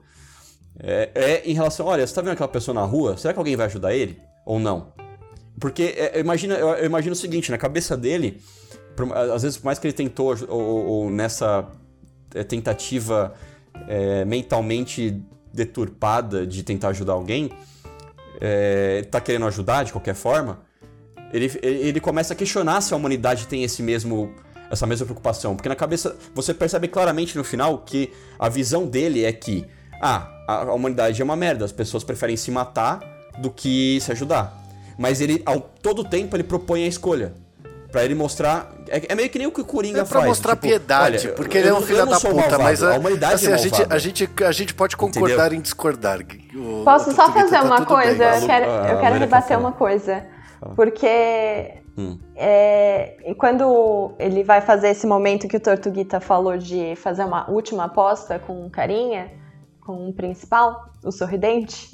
É, 0.79 1.11
é 1.15 1.43
em 1.51 1.53
relação, 1.53 1.87
olha, 1.87 2.07
você 2.07 2.15
tá 2.15 2.21
vendo 2.23 2.33
aquela 2.33 2.49
pessoa 2.49 2.73
na 2.75 2.83
rua? 2.85 3.17
Será 3.17 3.33
que 3.35 3.39
alguém 3.41 3.57
vai 3.57 3.67
ajudar 3.67 3.93
ele? 3.93 4.17
Ou 4.47 4.61
não? 4.61 4.93
Porque 5.59 5.83
é, 5.97 6.21
imagina, 6.21 6.55
eu, 6.55 6.69
eu 6.69 6.87
imagino 6.87 7.13
o 7.13 7.17
seguinte, 7.17 7.51
na 7.51 7.59
cabeça 7.59 7.97
dele, 7.97 8.41
por- 8.97 9.13
às 9.13 9.43
vezes, 9.43 9.59
por 9.59 9.65
mais 9.65 9.81
que 9.81 9.87
ele 9.89 9.93
tentou, 9.95 10.35
ou, 10.49 10.59
ou- 10.61 10.87
ou 10.87 11.11
nessa 11.11 11.69
é, 12.35 12.45
tentativa 12.45 13.35
é, 13.89 14.25
mentalmente 14.25 15.21
deturpada 15.53 16.47
de 16.47 16.63
tentar 16.63 16.89
ajudar 16.89 17.15
alguém, 17.15 17.51
é, 18.41 19.03
tá 19.11 19.21
querendo 19.21 19.47
ajudar 19.47 19.85
de 19.85 19.93
qualquer 19.93 20.15
forma, 20.15 20.61
ele, 21.33 21.51
ele 21.63 22.01
começa 22.01 22.33
a 22.33 22.37
questionar 22.37 22.81
se 22.81 22.93
a 22.93 22.97
humanidade 22.97 23.47
tem 23.47 23.63
esse 23.63 23.83
mesmo 23.83 24.35
essa 24.71 24.87
mesma 24.87 25.05
preocupação, 25.05 25.57
porque 25.57 25.69
na 25.69 25.75
cabeça 25.75 26.17
você 26.33 26.55
percebe 26.55 26.87
claramente 26.87 27.37
no 27.37 27.43
final 27.43 27.79
que 27.79 28.13
a 28.39 28.49
visão 28.49 28.87
dele 28.87 29.25
é 29.25 29.33
que 29.33 29.67
ah, 30.01 30.31
a, 30.47 30.63
a 30.63 30.73
humanidade 30.73 31.21
é 31.21 31.25
uma 31.25 31.35
merda, 31.35 31.65
as 31.65 31.73
pessoas 31.73 32.05
preferem 32.05 32.37
se 32.37 32.53
matar 32.53 33.01
do 33.39 33.51
que 33.51 33.99
se 34.01 34.13
ajudar. 34.13 34.57
Mas 34.97 35.21
ele 35.21 35.43
ao 35.45 35.61
todo 35.61 36.05
tempo 36.05 36.37
ele 36.37 36.45
propõe 36.45 36.85
a 36.85 36.87
escolha. 36.87 37.35
Pra 37.91 38.05
ele 38.05 38.15
mostrar. 38.15 38.71
É, 38.89 39.13
é 39.13 39.15
meio 39.15 39.29
que 39.29 39.39
nem 39.39 39.47
o 39.49 39.53
que 39.53 39.61
o 39.61 39.65
Coringa 39.65 40.01
É 40.01 40.05
pra 40.05 40.21
faz. 40.21 40.27
mostrar 40.27 40.53
tipo, 40.55 40.69
piedade, 40.69 41.27
olha, 41.27 41.35
porque 41.37 41.59
eu- 41.59 41.63
ele 41.63 41.69
é 41.71 41.75
um 41.75 41.81
filho 41.83 42.07
da 42.07 42.17
puta, 42.21 42.33
malvado, 42.35 42.63
mas 42.63 42.83
a 42.83 42.97
humanidade 42.97 43.35
assim, 43.35 43.49
é 43.51 43.55
a, 43.55 43.57
gente, 43.57 43.87
a, 43.91 43.99
gente, 43.99 44.31
a 44.45 44.53
gente 44.53 44.75
pode 44.75 44.97
concordar 44.97 45.47
Entendeu? 45.47 45.59
em 45.59 45.61
discordar. 45.61 46.21
O- 46.55 46.83
Posso 46.85 47.11
o 47.11 47.13
só 47.15 47.33
fazer 47.33 47.51
tá 47.57 47.63
uma 47.65 47.77
tudo 47.79 47.87
coisa? 47.89 48.31
bem. 48.31 48.41
Eu 48.43 48.47
quero, 48.47 48.71
A 48.71 48.89
eu 48.91 49.01
quero 49.01 49.15
a 49.15 49.19
rebater 49.19 49.59
uma 49.59 49.73
coisa. 49.73 50.25
Porque 50.77 51.75
Hum. 51.97 52.19
é, 52.37 53.35
quando 53.39 54.13
ele 54.19 54.43
vai 54.45 54.61
fazer 54.61 54.89
esse 54.91 55.07
momento 55.07 55.49
que 55.49 55.57
o 55.57 55.61
Tortuguita 55.61 56.21
falou 56.21 56.57
de 56.57 56.95
fazer 56.97 57.25
uma 57.25 57.51
última 57.51 57.85
aposta 57.85 58.39
com 58.39 58.67
o 58.67 58.71
carinha, 58.71 59.33
com 59.81 60.09
o 60.09 60.13
principal, 60.13 60.91
o 61.03 61.11
sorridente, 61.11 61.91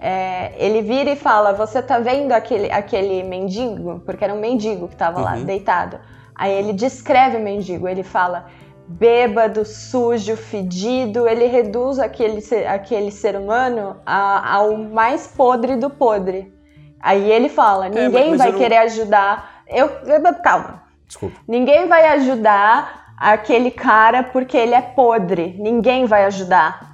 é, 0.00 0.52
ele 0.56 0.80
vira 0.82 1.10
e 1.10 1.16
fala: 1.16 1.52
Você 1.52 1.82
tá 1.82 1.98
vendo 1.98 2.32
aquele, 2.32 2.70
aquele 2.72 3.22
mendigo? 3.22 4.00
Porque 4.06 4.24
era 4.24 4.32
um 4.34 4.40
mendigo 4.40 4.88
que 4.88 4.96
tava 4.96 5.20
lá, 5.20 5.34
Uhum. 5.34 5.44
deitado. 5.44 5.98
Aí 6.34 6.52
ele 6.52 6.72
descreve 6.72 7.36
o 7.36 7.40
mendigo, 7.40 7.86
ele 7.86 8.02
fala. 8.02 8.46
Bêbado, 8.92 9.64
sujo, 9.64 10.36
fedido, 10.36 11.28
ele 11.28 11.46
reduz 11.46 12.00
aquele 12.00 12.40
ser, 12.40 12.66
aquele 12.66 13.12
ser 13.12 13.36
humano 13.36 13.96
a- 14.04 14.54
ao 14.56 14.76
mais 14.76 15.28
podre 15.28 15.76
do 15.76 15.88
podre. 15.88 16.52
Aí 17.00 17.30
ele 17.30 17.48
fala: 17.48 17.88
mas- 17.88 17.94
ninguém 17.94 18.30
mas 18.30 18.38
vai 18.38 18.48
eu 18.48 18.52
não- 18.52 18.58
querer 18.58 18.76
ajudar. 18.78 19.62
Eu, 19.68 19.86
eu- 20.06 20.34
calma. 20.42 20.82
Desculpa. 21.06 21.36
Ninguém 21.46 21.86
vai 21.86 22.04
ajudar 22.08 23.12
aquele 23.16 23.70
cara 23.70 24.24
porque 24.24 24.56
ele 24.56 24.74
é 24.74 24.82
podre. 24.82 25.54
Ninguém 25.60 26.04
vai 26.06 26.24
ajudar. 26.24 26.89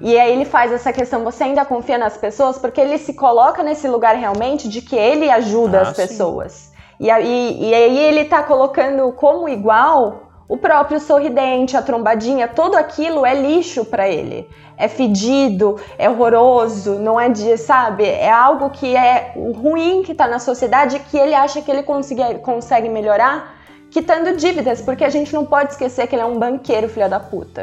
E 0.00 0.18
aí 0.18 0.32
ele 0.32 0.44
faz 0.44 0.72
essa 0.72 0.92
questão, 0.92 1.24
você 1.24 1.44
ainda 1.44 1.64
confia 1.64 1.96
nas 1.98 2.16
pessoas? 2.16 2.58
Porque 2.58 2.80
ele 2.80 2.98
se 2.98 3.14
coloca 3.14 3.62
nesse 3.62 3.88
lugar 3.88 4.14
realmente 4.16 4.68
de 4.68 4.82
que 4.82 4.96
ele 4.96 5.30
ajuda 5.30 5.78
Ah, 5.78 5.82
as 5.82 5.88
sim. 5.96 6.06
pessoas. 6.06 6.72
E 6.98 7.10
aí, 7.10 7.58
e 7.60 7.74
aí 7.74 7.98
ele 7.98 8.24
tá 8.24 8.42
colocando 8.42 9.10
como 9.12 9.48
igual 9.48 10.22
o 10.48 10.56
próprio 10.56 11.00
sorridente, 11.00 11.76
a 11.76 11.82
trombadinha, 11.82 12.46
tudo 12.46 12.76
aquilo 12.76 13.26
é 13.26 13.34
lixo 13.34 13.84
pra 13.84 14.08
ele. 14.08 14.48
É 14.78 14.88
fedido, 14.88 15.80
é 15.98 16.08
horroroso, 16.08 16.98
não 16.98 17.18
é 17.18 17.28
de, 17.28 17.56
sabe? 17.56 18.04
É 18.04 18.30
algo 18.30 18.70
que 18.70 18.94
é 18.94 19.32
ruim 19.34 20.02
que 20.02 20.14
tá 20.14 20.26
na 20.28 20.38
sociedade 20.38 20.98
que 21.00 21.16
ele 21.18 21.34
acha 21.34 21.60
que 21.62 21.70
ele 21.70 21.82
consegue, 21.82 22.38
consegue 22.38 22.88
melhorar 22.88 23.56
quitando 23.90 24.36
dívidas, 24.36 24.80
porque 24.82 25.04
a 25.04 25.08
gente 25.08 25.32
não 25.32 25.44
pode 25.46 25.72
esquecer 25.72 26.06
que 26.06 26.14
ele 26.14 26.22
é 26.22 26.26
um 26.26 26.38
banqueiro, 26.38 26.88
filho 26.88 27.08
da 27.08 27.18
puta. 27.18 27.62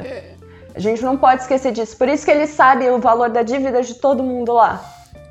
A 0.75 0.79
gente 0.79 1.01
não 1.03 1.17
pode 1.17 1.41
esquecer 1.41 1.71
disso. 1.71 1.95
Por 1.97 2.07
isso 2.09 2.25
que 2.25 2.31
ele 2.31 2.47
sabe 2.47 2.89
o 2.89 2.99
valor 2.99 3.29
da 3.29 3.43
dívida 3.43 3.81
de 3.81 3.93
todo 3.95 4.23
mundo 4.23 4.53
lá. 4.53 4.81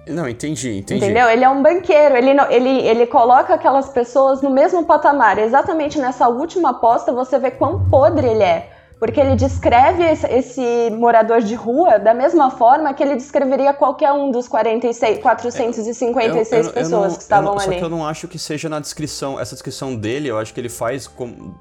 Não, 0.07 0.28
entendi, 0.28 0.78
entendi. 0.78 1.05
Entendeu? 1.05 1.28
Ele 1.28 1.45
é 1.45 1.49
um 1.49 1.62
banqueiro, 1.62 2.16
ele, 2.16 2.34
não- 2.34 2.51
ele, 2.51 2.80
ele 2.86 3.07
coloca 3.07 3.55
aquelas 3.55 3.88
pessoas 3.88 4.43
no 4.43 4.51
mesmo 4.51 4.84
patamar. 4.84 5.38
Exatamente 5.38 5.99
nessa 5.99 6.28
última 6.28 6.70
aposta 6.70 7.12
você 7.12 7.38
vê 7.38 7.51
quão 7.53 7.88
podre 7.88 8.26
ele 8.26 8.43
é. 8.43 8.68
Porque 8.99 9.20
ele 9.20 9.34
descreve 9.34 10.05
esse, 10.05 10.26
esse 10.28 10.90
morador 10.97 11.40
de 11.40 11.57
rua 11.57 11.99
da 11.99 12.14
mesma 12.14 12.51
forma 12.53 12.95
que 12.95 13.03
ele 13.03 13.16
descreveria 13.16 13.72
qualquer 13.74 14.12
um 14.12 14.30
dos 14.30 14.47
46, 14.47 15.18
456 15.20 16.53
Eu- 16.53 16.59
eu- 16.61 16.66
eu 16.68 16.72
pessoas 16.72 16.90
não- 16.90 17.16
que 17.16 17.22
estavam 17.22 17.53
não- 17.53 17.59
Só 17.59 17.68
ali. 17.68 17.78
que 17.78 17.84
eu 17.84 17.88
não 17.88 18.07
acho 18.07 18.28
que 18.28 18.38
seja 18.38 18.68
na 18.68 18.78
descrição. 18.78 19.40
Essa 19.40 19.57
descrição 19.57 19.97
dele, 19.97 20.28
eu 20.28 20.38
acho 20.38 20.55
que 20.55 20.61
ele 20.61 20.68
faz 20.68 21.09
com, 21.09 21.53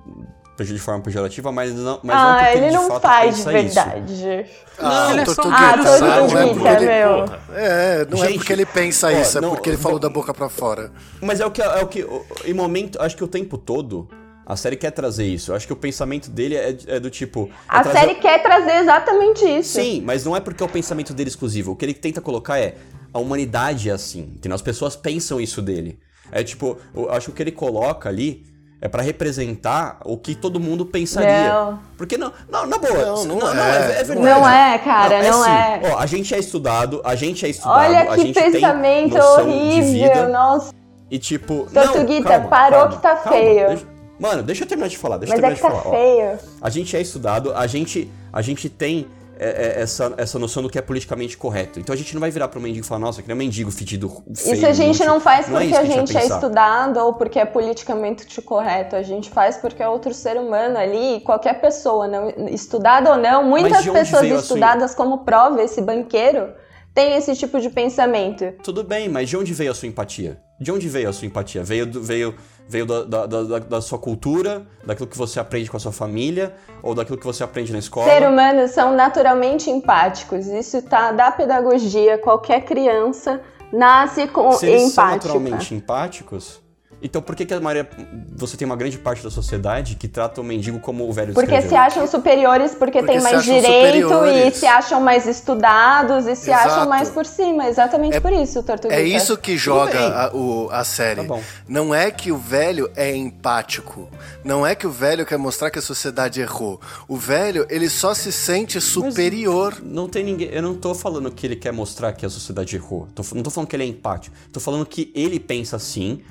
de 0.68 0.78
forma 0.80 1.01
pejorativa, 1.01 1.51
mas 1.51 1.74
não, 1.74 1.99
mas 2.03 2.16
não 2.16 2.24
ah, 2.30 2.38
porque 2.43 2.57
ele 2.57 2.68
de 2.70 2.74
não 2.76 2.88
fato 2.88 3.01
faz 3.01 3.38
de 3.38 3.43
pensa 3.43 3.59
isso. 3.97 4.24
verdade. 4.24 4.45
Ah, 4.80 5.07
ele 5.12 5.20
é 5.20 5.24
o 5.24 5.34
só 5.34 5.41
um 5.47 5.51
Ah, 5.51 5.84
sabe? 5.84 6.34
Não 6.34 6.68
é 6.68 6.76
ele- 6.76 6.86
meu. 6.86 7.26
É, 7.55 8.05
não 8.09 8.24
é 8.24 8.28
Gente, 8.28 8.38
porque 8.39 8.53
ele 8.53 8.66
pensa 8.66 9.07
ó, 9.07 9.12
isso, 9.12 9.38
é 9.38 9.41
não, 9.41 9.51
porque 9.51 9.70
ele 9.70 9.78
falou 9.78 9.99
da 9.99 10.09
boca 10.09 10.34
pra 10.34 10.49
fora. 10.49 10.91
Mas 11.22 11.39
é 11.39 11.45
o 11.45 11.51
que, 11.51 11.62
é 11.62 11.82
o 11.84 11.88
que 11.88 12.05
em 12.45 12.53
momento, 12.53 13.01
acho 13.01 13.16
que 13.16 13.24
o 13.24 13.28
tempo 13.28 13.57
todo 13.57 14.07
a 14.45 14.55
série 14.55 14.76
quer 14.76 14.91
trazer 14.91 15.26
isso. 15.26 15.51
Eu 15.51 15.55
acho 15.55 15.66
que 15.68 15.72
o 15.74 15.76
pensamento 15.76 16.30
dele 16.30 16.55
é, 16.55 16.76
é 16.88 16.99
do 16.99 17.09
tipo. 17.09 17.49
é 17.49 17.55
A 17.68 17.82
trazer- 17.84 17.99
série 17.99 18.16
quer 18.16 18.41
trazer 18.41 18.78
exatamente 18.82 19.45
isso. 19.45 19.74
Sim, 19.80 20.01
mas 20.05 20.26
não 20.26 20.36
é 20.36 20.39
porque 20.39 20.62
é 20.62 20.66
o 20.66 20.70
pensamento 20.70 21.14
dele 21.14 21.30
exclusivo. 21.30 21.72
O 21.72 21.76
que 21.76 21.86
ele 21.86 21.93
tenta 21.93 22.20
colocar 22.20 22.59
é 22.59 22.76
a 23.14 23.20
humanidade 23.20 23.89
é 23.89 23.93
assim. 23.93 24.34
Entendeu? 24.36 24.55
As 24.55 24.62
pessoas 24.62 24.95
pensam 24.95 25.39
isso 25.39 25.62
dele. 25.62 25.99
É 26.32 26.43
tipo, 26.43 26.78
eu 26.95 27.12
acho 27.12 27.28
que 27.28 27.32
o 27.32 27.36
que 27.36 27.43
ele 27.43 27.51
coloca 27.51 28.09
ali 28.09 28.45
é 28.82 28.88
pra 28.90 29.04
representar 29.04 30.00
o 30.04 30.18
que 30.18 30.34
todo 30.34 30.60
mundo 30.60 30.86
pensaria. 30.86 31.54
Não. 31.54 31.80
Porque 31.96 32.18
não, 32.18 32.34
não 32.50 32.66
na 32.66 32.78
boa. 32.80 33.06
Não, 33.06 33.26
não 33.26 33.36
não, 33.40 33.64
é. 33.64 34.00
é, 34.00 34.04
verdade. 34.04 34.20
Não 34.20 34.50
é, 34.50 34.78
cara, 34.80 35.22
não 35.24 35.42
assim, 35.44 35.52
é. 35.52 35.92
Ó, 35.94 36.00
a 36.00 36.06
gente 36.08 36.34
é 36.34 36.40
estudado, 36.40 37.00
a 37.06 37.14
gente 37.16 37.46
é 37.46 37.50
estudado, 37.50 37.78
Olha 37.80 38.02
a 38.02 38.16
que 38.16 38.22
gente 38.24 38.34
tem 38.34 38.52
pensamento 38.52 39.14
de 39.14 39.20
horrível, 39.22 40.10
vida. 40.10 40.28
nossa. 40.30 40.74
E 41.12 41.20
tipo. 41.20 41.68
Tortuguita, 41.72 42.24
não, 42.24 42.32
calma, 42.32 42.48
parou 42.50 42.80
calma, 42.80 42.96
que 42.96 43.02
tá 43.04 43.16
calma, 43.18 43.38
feio. 43.40 43.68
deixa- 43.68 43.86
mano, 44.20 44.44
deixa 44.44 44.64
eu 44.64 44.68
terminar 44.68 44.88
de 44.90 44.98
falar. 44.98 45.18
Deixa 45.18 45.36
Mas 45.36 45.44
eu 45.44 45.50
é 45.50 45.54
terminar 45.54 45.70
que 45.72 45.78
de 45.78 45.84
tá 45.84 45.90
falar. 45.90 45.96
ó. 45.96 46.40
feio. 46.40 46.40
A 46.62 46.70
gente 46.70 46.98
é 46.98 47.02
estudado, 47.02 47.54
a 47.56 47.68
gente, 47.68 48.12
a 48.34 48.42
gente 48.42 48.68
tem 48.68 49.08
é, 49.44 49.80
é, 49.80 49.82
essa, 49.82 50.14
essa 50.18 50.38
noção 50.38 50.62
do 50.62 50.70
que 50.70 50.78
é 50.78 50.82
politicamente 50.82 51.36
correto. 51.36 51.80
Então 51.80 51.92
a 51.94 51.98
gente 51.98 52.14
não 52.14 52.20
vai 52.22 52.30
virar 52.30 52.48
pro 52.48 52.62
mendigo 52.62 52.86
e 52.86 52.88
falar, 52.88 53.00
nossa, 53.00 53.24
que 53.24 53.32
é 53.32 53.34
um 53.34 53.38
mendigo 53.38 53.72
fedido, 53.72 54.08
feio. 54.36 54.56
Isso 54.56 54.66
a 54.68 54.72
gente 54.74 55.04
não 55.04 55.20
faz 55.20 55.48
Não 55.48 55.58
é 55.60 55.64
porque 55.64 55.76
a 55.78 55.84
gente 55.86 56.16
é 56.16 56.26
estudado 56.28 56.98
ou 57.00 57.14
porque 57.16 57.39
é 57.39 57.46
politicamente 57.46 58.42
correto. 58.42 58.96
A 58.96 59.02
gente 59.02 59.30
faz 59.32 59.58
porque 59.58 59.82
é 59.82 59.88
outro 59.89 60.14
ser 60.14 60.38
humano 60.38 60.78
ali, 60.78 61.20
qualquer 61.22 61.60
pessoa, 61.60 62.08
não, 62.08 62.30
estudada 62.50 63.10
ou 63.12 63.18
não, 63.18 63.44
muitas 63.44 63.84
pessoas 63.86 64.22
veio 64.22 64.36
a 64.36 64.38
sua- 64.38 64.56
estudadas 64.58 64.94
como 64.94 65.20
prova, 65.26 65.62
esse 65.64 65.82
banqueiro, 65.82 66.50
tem 66.94 67.16
esse 67.16 67.36
tipo 67.36 67.60
de 67.60 67.70
pensamento. 67.70 68.54
Tudo 68.64 68.84
bem, 68.84 69.10
mas 69.10 69.28
de 69.30 69.38
onde 69.38 69.54
veio 69.54 69.72
a 69.72 69.74
sua 69.74 69.88
empatia? 69.88 70.39
De 70.60 70.72
onde 70.72 70.88
veio 70.88 71.10
a 71.10 71.14
sua 71.14 71.26
empatia? 71.26 71.64
Veio, 71.64 71.86
do- 71.88 72.02
veio, 72.04 72.36
veio 72.72 72.86
da, 72.86 73.03
da, 73.03 73.26
da, 73.26 73.59
da 73.59 73.82
sua 73.82 73.99
cultura, 73.99 74.65
daquilo 74.86 75.07
que 75.07 75.17
você 75.17 75.39
aprende 75.39 75.69
com 75.69 75.76
a 75.76 75.80
sua 75.80 75.91
família, 75.91 76.55
ou 76.82 76.95
daquilo 76.95 77.17
que 77.17 77.26
você 77.26 77.43
aprende 77.43 77.74
na 77.74 77.80
escola? 77.80 78.07
Seres 78.07 78.30
humanos 78.30 78.72
são 78.72 78.95
naturalmente 78.95 79.69
empáticos. 79.69 80.47
Isso 80.47 80.82
tá 80.82 81.11
da 81.11 81.32
pedagogia. 81.32 82.17
Qualquer 82.17 82.63
criança 82.63 83.41
nasce 83.74 84.26
com 84.28 84.53
Se 84.53 84.67
eles 84.67 84.93
são 84.93 85.03
empática. 85.03 85.28
naturalmente 85.28 85.76
empáticos, 85.76 86.61
então 87.02 87.22
por 87.22 87.36
que, 87.36 87.45
que 87.45 87.54
a 87.54 87.60
maioria, 87.60 87.89
você 88.36 88.56
tem 88.58 88.66
uma 88.66 88.76
grande 88.76 88.97
parte 88.97 89.24
da 89.24 89.30
sociedade 89.32 89.95
que 89.95 90.08
trata 90.08 90.39
o 90.41 90.43
mendigo 90.43 90.80
como 90.80 91.08
o 91.08 91.12
velho 91.14 91.34
Porque 91.34 91.62
se 91.62 91.76
acham 91.76 92.06
superiores 92.08 92.76
porque, 92.76 92.99
Porque 92.99 93.18
se 93.20 93.24
mais 93.24 93.43
direito 93.43 93.97
e 93.97 94.02
superiores. 94.04 94.56
se 94.58 94.66
acham 94.66 95.02
mais 95.02 95.26
estudados 95.28 96.26
e 96.28 96.36
se 96.36 96.49
Exato. 96.52 96.68
acham 96.70 96.89
mais 96.89 97.10
por 97.10 97.26
cima. 97.26 97.68
Exatamente 97.68 98.18
É- 98.18 98.20
por 98.20 98.32
isso, 98.34 98.62
Tortuguita. 98.64 98.99
É 98.99 99.04
isso 99.04 99.38
que 99.38 99.58
joga 99.58 99.99
a, 100.28 100.36
o- 100.36 100.70
a 100.72 100.84
série. 100.84 101.22
Tá 101.22 101.28
bom. 101.28 101.41
Não 101.68 101.93
é 101.93 102.12
que 102.12 102.32
o 102.32 102.38
velho 102.38 102.89
é 102.95 103.16
empático. 103.16 104.08
Não 104.43 104.66
é 104.66 104.76
que 104.76 104.86
o 104.88 104.91
velho 104.91 105.26
quer 105.26 105.38
mostrar 105.38 105.70
que 105.72 105.80
a 105.80 105.82
sociedade 105.82 106.41
errou. 106.41 106.80
O 107.08 107.18
velho, 107.18 107.66
ele 107.70 107.89
só 107.89 108.14
se 108.14 108.32
sente 108.32 108.80
superior. 108.80 109.78
Não 109.84 110.08
tem 110.08 110.24
ninguém. 110.24 110.49
Eu 110.52 110.62
não 110.62 110.76
tô 110.76 110.93
falando 110.93 111.32
que 111.32 111.45
ele 111.47 111.56
quer 111.56 111.72
mostrar 111.74 112.14
que 112.14 112.26
a 112.26 112.30
sociedade 112.30 112.76
errou. 112.76 113.08
Tô- 113.16 113.24
não 113.34 113.43
tô 113.43 113.49
falando 113.49 113.68
que 113.70 113.76
ele 113.76 113.84
é 113.84 113.88
empático. 113.88 114.36
Tô 114.52 114.60
falando 114.60 114.86
que 114.86 115.12
ele 115.16 115.39
pensa 115.39 115.76
assim 115.76 116.22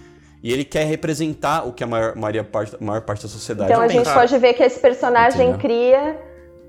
e 0.42 0.52
ele 0.52 0.64
quer 0.64 0.84
representar 0.84 1.66
o 1.66 1.72
que 1.72 1.84
a 1.84 1.86
maior, 1.86 2.16
maior, 2.16 2.44
parte, 2.44 2.76
a 2.80 2.84
maior 2.84 3.02
parte 3.02 3.22
da 3.22 3.28
sociedade 3.28 3.70
Então 3.70 3.82
a 3.82 3.88
gente 3.88 4.10
pode 4.12 4.36
ver 4.38 4.54
que 4.54 4.62
esse 4.62 4.80
personagem 4.80 5.50
Entendeu? 5.50 5.60
cria 5.60 6.18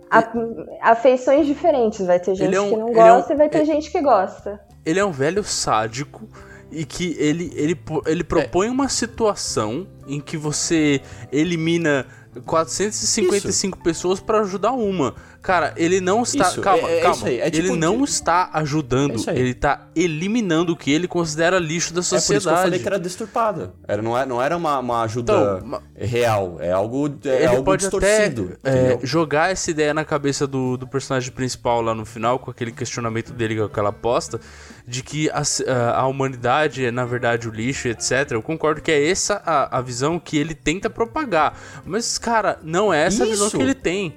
a- 0.10 0.92
afeições 0.92 1.46
diferentes. 1.48 2.06
Vai 2.06 2.20
ter 2.20 2.36
gente 2.36 2.48
Ele 2.48 2.56
é 2.56 2.62
um- 2.62 2.70
que 2.70 2.76
não 2.78 2.90
ele 2.90 3.00
é 3.00 3.04
um- 3.14 3.16
gosta 3.18 3.34
e 3.34 3.36
vai 3.38 3.50
ter 3.50 3.66
gente 3.66 3.90
que 3.92 4.02
gosta. 4.02 4.60
Ele 4.86 5.00
é 5.00 5.06
um 5.06 5.12
velho 5.12 5.44
sádico 5.44 6.28
e 6.72 6.84
que 6.86 7.16
ele, 7.20 7.52
ele, 7.56 7.80
ele 8.06 8.24
propõe 8.24 8.68
uma 8.70 8.90
situação 8.90 9.88
em 10.08 10.20
que 10.20 10.36
você 10.38 11.00
elimina 11.32 12.06
455 12.46 13.78
pessoas 13.84 14.20
pra 14.20 14.40
ajudar 14.42 14.72
uma. 14.72 15.16
Cara, 15.42 15.74
ele 15.76 16.00
não 16.00 16.22
está. 16.22 16.48
Isso, 16.50 16.62
calma, 16.62 16.88
é- 16.88 17.00
é 17.00 17.02
calma. 17.02 17.16
isso 17.16 17.26
aí, 17.26 17.40
é 17.40 17.48
ele 17.48 17.62
tipo 17.64 17.76
não 17.76 18.04
está 18.04 18.50
ajudando, 18.54 19.14
É 19.14 19.16
isso 19.16 19.30
ele 19.32 19.54
tá 19.56 19.88
eliminando 19.96 20.74
o 20.74 20.76
que 20.78 20.92
ele 20.92 21.08
considera 21.08 21.58
lixo 21.58 21.94
da 21.96 22.02
É 22.02 22.04
por 22.04 22.16
isso 22.16 22.28
que 22.28 22.34
eu 22.34 22.42
sociedade. 22.42 22.62
falei 22.62 22.80
que 22.80 22.88
era 22.88 23.00
disturpada. 23.00 23.74
Era, 23.88 24.02
não, 24.04 24.16
era, 24.16 24.26
não 24.28 24.40
era 24.42 24.56
uma, 24.56 24.78
uma 24.78 25.02
ajuda 25.02 25.60
Então, 25.66 25.82
real. 25.96 26.58
É 26.60 26.72
algo, 26.72 27.08
é 27.26 27.36
ele 27.38 27.46
algo 27.48 27.64
pode 27.64 27.88
até 27.88 27.98
distorcido. 28.30 28.58
é, 28.64 28.70
entendeu? 28.70 29.00
jogar 29.04 29.52
essa 29.52 29.72
ideia 29.72 29.94
na 29.96 30.06
cabeça 30.06 30.46
do, 30.46 30.78
do 30.78 30.86
personagem 30.88 31.32
principal 31.32 31.82
lá 31.82 31.96
no 31.96 32.06
final, 32.06 32.38
com 32.38 32.52
aquele 32.52 32.72
questionamento 32.72 33.34
dele, 33.34 33.56
com 33.58 33.64
aquela 33.64 33.90
aposta, 33.90 34.40
de 34.88 35.02
que 35.02 35.28
a, 35.32 35.42
a- 35.42 36.02
a 36.02 36.08
humanidade 36.08 36.86
é 36.86 36.92
na 36.92 37.04
verdade 37.06 37.48
o 37.48 37.52
lixo, 37.52 37.88
etc. 37.88 38.30
Eu 38.32 38.44
concordo 38.44 38.80
que 38.80 38.92
é 38.92 39.10
essa 39.10 39.42
a, 39.44 39.80
a 39.80 39.82
visão 39.82 40.20
que 40.20 40.38
ele 40.38 40.54
tenta 40.54 40.88
propagar. 40.88 41.58
Mas, 41.84 42.20
cara, 42.20 42.60
não 42.62 42.94
é 42.94 43.06
essa 43.08 43.24
a 43.24 43.28
visão 43.28 43.48
Isso. 43.48 43.58
que 43.58 43.64
ele 43.64 43.74
tem. 43.74 44.14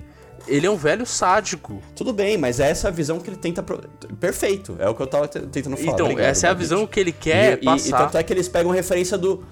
Ele 0.46 0.66
é 0.66 0.70
um 0.70 0.76
velho 0.76 1.06
sádico. 1.06 1.80
Tudo 1.96 2.12
bem, 2.12 2.36
mas 2.36 2.60
essa 2.60 2.88
é 2.88 2.90
a 2.90 2.92
visão 2.92 3.18
que 3.18 3.30
ele 3.30 3.36
tenta. 3.36 3.62
Pro... 3.62 3.80
Perfeito, 4.20 4.76
é 4.78 4.88
o 4.88 4.94
que 4.94 5.02
eu 5.02 5.06
tava 5.06 5.26
te- 5.28 5.40
tentando 5.40 5.76
falar. 5.76 5.92
então, 5.92 6.06
Obrigado, 6.06 6.26
essa 6.30 6.46
é 6.46 6.50
a 6.50 6.54
visão 6.54 6.86
que 6.86 7.00
ele 7.00 7.12
quer 7.12 7.58
e, 7.58 7.62
e- 7.62 7.64
passar. 7.64 7.88
E, 7.88 7.90
tanto 8.04 8.18
é 8.18 8.22
que 8.22 8.32
eles 8.32 8.48
pegam 8.48 8.70
referência 8.70 9.16
do. 9.16 9.42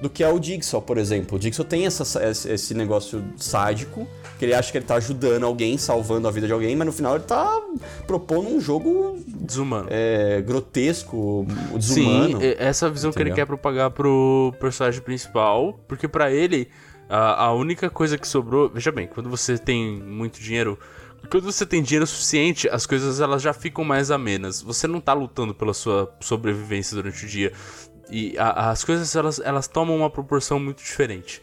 do 0.00 0.08
que 0.08 0.24
é 0.24 0.32
o 0.32 0.42
Jigsaw, 0.42 0.80
por 0.80 0.96
exemplo. 0.96 1.36
O 1.38 1.40
Jigsaw 1.42 1.64
tem 1.64 1.84
essa, 1.84 2.02
esse 2.50 2.72
negócio 2.74 3.22
sádico, 3.36 4.06
que 4.38 4.46
ele 4.46 4.54
acha 4.54 4.72
que 4.72 4.78
ele 4.78 4.86
tá 4.86 4.94
ajudando 4.94 5.44
alguém, 5.44 5.76
salvando 5.76 6.26
a 6.26 6.30
vida 6.30 6.46
de 6.46 6.52
alguém, 6.54 6.74
mas 6.74 6.86
no 6.86 6.92
final 6.92 7.16
ele 7.16 7.24
tá 7.24 7.60
propondo 8.06 8.48
um 8.48 8.58
jogo 8.58 9.18
Desumano. 9.26 9.88
é, 9.90 10.40
grotesco, 10.40 11.46
desumano. 11.76 12.40
Sim, 12.40 12.46
e- 12.46 12.56
essa 12.58 12.88
visão 12.88 13.12
que 13.12 13.18
ele 13.18 13.28
Entendeu? 13.28 13.44
quer 13.44 13.46
propagar 13.46 13.90
pro 13.90 14.54
personagem 14.58 15.02
principal, 15.02 15.78
porque 15.86 16.08
pra 16.08 16.32
ele 16.32 16.68
a, 17.10 17.44
a 17.46 17.52
única 17.54 17.90
coisa 17.90 18.16
que 18.16 18.26
sobrou, 18.26 18.68
veja 18.70 18.90
bem, 18.92 19.06
quando 19.06 19.28
você 19.28 19.58
tem 19.58 20.00
muito 20.00 20.40
dinheiro, 20.40 20.78
quando 21.30 21.44
você 21.44 21.66
tem 21.66 21.82
dinheiro 21.82 22.06
suficiente, 22.06 22.68
as 22.68 22.86
coisas 22.86 23.20
elas 23.20 23.42
já 23.42 23.52
ficam 23.52 23.84
mais 23.84 24.10
amenas. 24.10 24.62
Você 24.62 24.86
não 24.86 25.00
tá 25.00 25.12
lutando 25.12 25.54
pela 25.54 25.74
sua 25.74 26.14
sobrevivência 26.20 26.94
durante 26.94 27.24
o 27.24 27.28
dia 27.28 27.52
e 28.10 28.36
a- 28.38 28.70
as 28.70 28.82
coisas 28.84 29.14
elas, 29.14 29.38
elas 29.40 29.68
tomam 29.68 29.96
uma 29.96 30.08
proporção 30.10 30.58
muito 30.58 30.82
diferente. 30.82 31.42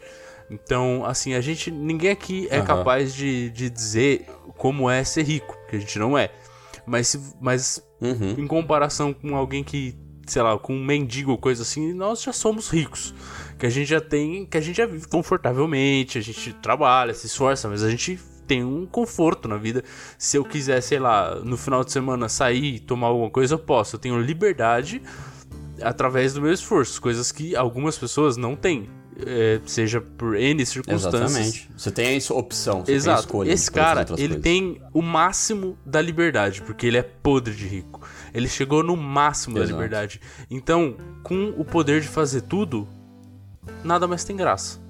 Então, 0.50 1.04
assim, 1.04 1.34
a 1.34 1.40
gente 1.42 1.70
ninguém 1.70 2.10
aqui 2.10 2.48
é 2.50 2.56
Aham. 2.58 2.64
capaz 2.66 3.14
de, 3.14 3.50
de 3.50 3.68
dizer 3.70 4.26
como 4.56 4.88
é 4.90 5.04
ser 5.04 5.22
rico, 5.22 5.54
porque 5.60 5.76
a 5.76 5.78
gente 5.80 5.98
não 5.98 6.16
é. 6.16 6.30
Mas, 6.86 7.08
se- 7.08 7.34
mas 7.40 7.82
Uhum. 8.00 8.34
em 8.38 8.46
comparação 8.46 9.12
com 9.12 9.36
alguém 9.36 9.62
que, 9.62 9.94
sei 10.26 10.40
lá, 10.40 10.58
com 10.58 10.74
um 10.74 10.82
mendigo 10.84 11.32
ou 11.32 11.38
coisa 11.38 11.62
assim, 11.62 11.92
nós 11.92 12.22
já 12.22 12.32
somos 12.32 12.68
ricos. 12.70 13.14
Que 13.58 13.66
a 13.66 13.70
gente 13.70 13.88
já 13.88 14.00
tem, 14.00 14.46
que 14.46 14.56
a 14.56 14.60
gente 14.60 14.76
já 14.76 14.86
vive 14.86 15.06
confortavelmente, 15.08 16.16
a 16.18 16.20
gente 16.20 16.52
trabalha, 16.54 17.12
se 17.12 17.26
esforça, 17.26 17.68
mas 17.68 17.82
a 17.82 17.90
gente 17.90 18.18
tem 18.46 18.64
um 18.64 18.86
conforto 18.86 19.48
na 19.48 19.56
vida. 19.56 19.82
Se 20.16 20.36
eu 20.36 20.44
quiser, 20.44 20.80
sei 20.80 20.98
lá, 20.98 21.34
no 21.44 21.56
final 21.56 21.84
de 21.84 21.92
semana 21.92 22.28
sair 22.28 22.76
e 22.76 22.78
tomar 22.78 23.08
alguma 23.08 23.28
coisa, 23.30 23.54
eu 23.54 23.58
posso. 23.58 23.96
Eu 23.96 24.00
tenho 24.00 24.18
liberdade 24.20 25.02
através 25.82 26.32
do 26.34 26.40
meu 26.40 26.52
esforço, 26.52 27.00
coisas 27.00 27.30
que 27.32 27.54
algumas 27.56 27.98
pessoas 27.98 28.36
não 28.36 28.56
têm. 28.56 28.88
é, 29.26 29.60
seja 29.66 30.00
por 30.00 30.36
N 30.36 30.64
circunstâncias. 30.64 31.22
Exatamente. 31.22 31.70
Você 31.76 31.90
tem 31.90 32.16
essa 32.16 32.32
opção, 32.34 32.80
você 32.80 32.86
tem 32.86 32.94
Exato. 32.94 33.20
escolha. 33.22 33.52
Esse 33.52 33.70
cara, 33.70 34.02
ele 34.02 34.28
coisas. 34.28 34.40
tem 34.42 34.80
o 34.94 35.02
máximo 35.02 35.76
da 35.84 36.00
liberdade, 36.00 36.62
porque 36.62 36.86
ele 36.86 36.98
é 36.98 37.02
podre 37.02 37.52
de 37.52 37.66
rico. 37.66 38.00
Ele 38.32 38.48
chegou 38.48 38.82
no 38.84 38.96
máximo 38.96 39.56
da 39.56 39.62
Exato. 39.62 39.74
liberdade. 39.76 40.20
Então, 40.48 40.96
com 41.24 41.52
o 41.56 41.64
poder 41.64 42.00
de 42.00 42.06
fazer 42.06 42.42
tudo, 42.42 42.86
nada 43.84 44.06
mais 44.06 44.24
tem 44.24 44.36
graça. 44.36 44.88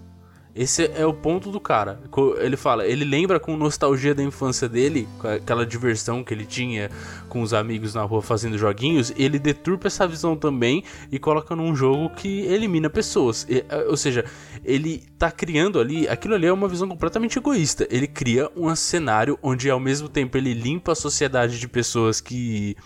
Esse 0.58 0.90
é 0.92 1.06
o 1.06 1.14
ponto 1.14 1.52
do 1.52 1.60
cara. 1.60 2.00
Ele 2.38 2.56
fala, 2.56 2.84
ele 2.84 3.04
lembra 3.04 3.38
com 3.38 3.56
nostalgia 3.56 4.12
da 4.12 4.24
infância 4.24 4.68
dele, 4.68 5.06
aquela 5.22 5.64
diversão 5.64 6.24
que 6.24 6.34
ele 6.34 6.44
tinha 6.44 6.90
com 7.28 7.42
os 7.42 7.54
amigos 7.54 7.94
na 7.94 8.02
rua 8.02 8.20
fazendo 8.20 8.58
joguinhos, 8.58 9.12
ele 9.16 9.38
deturpa 9.38 9.86
essa 9.86 10.04
visão 10.04 10.36
também 10.36 10.82
e 11.12 11.18
coloca 11.18 11.54
num 11.54 11.76
jogo 11.76 12.10
que 12.10 12.40
elimina 12.40 12.90
pessoas. 12.90 13.46
Eh, 13.48 13.64
ou 13.88 13.96
seja, 13.96 14.24
ele 14.64 15.04
tá 15.16 15.30
criando 15.30 15.78
ali, 15.78 16.08
aquilo 16.08 16.34
ali 16.34 16.46
é 16.46 16.52
uma 16.52 16.66
visão 16.66 16.88
completamente 16.88 17.38
egoísta. 17.38 17.86
Ele 17.88 18.08
cria 18.08 18.50
um 18.56 18.74
cenário 18.74 19.38
onde 19.40 19.70
ao 19.70 19.78
mesmo 19.78 20.08
tempo 20.08 20.36
ele 20.36 20.54
limpa 20.54 20.90
a 20.90 20.96
sociedade 20.96 21.60
de 21.60 21.68
pessoas 21.68 22.20
que 22.20 22.76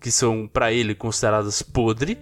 que 0.00 0.12
são 0.12 0.46
pra 0.46 0.72
ele 0.72 0.94
consideradas 0.94 1.60
podre, 1.60 2.16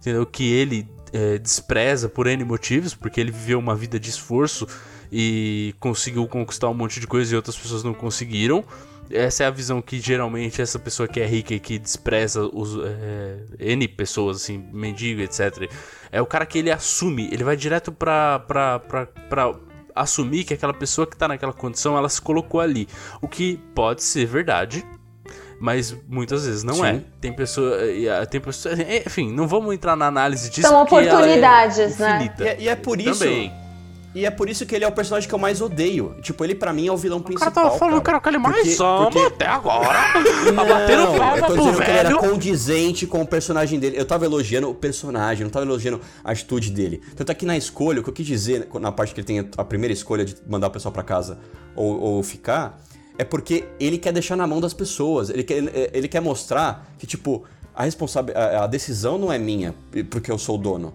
entendeu? 0.00 0.24
Que 0.24 0.50
ele 0.50 0.88
é, 1.12 1.38
despreza 1.38 2.08
por 2.08 2.26
N 2.26 2.44
motivos, 2.44 2.94
porque 2.94 3.20
ele 3.20 3.30
viveu 3.30 3.58
uma 3.58 3.74
vida 3.74 3.98
de 3.98 4.10
esforço 4.10 4.66
e 5.10 5.74
conseguiu 5.80 6.26
conquistar 6.26 6.68
um 6.68 6.74
monte 6.74 7.00
de 7.00 7.06
coisa 7.06 7.32
e 7.32 7.36
outras 7.36 7.56
pessoas 7.56 7.82
não 7.82 7.94
conseguiram. 7.94 8.64
Essa 9.10 9.44
é 9.44 9.46
a 9.46 9.50
visão 9.50 9.80
que 9.80 9.98
geralmente 9.98 10.60
essa 10.60 10.78
pessoa 10.78 11.08
que 11.08 11.18
é 11.18 11.26
rica 11.26 11.54
e 11.54 11.60
que 11.60 11.78
despreza 11.78 12.42
os 12.42 12.76
é, 12.84 13.38
N 13.58 13.88
pessoas, 13.88 14.36
assim, 14.36 14.58
mendigo, 14.70 15.22
etc. 15.22 15.70
É 16.12 16.20
o 16.20 16.26
cara 16.26 16.44
que 16.44 16.58
ele 16.58 16.70
assume, 16.70 17.28
ele 17.32 17.42
vai 17.42 17.56
direto 17.56 17.90
pra, 17.90 18.40
pra, 18.40 18.78
pra, 18.78 19.06
pra 19.06 19.54
assumir 19.94 20.44
que 20.44 20.52
aquela 20.52 20.74
pessoa 20.74 21.06
que 21.06 21.16
tá 21.16 21.26
naquela 21.26 21.54
condição, 21.54 21.96
ela 21.96 22.08
se 22.08 22.20
colocou 22.20 22.60
ali. 22.60 22.86
O 23.20 23.26
que 23.26 23.58
pode 23.74 24.02
ser 24.02 24.26
verdade, 24.26 24.84
mas 25.60 25.94
muitas 26.08 26.44
vezes 26.46 26.62
não 26.62 26.74
Sim. 26.74 26.84
é. 26.86 27.00
Tem 27.20 27.32
pessoa, 27.32 27.84
e, 27.86 28.08
ah, 28.08 28.24
tem 28.26 28.40
pessoa, 28.40 28.74
enfim, 29.06 29.32
não 29.32 29.46
vamos 29.48 29.74
entrar 29.74 29.96
na 29.96 30.06
análise 30.06 30.50
disso. 30.50 30.68
São 30.68 30.78
é 30.80 30.82
oportunidades, 30.82 31.98
né? 31.98 32.16
infinita. 32.16 32.44
E 32.44 32.48
é, 32.48 32.56
e 32.60 32.68
é 32.68 32.76
por 32.76 33.00
isso. 33.00 33.18
Também. 33.20 33.52
E 34.14 34.24
é 34.24 34.30
por 34.30 34.48
isso 34.48 34.64
que 34.64 34.74
ele 34.74 34.84
é 34.84 34.88
o 34.88 34.92
personagem 34.92 35.28
que 35.28 35.34
eu 35.34 35.38
mais 35.38 35.60
odeio. 35.60 36.16
Tipo, 36.22 36.42
ele 36.42 36.54
pra 36.54 36.72
mim 36.72 36.88
é 36.88 36.90
o 36.92 36.96
vilão 36.96 37.18
O 37.18 37.22
cara 37.22 37.34
principal. 37.36 37.52
tava 37.66 37.78
falando 37.78 38.00
que 38.02 38.08
era 38.08 38.18
o 38.18 38.20
que 38.22 38.28
ele 38.30 38.38
mais 38.38 38.56
Porque- 38.76 38.82
ama 38.82 39.10
porque- 39.10 39.18
até 39.26 39.46
agora. 39.46 39.98
tá 40.46 40.50
Não, 40.52 40.66
batendo 40.66 41.02
eu 41.02 41.18
palma 41.18 41.36
tô 41.36 41.44
pro 41.52 41.56
dizendo 41.58 41.76
que 41.76 41.90
ele 41.90 41.98
era 41.98 42.08
velho. 42.08 42.18
condizente 42.20 43.06
com 43.06 43.20
o 43.20 43.26
personagem 43.26 43.78
dele. 43.78 44.00
Eu 44.00 44.06
tava 44.06 44.24
elogiando 44.24 44.70
o 44.70 44.74
personagem, 44.74 45.44
não 45.44 45.50
tava 45.50 45.66
elogiando 45.66 46.00
a 46.24 46.32
atitude 46.32 46.70
dele. 46.70 47.02
Tanto 47.14 47.30
é 47.30 47.34
que 47.34 47.44
na 47.44 47.56
escolha, 47.56 48.00
o 48.00 48.02
que 48.02 48.08
eu 48.08 48.14
quis 48.14 48.26
dizer, 48.26 48.66
na 48.80 48.90
parte 48.90 49.12
que 49.14 49.20
ele 49.20 49.26
tem 49.26 49.50
a 49.56 49.64
primeira 49.64 49.92
escolha 49.92 50.24
de 50.24 50.34
mandar 50.48 50.68
o 50.68 50.70
pessoal 50.70 50.90
pra 50.90 51.02
casa 51.02 51.38
ou, 51.76 52.00
ou 52.00 52.22
ficar, 52.22 52.80
é 53.18 53.24
porque 53.24 53.64
ele 53.80 53.98
quer 53.98 54.12
deixar 54.12 54.36
na 54.36 54.46
mão 54.46 54.60
das 54.60 54.72
pessoas. 54.72 55.28
Ele 55.28 55.42
quer, 55.42 55.56
ele, 55.92 56.06
quer 56.08 56.20
mostrar 56.20 56.88
que, 56.98 57.06
tipo, 57.06 57.42
a, 57.74 57.82
responsabil- 57.84 58.36
a, 58.36 58.64
a 58.64 58.66
decisão 58.66 59.18
não 59.18 59.32
é 59.32 59.38
minha, 59.38 59.74
porque 60.08 60.30
eu 60.30 60.38
sou 60.38 60.54
o 60.54 60.58
dono. 60.58 60.94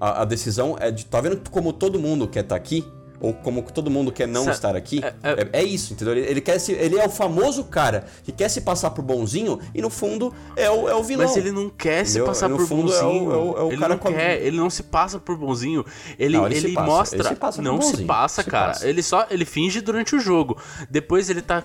A, 0.00 0.22
a 0.22 0.24
decisão 0.24 0.76
é 0.78 0.90
de. 0.90 1.06
Tá 1.06 1.20
vendo 1.20 1.40
como 1.50 1.72
todo 1.72 1.98
mundo 1.98 2.26
quer 2.26 2.40
estar 2.40 2.56
aqui? 2.56 2.84
Ou 3.20 3.34
como 3.34 3.62
todo 3.62 3.90
mundo 3.90 4.10
quer 4.10 4.26
não 4.26 4.44
Sa- 4.46 4.52
estar 4.52 4.74
aqui? 4.76 5.00
é- 5.22 5.48
É, 5.52 5.60
é 5.60 5.62
isso, 5.62 5.92
entendeu? 5.92 6.16
Ele, 6.16 6.26
ele 6.26 6.40
quer 6.40 6.58
se, 6.58 6.72
ele 6.72 6.98
é 6.98 7.06
o 7.06 7.10
famoso 7.10 7.64
cara 7.64 8.06
que 8.24 8.32
quer 8.32 8.48
se 8.48 8.62
passar 8.62 8.90
por 8.92 9.02
bonzinho 9.02 9.58
e 9.74 9.82
no 9.82 9.90
fundo 9.90 10.32
é 10.56 10.70
o, 10.70 10.88
é 10.88 10.94
o 10.94 11.02
vilão. 11.02 11.26
Mas 11.26 11.36
ele 11.36 11.52
não 11.52 11.68
quer 11.68 12.04
se 12.06 12.12
Entendeu? 12.12 12.26
passar 12.26 12.48
No 12.48 12.56
por 12.56 12.66
fundo, 12.66 12.92
é 12.92 12.98
o- 12.98 13.02
bonzinho. 13.04 13.32
é 13.32 13.36
o- 13.36 13.58
é 13.58 13.62
o 13.64 13.68
ele 13.72 13.76
cara 13.76 13.94
não 13.94 13.98
com 13.98 14.08
a- 14.08 14.12
quer, 14.12 14.40
ele 14.42 14.56
não 14.56 14.70
se 14.70 14.82
passa 14.84 15.18
por 15.18 15.36
bonzinho. 15.36 15.84
Ele, 16.18 16.38
Não, 16.38 16.46
ele 16.46 16.56
ele, 16.56 16.68
se 16.68 16.74
passa, 16.74 16.86
mostra. 16.86 17.28
se 17.28 17.34
passa 17.36 17.62
não 17.62 17.80
se 17.82 17.90
bonzinho, 17.90 18.06
passa, 18.08 18.42
se 18.42 18.50
cara. 18.50 18.66
passa. 18.72 18.88
Ele 18.88 19.02
só 19.02 19.26
ele 19.30 19.44
finge 19.44 19.80
durante 19.82 20.16
o 20.16 20.18
jogo. 20.20 20.56
Depois 20.90 21.28
ele 21.28 21.42
tá 21.42 21.62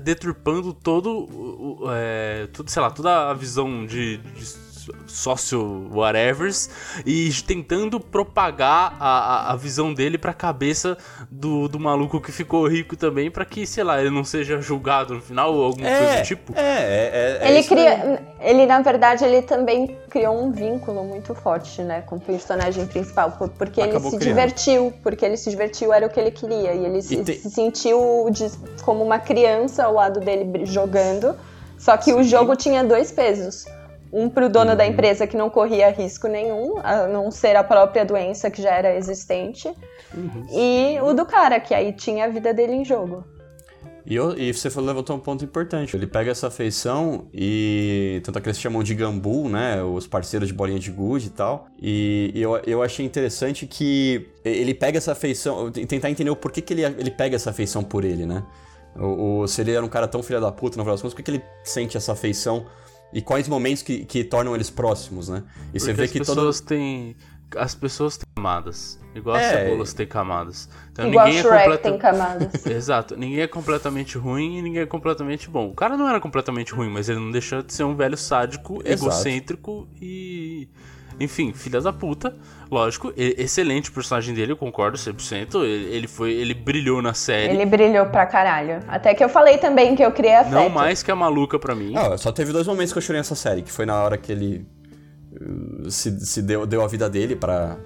deturpando 0.00 0.72
todo 0.74 1.88
é, 1.90 2.48
tudo, 2.52 2.70
sei 2.70 2.82
lá, 2.82 2.90
toda 2.90 3.30
a 3.30 3.34
visão 3.34 3.86
de, 3.86 4.18
de 4.18 4.67
sócio 5.06 5.88
whatevers 5.92 6.68
e 7.04 7.30
tentando 7.46 7.98
propagar 8.00 8.96
a, 9.00 9.08
a, 9.50 9.52
a 9.52 9.56
visão 9.56 9.92
dele 9.92 10.18
pra 10.18 10.32
cabeça 10.32 10.96
do, 11.30 11.68
do 11.68 11.78
maluco 11.78 12.20
que 12.20 12.30
ficou 12.32 12.66
rico 12.66 12.96
também 12.96 13.30
pra 13.30 13.44
que, 13.44 13.66
sei 13.66 13.84
lá, 13.84 14.00
ele 14.00 14.10
não 14.10 14.24
seja 14.24 14.60
julgado 14.60 15.14
no 15.14 15.20
final 15.20 15.54
ou 15.54 15.64
alguma 15.64 15.88
coisa 15.88 16.04
É, 16.12 16.20
do 16.20 16.26
tipo. 16.26 16.52
é, 16.56 16.60
é, 16.60 17.38
é, 17.42 17.48
é 17.48 17.50
Ele 17.50 17.64
cria. 17.66 18.22
Ele, 18.40 18.66
na 18.66 18.80
verdade, 18.80 19.24
ele 19.24 19.42
também 19.42 19.96
criou 20.08 20.40
um 20.42 20.52
vínculo 20.52 21.02
muito 21.04 21.34
forte, 21.34 21.82
né, 21.82 22.02
com 22.02 22.16
o 22.16 22.20
personagem 22.20 22.86
principal. 22.86 23.32
por- 23.32 23.48
Porque 23.48 23.80
ele 23.80 23.90
Acabou 23.90 24.10
se 24.10 24.18
criando. 24.18 24.34
divertiu. 24.36 24.92
Porque 25.02 25.24
ele 25.24 25.36
se 25.36 25.50
divertiu, 25.50 25.92
era 25.92 26.06
o 26.06 26.10
que 26.10 26.20
ele 26.20 26.30
queria. 26.30 26.72
E 26.74 26.84
ele 26.84 27.02
se, 27.02 27.22
te- 27.24 27.34
se 27.34 27.50
sentiu 27.50 28.28
de- 28.30 28.50
como 28.82 29.02
uma 29.02 29.18
criança 29.18 29.84
ao 29.84 29.94
lado 29.94 30.20
dele 30.20 30.64
jogando. 30.66 31.34
Só 31.76 31.96
que 31.96 32.12
o 32.12 32.22
jogo 32.22 32.54
tinha 32.56 32.82
dois 32.84 33.10
pesos. 33.12 33.64
Um 34.12 34.28
pro 34.30 34.48
dono 34.48 34.70
Uhum. 34.70 34.76
da 34.76 34.86
empresa 34.86 35.26
que 35.26 35.36
não 35.36 35.50
corria 35.50 35.90
risco 35.90 36.28
nenhum, 36.28 36.78
a 36.82 37.06
não 37.06 37.30
ser 37.30 37.56
a 37.56 37.62
própria 37.64 38.04
doença 38.04 38.50
que 38.50 38.62
já 38.62 38.70
era 38.74 38.96
existente. 38.96 39.68
Uhum. 40.16 40.46
E 40.52 40.98
o 41.02 41.12
do 41.12 41.26
cara, 41.26 41.60
que 41.60 41.74
aí 41.74 41.92
tinha 41.92 42.24
a 42.24 42.28
vida 42.28 42.54
dele 42.54 42.72
em 42.72 42.84
jogo. 42.84 43.24
E, 44.06 44.14
e 44.16 44.54
você 44.54 44.70
falou- 44.70 44.88
levantou 44.88 45.14
um 45.14 45.18
ponto 45.20 45.44
importante. 45.44 45.94
Ele 45.94 46.06
pega 46.06 46.30
essa 46.30 46.50
feição 46.50 47.26
e. 47.34 48.22
Tanto 48.24 48.38
é 48.38 48.40
que 48.40 48.48
eles 48.48 48.58
chamam 48.58 48.82
de 48.82 48.94
Gambu, 48.94 49.50
né? 49.50 49.82
Os 49.82 50.06
parceiros 50.06 50.48
de 50.48 50.54
bolinha 50.54 50.78
de 50.78 50.90
gude 50.90 51.26
e 51.26 51.30
tal. 51.30 51.66
E, 51.78 52.32
e 52.34 52.40
eu, 52.40 52.56
eu 52.66 52.82
achei 52.82 53.04
interessante 53.04 53.66
que 53.66 54.26
ele 54.42 54.72
pega 54.72 54.96
essa 54.96 55.14
feição. 55.14 55.70
Tentar 55.70 56.08
entender 56.08 56.30
o 56.30 56.36
porquê 56.36 56.62
que 56.62 56.72
ele, 56.72 56.84
ele 56.84 57.10
pega 57.10 57.36
essa 57.36 57.52
feição 57.52 57.84
por 57.84 58.02
ele, 58.02 58.24
né? 58.24 58.42
O, 58.96 59.40
o- 59.40 59.46
se 59.46 59.60
ele 59.60 59.72
era 59.74 59.84
um 59.84 59.88
cara 59.90 60.08
tão 60.08 60.22
filho 60.22 60.40
da 60.40 60.50
puta, 60.50 60.78
no 60.78 60.84
final 60.84 60.94
das 60.94 61.02
contas, 61.02 61.12
por 61.12 61.22
que 61.22 61.30
que 61.30 61.36
ele 61.36 61.44
sente 61.62 61.94
essa 61.98 62.12
afeição? 62.12 62.64
E 63.12 63.22
quais 63.22 63.48
momentos 63.48 63.82
que, 63.82 64.04
que 64.04 64.22
tornam 64.24 64.54
eles 64.54 64.68
próximos, 64.70 65.28
né? 65.28 65.42
E 65.72 65.80
você 65.80 65.86
Porque 65.86 65.92
vê 65.94 66.04
as 66.04 66.10
que 66.10 66.18
todo. 66.20 66.36
pessoas 66.36 66.60
têm. 66.60 67.16
As 67.56 67.74
pessoas 67.74 68.16
têm 68.18 68.26
camadas. 68.36 69.00
Igual 69.14 69.36
as 69.36 69.42
É. 69.44 69.64
cebolas 69.64 69.94
têm 69.94 70.06
camadas. 70.06 70.68
Então 70.92 71.08
Igual 71.08 71.26
ninguém 71.26 71.40
é 71.40 71.42
Shrek 71.42 71.60
completa... 71.62 71.82
tem 71.90 71.98
camadas. 71.98 72.66
Exato, 72.66 73.16
ninguém 73.16 73.40
é 73.40 73.46
completamente 73.46 74.18
ruim 74.18 74.58
e 74.58 74.62
ninguém 74.62 74.82
é 74.82 74.86
completamente 74.86 75.48
bom. 75.48 75.70
O 75.70 75.74
cara 75.74 75.96
não 75.96 76.06
era 76.08 76.20
completamente 76.20 76.74
ruim, 76.74 76.90
mas 76.90 77.08
ele 77.08 77.18
não 77.18 77.30
deixou 77.30 77.62
de 77.62 77.72
ser 77.72 77.84
um 77.84 77.96
velho 77.96 78.16
sádico, 78.18 78.80
Exato. 78.84 79.10
egocêntrico 79.10 79.88
e. 80.00 80.68
Enfim, 81.20 81.52
filha 81.52 81.80
da 81.80 81.92
puta. 81.92 82.34
Lógico, 82.70 83.12
e- 83.16 83.34
excelente 83.38 83.90
o 83.90 83.92
personagem 83.92 84.34
dele, 84.34 84.52
eu 84.52 84.56
concordo 84.56 84.96
100%. 84.96 85.62
Ele, 85.64 85.94
ele 85.94 86.06
foi. 86.06 86.32
Ele 86.32 86.54
brilhou 86.54 87.00
na 87.00 87.14
série. 87.14 87.54
Ele 87.54 87.66
brilhou 87.66 88.06
pra 88.06 88.26
caralho. 88.26 88.80
Até 88.86 89.14
que 89.14 89.24
eu 89.24 89.28
falei 89.28 89.58
também 89.58 89.96
que 89.96 90.04
eu 90.04 90.12
criei 90.12 90.34
afeto. 90.34 90.52
Não 90.52 90.68
mais 90.68 91.02
que 91.02 91.10
a 91.10 91.16
maluca 91.16 91.58
pra 91.58 91.74
mim. 91.74 91.94
Ah, 91.96 92.16
só 92.16 92.30
teve 92.30 92.52
dois 92.52 92.66
momentos 92.66 92.92
que 92.92 92.98
eu 92.98 93.02
chorei 93.02 93.20
nessa 93.20 93.34
série, 93.34 93.62
que 93.62 93.72
foi 93.72 93.86
na 93.86 94.02
hora 94.02 94.16
que 94.18 94.30
ele 94.30 94.66
uh, 95.40 95.90
se, 95.90 96.24
se 96.24 96.42
deu, 96.42 96.66
deu 96.66 96.82
a 96.82 96.86
vida 96.86 97.08
dele 97.08 97.34
pra, 97.34 97.76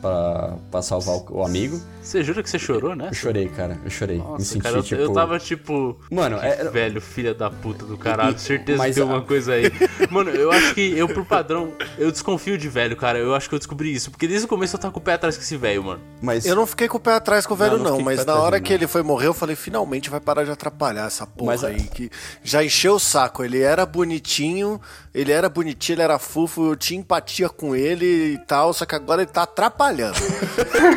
pra, 0.00 0.56
pra 0.70 0.82
salvar 0.82 1.16
o, 1.16 1.26
o 1.38 1.44
amigo. 1.44 1.80
Você 2.02 2.22
jura 2.22 2.42
que 2.42 2.48
você 2.48 2.58
chorou, 2.58 2.96
né? 2.96 3.08
Eu 3.10 3.14
chorei, 3.14 3.48
cara. 3.48 3.78
Eu 3.84 3.90
chorei. 3.90 4.16
Nossa, 4.18 4.38
Me 4.38 4.44
senti, 4.44 4.62
cara, 4.62 4.76
eu, 4.78 4.82
tipo... 4.82 5.00
eu 5.02 5.12
tava 5.12 5.38
tipo. 5.38 5.98
Mano, 6.10 6.38
que 6.38 6.46
é- 6.46 6.64
velho, 6.70 7.00
filha 7.02 7.34
da 7.34 7.50
puta 7.50 7.84
do 7.84 7.98
caralho. 7.98 8.38
Certeza 8.38 8.78
Mas 8.78 8.94
que 8.94 8.94
tem 8.94 9.02
a- 9.02 9.06
alguma 9.12 9.26
coisa 9.26 9.52
aí. 9.52 9.64
Mano, 10.10 10.30
eu 10.30 10.50
acho 10.50 10.74
que 10.74 10.96
eu, 10.96 11.06
por 11.08 11.24
padrão, 11.26 11.72
eu 11.98 12.10
desconfio 12.10 12.56
de 12.56 12.68
velho, 12.68 12.96
cara. 12.96 13.18
Eu 13.18 13.34
acho 13.34 13.48
que 13.48 13.54
eu 13.54 13.58
descobri 13.58 13.92
isso. 13.92 14.10
Porque 14.10 14.26
desde 14.26 14.46
o 14.46 14.48
começo 14.48 14.74
eu 14.76 14.80
tava 14.80 14.92
com 14.92 15.00
o 15.00 15.02
pé 15.02 15.12
atrás 15.14 15.36
com 15.36 15.42
esse 15.42 15.56
velho, 15.56 15.84
mano. 15.84 16.00
Mas... 16.22 16.46
Eu 16.46 16.56
não 16.56 16.66
fiquei 16.66 16.88
com 16.88 16.96
o 16.96 17.00
pé 17.00 17.12
atrás 17.14 17.46
com 17.46 17.52
o 17.52 17.56
velho, 17.56 17.76
Não, 17.76 17.84
não 17.84 17.90
não, 17.98 18.00
mas 18.00 18.24
na 18.24 18.36
hora 18.36 18.58
que 18.60 18.72
ele 18.72 18.86
foi 18.86 19.02
morrer, 19.02 19.26
eu 19.26 19.34
falei, 19.34 19.54
finalmente 19.54 20.08
vai 20.08 20.20
parar 20.20 20.44
de 20.44 20.50
atrapalhar 20.50 21.06
essa 21.06 21.26
porra 21.26 21.52
Mas 21.52 21.62
a- 21.64 21.68
aí. 21.68 21.82
Que 21.82 22.10
já 22.42 22.64
encheu 22.64 22.94
o 22.94 22.98
saco. 23.00 23.44
Ele 23.44 23.60
era 23.60 23.84
bonitinho, 23.84 24.80
ele 25.18 25.32
era 25.32 25.48
bonitinho, 25.48 25.96
ele 25.96 26.02
era 26.02 26.16
fofo, 26.16 26.70
eu 26.70 26.76
tinha 26.76 27.00
empatia 27.00 27.48
com 27.48 27.74
ele 27.74 28.34
e 28.34 28.38
tal, 28.38 28.72
só 28.72 28.86
que 28.86 28.94
agora 28.94 29.22
ele 29.22 29.30
tá 29.30 29.42
atrapalhando. 29.42 30.16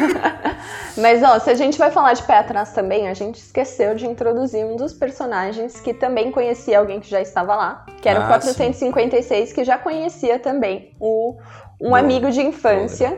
Mas 0.96 1.24
ó, 1.24 1.40
se 1.40 1.50
a 1.50 1.56
gente 1.56 1.76
vai 1.76 1.90
falar 1.90 2.14
de 2.14 2.22
pé 2.22 2.38
atrás 2.38 2.72
também, 2.72 3.10
a 3.10 3.16
gente 3.16 3.38
esqueceu 3.38 3.96
de 3.96 4.06
introduzir 4.06 4.64
um 4.64 4.76
dos 4.76 4.94
personagens 4.94 5.80
que 5.80 5.92
também 5.92 6.32
conhecia 6.32 6.78
alguém 6.78 7.00
que 7.00 7.10
já 7.10 7.20
estava 7.20 7.56
lá, 7.56 7.84
que 8.00 8.08
era 8.08 8.20
o 8.20 8.24
Ah, 8.24 8.28
456, 8.28 9.54
que 9.54 9.64
já 9.64 9.80
conhecia 9.80 10.38
também 10.38 10.96
o, 11.00 11.40
um 11.80 11.88
Boa. 11.88 12.00
amigo 12.00 12.30
de 12.30 12.42
infância, 12.42 13.18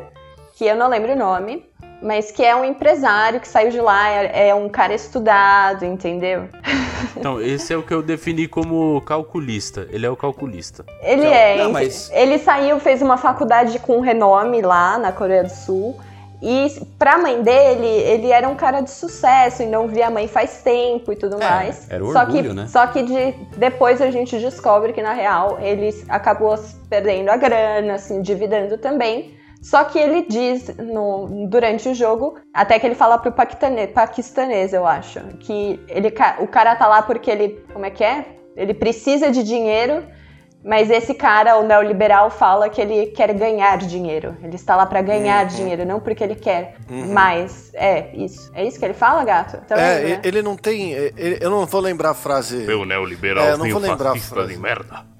que 0.55 0.65
eu 0.65 0.75
não 0.77 0.87
lembro 0.87 1.11
o 1.11 1.17
nome, 1.17 1.65
mas 2.03 2.31
que 2.31 2.43
é 2.43 2.55
um 2.55 2.65
empresário 2.65 3.39
que 3.39 3.47
saiu 3.47 3.69
de 3.71 3.79
lá, 3.79 4.09
é, 4.09 4.49
é 4.49 4.55
um 4.55 4.67
cara 4.69 4.93
estudado, 4.93 5.85
entendeu? 5.85 6.49
Então, 7.17 7.39
esse 7.41 7.73
é 7.73 7.77
o 7.77 7.83
que 7.83 7.93
eu 7.93 8.01
defini 8.03 8.47
como 8.47 9.01
calculista. 9.01 9.87
Ele 9.91 10.05
é 10.05 10.09
o 10.09 10.15
calculista. 10.15 10.85
Ele 11.01 11.23
Não, 11.23 11.33
é. 11.33 11.57
não, 11.57 11.71
mas- 11.71 12.11
Ele 12.13 12.37
saiu, 12.37 12.79
fez 12.79 13.01
uma 13.01 13.17
faculdade 13.17 13.79
com 13.79 13.99
renome 14.01 14.61
lá 14.61 14.97
na 14.97 15.11
Coreia 15.11 15.43
do 15.43 15.49
Sul. 15.51 15.99
E 16.45 16.67
pra 16.99 17.17
mãe 17.17 17.41
dele, 17.41 17.87
ele 17.87 18.29
era 18.29 18.49
um 18.49 18.55
cara 18.55 18.81
de 18.81 18.91
sucesso 18.91 19.63
e 19.63 19.65
não 19.65 19.87
via 19.87 20.07
a 20.07 20.09
mãe 20.09 20.27
faz 20.27 20.61
tempo 20.61 21.13
e 21.13 21.15
tudo 21.15 21.37
É, 21.41 21.49
mais. 21.49 21.89
era 21.89 22.03
o 22.03 22.11
só 22.11 22.19
orgulho, 22.19 22.49
que, 22.49 22.53
né? 22.53 22.67
Só 22.67 22.85
que 22.87 23.01
de- 23.01 23.31
depois 23.55 24.01
a 24.01 24.11
gente 24.11 24.37
descobre 24.37 24.91
que, 24.91 25.01
na 25.01 25.13
real, 25.13 25.57
ele 25.61 25.95
acabou 26.09 26.59
perdendo 26.89 27.29
a 27.29 27.37
grana, 27.37 27.97
se 27.97 28.13
endividando 28.13 28.77
também. 28.77 29.41
Só 29.63 29.85
que 29.85 29.97
ele 29.97 30.25
diz 30.27 30.75
no- 30.77 31.47
durante 31.47 31.87
o 31.87 31.95
jogo, 31.95 32.35
até 32.53 32.77
que 32.77 32.85
ele 32.85 32.95
fala 32.95 33.17
pro 33.17 33.31
paquistane- 33.31 33.87
paquistanês, 33.87 34.73
eu 34.73 34.85
acho, 34.85 35.21
que 35.39 35.79
ele, 35.87 36.13
o 36.39 36.47
cara 36.47 36.75
tá 36.75 36.85
lá 36.87 37.01
porque 37.01 37.31
ele. 37.31 37.63
Como 37.71 37.85
é 37.85 37.89
que 37.89 38.03
é? 38.03 38.25
Ele 38.57 38.73
precisa 38.73 39.31
de 39.31 39.41
dinheiro, 39.41 40.03
mas 40.63 40.89
esse 40.91 41.13
cara, 41.13 41.57
o 41.57 41.63
neoliberal, 41.65 42.29
fala 42.29 42.69
que 42.69 42.79
ele 42.79 43.07
quer 43.07 43.33
ganhar 43.33 43.77
dinheiro. 43.77 44.35
Ele 44.43 44.55
está 44.55 44.75
lá 44.75 44.85
pra 44.85 45.01
ganhar 45.01 45.45
dinheiro, 45.45 45.85
não 45.85 45.99
porque 45.99 46.23
ele 46.23 46.35
quer 46.35 46.75
mais. 47.11 47.71
É, 47.73 48.15
isso. 48.15 48.51
É 48.53 48.63
isso 48.65 48.77
que 48.77 48.85
ele 48.85 48.93
fala, 48.93 49.23
gato? 49.23 49.59
Então, 49.65 49.77
é, 49.77 50.01
né? 50.03 50.19
ele 50.23 50.41
não 50.41 50.55
tem. 50.55 50.91
ele- 50.91 51.37
eu 51.41 51.49
não 51.49 51.65
vou 51.65 51.81
lembrar 51.81 52.11
a 52.11 52.13
frase. 52.13 52.57
Meu 52.57 52.85
neoliberal, 52.85 53.45
É, 53.45 53.51
eu 53.53 53.57
não 53.57 53.69
vou 53.69 53.79
lembrar 53.81 54.11
a 54.11 54.15
frase. 54.17 54.57
merda. 54.57 55.12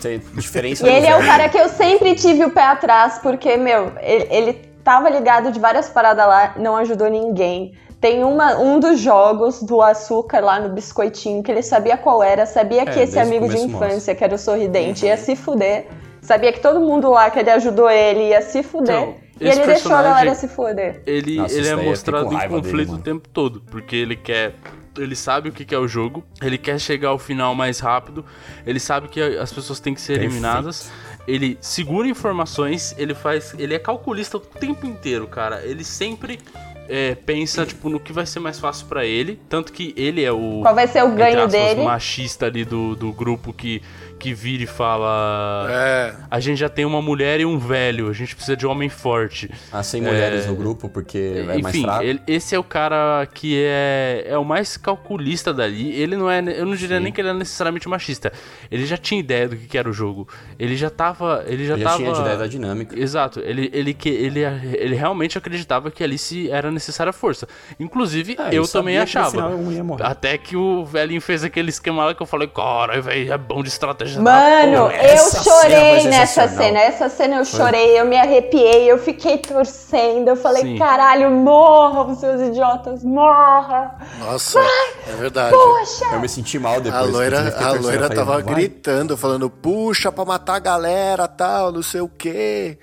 Tem 0.00 0.20
diferença 0.34 0.86
E 0.86 0.92
ele 0.92 1.06
é 1.06 1.16
o 1.16 1.24
cara 1.24 1.48
que 1.48 1.58
eu 1.58 1.68
sempre 1.68 2.14
tive 2.14 2.44
o 2.44 2.50
pé 2.50 2.62
atrás, 2.62 3.18
porque, 3.18 3.56
meu, 3.56 3.92
ele, 4.00 4.28
ele 4.30 4.52
tava 4.84 5.08
ligado 5.08 5.50
de 5.52 5.58
várias 5.58 5.88
paradas 5.88 6.26
lá, 6.26 6.54
não 6.56 6.76
ajudou 6.76 7.08
ninguém. 7.08 7.74
Tem 8.00 8.24
uma, 8.24 8.58
um 8.58 8.80
dos 8.80 8.98
jogos 8.98 9.62
do 9.62 9.80
açúcar 9.80 10.40
lá 10.40 10.58
no 10.58 10.70
biscoitinho 10.70 11.42
que 11.42 11.52
ele 11.52 11.62
sabia 11.62 11.96
qual 11.96 12.20
era, 12.22 12.46
sabia 12.46 12.84
que 12.84 12.98
É, 12.98 13.04
esse 13.04 13.14
desde 13.14 13.18
o 13.18 13.36
amigo 13.36 13.48
de 13.48 13.62
infância, 13.62 14.12
que 14.14 14.24
era 14.24 14.34
o 14.34 14.38
sorridente, 14.38 15.06
ia 15.06 15.16
se 15.16 15.36
fuder. 15.36 15.86
Sabia 16.20 16.52
que 16.52 16.60
todo 16.60 16.80
mundo 16.80 17.10
lá 17.10 17.30
que 17.30 17.38
ele 17.38 17.50
ajudou 17.50 17.88
ele 17.88 18.30
ia 18.30 18.42
se 18.42 18.62
fuder. 18.62 18.96
Então, 18.96 19.14
e 19.40 19.48
esse 19.48 19.58
ele 19.58 19.66
deixou 19.66 19.94
a 19.94 20.02
galera 20.02 20.34
se 20.34 20.48
fuder. 20.48 21.02
Ele, 21.06 21.36
Nossa, 21.36 21.54
ele 21.54 21.68
é 21.68 21.72
eu 21.72 21.82
mostrado 21.82 22.32
em 22.32 22.48
conflito 22.48 22.62
dele, 22.62 22.90
o 22.92 22.98
tempo 22.98 23.28
todo, 23.28 23.60
porque 23.70 23.96
ele 23.96 24.16
quer. 24.16 24.54
Ele 24.98 25.16
sabe 25.16 25.48
o 25.48 25.52
que 25.52 25.64
que 25.64 25.74
é 25.74 25.78
o 25.78 25.88
jogo, 25.88 26.24
ele 26.40 26.58
quer 26.58 26.78
chegar 26.78 27.08
ao 27.08 27.18
final 27.18 27.54
mais 27.54 27.80
rápido, 27.80 28.24
ele 28.66 28.78
sabe 28.78 29.08
que 29.08 29.20
as 29.20 29.52
pessoas 29.52 29.80
têm 29.80 29.94
que 29.94 30.00
ser 30.00 30.14
Perfeito. 30.14 30.32
eliminadas. 30.32 30.92
Ele 31.26 31.56
segura 31.60 32.08
informações, 32.08 32.94
ele 32.98 33.14
faz. 33.14 33.54
Ele 33.56 33.74
é 33.74 33.78
calculista 33.78 34.36
o 34.36 34.40
tempo 34.40 34.86
inteiro, 34.86 35.26
cara. 35.28 35.64
Ele 35.64 35.84
sempre 35.84 36.40
é, 36.88 37.14
pensa, 37.14 37.64
tipo, 37.64 37.88
no 37.88 38.00
que 38.00 38.12
vai 38.12 38.26
ser 38.26 38.40
mais 38.40 38.58
fácil 38.58 38.86
pra 38.86 39.06
ele. 39.06 39.40
Tanto 39.48 39.72
que 39.72 39.94
ele 39.96 40.22
é 40.24 40.32
o. 40.32 40.60
Qual 40.62 40.74
vai 40.74 40.86
ser 40.86 41.04
o 41.04 41.12
ganho 41.12 41.38
aspas, 41.38 41.52
dele? 41.52 41.84
machista 41.84 42.46
ali 42.46 42.64
do, 42.64 42.96
do 42.96 43.12
grupo 43.12 43.52
que, 43.52 43.80
que 44.22 44.32
vira 44.32 44.62
e 44.62 44.66
fala. 44.66 45.66
É. 45.68 46.14
A 46.30 46.38
gente 46.38 46.58
já 46.58 46.68
tem 46.68 46.84
uma 46.84 47.02
mulher 47.02 47.40
e 47.40 47.44
um 47.44 47.58
velho, 47.58 48.08
a 48.08 48.12
gente 48.12 48.34
precisa 48.36 48.56
de 48.56 48.64
um 48.66 48.70
homem 48.70 48.88
forte. 48.88 49.50
Ah, 49.72 49.82
sem 49.82 50.00
mulheres 50.00 50.46
no 50.46 50.54
grupo, 50.54 50.88
porque 50.88 51.34
é 51.38 51.42
mais 51.42 51.58
Enfim, 51.58 51.82
fraco. 51.82 52.04
ele- 52.04 52.22
esse 52.26 52.54
é 52.54 52.58
o 52.58 52.62
cara 52.62 53.26
que 53.34 53.60
é, 53.64 54.24
é 54.28 54.38
o 54.38 54.44
mais 54.44 54.76
calculista 54.76 55.52
dali. 55.52 55.92
Ele 55.92 56.16
não 56.16 56.30
é. 56.30 56.38
Eu 56.38 56.64
não 56.66 56.76
diria 56.76 56.98
Sim. 56.98 57.02
nem 57.04 57.12
que 57.12 57.20
ele 57.20 57.28
é 57.30 57.34
necessariamente 57.34 57.88
machista. 57.88 58.32
Ele 58.70 58.86
já 58.86 58.96
tinha 58.96 59.18
ideia 59.18 59.48
do 59.48 59.56
que, 59.56 59.66
que 59.66 59.76
era 59.76 59.88
o 59.88 59.92
jogo. 59.92 60.28
Ele 60.58 60.76
já 60.76 60.88
tava. 60.88 61.44
Ele 61.46 61.66
já 61.66 61.74
Ele 61.74 61.82
já 61.82 61.88
tava. 61.90 62.02
tinha 62.02 62.12
de 62.12 62.20
ideia 62.20 62.36
da 62.36 62.46
dinâmica. 62.46 62.98
Exato, 62.98 63.40
ele, 63.40 63.70
ele, 63.72 63.92
que- 63.92 64.08
ele, 64.08 64.40
ele 64.40 64.94
realmente 64.94 65.36
acreditava 65.36 65.90
que 65.90 66.04
ali 66.04 66.16
se 66.16 66.48
era 66.50 66.70
necessária 66.70 67.12
força. 67.12 67.48
Inclusive, 67.80 68.36
Ah, 68.38 68.54
eu 68.54 68.66
também 68.68 68.94
que 68.94 69.00
achava. 69.02 69.30
final 69.30 69.72
ia 69.72 69.82
morrer. 69.82 70.04
Até 70.06 70.38
que 70.38 70.56
o 70.56 70.84
velhinho 70.84 71.20
fez 71.20 71.42
aquele 71.42 71.70
esquema 71.70 72.04
lá 72.04 72.14
que 72.14 72.22
eu 72.22 72.26
falei, 72.26 72.46
cara, 72.48 73.00
velho, 73.00 73.32
é 73.32 73.38
bom 73.38 73.62
de 73.62 73.68
estratégia. 73.68 74.11
Mano, 74.20 74.90
porra." 74.90 74.96
eu 74.96 75.18
cena 75.18 75.44
chorei 75.44 76.00
foi 76.00 76.10
nessa 76.10 76.48
cena. 76.48 76.78
Essa 76.80 77.08
cena 77.08 77.36
eu 77.36 77.44
chorei, 77.44 78.00
eu 78.00 78.04
me 78.04 78.16
arrepiei, 78.16 78.90
eu 78.90 78.98
fiquei 78.98 79.38
torcendo. 79.38 80.28
Eu 80.28 80.36
falei, 80.36 80.62
Sim. 80.62 80.78
caralho, 80.78 81.30
morram, 81.30 82.14
seus 82.14 82.40
idiotas, 82.40 83.04
morra. 83.04 83.96
Nossa, 84.18 84.60
é 85.08 85.12
verdade. 85.16 85.54
Poxa! 85.54 86.06
Eu 86.12 86.20
me 86.20 86.28
senti 86.28 86.58
mal 86.58 86.80
depois. 86.80 87.02
A 87.02 87.06
loira, 87.06 87.54
a 87.56 87.72
loira 87.72 88.02
falei, 88.02 88.16
tava 88.16 88.42
vai. 88.42 88.54
gritando, 88.54 89.16
falando, 89.16 89.48
puxa 89.48 90.10
pra 90.10 90.24
matar 90.24 90.56
a 90.56 90.60
galera, 90.60 91.28
tal, 91.28 91.72
não 91.72 91.82
sei 91.82 92.00
o 92.00 92.08
quê. 92.08 92.78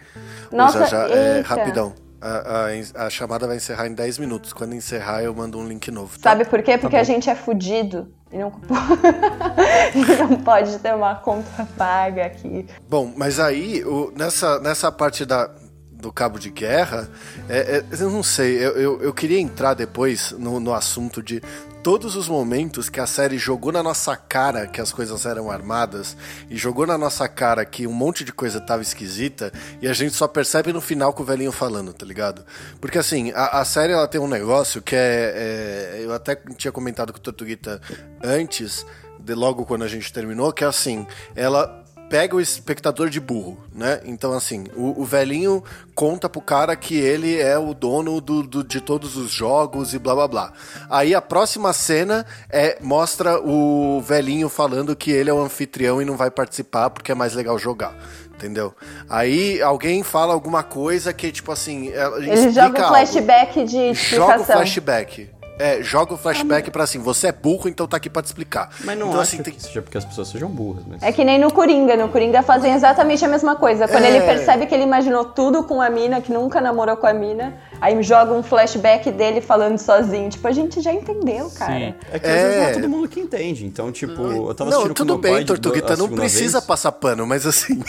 Nossa, 0.51 0.79
já, 0.87 1.07
já, 1.07 1.15
é, 1.15 1.41
rapidão. 1.41 1.93
A, 2.21 2.65
a- 3.01 3.05
a 3.05 3.09
chamada 3.09 3.47
vai 3.47 3.55
encerrar 3.57 3.87
em 3.87 3.93
10 3.93 4.17
minutos. 4.19 4.51
Quando 4.53 4.73
encerrar, 4.75 5.23
eu 5.23 5.33
mando 5.33 5.57
um 5.57 5.67
link 5.67 5.89
novo. 5.89 6.17
tá? 6.19 6.31
Sabe 6.31 6.45
por 6.45 6.61
quê? 6.61 6.77
Porque 6.77 6.97
a 6.97 7.03
gente 7.03 7.29
é 7.29 7.35
fudido. 7.35 8.13
E 8.31 8.37
não, 8.37 8.51
e 9.95 10.15
não 10.17 10.35
pode 10.41 10.77
ter 10.79 10.93
uma 10.93 11.15
conta 11.15 11.67
paga 11.77 12.25
aqui. 12.25 12.65
Bom, 12.87 13.11
mas 13.15 13.39
aí, 13.39 13.83
o- 13.85 14.11
nessa, 14.15 14.59
nessa 14.59 14.91
parte 14.91 15.25
da, 15.25 15.49
do 15.91 16.11
cabo 16.13 16.37
de 16.39 16.49
guerra, 16.51 17.09
é- 17.49 17.77
é- 17.77 17.83
eu 17.99 18.09
não 18.11 18.21
sei, 18.23 18.57
eu, 18.57 18.71
eu, 18.77 19.01
eu 19.01 19.13
queria 19.13 19.39
entrar 19.39 19.73
depois 19.73 20.31
no, 20.33 20.59
no 20.59 20.73
assunto 20.73 21.23
de 21.23 21.41
todos 21.83 22.15
os 22.15 22.27
momentos 22.27 22.89
que 22.89 22.99
a 22.99 23.07
série 23.07 23.37
jogou 23.37 23.71
na 23.71 23.81
nossa 23.81 24.15
cara 24.15 24.67
que 24.67 24.81
as 24.81 24.91
coisas 24.91 25.25
eram 25.25 25.49
armadas 25.49 26.15
e 26.49 26.57
jogou 26.57 26.85
na 26.85 26.97
nossa 26.97 27.27
cara 27.27 27.63
que 27.65 27.87
um 27.87 27.93
monte 27.93 28.23
de 28.23 28.33
coisa 28.33 28.59
tava 28.59 28.81
esquisita 28.81 29.51
e 29.81 29.87
a 29.87 29.93
gente 29.93 30.13
só 30.13 30.27
percebe 30.27 30.73
no 30.73 30.81
final 30.81 31.13
com 31.13 31.23
o 31.23 31.25
velhinho 31.25 31.51
falando, 31.51 31.93
tá 31.93 32.05
ligado? 32.05 32.45
Porque 32.81 32.97
assim, 32.97 33.31
a, 33.33 33.59
a 33.61 33.65
série 33.65 33.93
ela 33.93 34.07
tem 34.07 34.19
um 34.19 34.27
negócio 34.27 34.81
que 34.81 34.95
é, 34.95 35.95
é- 35.97 36.01
Eu 36.03 36.13
até 36.13 36.35
tinha 36.57 36.71
comentado 36.71 37.11
com 37.13 37.19
o 37.19 37.21
Tortuguita 37.21 37.81
antes, 38.23 38.85
de 39.19 39.33
logo 39.33 39.65
quando 39.65 39.83
a 39.83 39.87
gente 39.87 40.11
terminou, 40.11 40.51
que 40.51 40.63
é 40.63 40.67
assim, 40.67 41.05
ela 41.35 41.83
pega 42.09 42.35
o 42.35 42.41
espectador 42.41 43.09
de 43.09 43.19
burro, 43.19 43.57
né? 43.73 44.01
Então, 44.05 44.33
assim, 44.33 44.65
o, 44.75 45.01
o 45.01 45.05
velhinho 45.05 45.63
conta 45.93 46.27
pro 46.27 46.41
cara 46.41 46.75
que 46.75 46.97
ele 46.97 47.39
é 47.39 47.57
o 47.57 47.73
dono 47.73 48.19
do, 48.19 48.41
do- 48.43 48.63
de 48.63 48.81
todos 48.81 49.15
os 49.15 49.29
jogos 49.31 49.93
e 49.93 49.99
blá 49.99 50.15
blá 50.15 50.27
blá. 50.27 50.53
Aí 50.89 51.13
a 51.13 51.21
próxima 51.21 51.71
cena 51.73 52.25
é 52.49 52.77
mostra 52.81 53.39
o 53.39 54.01
velhinho 54.01 54.49
falando 54.49 54.95
que 54.95 55.11
ele 55.11 55.29
é 55.29 55.33
o 55.33 55.39
anfitrião 55.41 56.01
e 56.01 56.05
não 56.05 56.17
vai 56.17 56.31
participar 56.31 56.89
porque 56.89 57.11
é 57.11 57.15
mais 57.15 57.33
legal 57.35 57.59
jogar. 57.59 57.93
Entendeu? 58.33 58.73
Aí 59.09 59.61
alguém 59.61 60.01
fala 60.01 60.33
alguma 60.33 60.63
coisa 60.63 61.11
que, 61.11 61.29
tipo 61.29 61.51
assim. 61.51 61.89
ela 61.91 62.17
Ele 62.19 62.51
joga 62.51 62.79
um 62.79 62.83
algo. 62.85 62.95
flashback 62.95 63.65
de 63.65 63.71
Joga 63.71 63.83
o 63.83 63.91
explicação. 63.91 64.45
flashback. 64.45 65.29
É, 65.59 65.83
joga 65.83 66.13
o 66.13 66.17
flashback 66.17 66.71
pra 66.71 66.85
assim, 66.85 66.99
você 66.99 67.27
é 67.27 67.31
burro, 67.33 67.67
então 67.67 67.85
tá 67.85 67.97
aqui 67.97 68.09
pra 68.09 68.21
te 68.21 68.27
explicar. 68.27 68.69
Mas 68.85 68.97
não 68.97 69.07
então, 69.09 69.19
acho 69.19 69.33
assim, 69.35 69.43
tem 69.43 69.53
que 69.53 69.61
seja 69.61 69.81
porque 69.81 69.97
as 69.97 70.05
pessoas 70.05 70.29
sejam 70.29 70.47
burras, 70.49 70.83
mas... 70.87 71.03
É 71.03 71.11
que 71.11 71.23
nem 71.25 71.37
no 71.37 71.51
Coringa. 71.51 71.97
No 71.97 72.07
Coringa 72.07 72.41
fazem 72.41 72.73
exatamente 72.73 73.23
a 73.25 73.27
mesma 73.27 73.57
coisa. 73.57 73.85
Quando 73.87 74.05
É. 74.05 74.09
ele 74.15 74.21
percebe 74.25 74.65
que 74.67 74.73
ele 74.73 74.83
imaginou 74.83 75.25
tudo 75.25 75.63
com 75.65 75.81
a 75.81 75.89
mina, 75.89 76.21
que 76.21 76.31
nunca 76.31 76.61
namorou 76.61 76.95
com 76.95 77.05
a 77.05 77.13
mina, 77.13 77.53
aí 77.81 78.01
joga 78.01 78.31
um 78.33 78.41
flashback 78.41 79.11
dele 79.11 79.41
falando 79.41 79.77
sozinho. 79.77 80.29
Tipo, 80.29 80.47
a 80.47 80.51
gente 80.53 80.79
já 80.79 80.93
entendeu, 80.93 81.49
cara. 81.51 81.73
Sim. 81.73 81.93
É 82.11 82.19
que 82.19 82.25
às 82.27 82.33
vezes 82.33 82.55
não 82.57 82.63
É. 82.63 82.69
é 82.69 82.73
todo 82.75 82.89
mundo 82.89 83.07
que 83.09 83.19
entende. 83.19 83.65
Então, 83.65 83.91
tipo, 83.91 84.13
eu 84.21 84.53
tava 84.55 84.69
Não, 84.69 84.77
assistindo 84.77 84.95
tudo 84.95 85.15
com 85.15 85.21
pai 85.21 85.31
bem, 85.33 85.45
Tortuguita, 85.45 85.93
a 85.93 85.97
não 85.97 86.07
precisa 86.07 86.59
vez. 86.59 86.65
passar 86.65 86.93
pano, 86.93 87.27
mas 87.27 87.45
assim. 87.45 87.81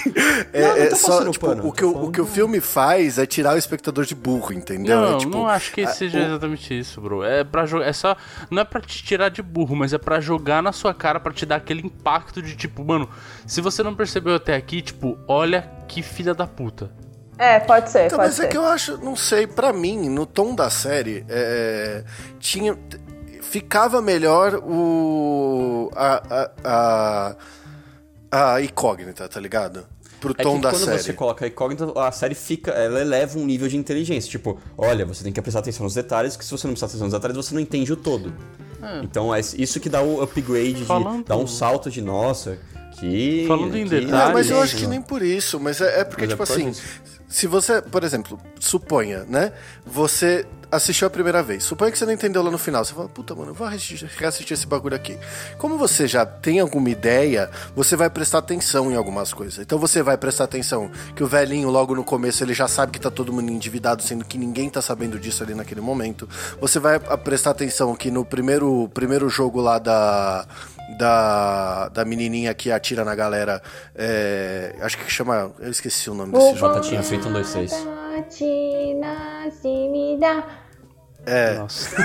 é, 0.53 0.61
Não, 0.63 0.69
não 0.75 0.83
é 0.83 0.91
só, 0.97 1.31
tipo, 1.31 1.47
pano, 1.47 1.69
o, 1.69 1.73
que 1.73 1.83
tô 1.83 1.89
o, 1.91 2.05
o 2.07 2.11
que 2.11 2.21
o 2.21 2.27
filme 2.27 2.61
faz 2.61 3.17
é 3.17 3.27
tirar 3.27 3.55
o 3.55 3.59
espectador 3.59 4.05
de 4.05 4.15
burro, 4.17 4.53
entendeu? 4.53 5.01
Não, 5.01 5.15
é, 5.15 5.19
tipo, 5.19 5.31
não 5.39 5.47
acho 5.47 5.73
que 5.73 5.83
a- 5.83 5.89
seja 5.89 6.19
o- 6.19 6.23
exatamente 6.23 6.77
isso, 6.77 7.01
bro. 7.01 7.23
É 7.23 7.45
para 7.61 7.67
jogar, 7.67 7.87
é 7.87 7.93
só 7.93 8.17
não 8.51 8.63
é 8.63 8.65
pra 8.65 8.81
te 8.81 9.03
tirar 9.05 9.29
de 9.29 9.43
burro, 9.43 9.77
mas 9.77 9.93
é 9.93 9.99
pra 9.99 10.19
jogar 10.21 10.63
na 10.63 10.73
sua 10.73 10.95
cara 10.95 11.21
pra 11.21 11.33
te 11.33 11.45
dar 11.45 11.57
aquele 11.57 11.87
impacto 11.87 12.41
de 12.41 12.57
tipo, 12.57 12.85
mano, 12.85 13.09
se 13.47 13.61
você 13.61 13.83
não 13.83 13.95
percebeu 13.95 14.35
até 14.35 14.55
aqui, 14.55 14.81
tipo, 14.81 15.19
olha 15.29 15.71
que 15.87 16.03
filha 16.03 16.33
da 16.35 16.47
puta. 16.47 16.91
É, 17.37 17.59
pode 17.61 17.91
ser, 17.91 18.07
Então, 18.07 18.19
pode 18.19 18.29
mas 18.29 18.37
ser. 18.37 18.45
é 18.45 18.49
que 18.49 18.57
eu 18.57 18.65
acho, 18.67 18.99
não 18.99 19.17
sei, 19.17 19.47
pra 19.47 19.73
mim, 19.73 20.09
no 20.09 20.27
tom 20.27 20.55
da 20.55 20.69
série, 20.71 21.25
é, 21.29 22.05
tinha. 22.39 22.77
Ficava 23.43 24.01
melhor 24.03 24.57
o. 24.63 25.91
a. 25.97 26.23
a, 26.65 27.37
a, 28.31 28.55
a 28.55 28.63
incógnita, 28.63 29.29
tá 29.29 29.41
ligado? 29.41 29.87
Pro 30.21 30.35
É 30.37 30.43
tom 30.43 30.57
que 30.57 30.63
da 30.63 30.71
quando 30.71 30.85
série. 30.85 30.99
você 31.03 31.13
coloca 31.13 31.45
a 31.45 31.49
incógnita, 31.49 31.93
a 31.99 32.13
série 32.13 32.35
fica, 32.35 32.73
ela 32.73 33.01
eleva 33.01 33.39
um 33.39 33.47
nível 33.47 33.67
de 33.69 33.77
inteligência. 33.77 34.31
Tipo, 34.31 34.59
olha, 34.77 35.07
você 35.07 35.25
tem 35.25 35.33
que 35.33 35.41
prestar 35.41 35.61
atenção 35.61 35.85
nos 35.85 35.95
detalhes, 35.95 36.37
que 36.37 36.45
se 36.45 36.51
você 36.51 36.67
não 36.67 36.75
prestar 36.75 36.87
atenção 36.87 37.07
nos 37.07 37.15
detalhes, 37.15 37.37
você 37.37 37.55
não 37.55 37.61
entende 37.61 37.93
o 37.93 37.97
todo. 37.97 38.33
Então 39.03 39.35
é 39.35 39.41
isso 39.41 39.79
que 39.81 39.89
dá 39.89 40.03
o 40.03 40.23
upgrade, 40.23 40.75
de, 40.85 40.87
dá 41.27 41.37
um 41.37 41.47
salto 41.47 41.91
de 41.91 42.01
nossa, 42.01 42.59
Falando 43.47 43.77
em 43.77 43.85
detalhes- 43.85 44.11
Não, 44.11 44.33
mas 44.33 44.51
eu 44.51 44.61
acho 44.61 44.77
que 44.77 44.87
nem 44.87 45.01
por 45.01 45.23
isso, 45.23 45.59
mas 45.61 45.81
é, 45.81 46.01
é 46.01 46.05
porque, 46.05 46.23
Mas 46.27 46.33
é 46.33 46.35
tipo 46.37 46.47
por 46.47 46.53
assim, 46.53 46.69
isso. 46.69 46.83
se 47.29 47.47
você, 47.47 47.81
por 47.83 48.05
exemplo, 48.05 48.39
suponha, 48.59 49.25
né? 49.29 49.53
Você 49.87 50.47
assistiu 50.73 51.09
a 51.09 51.11
primeira 51.11 51.43
vez, 51.43 51.65
suponha 51.65 51.91
que 51.91 51.99
você 51.99 52.07
não 52.07 52.13
entendeu 52.13 52.43
lá 52.45 52.51
no 52.51 52.57
final, 52.57 52.85
você 52.85 52.95
fala, 52.95 53.09
puta, 53.09 53.35
mano, 53.35 53.51
eu 53.51 53.55
vou 53.55 53.67
reassistir, 53.67 54.53
esse 54.53 54.67
bagulho 54.69 54.95
aqui. 54.95 55.19
Como 55.59 55.77
você 55.77 56.07
já 56.07 56.25
tem 56.25 56.61
alguma 56.61 56.89
ideia, 56.89 57.51
você 57.75 57.97
vai 57.97 58.09
prestar 58.09 58.39
atenção 58.39 58.89
em 58.89 58.95
algumas 58.95 59.33
coisas. 59.35 59.59
Então 59.59 59.81
você 59.81 60.01
vai 60.01 60.17
prestar 60.17 60.45
atenção 60.45 60.89
que 61.17 61.25
o 61.25 61.27
velhinho, 61.27 61.69
logo 61.71 61.93
no 61.95 62.05
começo, 62.05 62.45
ele 62.45 62.55
já 62.55 62.69
sabe 62.69 62.93
que 62.93 63.01
tá 63.01 63.11
todo 63.11 63.33
mundo 63.33 63.51
endividado, 63.51 64.01
sendo 64.01 64.25
que 64.25 64.39
ninguém 64.39 64.71
tá 64.71 64.81
sabendo 64.81 65.19
disso 65.19 65.43
ali 65.43 65.55
naquele 65.57 65.81
momento. 65.81 66.29
Você 66.61 66.79
vai 66.79 67.01
prestar 67.01 67.51
atenção 67.51 67.93
que 67.97 68.09
no 68.09 68.25
primeiro, 68.25 68.89
primeiro 68.95 69.29
jogo 69.29 69.61
lá 69.61 69.81
da 69.81 70.47
da, 70.99 71.89
da 71.89 72.05
menininha 72.05 72.55
que 72.55 72.71
atira 72.71 73.05
na 73.05 73.15
galera. 73.15 73.63
é, 73.95 74.75
acho 74.81 74.99
que 74.99 75.11
chama. 75.11 75.53
Eu 75.59 75.71
esqueci 75.71 76.11
o 76.11 76.15
nome 76.15 76.33
desse 76.33 76.55
jogo. 76.57 76.75
Batatinha 76.75 77.03
frita 77.03 77.29
1, 77.29 77.33
2, 77.33 77.53
3. 77.53 77.89
É, 81.27 81.55
Nossa. 81.55 81.91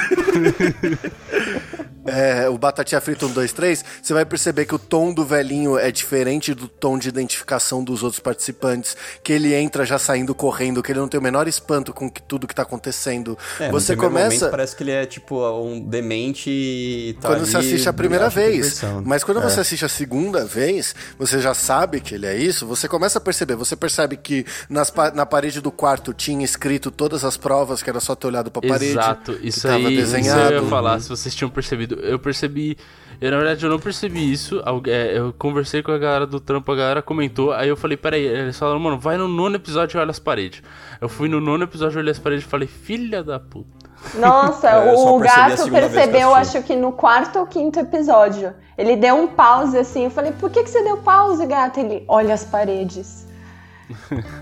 é, 2.05 2.49
o 2.49 2.57
Batatinha 2.57 3.01
Frita 3.01 3.25
1, 3.25 3.31
2, 3.31 3.53
3. 3.53 3.85
Você 4.01 4.13
vai 4.13 4.25
perceber 4.25 4.65
que 4.65 4.75
o 4.75 4.79
tom 4.79 5.13
do 5.13 5.25
velhinho 5.25 5.77
é 5.77 5.91
diferente 5.91 6.53
do 6.53 6.67
tom 6.67 6.97
de 6.97 7.09
identificação 7.09 7.83
dos 7.83 8.03
outros 8.03 8.19
participantes. 8.19 8.95
Que 9.23 9.33
ele 9.33 9.53
entra 9.53 9.85
já 9.85 9.97
saindo 9.97 10.33
correndo, 10.35 10.83
que 10.83 10.91
ele 10.91 10.99
não 10.99 11.07
tem 11.07 11.19
o 11.19 11.23
menor 11.23 11.47
espanto 11.47 11.93
com 11.93 12.09
que, 12.09 12.21
tudo 12.21 12.47
que 12.47 12.53
tá 12.53 12.63
acontecendo. 12.63 13.37
É, 13.59 13.69
você 13.71 13.95
começa. 13.95 14.35
momento 14.35 14.51
parece 14.51 14.75
que 14.75 14.83
ele 14.83 14.91
é 14.91 15.05
tipo 15.05 15.43
um 15.59 15.79
demente 15.79 16.49
e 16.49 17.13
tá 17.19 17.29
quando 17.29 17.41
ali 17.41 17.51
você 17.51 17.57
assiste 17.57 17.89
a 17.89 17.93
primeira 17.93 18.29
vez. 18.29 18.81
Mas 19.03 19.23
quando 19.23 19.39
É. 19.39 19.43
você 19.43 19.61
assiste 19.61 19.85
a 19.85 19.89
segunda 19.89 20.45
vez, 20.45 20.93
você 21.17 21.39
já 21.39 21.53
sabe 21.53 21.99
que 21.99 22.15
ele 22.15 22.25
é 22.25 22.37
isso, 22.37 22.67
você 22.67 22.87
começa 22.87 23.17
a 23.17 23.21
perceber. 23.21 23.55
Você 23.55 23.75
percebe 23.75 24.17
que 24.17 24.45
nas 24.69 24.93
na 25.13 25.25
parede 25.25 25.61
do 25.61 25.71
quarto 25.71 26.13
tinha 26.13 26.43
escrito 26.43 26.91
todas 26.91 27.23
as 27.23 27.37
provas, 27.37 27.81
que 27.81 27.89
era 27.89 27.99
só 27.99 28.15
ter 28.15 28.27
olhado 28.27 28.51
pra 28.51 28.61
parede. 28.61 28.93
Exato, 29.05 29.33
que 29.33 29.47
isso 29.47 29.61
tava 29.61 29.87
aí, 29.87 29.99
isso 29.99 30.15
eu 30.15 30.63
ia 30.63 30.69
falar, 30.69 30.99
se 30.99 31.09
vocês 31.09 31.33
tinham 31.33 31.49
percebido. 31.49 31.95
Eu 31.95 32.19
percebi, 32.19 32.77
eu 33.21 33.31
na 33.31 33.37
verdade 33.37 33.65
eu 33.65 33.69
não 33.69 33.79
percebi 33.79 34.31
isso, 34.31 34.61
é, 34.87 35.17
eu 35.17 35.33
conversei 35.37 35.81
com 35.81 35.91
a 35.91 35.97
galera 35.97 36.27
do 36.27 36.39
trampo, 36.39 36.71
a 36.71 36.75
galera 36.75 37.01
comentou, 37.01 37.51
aí 37.51 37.69
eu 37.69 37.77
falei, 37.77 37.97
peraí, 37.97 38.25
eles 38.25 38.57
falaram, 38.57 38.79
mano, 38.79 38.99
vai 38.99 39.17
no 39.17 39.27
nono 39.27 39.55
episódio 39.55 39.97
e 39.97 40.01
olha 40.01 40.11
as 40.11 40.19
paredes. 40.19 40.61
Eu 40.99 41.09
fui 41.09 41.27
no 41.27 41.39
nono 41.39 41.63
episódio, 41.63 41.99
olhei 41.99 42.11
as 42.11 42.19
paredes 42.19 42.45
e 42.45 42.47
falei, 42.49 42.67
filha 42.67 43.23
da 43.23 43.39
puta. 43.39 43.85
Nossa, 44.15 44.69
É, 44.69 44.93
o 44.93 45.19
gato 45.19 45.63
que 45.63 45.71
percebeu, 45.71 46.33
assisti. 46.35 46.57
acho 46.57 46.67
que 46.67 46.75
no 46.75 46.91
quarto 46.91 47.39
ou 47.39 47.47
quinto 47.47 47.79
episódio. 47.79 48.53
Ele 48.77 48.95
deu 48.95 49.15
um 49.15 49.27
pause 49.27 49.77
assim. 49.77 50.03
Eu 50.05 50.11
falei, 50.11 50.31
por 50.33 50.49
que, 50.49 50.63
que 50.63 50.69
você 50.69 50.83
deu 50.83 50.97
pause, 50.97 51.45
gato? 51.45 51.79
Ele, 51.79 52.03
olha 52.07 52.33
as 52.33 52.43
paredes. 52.43 53.24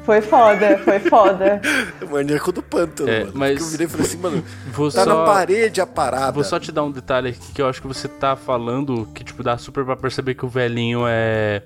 Foi 0.06 0.22
foda, 0.22 0.78
foi 0.80 1.00
foda. 1.00 1.62
Maníaco 2.10 2.52
do 2.52 2.62
pântano, 2.64 3.10
É, 3.10 3.20
mano. 3.26 3.32
mas- 3.36 3.60
eu 3.60 3.68
virei 3.68 3.88
e 3.88 3.90
falei 3.90 4.06
assim, 4.06 4.18
mano, 4.18 4.44
Vou 4.72 4.92
tá 4.92 5.04
só- 5.04 5.20
na 5.20 5.26
parede 5.26 5.82
a 5.82 5.86
parada. 5.86 6.32
Vou 6.32 6.44
só 6.44 6.60
te 6.60 6.72
dar 6.72 6.84
um 6.84 6.92
detalhe 6.92 7.30
aqui 7.30 7.52
que 7.54 7.62
eu 7.62 7.68
acho 7.68 7.82
que 7.82 7.88
você 7.88 8.08
tá 8.08 8.36
falando, 8.36 9.08
que 9.14 9.24
tipo, 9.24 9.44
dá 9.44 9.58
super 9.58 9.84
pra 9.84 9.96
perceber 9.96 10.36
que 10.36 10.46
o 10.46 10.50
velhinho 10.50 11.02
é. 11.08 11.62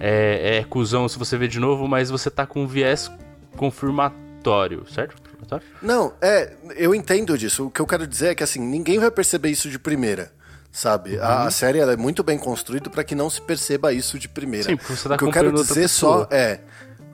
É, 0.00 0.58
é 0.58 0.64
cuzão 0.64 1.08
se 1.08 1.18
você 1.18 1.36
ver 1.38 1.48
de 1.48 1.58
novo, 1.60 1.86
mas 1.88 2.10
você 2.10 2.28
tá 2.30 2.44
com 2.44 2.64
um 2.64 2.66
viés 2.66 3.10
confirmatório, 3.56 4.84
certo? 4.92 5.16
Confirmatório? 5.22 5.64
Não, 5.80 6.12
é, 6.20 6.52
eu 6.76 6.94
entendo 6.94 7.36
disso. 7.38 7.66
O 7.66 7.70
que 7.70 7.80
eu 7.80 7.86
quero 7.86 8.06
dizer 8.06 8.28
é 8.28 8.34
que 8.34 8.42
assim, 8.42 8.60
ninguém 8.60 8.98
vai 8.98 9.10
perceber 9.10 9.50
isso 9.50 9.68
de 9.70 9.78
primeira. 9.78 10.32
Sabe? 10.72 11.20
A, 11.20 11.42
Uhum. 11.42 11.46
a 11.46 11.50
série 11.52 11.78
ela 11.78 11.92
é 11.92 11.96
muito 11.96 12.24
bem 12.24 12.36
construída 12.36 12.90
pra 12.90 13.04
que 13.04 13.14
não 13.14 13.30
se 13.30 13.40
perceba 13.40 13.92
isso 13.92 14.18
de 14.18 14.28
primeira. 14.28 14.68
Sim, 14.70 14.76
você 14.76 15.08
tá 15.08 15.14
o 15.14 15.18
que 15.18 15.22
eu 15.24 15.30
quero 15.30 15.52
dizer 15.52 15.86
só 15.86 16.26
é 16.32 16.58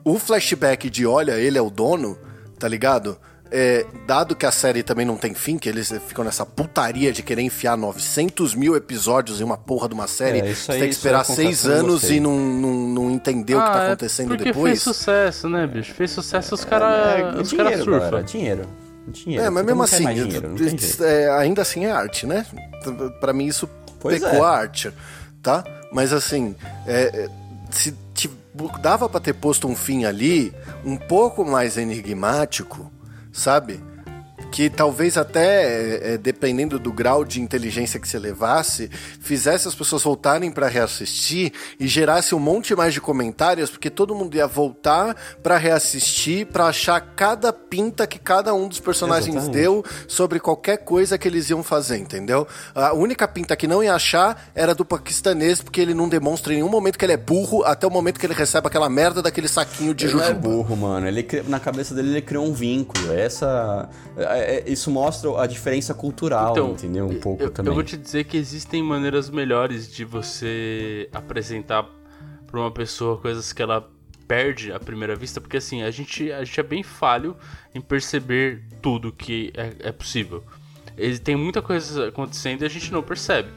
o 0.03 0.17
flashback 0.19 0.89
de 0.89 1.05
olha, 1.05 1.33
ele 1.33 1.57
é 1.57 1.61
o 1.61 1.69
dono, 1.69 2.17
tá 2.59 2.67
ligado? 2.67 3.17
É, 3.53 3.85
dado 4.07 4.33
que 4.33 4.45
a 4.45 4.51
série 4.51 4.81
também 4.81 5.05
não 5.05 5.17
tem 5.17 5.33
fim, 5.33 5.57
que 5.57 5.67
eles 5.67 5.91
ficam 6.07 6.23
nessa 6.23 6.45
putaria 6.45 7.11
de 7.11 7.21
querer 7.21 7.41
enfiar 7.41 7.75
900 7.75 8.55
mil 8.55 8.77
episódios 8.77 9.41
em 9.41 9.43
uma 9.43 9.57
porra 9.57 9.89
de 9.89 9.93
uma 9.93 10.07
série, 10.07 10.39
É, 10.39 10.51
isso 10.51 10.63
você 10.65 10.71
aí- 10.71 10.77
tem 10.79 10.87
que 10.87 10.93
aí 10.93 10.97
esperar 10.97 11.25
seis 11.25 11.65
não 11.65 11.73
anos 11.75 12.09
e 12.09 12.19
não, 12.21 12.37
não, 12.39 12.71
não 12.87 13.11
entender 13.11 13.55
o 13.55 13.61
que 13.61 13.67
tá 13.71 13.83
é 13.83 13.87
acontecendo 13.87 14.29
porque 14.29 14.43
depois. 14.45 14.71
fez 14.71 14.81
sucesso, 14.83 15.49
né, 15.49 15.67
bicho? 15.67 15.93
Fez 15.93 16.11
sucesso, 16.11 16.55
os 16.55 16.63
É, 16.63 16.65
caras 16.65 17.37
é 17.37 17.41
os 17.41 17.51
cara 17.51 17.77
surfam. 17.77 17.91
galera, 17.99 18.23
dinheiro. 18.23 18.65
Dinheiro. 19.09 19.43
É, 19.45 19.49
mas 19.49 19.65
mesmo 19.65 19.83
assim, 19.83 20.05
dinheiro, 20.07 20.55
é, 21.01 21.29
ainda 21.37 21.61
assim 21.63 21.83
é 21.85 21.91
arte, 21.91 22.25
né? 22.25 22.45
Pra 23.19 23.33
mim 23.33 23.47
isso 23.47 23.67
Pois 23.99 24.21
pecou 24.21 24.45
é. 24.45 24.47
a 24.47 24.49
arte, 24.49 24.93
tá? 25.43 25.61
Mas 25.91 26.13
assim, 26.13 26.55
é, 26.87 27.01
é, 27.25 27.29
se 27.69 27.93
dava 28.81 29.07
pra 29.07 29.19
ter 29.19 29.33
posto 29.33 29.67
um 29.67 29.75
fim 29.75 30.05
ali 30.05 30.53
um 30.83 30.97
pouco 30.97 31.45
mais 31.45 31.77
enigmático, 31.77 32.91
sabe? 33.31 33.81
Que 34.51 34.69
talvez 34.69 35.17
até, 35.17 35.63
é, 35.63 36.13
é, 36.13 36.17
dependendo 36.17 36.77
do 36.77 36.91
grau 36.91 37.23
de 37.23 37.39
inteligência 37.41 37.99
que 37.99 38.07
você 38.07 38.19
levasse, 38.19 38.89
fizesse 39.21 39.67
as 39.67 39.73
pessoas 39.73 40.03
voltarem 40.03 40.51
pra 40.51 40.67
reassistir 40.67 41.53
e 41.79 41.87
gerasse 41.87 42.35
um 42.35 42.39
monte 42.39 42.75
mais 42.75 42.93
de 42.93 42.99
comentários, 42.99 43.69
porque 43.69 43.89
todo 43.89 44.13
mundo 44.13 44.35
ia 44.35 44.45
voltar 44.47 45.15
pra 45.41 45.57
reassistir, 45.57 46.45
pra 46.47 46.65
achar 46.67 46.99
cada 47.15 47.53
pinta 47.53 48.05
que 48.05 48.19
cada 48.19 48.53
um 48.53 48.67
dos 48.67 48.79
personagens 48.79 49.35
Exatamente. 49.35 49.53
deu 49.61 49.85
sobre 50.07 50.39
qualquer 50.39 50.77
coisa 50.79 51.17
que 51.17 51.27
eles 51.27 51.49
iam 51.49 51.63
fazer, 51.63 51.97
entendeu? 51.97 52.45
A 52.75 52.93
única 52.93 53.27
pinta 53.27 53.55
que 53.55 53.65
não 53.67 53.81
ia 53.81 53.93
achar 53.95 54.51
era 54.53 54.75
do 54.75 54.83
paquistanês, 54.83 55.61
porque 55.61 55.79
ele 55.79 55.93
não 55.93 56.09
demonstra 56.09 56.51
em 56.53 56.57
nenhum 56.57 56.69
momento 56.69 56.99
que 56.99 57.05
ele 57.05 57.13
é 57.13 57.17
burro, 57.17 57.63
até 57.63 57.87
o 57.87 57.89
momento 57.89 58.19
que 58.19 58.25
ele 58.25 58.33
recebe 58.33 58.67
aquela 58.67 58.89
merda 58.89 59.21
daquele 59.21 59.47
saquinho 59.47 59.93
de 59.93 60.05
Ele 60.05 60.15
é 60.15 60.17
jujuba. 60.19 60.39
burro, 60.39 60.75
mano. 60.75 61.07
Ele 61.07 61.25
na 61.47 61.59
cabeça 61.59 61.95
dele 61.95 62.09
ele 62.09 62.21
criou 62.21 62.45
um 62.45 62.53
vínculo. 62.53 63.13
Essa, 63.13 63.89
é- 64.41 64.55
é- 64.57 64.69
isso 64.69 64.89
mostra 64.91 65.41
a 65.41 65.47
diferença 65.47 65.93
cultural, 65.93 66.55
entendeu? 66.71 67.07
Um 67.07 67.19
pouco 67.19 67.43
eu, 67.43 67.51
também. 67.51 67.71
Eu 67.71 67.75
vou 67.75 67.83
te 67.83 67.97
dizer 67.97 68.23
que 68.25 68.37
existem 68.37 68.83
maneiras 68.83 69.29
melhores 69.29 69.91
de 69.91 70.03
você 70.05 71.09
apresentar 71.13 71.87
pra 72.47 72.59
uma 72.59 72.71
pessoa 72.71 73.17
coisas 73.17 73.53
que 73.53 73.61
ela 73.61 73.89
perde 74.27 74.71
à 74.71 74.79
primeira 74.79 75.15
vista, 75.15 75.41
porque 75.41 75.57
assim, 75.57 75.83
a 75.83 75.91
gente, 75.91 76.31
a 76.31 76.43
gente 76.43 76.59
é 76.59 76.63
bem 76.63 76.83
falho 76.83 77.35
em 77.75 77.81
perceber 77.81 78.63
tudo 78.81 79.11
que 79.11 79.51
é, 79.55 79.89
é 79.89 79.91
possível. 79.91 80.43
Ele 80.97 81.19
tem 81.19 81.35
muita 81.35 81.61
coisa 81.61 82.07
acontecendo 82.09 82.61
e 82.61 82.65
a 82.65 82.69
gente 82.69 82.91
não 82.91 83.01
percebe. 83.01 83.49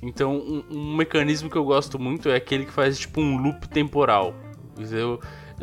Então, 0.00 0.36
um, 0.36 0.64
um 0.70 0.96
mecanismo 0.96 1.48
que 1.48 1.56
eu 1.56 1.64
gosto 1.64 1.98
muito 1.98 2.28
é 2.28 2.34
aquele 2.34 2.66
que 2.66 2.72
faz 2.72 2.98
tipo 2.98 3.20
um 3.20 3.36
loop 3.36 3.68
temporal. 3.68 4.34
Eu, 4.90 5.20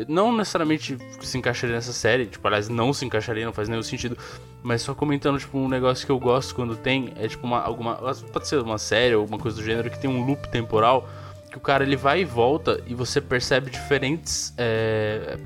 não 0.07 0.35
necessariamente 0.35 0.97
se 1.21 1.37
encaixaria 1.37 1.75
nessa 1.75 1.93
série, 1.93 2.25
tipo, 2.25 2.45
aliás, 2.47 2.69
não 2.69 2.93
se 2.93 3.05
encaixaria, 3.05 3.45
não 3.45 3.53
faz 3.53 3.67
nenhum 3.67 3.83
sentido. 3.83 4.17
Mas 4.61 4.81
só 4.81 4.93
comentando, 4.93 5.39
tipo, 5.39 5.57
um 5.57 5.67
negócio 5.67 6.05
que 6.05 6.11
eu 6.11 6.19
gosto 6.19 6.55
quando 6.55 6.75
tem, 6.75 7.13
é 7.17 7.27
tipo 7.27 7.45
uma, 7.45 7.61
alguma. 7.61 7.95
Pode 7.95 8.47
ser 8.47 8.59
uma 8.59 8.77
série 8.77 9.15
ou 9.15 9.21
alguma 9.21 9.39
coisa 9.39 9.57
do 9.57 9.63
gênero 9.63 9.89
que 9.89 9.99
tem 9.99 10.09
um 10.09 10.25
loop 10.25 10.49
temporal, 10.49 11.07
que 11.49 11.57
o 11.57 11.61
cara 11.61 11.83
ele 11.83 11.95
vai 11.95 12.21
e 12.21 12.25
volta 12.25 12.81
e 12.87 12.93
você 12.93 13.19
percebe 13.19 13.69
diferentes. 13.69 14.53
é, 14.57 15.37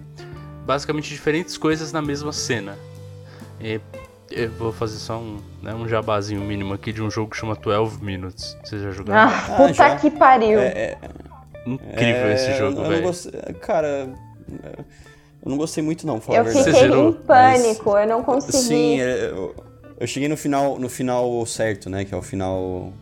basicamente 0.66 1.10
diferentes 1.10 1.58
coisas 1.58 1.91
na 1.91 2.01
mesma 2.01 2.32
cena. 2.32 2.78
E 3.60 3.80
eu 4.32 4.49
vou 4.51 4.72
fazer 4.72 4.97
só 4.97 5.18
um, 5.18 5.39
né, 5.62 5.74
um 5.74 5.88
jabazinho 5.88 6.41
mínimo 6.41 6.74
aqui 6.74 6.91
de 6.91 7.01
um 7.01 7.10
jogo 7.10 7.32
que 7.32 7.38
chama 7.38 7.56
12 7.56 8.04
Minutes. 8.04 8.58
Vocês 8.64 8.82
já 8.82 8.91
jogaram? 8.91 9.32
Ah, 9.32 9.58
puta 9.58 9.74
já. 9.74 9.95
que 9.97 10.10
pariu. 10.10 10.60
É, 10.60 10.66
é, 10.66 10.97
Incrível 11.66 12.32
esse 12.34 12.49
é, 12.49 12.58
jogo, 12.58 12.84
velho. 12.84 13.12
Cara, 13.62 14.10
eu 15.43 15.49
não 15.49 15.58
gostei 15.58 15.84
muito 15.84 16.06
não, 16.08 16.20
pra 16.20 16.28
falar 16.28 16.38
Eu 16.38 16.41
a 16.41 16.43
verdade. 16.45 16.66
fiquei 16.66 16.82
zerou? 16.82 17.10
em 17.10 17.14
pânico, 17.14 17.97
eu 17.97 18.08
não 18.08 18.24
consegui. 18.24 18.58
Sim, 18.64 19.01
é, 19.01 19.26
eu, 19.32 19.56
eu 19.99 20.08
cheguei 20.08 20.30
no 20.30 20.38
final, 20.38 20.80
no 20.80 20.89
final 20.89 21.45
certo, 21.45 21.89
né? 21.89 22.06
Que 22.06 22.14
é 22.14 22.18
o 22.18 22.22
final 22.22 22.93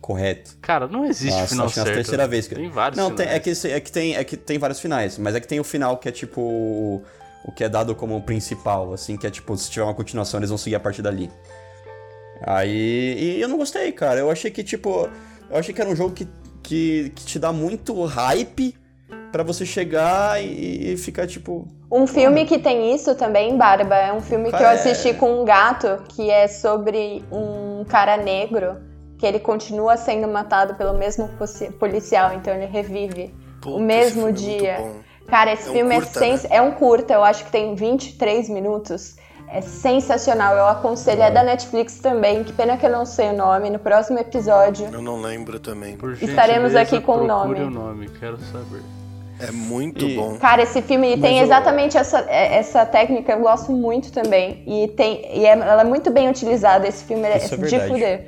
correto. 0.00 0.56
Cara, 0.62 0.88
não 0.88 1.04
existe 1.04 1.34
Nossa, 1.38 1.46
final 1.48 1.66
acho 1.66 1.74
que 1.74 1.80
é 1.80 1.82
a 1.82 1.86
certo. 1.86 1.96
terceira 1.96 2.26
vez 2.26 2.48
que 2.48 2.54
Tem 2.54 2.68
vários 2.70 2.96
Não, 2.98 3.08
tem, 3.14 3.26
finais. 3.26 3.36
é, 3.36 3.40
que, 3.40 3.68
é, 3.74 3.80
que 3.80 3.92
tem, 3.92 4.16
é 4.16 4.24
que 4.24 4.36
tem 4.36 4.58
vários 4.58 4.80
finais, 4.80 5.18
mas 5.18 5.34
é 5.34 5.40
que 5.40 5.46
tem 5.46 5.60
o 5.60 5.64
final 5.64 5.98
que 5.98 6.08
é 6.08 6.12
tipo 6.12 6.40
o, 6.40 7.02
o 7.44 7.52
que 7.52 7.62
é 7.62 7.68
dado 7.68 7.94
como 7.94 8.16
o 8.16 8.22
principal, 8.22 8.92
assim, 8.92 9.16
que 9.16 9.26
é 9.26 9.30
tipo, 9.30 9.56
se 9.56 9.70
tiver 9.70 9.84
uma 9.84 9.94
continuação, 9.94 10.40
eles 10.40 10.48
vão 10.50 10.58
seguir 10.58 10.76
a 10.76 10.80
partir 10.80 11.02
dali. 11.02 11.30
Aí. 12.42 13.36
E 13.36 13.40
eu 13.40 13.48
não 13.48 13.58
gostei, 13.58 13.92
cara. 13.92 14.18
Eu 14.20 14.30
achei 14.30 14.50
que, 14.50 14.64
tipo. 14.64 15.08
Eu 15.50 15.56
achei 15.58 15.74
que 15.74 15.80
era 15.80 15.90
um 15.90 15.96
jogo 15.96 16.14
que, 16.14 16.26
que, 16.62 17.12
que 17.14 17.24
te 17.26 17.38
dá 17.38 17.52
muito 17.52 18.02
hype 18.04 18.74
pra 19.30 19.42
você 19.42 19.64
chegar 19.64 20.42
e, 20.42 20.92
e 20.92 20.96
ficar, 20.96 21.26
tipo. 21.26 21.66
Um 21.90 22.06
filme 22.06 22.44
que 22.44 22.58
tem 22.58 22.94
isso 22.94 23.14
também, 23.14 23.56
Barba, 23.56 23.96
é 23.96 24.12
um 24.12 24.20
filme 24.20 24.50
que 24.50 24.62
eu 24.62 24.68
É. 24.68 24.72
assisti 24.74 25.12
com 25.14 25.40
um 25.40 25.44
gato, 25.44 26.02
que 26.08 26.30
é 26.30 26.46
sobre 26.48 27.24
um 27.32 27.84
cara 27.84 28.16
negro, 28.16 28.76
que 29.18 29.26
ele 29.26 29.38
continua 29.40 29.96
sendo 29.96 30.28
matado 30.28 30.74
pelo 30.74 30.96
mesmo 30.96 31.28
policial, 31.78 32.32
então 32.34 32.54
ele 32.54 32.66
revive 32.66 33.34
Puta, 33.60 33.76
o 33.76 33.80
mesmo 33.80 34.28
é 34.28 34.32
dia. 34.32 34.76
Cara, 35.26 35.52
esse 35.52 35.68
É 35.68 35.70
um 35.70 35.74
filme 35.74 35.94
curta, 35.96 36.08
é 36.10 36.12
sens... 36.18 36.46
É 36.50 36.60
um 36.62 36.72
curta, 36.72 37.14
eu 37.14 37.22
acho 37.22 37.44
que 37.44 37.52
tem 37.52 37.74
23 37.74 38.48
minutos. 38.48 39.16
É 39.52 39.60
sensacional, 39.60 40.56
eu 40.56 40.66
aconselho. 40.66 41.22
É 41.22 41.30
da 41.30 41.42
Netflix 41.42 41.98
também, 41.98 42.44
que 42.44 42.52
pena 42.52 42.76
que 42.76 42.86
eu 42.86 42.90
não 42.90 43.04
sei 43.04 43.30
o 43.30 43.36
nome. 43.36 43.68
No 43.68 43.78
próximo 43.80 44.18
episódio. 44.18 44.88
Eu 44.92 45.02
não 45.02 45.20
lembro 45.20 45.58
também. 45.58 45.96
Por 45.96 46.12
Estaremos 46.12 46.74
aqui 46.76 47.00
com 47.00 47.12
o 47.12 47.26
procure 47.26 47.60
nome. 47.60 47.60
o 47.62 47.70
nome, 47.70 48.08
quero 48.20 48.38
saber. 48.38 48.99
É 49.40 49.50
muito 49.50 50.06
E- 50.06 50.16
bom. 50.16 50.36
Cara, 50.38 50.62
esse 50.62 50.82
filme 50.82 51.18
tem 51.18 51.40
o- 51.40 51.44
exatamente 51.44 51.96
essa, 51.96 52.20
é- 52.28 52.56
essa 52.56 52.84
técnica, 52.84 53.32
eu 53.32 53.40
gosto 53.40 53.72
muito 53.72 54.12
também. 54.12 54.62
E, 54.66 54.88
tem, 54.88 55.38
e 55.38 55.46
é- 55.46 55.50
ela 55.52 55.82
é 55.82 55.84
muito 55.84 56.10
bem 56.10 56.28
utilizada. 56.28 56.86
Esse 56.86 57.04
filme 57.04 57.24
é, 57.26 57.36
Isso 57.38 57.54
é 57.54 57.56
de 57.56 57.80
fuder. 57.88 58.26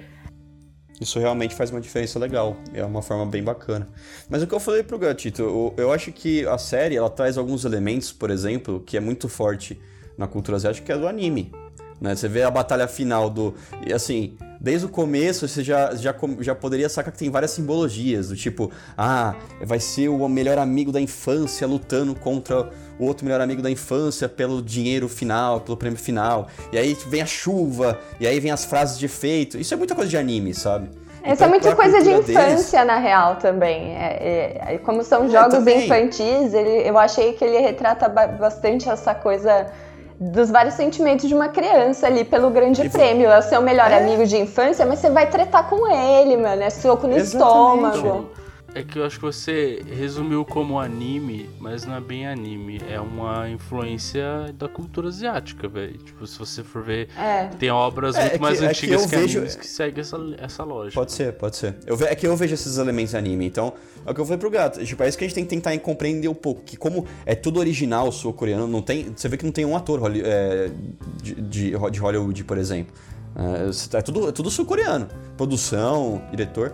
Isso 1.01 1.19
realmente 1.19 1.55
faz 1.55 1.71
uma 1.71 1.81
diferença 1.81 2.19
legal. 2.19 2.57
É 2.73 2.85
uma 2.85 3.03
forma 3.03 3.27
bem 3.27 3.43
bacana. 3.43 3.89
Mas 4.31 4.43
o 4.43 4.47
que 4.47 4.55
eu 4.55 4.61
falei 4.61 4.83
pro 4.83 4.99
Gatito, 4.99 5.43
eu, 5.43 5.75
eu 5.77 5.93
acho 5.93 6.13
que 6.13 6.47
a 6.47 6.57
série 6.57 6.97
ela 6.97 7.11
traz 7.11 7.37
alguns 7.37 7.65
elementos, 7.65 8.13
por 8.13 8.31
exemplo, 8.31 8.81
que 8.87 8.97
é 8.97 9.01
muito 9.01 9.29
forte 9.29 9.81
na 10.17 10.27
cultura 10.29 10.57
asiática, 10.57 10.87
que 10.87 10.93
é 10.93 10.97
do 10.97 11.09
anime. 11.09 11.51
Né? 12.03 12.17
Você 12.17 12.27
vê 12.27 12.43
a 12.43 12.51
batalha 12.51 12.89
final 12.89 13.31
do. 13.31 13.55
E 13.87 13.93
assim, 13.93 14.37
desde 14.61 14.87
o 14.87 14.89
começo 14.89 15.47
você 15.47 15.63
já, 15.63 15.95
já, 15.95 16.13
já 16.41 16.53
poderia 16.53 16.89
sacar 16.89 17.13
que 17.13 17.19
tem 17.21 17.31
várias 17.31 17.53
simbologias, 17.53 18.29
do 18.29 18.37
tipo, 18.37 18.73
ah, 18.99 19.37
vai 19.63 19.79
ser 19.79 20.09
o 20.09 20.29
melhor 20.29 20.59
amigo 20.59 20.91
da 20.91 21.01
infância 21.01 21.65
lutando 21.65 22.13
contra 22.17 22.69
o 22.99 23.07
outro 23.07 23.25
melhor 23.25 23.41
amigo 23.41 23.63
da 23.63 23.71
infância 23.71 24.29
pelo 24.29 24.61
dinheiro 24.61 25.09
final, 25.09 25.61
pelo 25.61 25.77
prêmio 25.77 25.99
final. 25.99 26.49
E 26.73 26.77
aí 26.79 26.97
vem 27.07 27.23
a 27.23 27.27
chuva, 27.27 28.01
e 28.19 28.27
aí 28.27 28.41
vem 28.41 28.51
as 28.51 28.65
frases 28.65 28.99
de 28.99 29.07
efeito. 29.07 29.57
Isso 29.57 29.73
é 29.73 29.77
muita 29.77 29.95
coisa 29.95 30.11
de 30.11 30.17
anime, 30.17 30.53
sabe? 30.55 30.91
Essa 31.23 31.35
Então, 31.35 31.47
é 31.47 31.51
muita 31.51 31.77
coisa 31.77 32.03
de 32.03 32.11
cultura 32.11 32.41
deles- 32.41 32.53
infância, 32.55 32.85
na 32.85 32.99
real, 32.99 33.37
também. 33.37 33.95
É- 33.95 34.75
é- 34.75 34.79
como 34.79 35.05
são 35.05 35.31
jogos 35.31 35.55
também. 35.55 35.85
infantis, 35.85 36.53
ele- 36.53 36.89
eu 36.89 36.99
achei 36.99 37.35
que 37.35 37.45
ele 37.45 37.59
retrata 37.61 38.09
ba- 38.09 38.27
bastante 38.27 38.89
essa 38.89 39.15
coisa 39.15 39.69
dos 40.21 40.51
vários 40.51 40.75
sentimentos 40.75 41.29
de 41.29 41.35
uma 41.35 41.49
criança 41.49 42.07
ali 42.07 42.25
pelo 42.25 42.51
grande 42.51 42.85
E 42.85 42.89
prêmio. 42.89 43.29
É 43.31 43.39
o 43.39 43.43
seu 43.43 43.61
melhor 43.63 43.91
É. 43.91 43.99
amigo 43.99 44.25
de 44.27 44.37
infância, 44.39 44.85
mas 44.87 44.99
você 44.99 45.11
vai 45.11 45.27
tretar 45.29 45.69
com 45.69 45.91
ele, 45.91 46.37
mano. 46.37 46.63
É 46.63 46.71
soco 46.71 47.07
no 47.07 47.17
Exatamente. 47.17 47.97
estômago. 47.97 48.31
É 48.75 48.83
que 48.83 48.99
eu 48.99 49.05
acho 49.05 49.17
que 49.19 49.25
você 49.25 49.83
resumiu 49.87 50.47
como 50.47 50.79
anime, 50.81 51.51
mas 51.61 51.85
não 51.85 51.95
é 51.95 52.01
bem 52.01 52.27
anime. 52.27 52.81
É 52.89 52.99
uma 52.99 53.47
influência 53.51 54.25
da 54.59 54.67
cultura 54.67 55.09
asiática, 55.09 55.69
velho. 55.69 55.99
Tipo, 55.99 56.27
se 56.27 56.39
você 56.39 56.63
for 56.65 56.83
ver, 56.83 57.09
É. 57.19 57.49
tem 57.49 57.71
obras 57.71 58.17
É, 58.17 58.21
muito 58.21 58.33
é 58.33 58.37
que- 58.37 58.43
mais 58.43 58.57
é 58.63 58.65
que 58.65 58.71
antigas 58.71 59.03
eu 59.03 59.09
que, 59.11 59.17
vejo- 59.17 59.39
animes 59.41 59.57
que 59.57 59.67
seguem 59.67 60.01
essa, 60.01 60.17
essa 60.39 60.65
lógica. 60.65 60.95
Pode 60.99 61.13
ser, 61.13 61.35
pode 61.35 61.57
ser. 61.57 61.75
Eu 61.87 61.99
ve- 61.99 62.07
é 62.07 62.15
que 62.15 62.27
eu 62.27 62.35
vejo 62.35 62.55
esses 62.55 62.79
elementos 62.79 63.13
em 63.13 63.19
anime, 63.19 63.45
então 63.45 63.75
é 64.07 64.11
o 64.11 64.15
que 64.15 64.21
eu 64.23 64.25
falei 64.25 64.39
pro 64.39 64.49
gato. 64.51 64.83
Tipo, 64.83 65.03
é 65.03 65.09
isso 65.09 65.19
que 65.19 65.25
a 65.25 65.27
gente 65.29 65.35
tem 65.35 65.45
que 65.45 65.51
tentar 65.51 65.79
compreender 65.81 66.29
um 66.29 66.35
pouco. 66.35 66.63
Que 66.63 66.77
como 66.79 67.05
é 67.27 67.35
tudo 67.35 67.61
original 67.61 68.11
sul-coreano, 68.11 68.67
não 68.67 68.81
tem. 68.81 69.13
Você 69.15 69.29
vê 69.29 69.37
que 69.37 69.45
não 69.45 69.53
tem 69.53 69.67
um 69.67 69.77
ator 69.77 70.01
holly- 70.01 70.23
é, 70.25 70.71
de, 71.23 71.35
de, 71.35 71.71
de 71.91 72.01
Hollywood, 72.01 72.43
por 72.45 72.57
exemplo. 72.57 72.95
É, 73.37 73.99
é 73.99 74.03
tudo, 74.03 74.29
é 74.29 74.33
tudo 74.33 74.51
sul-coreano. 74.51 75.09
Produção, 75.37 76.23
diretor. 76.31 76.73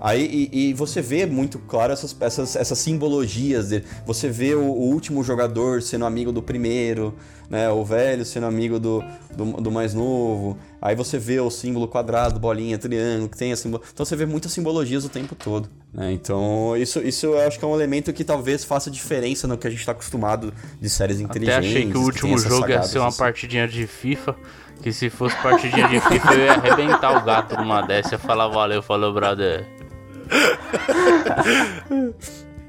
Aí, 0.00 0.48
e, 0.52 0.70
e 0.70 0.74
você 0.74 1.00
vê 1.00 1.26
muito 1.26 1.58
claro 1.58 1.92
essas, 1.92 2.16
essas, 2.20 2.56
essas 2.56 2.78
simbologias 2.78 3.68
dele. 3.70 3.84
Você 4.06 4.28
vê 4.28 4.54
o, 4.54 4.62
o 4.62 4.90
último 4.90 5.24
jogador 5.24 5.82
sendo 5.82 6.04
amigo 6.04 6.30
do 6.30 6.42
primeiro, 6.42 7.14
né? 7.50 7.68
O 7.70 7.84
velho 7.84 8.24
sendo 8.24 8.46
amigo 8.46 8.78
do, 8.78 9.02
do, 9.34 9.44
do 9.60 9.70
mais 9.70 9.94
novo. 9.94 10.56
Aí 10.80 10.94
você 10.94 11.18
vê 11.18 11.40
o 11.40 11.50
símbolo 11.50 11.88
quadrado, 11.88 12.38
bolinha, 12.38 12.78
triângulo, 12.78 13.28
que 13.28 13.36
tem 13.36 13.52
a 13.52 13.56
simbolo... 13.56 13.82
Então 13.92 14.06
você 14.06 14.14
vê 14.14 14.26
muitas 14.26 14.52
simbologias 14.52 15.04
o 15.04 15.08
tempo 15.08 15.34
todo. 15.34 15.68
Né? 15.92 16.12
Então 16.12 16.76
isso, 16.76 17.00
isso 17.00 17.26
eu 17.26 17.40
acho 17.40 17.58
que 17.58 17.64
é 17.64 17.68
um 17.68 17.74
elemento 17.74 18.12
que 18.12 18.22
talvez 18.22 18.64
faça 18.64 18.90
diferença 18.90 19.48
no 19.48 19.58
que 19.58 19.66
a 19.66 19.70
gente 19.70 19.80
está 19.80 19.92
acostumado 19.92 20.52
de 20.80 20.88
séries 20.88 21.16
Até 21.16 21.24
inteligentes. 21.24 21.70
achei 21.70 21.90
que 21.90 21.96
o 21.96 22.02
último 22.02 22.34
essas 22.34 22.48
jogo 22.48 22.68
ia 22.68 22.82
ser 22.82 22.98
uma 22.98 23.08
assim. 23.08 23.18
partidinha 23.18 23.66
de 23.66 23.86
FIFA. 23.86 24.36
Que 24.80 24.92
se 24.92 25.10
fosse 25.10 25.34
partidinha 25.42 25.88
de 25.88 26.00
FIFA, 26.00 26.34
eu 26.34 26.44
ia 26.44 26.52
arrebentar 26.52 27.20
o 27.20 27.24
gato 27.24 27.56
numa 27.56 27.82
dessa. 27.82 28.14
Ia 28.14 28.18
falar, 28.18 28.46
valeu, 28.46 28.80
falou, 28.80 29.12
brother. 29.12 29.66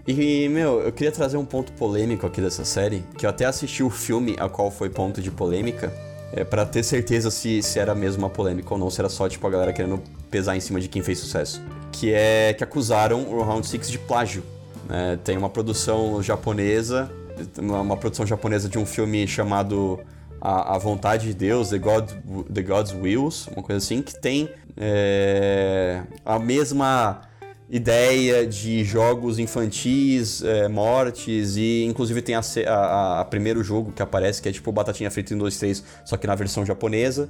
E, 0.07 0.49
meu, 0.49 0.81
eu 0.81 0.91
queria 0.91 1.11
trazer 1.11 1.37
um 1.37 1.45
ponto 1.45 1.71
polêmico 1.73 2.25
aqui 2.25 2.41
dessa 2.41 2.65
série, 2.65 3.03
que 3.15 3.27
eu 3.27 3.29
até 3.29 3.45
assisti 3.45 3.83
o 3.83 3.91
filme 3.91 4.35
a 4.39 4.49
qual 4.49 4.71
foi 4.71 4.89
ponto 4.89 5.21
de 5.21 5.29
polêmica, 5.29 5.93
é, 6.33 6.43
para 6.43 6.65
ter 6.65 6.81
certeza 6.81 7.29
se, 7.29 7.61
se 7.61 7.77
era 7.77 7.93
mesmo 7.93 8.23
uma 8.23 8.29
polêmica 8.29 8.73
ou 8.73 8.79
não, 8.79 8.89
se 8.89 8.99
era 8.99 9.07
só, 9.07 9.29
tipo, 9.29 9.45
a 9.45 9.49
galera 9.51 9.71
querendo 9.71 10.01
pesar 10.31 10.57
em 10.57 10.59
cima 10.59 10.79
de 10.79 10.87
quem 10.87 11.03
fez 11.03 11.19
sucesso. 11.19 11.61
Que 11.91 12.11
é 12.11 12.53
que 12.53 12.63
acusaram 12.63 13.21
o 13.23 13.43
Round 13.43 13.67
Six 13.67 13.91
de 13.91 13.99
plágio. 13.99 14.43
né? 14.87 15.19
tem 15.23 15.37
uma 15.37 15.49
produção 15.49 16.23
japonesa, 16.23 17.11
uma 17.59 17.95
produção 17.95 18.25
japonesa 18.25 18.67
de 18.67 18.79
um 18.79 18.87
filme 18.87 19.27
chamado 19.27 19.99
A, 20.41 20.75
a 20.75 20.77
Vontade 20.79 21.27
de 21.27 21.33
Deus, 21.35 21.69
The, 21.69 21.77
God, 21.77 22.11
The 22.51 22.63
God's 22.63 22.93
Wills, 22.93 23.47
uma 23.55 23.61
coisa 23.61 23.77
assim, 23.77 24.01
que 24.01 24.19
tem 24.19 24.49
é, 24.75 26.01
a 26.25 26.39
mesma 26.39 27.28
ideia 27.69 28.45
de 28.47 28.83
jogos 28.83 29.37
infantis, 29.39 30.41
é, 30.43 30.67
mortes 30.67 31.55
e 31.55 31.85
inclusive 31.85 32.21
tem 32.21 32.35
a, 32.35 32.41
a- 32.67 33.19
a 33.21 33.25
primeiro 33.25 33.63
jogo 33.63 33.91
que 33.91 34.01
aparece 34.01 34.41
que 34.41 34.49
é 34.49 34.51
tipo 34.51 34.71
Batatinha 34.71 35.11
Frita 35.11 35.33
em 35.33 35.37
2, 35.37 35.57
3, 35.57 35.83
só 36.05 36.17
que 36.17 36.25
na 36.27 36.35
versão 36.35 36.65
japonesa. 36.65 37.29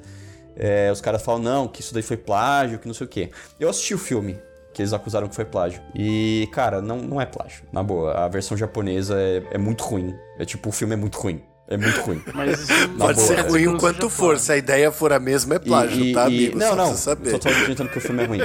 É, 0.62 0.92
os 0.92 1.00
caras 1.00 1.22
falam, 1.22 1.42
não, 1.42 1.68
que 1.70 1.80
isso 1.82 1.94
daí 1.94 2.04
foi 2.04 2.18
plágio, 2.18 2.80
que 2.80 2.88
não 2.88 2.94
sei 2.94 3.06
o 3.06 3.10
quê. 3.10 3.30
Eu 3.60 3.70
assisti 3.70 3.94
o 3.94 3.98
filme, 3.98 4.38
que 4.74 4.82
eles 4.82 4.92
acusaram 4.92 5.30
que 5.30 5.36
foi 5.36 5.46
plágio. 5.46 5.82
E, 5.96 6.50
cara, 6.52 6.82
não, 6.82 6.98
não 6.98 7.22
é 7.22 7.26
plágio. 7.26 7.64
Na 7.72 7.82
boa, 7.82 8.14
a 8.14 8.28
versão 8.28 8.58
japonesa 8.58 9.16
é, 9.18 9.42
é 9.52 9.58
muito 9.58 9.84
ruim. 9.86 10.14
É 10.38 10.44
tipo, 10.44 10.68
o 10.68 10.72
filme 10.74 10.94
é 10.96 10.98
muito 10.98 11.18
ruim. 11.18 11.42
É 11.72 11.78
muito 11.78 12.02
ruim. 12.02 12.20
Mas 12.34 12.66
Pode 12.98 12.98
boa, 12.98 13.14
ser 13.16 13.38
é. 13.38 13.42
ruim 13.42 13.68
o 13.68 13.72
Não 13.74 13.80
quanto 13.80 14.10
for. 14.10 14.40
Se 14.40 14.52
a 14.52 14.58
ideia 14.58 14.92
for 14.92 15.14
a 15.14 15.20
mesma, 15.20 15.54
é 15.56 15.60
plágio, 15.60 16.14
tá, 16.14 16.26
amigo? 16.26 16.58
Não, 16.58 16.70
Só 16.70 16.76
não. 16.76 16.96
saber. 16.96 17.30
Só 17.32 17.38
tô 17.38 17.48
acreditando 17.50 17.90
que 17.92 17.98
o 18.00 18.02
filme 18.02 18.24
é 18.24 18.26
ruim. 18.26 18.40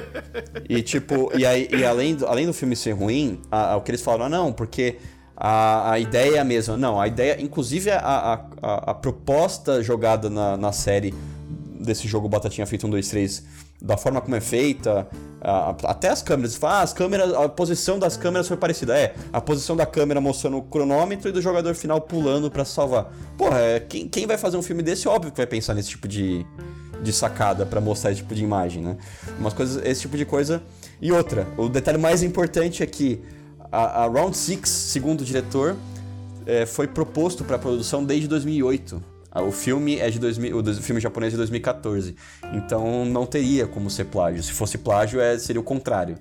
E 0.69 0.83
tipo, 0.83 1.33
e, 1.35 1.47
aí, 1.47 1.67
e 1.73 1.85
além, 1.87 2.15
do, 2.17 2.27
além 2.27 2.45
do 2.47 2.53
filme 2.53 2.77
ser 2.77 2.93
ruim, 2.93 3.41
a- 3.51 3.73
a- 3.73 3.77
o 3.77 3.81
que 3.81 3.91
eles 3.91 4.03
falaram, 4.03 4.27
ah, 4.27 4.29
não, 4.29 4.53
porque 4.53 4.97
a, 5.35 5.93
a 5.93 5.99
ideia 5.99 6.37
é 6.37 6.39
a 6.39 6.45
mesma. 6.45 6.77
Não, 6.77 7.01
a 7.01 7.09
ideia, 7.09 7.41
inclusive 7.41 7.91
a, 7.91 7.99
a, 7.99 8.35
a, 8.63 8.91
a 8.91 8.95
proposta 8.95 9.83
jogada 9.83 10.29
na, 10.29 10.57
na 10.59 10.71
série 10.73 11.15
desse 11.81 12.07
jogo 12.07 12.29
Batatinha 12.29 12.67
Feita 12.67 12.87
1, 12.87 12.91
2, 12.91 13.09
3, 13.09 13.45
da 13.81 13.97
forma 13.97 14.21
como 14.21 14.35
é 14.35 14.41
feita, 14.41 15.07
até 15.85 16.09
as 16.09 16.23
câmeras, 16.23 16.59
ah, 16.63 16.81
as 16.81 16.93
câmeras, 16.93 17.35
a 17.35 17.49
posição 17.49 17.99
das 17.99 18.17
câmeras 18.17 18.49
foi 18.49 18.57
parecida. 18.57 18.97
É, 18.97 19.15
a 19.33 19.41
posição 19.41 19.77
da 19.77 19.85
câmera 19.85 20.21
mostrando 20.21 20.57
o 20.57 20.63
cronômetro 20.63 21.29
e 21.29 21.33
do 21.33 21.43
jogador 21.43 21.75
final 21.75 22.01
pulando 22.01 22.51
pra 22.51 22.65
salvar. 22.65 23.13
Porra, 23.37 23.59
é, 23.61 23.81
quem, 23.81 24.09
quem 24.09 24.27
vai 24.27 24.39
fazer 24.39 24.57
um 24.57 24.63
filme 24.63 24.83
desse, 24.83 25.07
óbvio 25.07 25.31
que 25.31 25.37
vai 25.37 25.47
pensar 25.47 25.75
nesse 25.75 25.91
tipo 25.91 26.09
de, 26.09 26.47
de 27.03 27.13
sacada 27.13 27.67
pra 27.67 27.81
mostrar 27.81 28.11
esse 28.11 28.23
tipo 28.23 28.35
de 28.35 28.43
imagem, 28.43 28.83
né? 28.83 28.97
Umas 29.39 29.53
coisas, 29.53 29.85
esse 29.85 30.03
tipo 30.03 30.17
de 30.17 30.25
coisa. 30.25 30.63
E 31.01 31.13
outra, 31.13 31.47
o 31.59 31.69
detalhe 31.69 31.99
mais 31.99 32.23
importante 32.23 32.83
é 32.83 32.87
que 32.87 33.23
a, 33.71 34.05
a 34.05 34.07
Round 34.07 34.35
6, 34.35 34.67
segundo 34.67 35.21
o 35.21 35.25
diretor, 35.25 35.77
é, 36.47 36.65
foi 36.65 36.87
proposto 36.87 37.45
para 37.45 37.59
produção 37.59 38.03
desde 38.03 38.29
2008. 38.29 39.14
Ah, 39.35 39.43
O 39.43 39.51
filme 39.51 39.99
é 39.99 40.09
de 40.09 40.21
2000, 40.21 40.57
o 40.57 40.75
filme 40.75 41.01
japonês 41.01 41.33
é 41.33 41.35
de 41.35 41.39
2014. 41.39 42.15
Então 42.53 43.05
não 43.05 43.27
teria 43.27 43.67
como 43.67 43.91
ser 43.91 44.05
plágio. 44.05 44.43
Se 44.43 44.53
fosse 44.53 44.79
plágio, 44.79 45.21
é, 45.21 45.37
seria 45.37 45.61
o 45.61 45.65
contrário. 45.65 46.17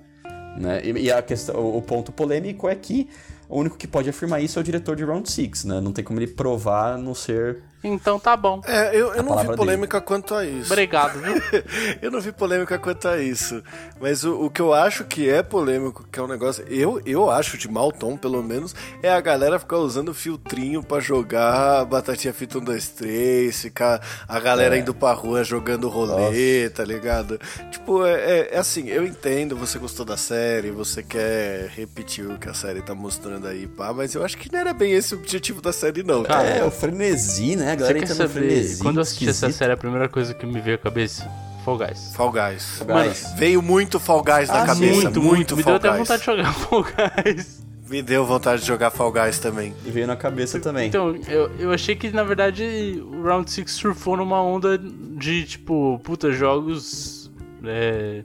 Né? 0.58 0.84
E, 0.84 1.10
a 1.10 1.22
questão, 1.22 1.56
o, 1.56 1.78
o 1.78 1.82
ponto 1.82 2.12
polêmico 2.12 2.68
é 2.68 2.74
que 2.74 3.08
o 3.48 3.58
único 3.58 3.76
que 3.76 3.86
pode 3.86 4.08
afirmar 4.08 4.42
isso 4.42 4.58
é 4.58 4.60
o 4.60 4.64
diretor 4.64 4.96
de 4.96 5.04
Round 5.04 5.30
6, 5.30 5.64
né? 5.64 5.80
Não 5.80 5.92
tem 5.92 6.04
como 6.04 6.18
ele 6.18 6.26
provar 6.26 6.94
a 6.94 6.98
não 6.98 7.14
ser. 7.14 7.62
Então 7.84 8.18
tá 8.18 8.34
bom. 8.36 8.62
É, 8.66 8.96
eu, 8.96 9.12
eu 9.14 9.22
não 9.22 9.36
vi 9.36 9.54
polêmica 9.54 10.00
quanto 10.00 10.34
a 10.34 10.44
isso. 10.44 10.72
Obrigado, 10.72 11.20
viu? 11.20 11.34
eu 12.00 12.10
não 12.10 12.20
vi 12.20 12.32
polêmica 12.32 12.78
quanto 12.78 13.06
a 13.06 13.20
isso. 13.22 13.62
Mas 14.00 14.24
o, 14.24 14.46
o 14.46 14.50
que 14.50 14.60
eu 14.62 14.72
acho 14.72 15.04
que 15.04 15.28
é 15.28 15.42
polêmico, 15.42 16.06
que 16.10 16.18
é 16.18 16.22
um 16.22 16.26
negócio. 16.26 16.64
Eu, 16.68 17.00
eu 17.04 17.30
acho 17.30 17.58
de 17.58 17.68
mau 17.68 17.92
tom, 17.92 18.16
pelo 18.16 18.42
menos, 18.42 18.74
é 19.02 19.10
a 19.10 19.20
galera 19.20 19.58
ficar 19.58 19.76
usando 19.78 20.14
filtrinho 20.14 20.82
pra 20.82 20.98
jogar 20.98 21.84
Batatinha 21.84 22.32
Fita 22.32 22.58
1, 22.58 22.60
2, 22.64 22.88
3, 22.88 23.60
ficar 23.60 24.00
a 24.26 24.40
galera 24.40 24.76
É. 24.76 24.80
indo 24.80 24.94
pra 24.94 25.12
rua 25.12 25.44
jogando 25.44 25.88
rolê, 25.88 26.70
tá 26.70 26.84
ligado? 26.84 27.38
Tipo, 27.70 28.04
é, 28.06 28.12
é- 28.14 28.48
é 28.54 28.58
assim, 28.58 28.88
eu 28.88 29.04
entendo, 29.04 29.56
você 29.56 29.78
gostou 29.78 30.06
da 30.06 30.16
série, 30.16 30.70
você 30.70 31.02
quer 31.02 31.68
repetir 31.68 32.26
o 32.26 32.38
que 32.38 32.48
a 32.48 32.54
série 32.54 32.80
tá 32.80 32.94
mostrando 32.94 33.46
aí, 33.46 33.66
pá, 33.66 33.92
mas 33.92 34.14
eu 34.14 34.24
acho 34.24 34.38
que 34.38 34.50
não 34.50 34.58
era 34.60 34.72
bem 34.72 34.92
esse 34.92 35.14
o 35.14 35.18
objetivo 35.18 35.60
da 35.60 35.72
série, 35.72 36.02
não. 36.02 36.22
Cara, 36.22 36.48
é, 36.48 36.64
o 36.64 36.70
frenesi, 36.70 37.56
né? 37.56 37.73
Você 37.78 37.94
quer 37.94 38.02
entra 38.02 38.14
saber? 38.14 38.28
frenesi. 38.28 38.82
Quando 38.82 38.96
eu 38.96 39.02
assisti 39.02 39.24
essa 39.28 39.46
esquisito. 39.46 39.58
série, 39.58 39.72
a 39.72 39.76
primeira 39.76 40.08
coisa 40.08 40.34
que 40.34 40.46
me 40.46 40.60
veio 40.60 40.76
à 40.76 40.78
cabeça 40.78 41.30
Fall 41.64 41.78
Guys. 41.78 42.12
Fall 42.14 42.30
Guys. 42.32 42.64
Fall 42.86 43.04
Guys. 43.04 43.32
Veio 43.36 43.62
muito 43.62 43.98
Fall 43.98 44.22
Guys 44.22 44.48
na 44.48 44.62
Ah, 44.62 44.66
cabeça. 44.66 44.92
Muito, 44.94 45.22
Muito, 45.22 45.22
muito. 45.22 45.56
Me 45.56 45.62
Fall 45.62 45.78
deu 45.78 45.90
até 45.90 45.98
Guys. 45.98 46.08
vontade 46.08 46.20
de 46.20 46.26
jogar 46.26 46.52
Fall 46.54 46.84
Guys. 47.24 47.64
Me 47.88 48.02
deu 48.02 48.24
vontade 48.26 48.60
de 48.62 48.66
jogar 48.68 48.90
Fall 48.90 49.12
Guys 49.12 49.38
também. 49.38 49.74
E 49.84 49.90
veio 49.90 50.06
na 50.06 50.16
cabeça 50.16 50.58
também. 50.58 50.88
Então, 50.88 51.14
eu, 51.28 51.50
eu 51.58 51.70
achei 51.72 51.94
que, 51.94 52.10
na 52.10 52.24
verdade, 52.24 53.02
o 53.02 53.22
Round 53.22 53.50
6 53.50 53.70
surfou 53.70 54.16
numa 54.16 54.42
onda 54.42 54.78
de, 54.78 55.44
tipo, 55.44 55.98
puta, 56.02 56.32
jogos. 56.32 57.30
É. 57.64 58.24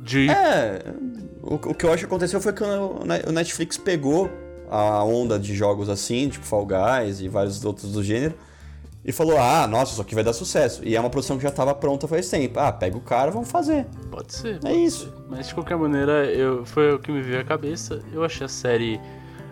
De. 0.00 0.28
É, 0.30 0.82
o, 1.42 1.54
o 1.54 1.74
que 1.74 1.84
eu 1.84 1.90
acho 1.92 1.98
que 2.00 2.06
aconteceu 2.06 2.40
foi 2.40 2.52
que 2.52 2.62
o 2.64 3.32
Netflix 3.32 3.76
pegou 3.76 4.30
a 4.72 5.04
onda 5.04 5.38
de 5.38 5.54
jogos 5.54 5.88
assim, 5.90 6.28
tipo 6.28 6.46
Fall 6.46 6.66
Guys 6.66 7.20
e 7.20 7.28
vários 7.28 7.62
outros 7.64 7.92
do 7.92 8.02
gênero, 8.02 8.34
e 9.04 9.12
falou: 9.12 9.36
ah, 9.38 9.66
nossa, 9.66 9.92
isso 9.92 10.02
aqui 10.02 10.14
vai 10.14 10.24
dar 10.24 10.32
sucesso. 10.32 10.82
E 10.84 10.96
é 10.96 11.00
uma 11.00 11.10
produção 11.10 11.36
que 11.36 11.42
já 11.42 11.50
estava 11.50 11.74
pronta 11.74 12.08
faz 12.08 12.28
tempo. 12.30 12.58
Ah, 12.58 12.72
pega 12.72 12.96
o 12.96 13.00
cara, 13.00 13.30
vamos 13.30 13.50
fazer. 13.50 13.86
Pode 14.10 14.32
ser. 14.32 14.56
É 14.56 14.58
pode 14.58 14.84
isso. 14.84 15.06
ser. 15.06 15.12
Mas 15.28 15.48
de 15.48 15.54
qualquer 15.54 15.76
maneira, 15.76 16.24
eu, 16.26 16.64
foi 16.64 16.94
o 16.94 16.98
que 16.98 17.10
me 17.10 17.20
veio 17.20 17.40
à 17.40 17.44
cabeça. 17.44 18.00
Eu 18.12 18.24
achei 18.24 18.46
a 18.46 18.48
série 18.48 19.00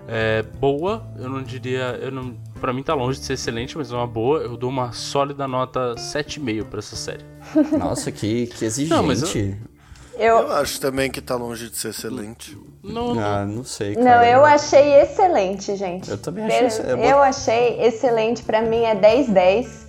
é, 0.09 0.43
boa. 0.43 1.07
Eu 1.18 1.29
não 1.29 1.43
diria. 1.43 1.99
Eu 2.01 2.11
não, 2.11 2.35
pra 2.61 2.73
mim 2.73 2.83
tá 2.83 2.95
longe 2.95 3.18
de 3.18 3.27
ser 3.27 3.35
excelente, 3.35 3.77
mas 3.77 3.93
é 3.93 3.95
uma 3.95 4.07
boa. 4.07 4.39
Eu 4.39 4.57
dou 4.57 4.71
uma 4.71 4.93
sólida 4.93 5.47
nota 5.47 5.95
7,5 5.97 6.64
pra 6.64 6.79
essa 6.79 6.97
série. 6.97 7.25
Nossa, 7.77 8.11
que, 8.11 8.47
que 8.47 8.64
exigente. 8.64 8.95
Não, 8.95 9.03
mas 9.03 9.35
Eu, 9.35 9.57
Eu 10.23 10.53
acho 10.53 10.81
também 10.81 11.11
que 11.11 11.21
tá 11.21 11.35
longe 11.37 11.68
de 11.71 11.77
ser 11.77 11.89
excelente. 11.89 12.57
Não, 12.83 13.18
Ah, 13.18 13.45
não 13.45 13.64
sei, 13.64 13.95
cara. 13.95 14.05
não, 14.18 14.25
eu 14.25 14.45
achei 14.45 15.01
excelente, 15.01 15.75
gente. 15.77 16.11
Eu 16.11 16.18
também 16.18 16.45
achei 16.45 16.59
Per- 16.59 16.64
ex- 16.66 16.79
eu 16.79 16.97
Eu 16.99 17.23
achei 17.23 17.81
excelente, 17.83 18.43
pra 18.43 18.62
mim 18.62 18.83
é 18.85 18.95
10-10. 18.95 19.89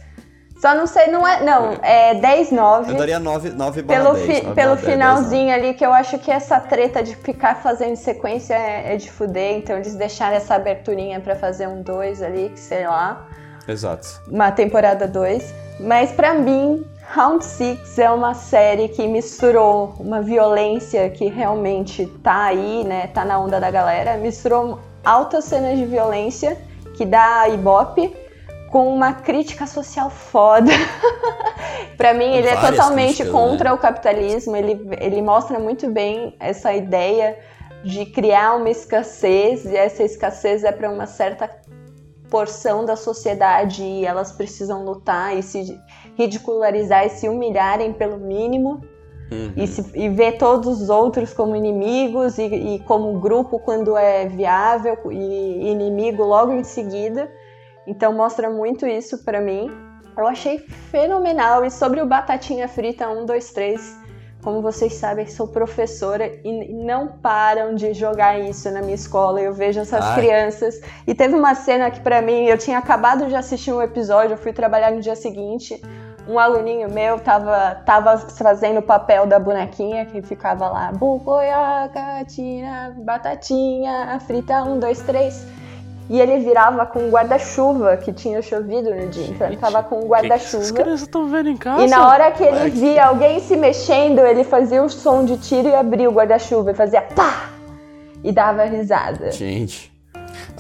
Só 0.62 0.76
não 0.76 0.86
sei, 0.86 1.08
não 1.08 1.28
é. 1.28 1.44
Não, 1.44 1.74
é 1.82 2.14
10-9. 2.16 2.90
Eu 2.90 2.96
daria 2.96 3.18
9, 3.20 3.50
9 3.50 3.82
barra 3.82 4.00
Pelo, 4.04 4.14
10, 4.14 4.26
fi- 4.28 4.44
9 4.44 4.56
pelo 4.56 4.76
barra 4.76 4.76
10, 4.76 4.94
finalzinho 4.94 5.54
ali, 5.56 5.74
que 5.74 5.84
eu 5.84 5.92
acho 5.92 6.20
que 6.20 6.30
essa 6.32 6.60
treta 6.60 7.02
de 7.02 7.16
ficar 7.16 7.56
fazendo 7.64 7.96
sequência 7.96 8.54
é, 8.54 8.94
é 8.94 8.98
de 8.98 9.10
fuder, 9.12 9.58
então 9.58 9.76
eles 9.78 9.96
deixaram 9.96 10.36
essa 10.38 10.54
aberturinha 10.54 11.20
pra 11.20 11.36
fazer 11.36 11.68
um 11.68 11.82
2 11.82 12.22
ali, 12.22 12.50
que 12.50 12.60
sei 12.60 12.86
lá. 12.86 13.28
Exato. 13.68 14.22
uma 14.28 14.52
temporada 14.52 15.08
2. 15.08 15.54
Mas 15.80 16.12
pra 16.12 16.34
mim, 16.36 16.86
Round 17.14 17.44
6 17.44 18.00
é 18.00 18.10
uma 18.10 18.34
série 18.34 18.88
que 18.88 19.06
misturou 19.06 19.94
uma 20.00 20.22
violência 20.22 21.10
que 21.10 21.26
realmente 21.28 22.06
tá 22.24 22.46
aí, 22.46 22.86
né, 22.86 23.08
tá 23.08 23.26
na 23.26 23.38
onda 23.38 23.60
da 23.60 23.70
galera, 23.70 24.16
misturou 24.16 24.80
altas 25.04 25.44
cenas 25.44 25.78
de 25.78 25.86
violência, 25.86 26.58
que 26.96 27.06
dá 27.06 27.50
ibope, 27.50 28.16
com 28.72 28.88
uma 28.88 29.12
crítica 29.12 29.68
social 29.68 30.10
foda. 30.10 30.72
Pra 31.98 32.14
mim, 32.14 32.34
ele 32.34 32.48
é 32.48 32.56
Várias 32.56 32.78
totalmente 32.78 33.26
contra 33.26 33.72
né? 33.72 33.76
o 33.76 33.78
capitalismo. 33.78 34.56
Ele, 34.56 34.80
ele 35.02 35.22
mostra 35.22 35.60
muito 35.60 35.90
bem 35.90 36.34
essa 36.40 36.74
ideia 36.74 37.38
de 37.84 38.06
criar 38.06 38.56
uma 38.56 38.70
escassez, 38.70 39.66
e 39.66 39.76
essa 39.76 40.02
escassez 40.02 40.64
é 40.64 40.72
para 40.72 40.90
uma 40.90 41.06
certa 41.06 41.50
porção 42.30 42.86
da 42.86 42.96
sociedade 42.96 43.84
e 43.84 44.06
elas 44.06 44.32
precisam 44.32 44.86
lutar 44.86 45.38
e 45.38 45.44
se 45.44 45.78
ridicularizar 46.22 47.06
e 47.06 47.10
se 47.10 47.28
humilharem 47.28 47.94
pelo 47.94 48.18
mínimo 48.18 48.82
Uhum. 49.32 49.54
e, 49.56 49.66
se- 49.66 49.92
e 49.98 50.10
ver 50.10 50.34
todos 50.38 50.82
os 50.82 50.90
outros 50.90 51.34
como 51.34 51.56
inimigos 51.56 52.38
e, 52.38 52.44
e 52.76 52.80
como 52.80 53.18
grupo 53.20 53.60
quando 53.60 53.96
é 53.96 54.26
viável 54.28 54.98
e 55.10 55.70
inimigo 55.72 56.24
logo 56.24 56.52
em 56.52 56.64
seguida. 56.66 57.32
Então 57.88 58.12
mostra 58.14 58.50
muito 58.50 58.86
isso 58.86 59.24
pra 59.24 59.40
mim. 59.40 59.72
Eu 60.18 60.28
achei 60.28 60.60
fenomenal. 60.60 61.64
E 61.66 61.72
sobre 61.72 62.02
o 62.02 62.06
Batatinha 62.06 62.68
Frita 62.68 63.08
1, 63.10 63.26
2, 63.26 63.52
3, 63.54 63.98
como 64.44 64.62
vocês 64.62 64.96
sabem, 64.96 65.26
sou 65.28 65.48
professora 65.48 66.26
e 66.44 66.74
não 66.74 67.08
param 67.08 67.74
de 67.74 67.94
jogar 67.94 68.38
isso 68.38 68.70
na 68.70 68.82
minha 68.82 68.96
escola. 68.96 69.40
Eu 69.40 69.54
vejo 69.54 69.80
essas 69.80 70.04
Ai. 70.04 70.16
crianças. 70.20 70.82
E 71.08 71.16
teve 71.16 71.36
uma 71.36 71.56
cena 71.56 71.90
que 71.90 72.02
pra 72.02 72.22
mim, 72.22 72.48
eu 72.48 72.58
tinha 72.58 72.78
acabado 72.78 73.28
de 73.28 73.36
assistir 73.36 73.72
um 73.72 73.82
episódio, 73.82 74.34
eu 74.34 74.38
fui 74.38 74.52
trabalhar 74.52 74.92
no 74.92 75.00
dia 75.00 75.16
seguinte. 75.16 75.82
Um 76.28 76.38
aluninho 76.38 76.90
meu 76.92 77.20
tava, 77.20 77.82
tava 77.86 78.18
fazendo 78.18 78.80
o 78.80 78.82
papel 78.82 79.26
da 79.26 79.40
bonequinha 79.40 80.06
que 80.06 80.22
ficava 80.22 80.70
lá, 80.70 80.92
bugoiaca, 80.92 82.24
tira, 82.28 82.94
batatinha, 82.98 84.20
frita, 84.28 84.64
um, 84.64 84.80
dois, 84.80 85.02
três. 85.02 85.46
E 86.10 86.20
ele 86.20 86.40
virava 86.40 86.86
com 86.86 87.00
um 87.00 87.10
guarda-chuva, 87.10 87.96
que 87.98 88.12
tinha 88.12 88.42
chovido 88.42 88.94
no 88.94 89.08
dia, 89.08 89.28
então 89.28 89.48
ele 89.48 89.58
tava 89.58 89.82
com 89.82 89.96
um 89.96 90.00
As 90.04 90.10
guarda-chuva. 90.10 90.74
crianças 90.74 91.02
estão 91.04 91.28
vendo 91.28 91.50
em 91.50 91.58
casa. 91.58 91.84
E 91.84 91.88
na 91.88 92.08
hora 92.08 92.32
que 92.32 92.44
ele 92.44 92.58
Ai, 92.60 92.70
via 92.70 93.06
alguém 93.06 93.40
se 93.40 93.56
mexendo, 93.56 94.20
ele 94.20 94.44
fazia 94.44 94.84
o 94.84 94.90
som 94.90 95.24
de 95.24 95.38
tiro 95.38 95.70
e 95.70 95.76
abria 95.76 96.10
o 96.10 96.14
guarda-chuva 96.14 96.72
e 96.72 96.74
fazia 96.74 97.02
pá! 97.02 97.50
E 98.24 98.32
dava 98.32 98.66
risada. 98.66 99.32
Gente. 99.32 99.91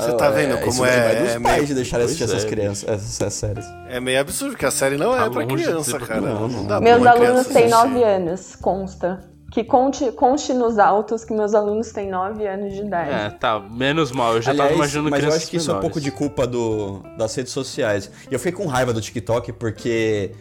Você 0.05 0.13
tá 0.17 0.29
vendo 0.29 0.55
isso 0.55 0.63
como 0.65 0.85
é- 0.85 0.99
vai 1.13 1.15
dos 1.21 1.29
é 1.31 1.39
pais 1.39 1.55
meio- 1.55 1.65
de 1.67 1.73
deixar 1.75 2.01
assistir 2.01 2.23
essas 2.23 2.43
é, 2.45 2.47
crianças, 2.47 2.89
essas, 2.89 3.21
essas 3.21 3.33
séries. 3.33 3.65
É 3.89 3.99
meio 3.99 4.19
absurdo, 4.19 4.51
porque 4.53 4.65
a 4.65 4.71
série 4.71 4.97
não 4.97 5.11
Tá 5.11 5.25
é 5.25 5.29
pra 5.29 5.41
longe 5.43 5.55
de 5.57 5.63
criança, 5.63 5.97
pra 5.97 6.07
cara. 6.07 6.21
Não 6.21 6.65
dá 6.65 6.79
pra 6.79 6.79
Meus 6.81 7.05
alunos 7.07 7.47
têm 7.47 7.65
assistir. 7.65 7.69
9 7.69 8.03
anos, 8.03 8.55
consta. 8.55 9.31
Que 9.51 9.65
conte, 9.65 10.09
conste 10.13 10.53
nos 10.53 10.79
autos 10.79 11.25
que 11.25 11.33
meus 11.33 11.53
alunos 11.53 11.91
têm 11.91 12.09
9 12.09 12.47
anos 12.47 12.73
de 12.73 12.81
idade. 12.83 13.09
É, 13.11 13.29
tá, 13.31 13.59
menos 13.59 14.09
mal. 14.09 14.35
Eu 14.35 14.41
já 14.41 14.51
Aliás, 14.51 14.69
tava 14.69 14.77
imaginando 14.77 15.09
mas 15.09 15.19
eu 15.19 15.25
crianças 15.25 15.41
acho 15.43 15.51
que 15.51 15.57
isso 15.57 15.69
é 15.69 15.73
um 15.73 15.75
menores. 15.77 15.93
pouco 15.93 16.01
de 16.03 16.09
culpa 16.11 16.47
do, 16.47 17.03
das 17.17 17.35
redes 17.35 17.51
sociais. 17.51 18.09
E 18.29 18.33
eu 18.33 18.39
fiquei 18.39 18.53
com 18.53 18.65
raiva 18.65 18.93
do 18.93 19.01
TikTok 19.01 19.51
porque 19.51 20.31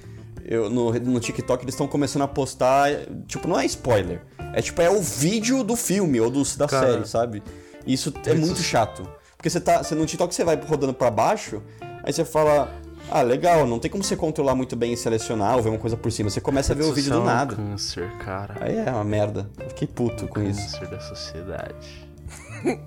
eu, 0.44 0.70
no, 0.70 0.92
no 0.92 1.18
TikTok 1.18 1.64
eles 1.64 1.74
estão 1.74 1.88
começando 1.88 2.22
a 2.22 2.28
postar. 2.28 2.88
Tipo, 3.26 3.48
não 3.48 3.58
é 3.58 3.66
spoiler. 3.66 4.22
É 4.54 4.62
tipo, 4.62 4.80
é 4.80 4.88
o 4.88 5.00
vídeo 5.02 5.64
do 5.64 5.74
filme 5.74 6.20
ou 6.20 6.30
do, 6.30 6.44
da 6.56 6.68
Cara. 6.68 6.92
série, 6.92 7.08
sabe? 7.08 7.42
E 7.84 7.92
Isso 7.92 8.14
é 8.24 8.34
muito 8.34 8.60
chato. 8.62 9.02
Porque 9.40 9.48
você 9.48 9.58
tá. 9.58 9.82
Você, 9.82 9.94
no 9.94 10.04
TikTok 10.04 10.34
você 10.34 10.44
vai 10.44 10.54
rodando 10.54 10.92
pra 10.92 11.10
baixo, 11.10 11.62
aí 12.04 12.12
você 12.12 12.26
fala. 12.26 12.70
Ah, 13.10 13.22
legal, 13.22 13.66
não 13.66 13.78
tem 13.78 13.90
como 13.90 14.04
você 14.04 14.14
controlar 14.14 14.54
muito 14.54 14.76
bem 14.76 14.92
e 14.92 14.96
selecionar 14.96 15.56
ou 15.56 15.62
ver 15.62 15.70
uma 15.70 15.78
coisa 15.78 15.96
por 15.96 16.12
cima. 16.12 16.28
Você 16.28 16.40
começa 16.42 16.74
a 16.74 16.76
ver 16.76 16.84
o 16.84 16.92
vídeo 16.92 17.10
do 17.10 17.18
é 17.18 17.20
um 17.22 17.24
nada. 17.24 17.56
câncer, 17.56 18.08
cara. 18.18 18.54
Aí 18.60 18.76
é 18.76 18.90
uma 18.90 19.02
merda. 19.02 19.50
Eu 19.58 19.70
fiquei 19.70 19.88
puto 19.88 20.28
com 20.28 20.42
isso. 20.42 20.78
Câncer 20.78 20.90
da 20.90 21.00
sociedade. 21.00 22.09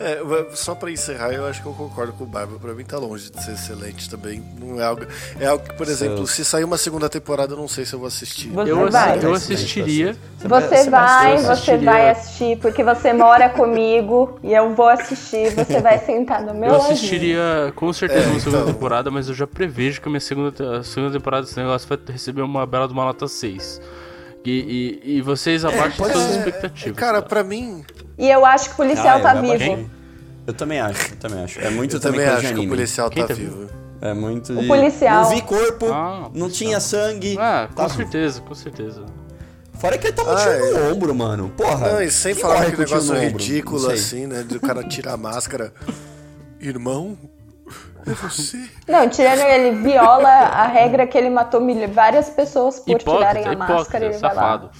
É, 0.00 0.20
só 0.54 0.76
pra 0.76 0.92
encerrar, 0.92 1.32
eu 1.32 1.44
acho 1.44 1.60
que 1.60 1.66
eu 1.66 1.72
concordo 1.72 2.12
com 2.12 2.22
o 2.22 2.26
Bárbara. 2.26 2.56
Pra 2.60 2.72
mim 2.72 2.84
tá 2.84 2.96
longe 2.96 3.32
de 3.32 3.42
ser 3.42 3.54
excelente 3.54 4.08
também. 4.08 4.40
Não 4.56 4.80
é 4.80 4.84
algo. 4.84 5.02
É 5.40 5.46
algo 5.46 5.64
que, 5.68 5.74
por 5.74 5.88
exemplo, 5.88 6.24
se 6.24 6.44
sair 6.44 6.62
uma 6.62 6.78
segunda 6.78 7.08
temporada, 7.08 7.52
eu 7.54 7.56
não 7.56 7.66
sei 7.66 7.84
se 7.84 7.94
eu 7.94 7.98
vou 7.98 8.06
assistir. 8.06 8.48
Você 8.50 8.70
Eu, 8.70 8.88
vai. 8.92 9.18
eu 9.20 9.34
assistiria. 9.34 10.16
Você 10.38 10.88
vai, 10.88 11.36
eu 11.36 11.42
você 11.42 11.76
vai 11.78 12.10
assistir, 12.10 12.58
porque 12.58 12.84
você 12.84 13.12
mora 13.12 13.48
comigo 13.48 14.38
e 14.40 14.54
eu 14.54 14.72
vou 14.72 14.86
assistir, 14.88 15.50
você 15.52 15.80
vai 15.80 15.98
sentar 15.98 16.42
no 16.42 16.54
meu 16.54 16.66
Eu 16.68 16.72
ladinho. 16.74 16.92
assistiria 16.92 17.72
com 17.74 17.92
certeza 17.92 18.28
É, 18.28 18.30
uma 18.30 18.38
segunda 18.38 18.58
então. 18.62 18.72
temporada, 18.72 19.10
mas 19.10 19.28
eu 19.28 19.34
já 19.34 19.48
prevejo 19.48 20.00
que 20.00 20.06
a 20.06 20.10
minha 20.10 20.20
segunda, 20.20 20.78
a 20.78 20.84
segunda 20.84 21.12
temporada 21.12 21.42
desse 21.44 21.58
negócio 21.58 21.88
vai 21.88 21.98
receber 22.08 22.42
uma 22.42 22.64
bela 22.64 22.86
de 22.86 22.92
uma 22.92 23.04
nota 23.04 23.26
6. 23.26 23.80
E, 24.44 25.00
e, 25.04 25.16
e 25.18 25.22
vocês 25.22 25.64
abaixam 25.64 25.96
Pode 26.06 26.12
suas 26.14 26.36
expectativas. 26.36 26.96
Cara, 26.98 27.20
tá? 27.20 27.28
pra 27.28 27.44
mim, 27.44 27.84
E 28.16 28.28
eu 28.30 28.44
acho 28.46 28.66
que 28.66 28.72
o 28.74 28.76
policial 28.76 29.18
Ah, 29.18 29.20
tá 29.20 29.34
eu 29.36 29.42
vivo. 29.42 29.54
abaixei. 29.54 29.86
Eu 30.46 30.54
também 30.54 30.80
acho, 30.80 31.12
eu 31.12 31.16
também 31.16 31.44
acho. 31.44 31.60
É 31.60 31.70
muito 31.70 31.96
eu 31.96 32.00
também, 32.00 32.20
também 32.20 32.34
acho 32.46 32.54
que 32.54 32.60
o 32.60 32.68
policial 32.68 33.10
Quem 33.10 33.22
tá 33.22 33.28
tá 33.28 33.34
vivo. 33.34 33.68
É 34.00 34.14
muito 34.14 34.52
O 34.52 34.60
de- 34.60 34.66
policial. 34.68 35.22
Não 35.24 35.30
vi 35.30 35.42
corpo, 35.42 35.86
Ah, 35.92 36.30
não 36.32 36.48
tinha 36.48 36.80
sangue. 36.80 37.36
Ah, 37.38 37.68
com 37.68 37.74
tá- 37.74 37.88
certeza, 37.88 38.40
com 38.40 38.54
certeza. 38.54 39.04
Fora 39.74 39.98
que 39.98 40.06
ele 40.06 40.14
tava 40.16 40.34
tirando 40.36 40.62
Ai. 40.64 40.72
no 40.88 40.92
ombro, 40.94 41.14
mano. 41.14 41.52
Porra. 41.56 41.92
Não, 41.92 42.02
e 42.02 42.10
sem 42.10 42.32
quem 42.34 42.42
falar 42.42 42.70
que 42.70 42.76
negócio 42.78 43.14
ridículo 43.14 43.90
assim, 43.90 44.26
né? 44.26 44.42
De 44.42 44.56
o 44.56 44.60
cara 44.60 44.82
tirar 44.84 45.12
a 45.12 45.16
máscara. 45.16 45.72
Irmão? 46.60 47.16
É 48.06 48.10
você? 48.14 48.68
Não, 48.88 49.08
tirando 49.08 49.40
ele 49.40 49.76
viola 49.82 50.28
a 50.28 50.66
regra 50.66 51.06
que 51.06 51.16
ele 51.18 51.28
matou 51.30 51.60
mil- 51.60 51.88
várias 51.88 52.30
pessoas 52.30 52.78
por 52.80 52.98
tirarem 52.98 53.42
Hipócrita, 53.42 53.50
a 53.50 53.76
máscara 53.76 54.04
e 54.04 54.08
hipócrita, 54.08 54.16
ele 54.16 54.18
vai 54.18 54.34
lá. 54.34 54.42
safado. 54.42 54.70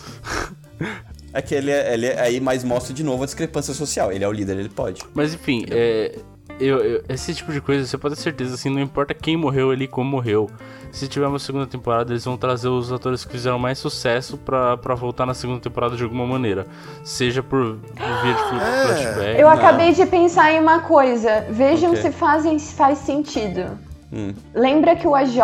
É 1.32 1.42
que 1.42 1.54
ele, 1.54 1.70
é- 1.70 1.92
ele 1.94 2.06
é- 2.06 2.20
aí 2.20 2.40
mais 2.40 2.64
mostra 2.64 2.94
de 2.94 3.04
novo 3.04 3.22
a 3.22 3.26
discrepância 3.26 3.74
social. 3.74 4.10
Ele 4.10 4.24
é 4.24 4.28
o 4.28 4.32
líder, 4.32 4.56
ele 4.56 4.68
pode. 4.70 5.02
Mas 5.14 5.34
enfim, 5.34 5.66
é, 5.70 6.16
eu, 6.58 6.78
eu- 6.78 7.04
esse 7.08 7.34
tipo 7.34 7.52
de 7.52 7.60
coisa, 7.60 7.86
você 7.86 7.98
pode 7.98 8.14
ter 8.16 8.22
certeza, 8.22 8.54
assim, 8.54 8.70
não 8.70 8.80
importa 8.80 9.12
quem 9.12 9.36
morreu 9.36 9.70
ali, 9.70 9.86
como 9.86 10.10
morreu. 10.10 10.50
Se 10.90 11.06
tiver 11.06 11.26
uma 11.26 11.38
segunda 11.38 11.66
temporada, 11.66 12.12
eles 12.12 12.24
vão 12.24 12.36
trazer 12.36 12.68
os 12.68 12.90
atores 12.92 13.24
que 13.24 13.30
fizeram 13.32 13.58
mais 13.58 13.78
sucesso 13.78 14.36
pra, 14.38 14.76
pra 14.76 14.94
voltar 14.94 15.26
na 15.26 15.34
segunda 15.34 15.60
temporada 15.60 15.96
de 15.96 16.02
alguma 16.02 16.26
maneira. 16.26 16.66
Seja 17.04 17.42
por, 17.42 17.76
via 17.76 18.34
de 18.34 18.62
É. 18.62 18.86
flashback. 18.86 19.40
Eu 19.40 19.48
acabei 19.48 19.92
de 19.92 20.06
pensar 20.06 20.52
em 20.52 20.60
uma 20.60 20.80
coisa. 20.80 21.44
Vejam 21.50 21.90
Ok. 21.90 22.02
se 22.02 22.10
fazem, 22.12 22.58
faz 22.58 22.98
sentido. 22.98 23.78
Hum. 24.12 24.32
Lembra 24.54 24.96
que 24.96 25.06
o 25.06 25.14
AJ, 25.14 25.38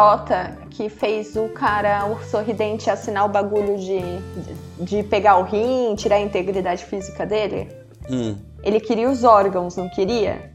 que 0.71 0.89
fez 0.89 1.37
o 1.37 1.49
cara, 1.51 2.07
o 2.07 2.19
sorridente, 2.25 2.89
assinar 2.89 3.27
o 3.27 3.29
bagulho 3.29 3.77
de, 3.77 4.01
de, 4.01 4.85
de 4.97 5.03
pegar 5.03 5.37
o 5.37 5.43
rim, 5.43 5.95
tirar 5.95 6.17
a 6.17 6.21
integridade 6.21 6.85
física 6.87 7.27
dele? 7.27 7.69
Hum. 8.11 8.37
Ele 8.63 8.81
queria 8.81 9.11
os 9.11 9.23
órgãos, 9.25 9.77
não 9.77 9.89
queria? 9.91 10.51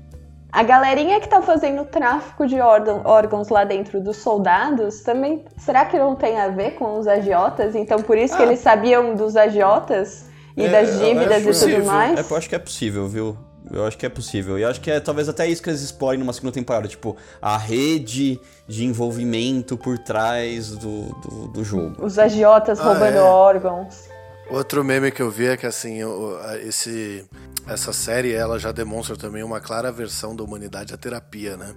A 0.52 0.64
galerinha 0.64 1.20
que 1.20 1.28
tá 1.30 1.42
fazendo 1.44 1.86
tráfico 1.86 2.48
de 2.48 2.60
órgão- 2.60 3.02
órgãos 3.06 3.50
lá 3.50 3.64
dentro 3.64 4.02
dos 4.02 4.18
soldados 4.18 5.02
também. 5.02 5.46
Será 5.58 5.86
que 5.86 5.98
não 5.98 6.16
tem 6.16 6.40
a 6.40 6.48
ver 6.48 6.72
com 6.72 6.98
os 6.98 7.08
agiotas? 7.08 7.76
Então 7.76 8.02
por 8.02 8.18
isso 8.18 8.36
que 8.36 8.42
Ah. 8.42 8.46
eles 8.48 8.60
sabiam 8.60 9.14
dos 9.14 9.36
agiotas 9.36 10.26
e 10.58 10.66
É, 10.66 10.70
das 10.70 10.98
dívidas 11.00 11.46
e 11.64 11.68
tudo 11.72 11.86
mais? 11.86 12.18
É, 12.20 12.34
eu 12.34 12.38
acho 12.38 12.50
que 12.50 12.56
é 12.56 12.60
possível, 12.60 13.08
viu? 13.08 13.38
Eu 13.72 13.86
acho 13.86 13.96
que 13.96 14.06
é 14.06 14.10
possível. 14.10 14.58
E 14.58 14.66
acho 14.66 14.82
que 14.82 14.90
é 14.90 15.00
talvez 15.00 15.30
até 15.30 15.46
isso 15.46 15.62
que 15.62 15.70
eles 15.70 15.82
explorem 15.82 16.20
numa 16.20 16.34
segunda 16.34 16.52
temporada. 16.54 16.88
Tipo, 16.88 17.16
a 17.40 17.56
rede 17.56 18.40
de 18.68 18.86
envolvimento 18.86 19.78
por 19.78 20.00
trás 20.00 20.72
do, 20.72 21.02
do, 21.22 21.48
do 21.50 21.64
jogo. 21.64 22.04
Os 22.04 22.18
agiotas 22.18 22.80
Ah, 22.80 22.84
roubando 22.86 23.18
é. 23.18 23.22
órgãos. 23.22 24.09
Outro 24.50 24.84
meme 24.84 25.12
que 25.12 25.22
eu 25.22 25.30
vi 25.30 25.46
é 25.46 25.56
que 25.56 25.68
assim, 25.68 26.00
esse, 26.64 27.24
essa 27.68 27.94
série 27.94 28.34
ela 28.34 28.58
já 28.58 28.72
demonstra 28.72 29.16
também 29.16 29.44
uma 29.44 29.60
clara 29.60 29.92
versão 29.92 30.36
da 30.36 30.44
humanidade 30.44 30.92
à 30.92 30.98
terapia, 30.98 31.56
né? 31.56 31.76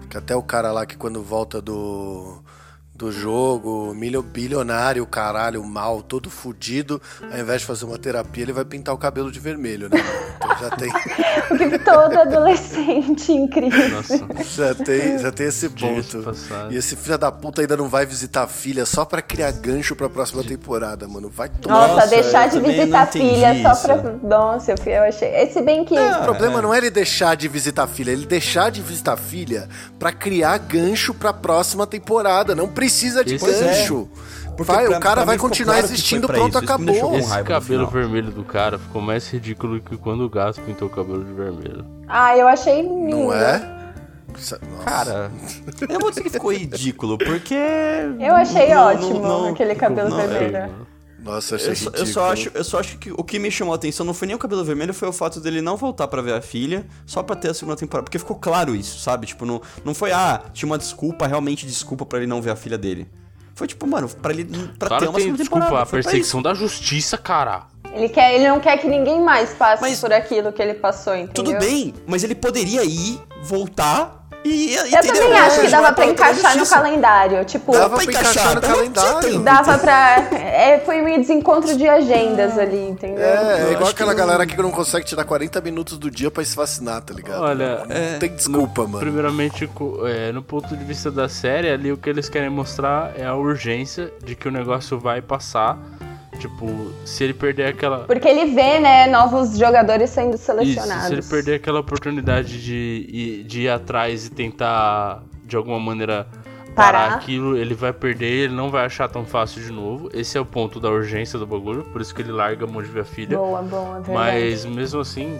Porque 0.00 0.18
até 0.18 0.36
o 0.36 0.42
cara 0.42 0.70
lá 0.70 0.84
que 0.84 0.98
quando 0.98 1.22
volta 1.22 1.62
do, 1.62 2.42
do 3.00 3.10
jogo, 3.10 3.94
milho, 3.94 4.22
bilionário, 4.22 5.06
caralho, 5.06 5.64
mal, 5.64 6.02
todo 6.02 6.28
fudido, 6.28 7.00
ao 7.32 7.38
invés 7.38 7.62
de 7.62 7.66
fazer 7.66 7.86
uma 7.86 7.96
terapia, 7.96 8.42
ele 8.42 8.52
vai 8.52 8.62
pintar 8.62 8.94
o 8.94 8.98
cabelo 8.98 9.32
de 9.32 9.40
vermelho, 9.40 9.88
né? 9.88 9.96
Então 10.36 10.50
já 10.60 10.70
tem, 10.76 10.92
O 11.50 11.56
que 11.56 11.78
todo 11.78 12.14
adolescente 12.18 13.32
incrível. 13.32 13.88
Nossa, 13.88 14.18
já 14.54 14.74
tem, 14.74 15.18
já 15.18 15.32
tem 15.32 15.46
esse 15.46 15.70
ponto. 15.70 16.22
E 16.70 16.76
esse 16.76 16.94
filho 16.94 17.16
da 17.16 17.32
puta 17.32 17.62
ainda 17.62 17.74
não 17.74 17.88
vai 17.88 18.04
visitar 18.04 18.42
a 18.42 18.46
filha 18.46 18.84
só 18.84 19.06
pra 19.06 19.22
criar 19.22 19.50
gancho 19.52 19.96
pra 19.96 20.08
próxima 20.08 20.44
temporada, 20.44 21.08
mano. 21.08 21.30
Vai 21.30 21.48
tomar 21.48 21.88
Nossa, 21.88 21.94
Nossa, 21.94 22.06
deixar 22.08 22.48
de 22.50 22.60
visitar 22.60 22.90
não 22.90 23.02
a 23.02 23.06
filha 23.06 23.62
só 23.62 23.74
pra. 23.82 24.12
Nossa, 24.22 24.74
eu, 24.86 25.02
achei. 25.04 25.28
Esse 25.36 25.62
bem 25.62 25.84
que. 25.84 25.98
O 25.98 26.22
problema 26.22 26.60
não 26.60 26.74
é 26.74 26.78
ele 26.78 26.90
deixar 26.90 27.34
de 27.34 27.48
visitar 27.48 27.84
a 27.84 27.86
filha, 27.86 28.10
é 28.10 28.12
ele 28.12 28.26
deixar 28.26 28.70
de 28.70 28.82
visitar 28.82 29.14
a 29.14 29.16
filha 29.16 29.68
pra 29.98 30.12
criar 30.12 30.58
gancho 30.58 31.14
pra 31.14 31.32
próxima 31.32 31.86
temporada. 31.86 32.54
Não 32.54 32.68
precisa 32.68 32.89
de 33.24 33.34
Esse- 33.36 33.44
Pois 33.44 33.60
é. 33.62 33.64
gancho. 33.66 34.08
Porque 34.56 34.72
Vai, 34.72 34.86
pra- 34.86 34.98
o 34.98 35.00
cara 35.00 35.24
vai 35.24 35.38
continuar 35.38 35.74
claro 35.74 35.86
existindo, 35.86 36.26
pronto, 36.26 36.48
isso, 36.48 36.48
isso 36.48 36.58
acabou. 36.58 37.10
com 37.10 37.16
Esse 37.16 37.28
raiva 37.30 37.48
cabelo 37.48 37.86
final. 37.86 37.90
vermelho 37.90 38.30
do 38.30 38.44
cara 38.44 38.78
ficou 38.78 39.00
mais 39.00 39.26
ridículo 39.30 39.80
que 39.80 39.96
quando 39.96 40.20
o 40.22 40.28
gato 40.28 40.60
pintou 40.60 40.88
o 40.88 40.90
cabelo 40.90 41.24
de 41.24 41.32
vermelho. 41.32 41.86
Ah, 42.06 42.36
eu 42.36 42.46
achei 42.46 42.82
lindo. 42.82 43.08
Não 43.16 43.32
é? 43.32 43.80
Nossa. 44.32 44.60
Cara, 44.84 45.30
eu 45.80 45.88
não 45.88 45.98
vou 46.00 46.10
dizer 46.10 46.22
que 46.22 46.30
ficou 46.30 46.52
ridículo, 46.52 47.16
porque. 47.16 47.54
Eu 48.18 48.34
achei 48.36 48.74
não- 48.74 48.82
ótimo 48.86 49.14
não- 49.14 49.42
não- 49.44 49.48
aquele 49.52 49.74
cabelo 49.74 50.10
não, 50.10 50.20
é. 50.20 50.68
Nossa, 51.22 51.54
eu 51.54 51.56
achei 51.56 51.70
Eu 51.70 51.76
só, 51.76 51.84
ridículo. 51.90 51.98
eu 51.98 52.06
só 52.06 52.32
acho, 52.32 52.50
eu 52.54 52.64
só 52.64 52.80
acho 52.80 52.98
que 52.98 53.12
o 53.12 53.22
que 53.22 53.38
me 53.38 53.50
chamou 53.50 53.72
a 53.72 53.76
atenção 53.76 54.06
não 54.06 54.14
foi 54.14 54.26
nem 54.26 54.34
o 54.34 54.38
cabelo 54.38 54.64
vermelho, 54.64 54.94
foi 54.94 55.08
o 55.08 55.12
fato 55.12 55.38
dele 55.40 55.60
não 55.60 55.76
voltar 55.76 56.08
pra 56.08 56.22
ver 56.22 56.32
a 56.34 56.40
filha, 56.40 56.86
só 57.06 57.22
pra 57.22 57.36
ter 57.36 57.50
a 57.50 57.54
segunda 57.54 57.76
temporada. 57.76 58.04
Porque 58.04 58.18
ficou 58.18 58.36
claro 58.36 58.74
isso, 58.74 58.98
sabe? 59.00 59.26
Tipo, 59.26 59.44
não, 59.44 59.60
não 59.84 59.94
foi, 59.94 60.12
ah, 60.12 60.42
tinha 60.52 60.66
uma 60.66 60.78
desculpa, 60.78 61.26
realmente 61.26 61.66
desculpa 61.66 62.06
pra 62.06 62.18
ele 62.18 62.26
não 62.26 62.40
ver 62.40 62.50
a 62.50 62.56
filha 62.56 62.78
dele. 62.78 63.06
Foi 63.54 63.66
tipo, 63.66 63.86
mano, 63.86 64.08
pra 64.08 64.32
ele 64.32 64.44
pra 64.44 64.56
ter 64.58 64.78
Claro, 64.88 65.04
uma 65.06 65.12
tem, 65.12 65.20
segunda 65.22 65.38
desculpa, 65.38 65.64
temporada. 65.66 65.88
a 65.88 65.90
perseguição 65.92 66.40
da 66.40 66.54
justiça, 66.54 67.18
cara. 67.18 67.66
Ele, 67.92 68.08
quer, 68.08 68.34
ele 68.36 68.48
não 68.48 68.60
quer 68.60 68.78
que 68.78 68.86
ninguém 68.88 69.20
mais 69.20 69.50
passe 69.52 69.82
Mas- 69.82 70.00
por 70.00 70.12
aquilo 70.12 70.52
que 70.52 70.62
ele 70.62 70.74
passou, 70.74 71.14
entendeu? 71.14 71.34
Tudo 71.34 71.58
bem, 71.58 71.92
mas 72.06 72.22
ele 72.24 72.34
poderia 72.36 72.84
ir, 72.84 73.20
voltar 73.42 74.19
e. 74.44 74.74
Eu 74.74 75.02
também 75.02 75.38
acho 75.38 75.60
que 75.60 75.68
dava 75.68 75.92
pra 75.92 76.06
encaixar 76.06 76.56
no 76.56 76.66
calendário. 76.66 77.44
Tipo, 77.44 77.72
Dava 77.72 77.96
pra 77.96 78.04
encaixar 78.04 78.54
no 78.54 78.60
calendário. 78.60 79.38
dava 79.40 79.78
pra. 79.78 80.28
É, 80.32 80.80
foi 80.84 81.00
um 81.02 81.20
desencontro 81.20 81.76
de 81.76 81.88
agendas 81.88 82.58
ali, 82.58 82.88
entendeu? 82.88 83.24
É, 83.24 83.68
é 83.68 83.72
igual 83.72 83.90
aquela 83.90 84.12
que 84.12 84.18
galera 84.18 84.46
que 84.46 84.56
não 84.60 84.70
consegue 84.70 85.04
tirar 85.04 85.24
40 85.24 85.60
minutos 85.60 85.98
do 85.98 86.10
dia 86.10 86.30
pra 86.30 86.44
se 86.44 86.54
vacinar, 86.56 87.00
tá 87.02 87.14
ligado? 87.14 87.42
Olha, 87.42 87.84
não 88.12 88.18
tem 88.18 88.34
desculpa, 88.34 88.82
mano. 88.82 88.98
Primeiramente, 88.98 89.68
é, 90.06 90.32
no 90.32 90.42
ponto 90.42 90.76
de 90.76 90.84
vista 90.84 91.10
da 91.10 91.28
série, 91.28 91.70
ali 91.70 91.92
o 91.92 91.96
que 91.96 92.08
eles 92.10 92.28
querem 92.28 92.50
mostrar 92.50 93.12
é 93.16 93.24
a 93.24 93.34
urgência 93.34 94.12
de 94.22 94.34
que 94.34 94.48
o 94.48 94.50
negócio 94.50 94.98
vai 94.98 95.20
passar. 95.22 95.78
Tipo, 96.40 96.90
se 97.04 97.22
ele 97.24 97.34
perder 97.34 97.66
aquela. 97.66 97.98
Porque 98.00 98.26
ele 98.26 98.54
vê, 98.54 98.80
né, 98.80 99.06
novos 99.06 99.58
jogadores 99.58 100.08
sendo 100.10 100.34
Isso, 100.34 100.44
selecionados. 100.46 101.06
se 101.06 101.12
ele 101.12 101.22
perder 101.22 101.54
aquela 101.56 101.80
oportunidade 101.80 102.62
de, 102.62 103.06
ir- 103.08 103.44
de 103.44 103.62
ir 103.62 103.68
atrás 103.68 104.24
e 104.26 104.30
tentar, 104.30 105.22
de 105.44 105.54
alguma 105.54 105.78
maneira, 105.78 106.26
parar, 106.74 107.00
Parar. 107.08 107.14
aquilo, 107.16 107.56
ele 107.58 107.74
vai 107.74 107.92
perder, 107.92 108.44
ele 108.44 108.54
não 108.54 108.70
vai 108.70 108.86
achar 108.86 109.06
tão 109.08 109.26
fácil 109.26 109.60
de 109.62 109.70
novo. 109.70 110.08
Esse 110.14 110.38
é 110.38 110.40
o 110.40 110.46
ponto 110.46 110.80
da 110.80 110.88
urgência 110.88 111.38
do 111.38 111.46
bagulho, 111.46 111.82
por 111.92 112.00
isso 112.00 112.14
que 112.14 112.22
ele 112.22 112.32
larga 112.32 112.64
a 112.64 112.68
mão 112.68 112.82
de 112.82 112.88
ver 112.88 113.00
a 113.00 113.04
filha. 113.04 113.36
Boa, 113.36 113.60
boa, 113.60 114.00
verdade. 114.00 114.10
Mas 114.12 114.64
mesmo 114.64 115.00
assim, 115.00 115.38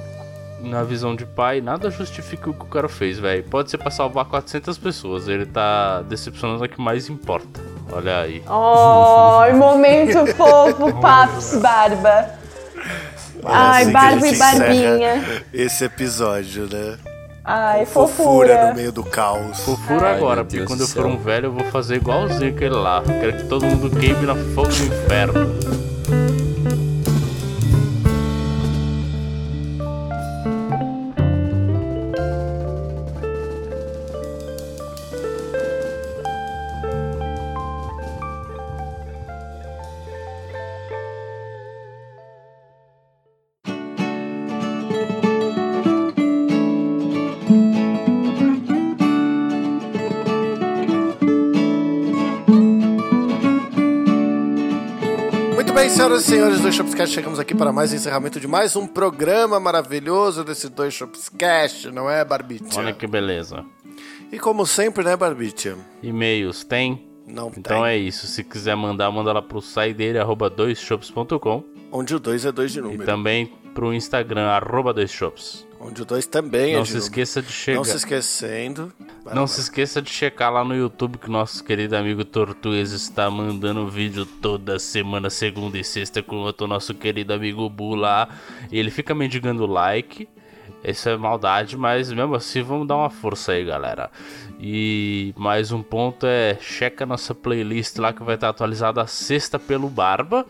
na 0.60 0.82
visão 0.82 1.16
de 1.16 1.24
pai, 1.24 1.62
nada 1.62 1.88
justifica 1.88 2.50
o 2.50 2.52
que 2.52 2.62
o 2.64 2.68
cara 2.68 2.90
fez, 2.90 3.18
velho. 3.18 3.42
Pode 3.44 3.70
ser 3.70 3.78
pra 3.78 3.90
salvar 3.90 4.26
400 4.26 4.76
pessoas, 4.76 5.28
ele 5.28 5.46
tá 5.46 6.02
decepcionando 6.02 6.62
a 6.62 6.68
que 6.68 6.78
mais 6.78 7.08
importa. 7.08 7.58
Olha 7.92 8.20
aí. 8.20 8.42
Oh, 8.48 9.42
momento 9.56 10.26
fofo, 10.34 11.00
Paps 11.00 11.56
Barba. 11.56 12.30
Ai, 13.44 13.82
assim 13.82 13.92
Barba 13.92 14.28
e 14.28 14.36
Barbinha. 14.38 15.42
Esse 15.52 15.84
episódio, 15.84 16.68
né? 16.70 16.98
Ai, 17.42 17.86
Fofura 17.86 18.48
fofura. 18.48 18.68
no 18.68 18.74
meio 18.76 18.92
do 18.92 19.02
caos. 19.02 19.60
Fofura 19.60 20.08
Ai, 20.08 20.16
agora, 20.16 20.44
porque 20.44 20.58
Deus 20.58 20.68
quando 20.68 20.80
do 20.80 20.84
eu 20.84 20.88
for 20.88 21.06
um 21.06 21.16
velho 21.18 21.46
eu 21.46 21.52
vou 21.52 21.64
fazer 21.66 21.96
igualzinho 21.96 22.50
aquele 22.54 22.74
lá. 22.74 23.02
Quero 23.02 23.36
que 23.38 23.44
todo 23.44 23.64
mundo 23.64 23.90
queime 23.98 24.26
na 24.26 24.34
fogo 24.54 24.68
do 24.68 24.84
inferno. 24.84 25.89
Senhoras 56.20 56.24
e 56.24 56.30
senhores 56.30 56.60
do 56.60 56.72
Shopscast, 56.72 57.14
chegamos 57.14 57.38
aqui 57.38 57.54
para 57.54 57.72
mais 57.72 57.92
um 57.92 57.96
encerramento 57.96 58.40
de 58.40 58.46
mais 58.48 58.76
um 58.76 58.86
programa 58.86 59.58
maravilhoso 59.60 60.44
desse 60.44 60.68
dois 60.68 60.92
Shopscast, 60.94 61.90
não 61.90 62.10
é, 62.10 62.24
Barbicha? 62.24 62.64
Olha 62.78 62.92
que 62.92 63.06
beleza. 63.06 63.64
E 64.32 64.38
como 64.38 64.66
sempre, 64.66 65.04
né, 65.04 65.16
Barbicha? 65.16 65.76
E-mails 66.02 66.64
tem? 66.64 67.08
Não 67.26 67.48
Então 67.56 67.82
tem. 67.82 67.84
é 67.86 67.96
isso. 67.96 68.26
Se 68.26 68.42
quiser 68.44 68.76
mandar, 68.76 69.10
manda 69.10 69.32
lá 69.32 69.40
pro 69.42 69.60
saideira, 69.60 70.20
arroba 70.22 70.50
doisshops.com 70.50 71.64
Onde 71.92 72.14
o 72.14 72.20
2 72.20 72.44
é 72.44 72.52
2 72.52 72.72
de 72.72 72.78
e 72.78 72.82
número. 72.82 73.04
também 73.04 73.52
pro 73.74 73.92
Instagram, 73.94 74.46
arroba 74.48 74.92
doisshops. 74.92 75.66
Onde 75.82 76.02
o 76.02 76.04
2 76.04 76.26
também 76.26 76.74
é 76.74 76.76
Não 76.76 76.82
de 76.82 76.90
se 76.90 76.98
esqueça 76.98 77.40
de 77.40 77.50
chegar. 77.50 77.78
Não 77.78 77.84
se 77.84 77.96
esquecendo. 77.96 78.92
Não 79.32 79.46
se 79.46 79.60
esqueça 79.60 80.02
de 80.02 80.10
checar 80.10 80.52
lá 80.52 80.62
no 80.62 80.76
YouTube 80.76 81.16
que 81.16 81.30
nosso 81.30 81.64
querido 81.64 81.96
amigo 81.96 82.22
Tortugas 82.22 82.92
está 82.92 83.30
mandando 83.30 83.88
vídeo 83.88 84.26
toda 84.26 84.78
semana, 84.78 85.30
segunda 85.30 85.78
e 85.78 85.84
sexta, 85.84 86.22
com 86.22 86.36
o 86.36 86.66
nosso 86.66 86.92
querido 86.92 87.32
amigo 87.32 87.66
Bu 87.70 87.94
lá. 87.94 88.28
E 88.70 88.78
ele 88.78 88.90
fica 88.90 89.14
mendigando 89.14 89.64
like. 89.64 90.28
Isso 90.84 91.08
é 91.08 91.16
maldade, 91.16 91.78
mas 91.78 92.12
mesmo 92.12 92.34
assim 92.34 92.62
vamos 92.62 92.86
dar 92.86 92.96
uma 92.96 93.10
força 93.10 93.52
aí, 93.52 93.64
galera. 93.64 94.10
E 94.58 95.34
mais 95.36 95.72
um 95.72 95.82
ponto 95.82 96.26
é 96.26 96.58
checa 96.60 97.06
nossa 97.06 97.34
playlist 97.34 97.96
lá 97.96 98.12
que 98.12 98.22
vai 98.22 98.34
estar 98.34 98.50
atualizada 98.50 99.00
a 99.00 99.06
sexta 99.06 99.58
pelo 99.58 99.88
Barba. 99.88 100.44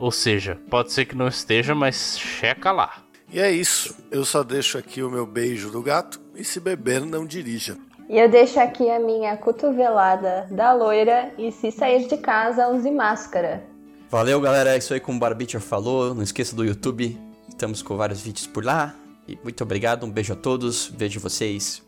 Ou 0.00 0.10
seja, 0.10 0.58
pode 0.68 0.92
ser 0.92 1.04
que 1.04 1.14
não 1.14 1.28
esteja, 1.28 1.76
mas 1.76 2.18
checa 2.18 2.72
lá. 2.72 3.02
E 3.32 3.40
é 3.40 3.50
isso. 3.50 3.96
Eu 4.10 4.24
só 4.26 4.42
deixo 4.42 4.76
aqui 4.76 5.02
o 5.02 5.10
meu 5.10 5.24
beijo 5.24 5.70
do 5.70 5.82
gato. 5.82 6.20
E 6.34 6.44
se 6.44 6.60
beber, 6.60 7.00
não 7.00 7.24
dirija. 7.24 7.78
E 8.08 8.18
eu 8.18 8.28
deixo 8.28 8.60
aqui 8.60 8.90
a 8.90 8.98
minha 8.98 9.36
cotovelada 9.38 10.46
da 10.50 10.72
loira 10.74 11.32
e 11.38 11.50
se 11.50 11.70
sair 11.70 12.06
de 12.06 12.18
casa, 12.18 12.68
use 12.68 12.90
máscara. 12.90 13.64
Valeu, 14.10 14.38
galera. 14.38 14.74
É 14.74 14.78
isso 14.78 14.92
aí 14.92 15.00
como 15.00 15.16
o 15.16 15.20
Barbicha 15.20 15.58
falou. 15.60 16.14
Não 16.14 16.22
esqueça 16.22 16.54
do 16.54 16.62
YouTube. 16.62 17.18
Estamos 17.48 17.80
com 17.80 17.96
vários 17.96 18.20
vídeos 18.20 18.46
por 18.46 18.62
lá. 18.62 18.94
E 19.26 19.38
muito 19.42 19.64
obrigado. 19.64 20.04
Um 20.04 20.10
beijo 20.10 20.34
a 20.34 20.36
todos. 20.36 20.92
Vejo 20.94 21.18
vocês 21.18 21.82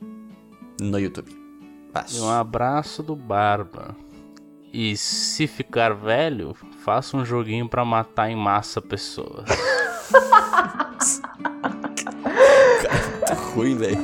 no 0.80 0.99
YouTube. 0.99 1.30
E 1.30 1.92
Paz. 1.92 2.18
um 2.18 2.30
abraço 2.30 3.03
do 3.03 3.14
Barba. 3.14 3.95
E 4.72 4.97
se 4.97 5.47
ficar 5.47 5.95
velho, 5.95 6.57
faça 6.82 7.16
um 7.18 7.24
joguinho 7.24 7.68
pra 7.68 7.84
matar 7.84 8.30
em 8.30 8.36
massa 8.36 8.80
pessoas. 8.80 9.45
Tá 13.26 13.35
ruim, 13.55 13.76
velho. 13.76 13.98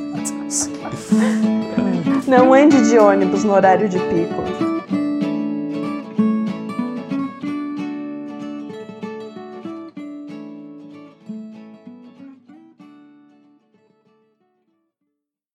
Não 2.27 2.55
ande 2.55 2.89
de 2.89 2.99
ônibus 2.99 3.45
no 3.45 3.53
horário 3.53 3.89
de 3.89 3.99
pico. 3.99 4.70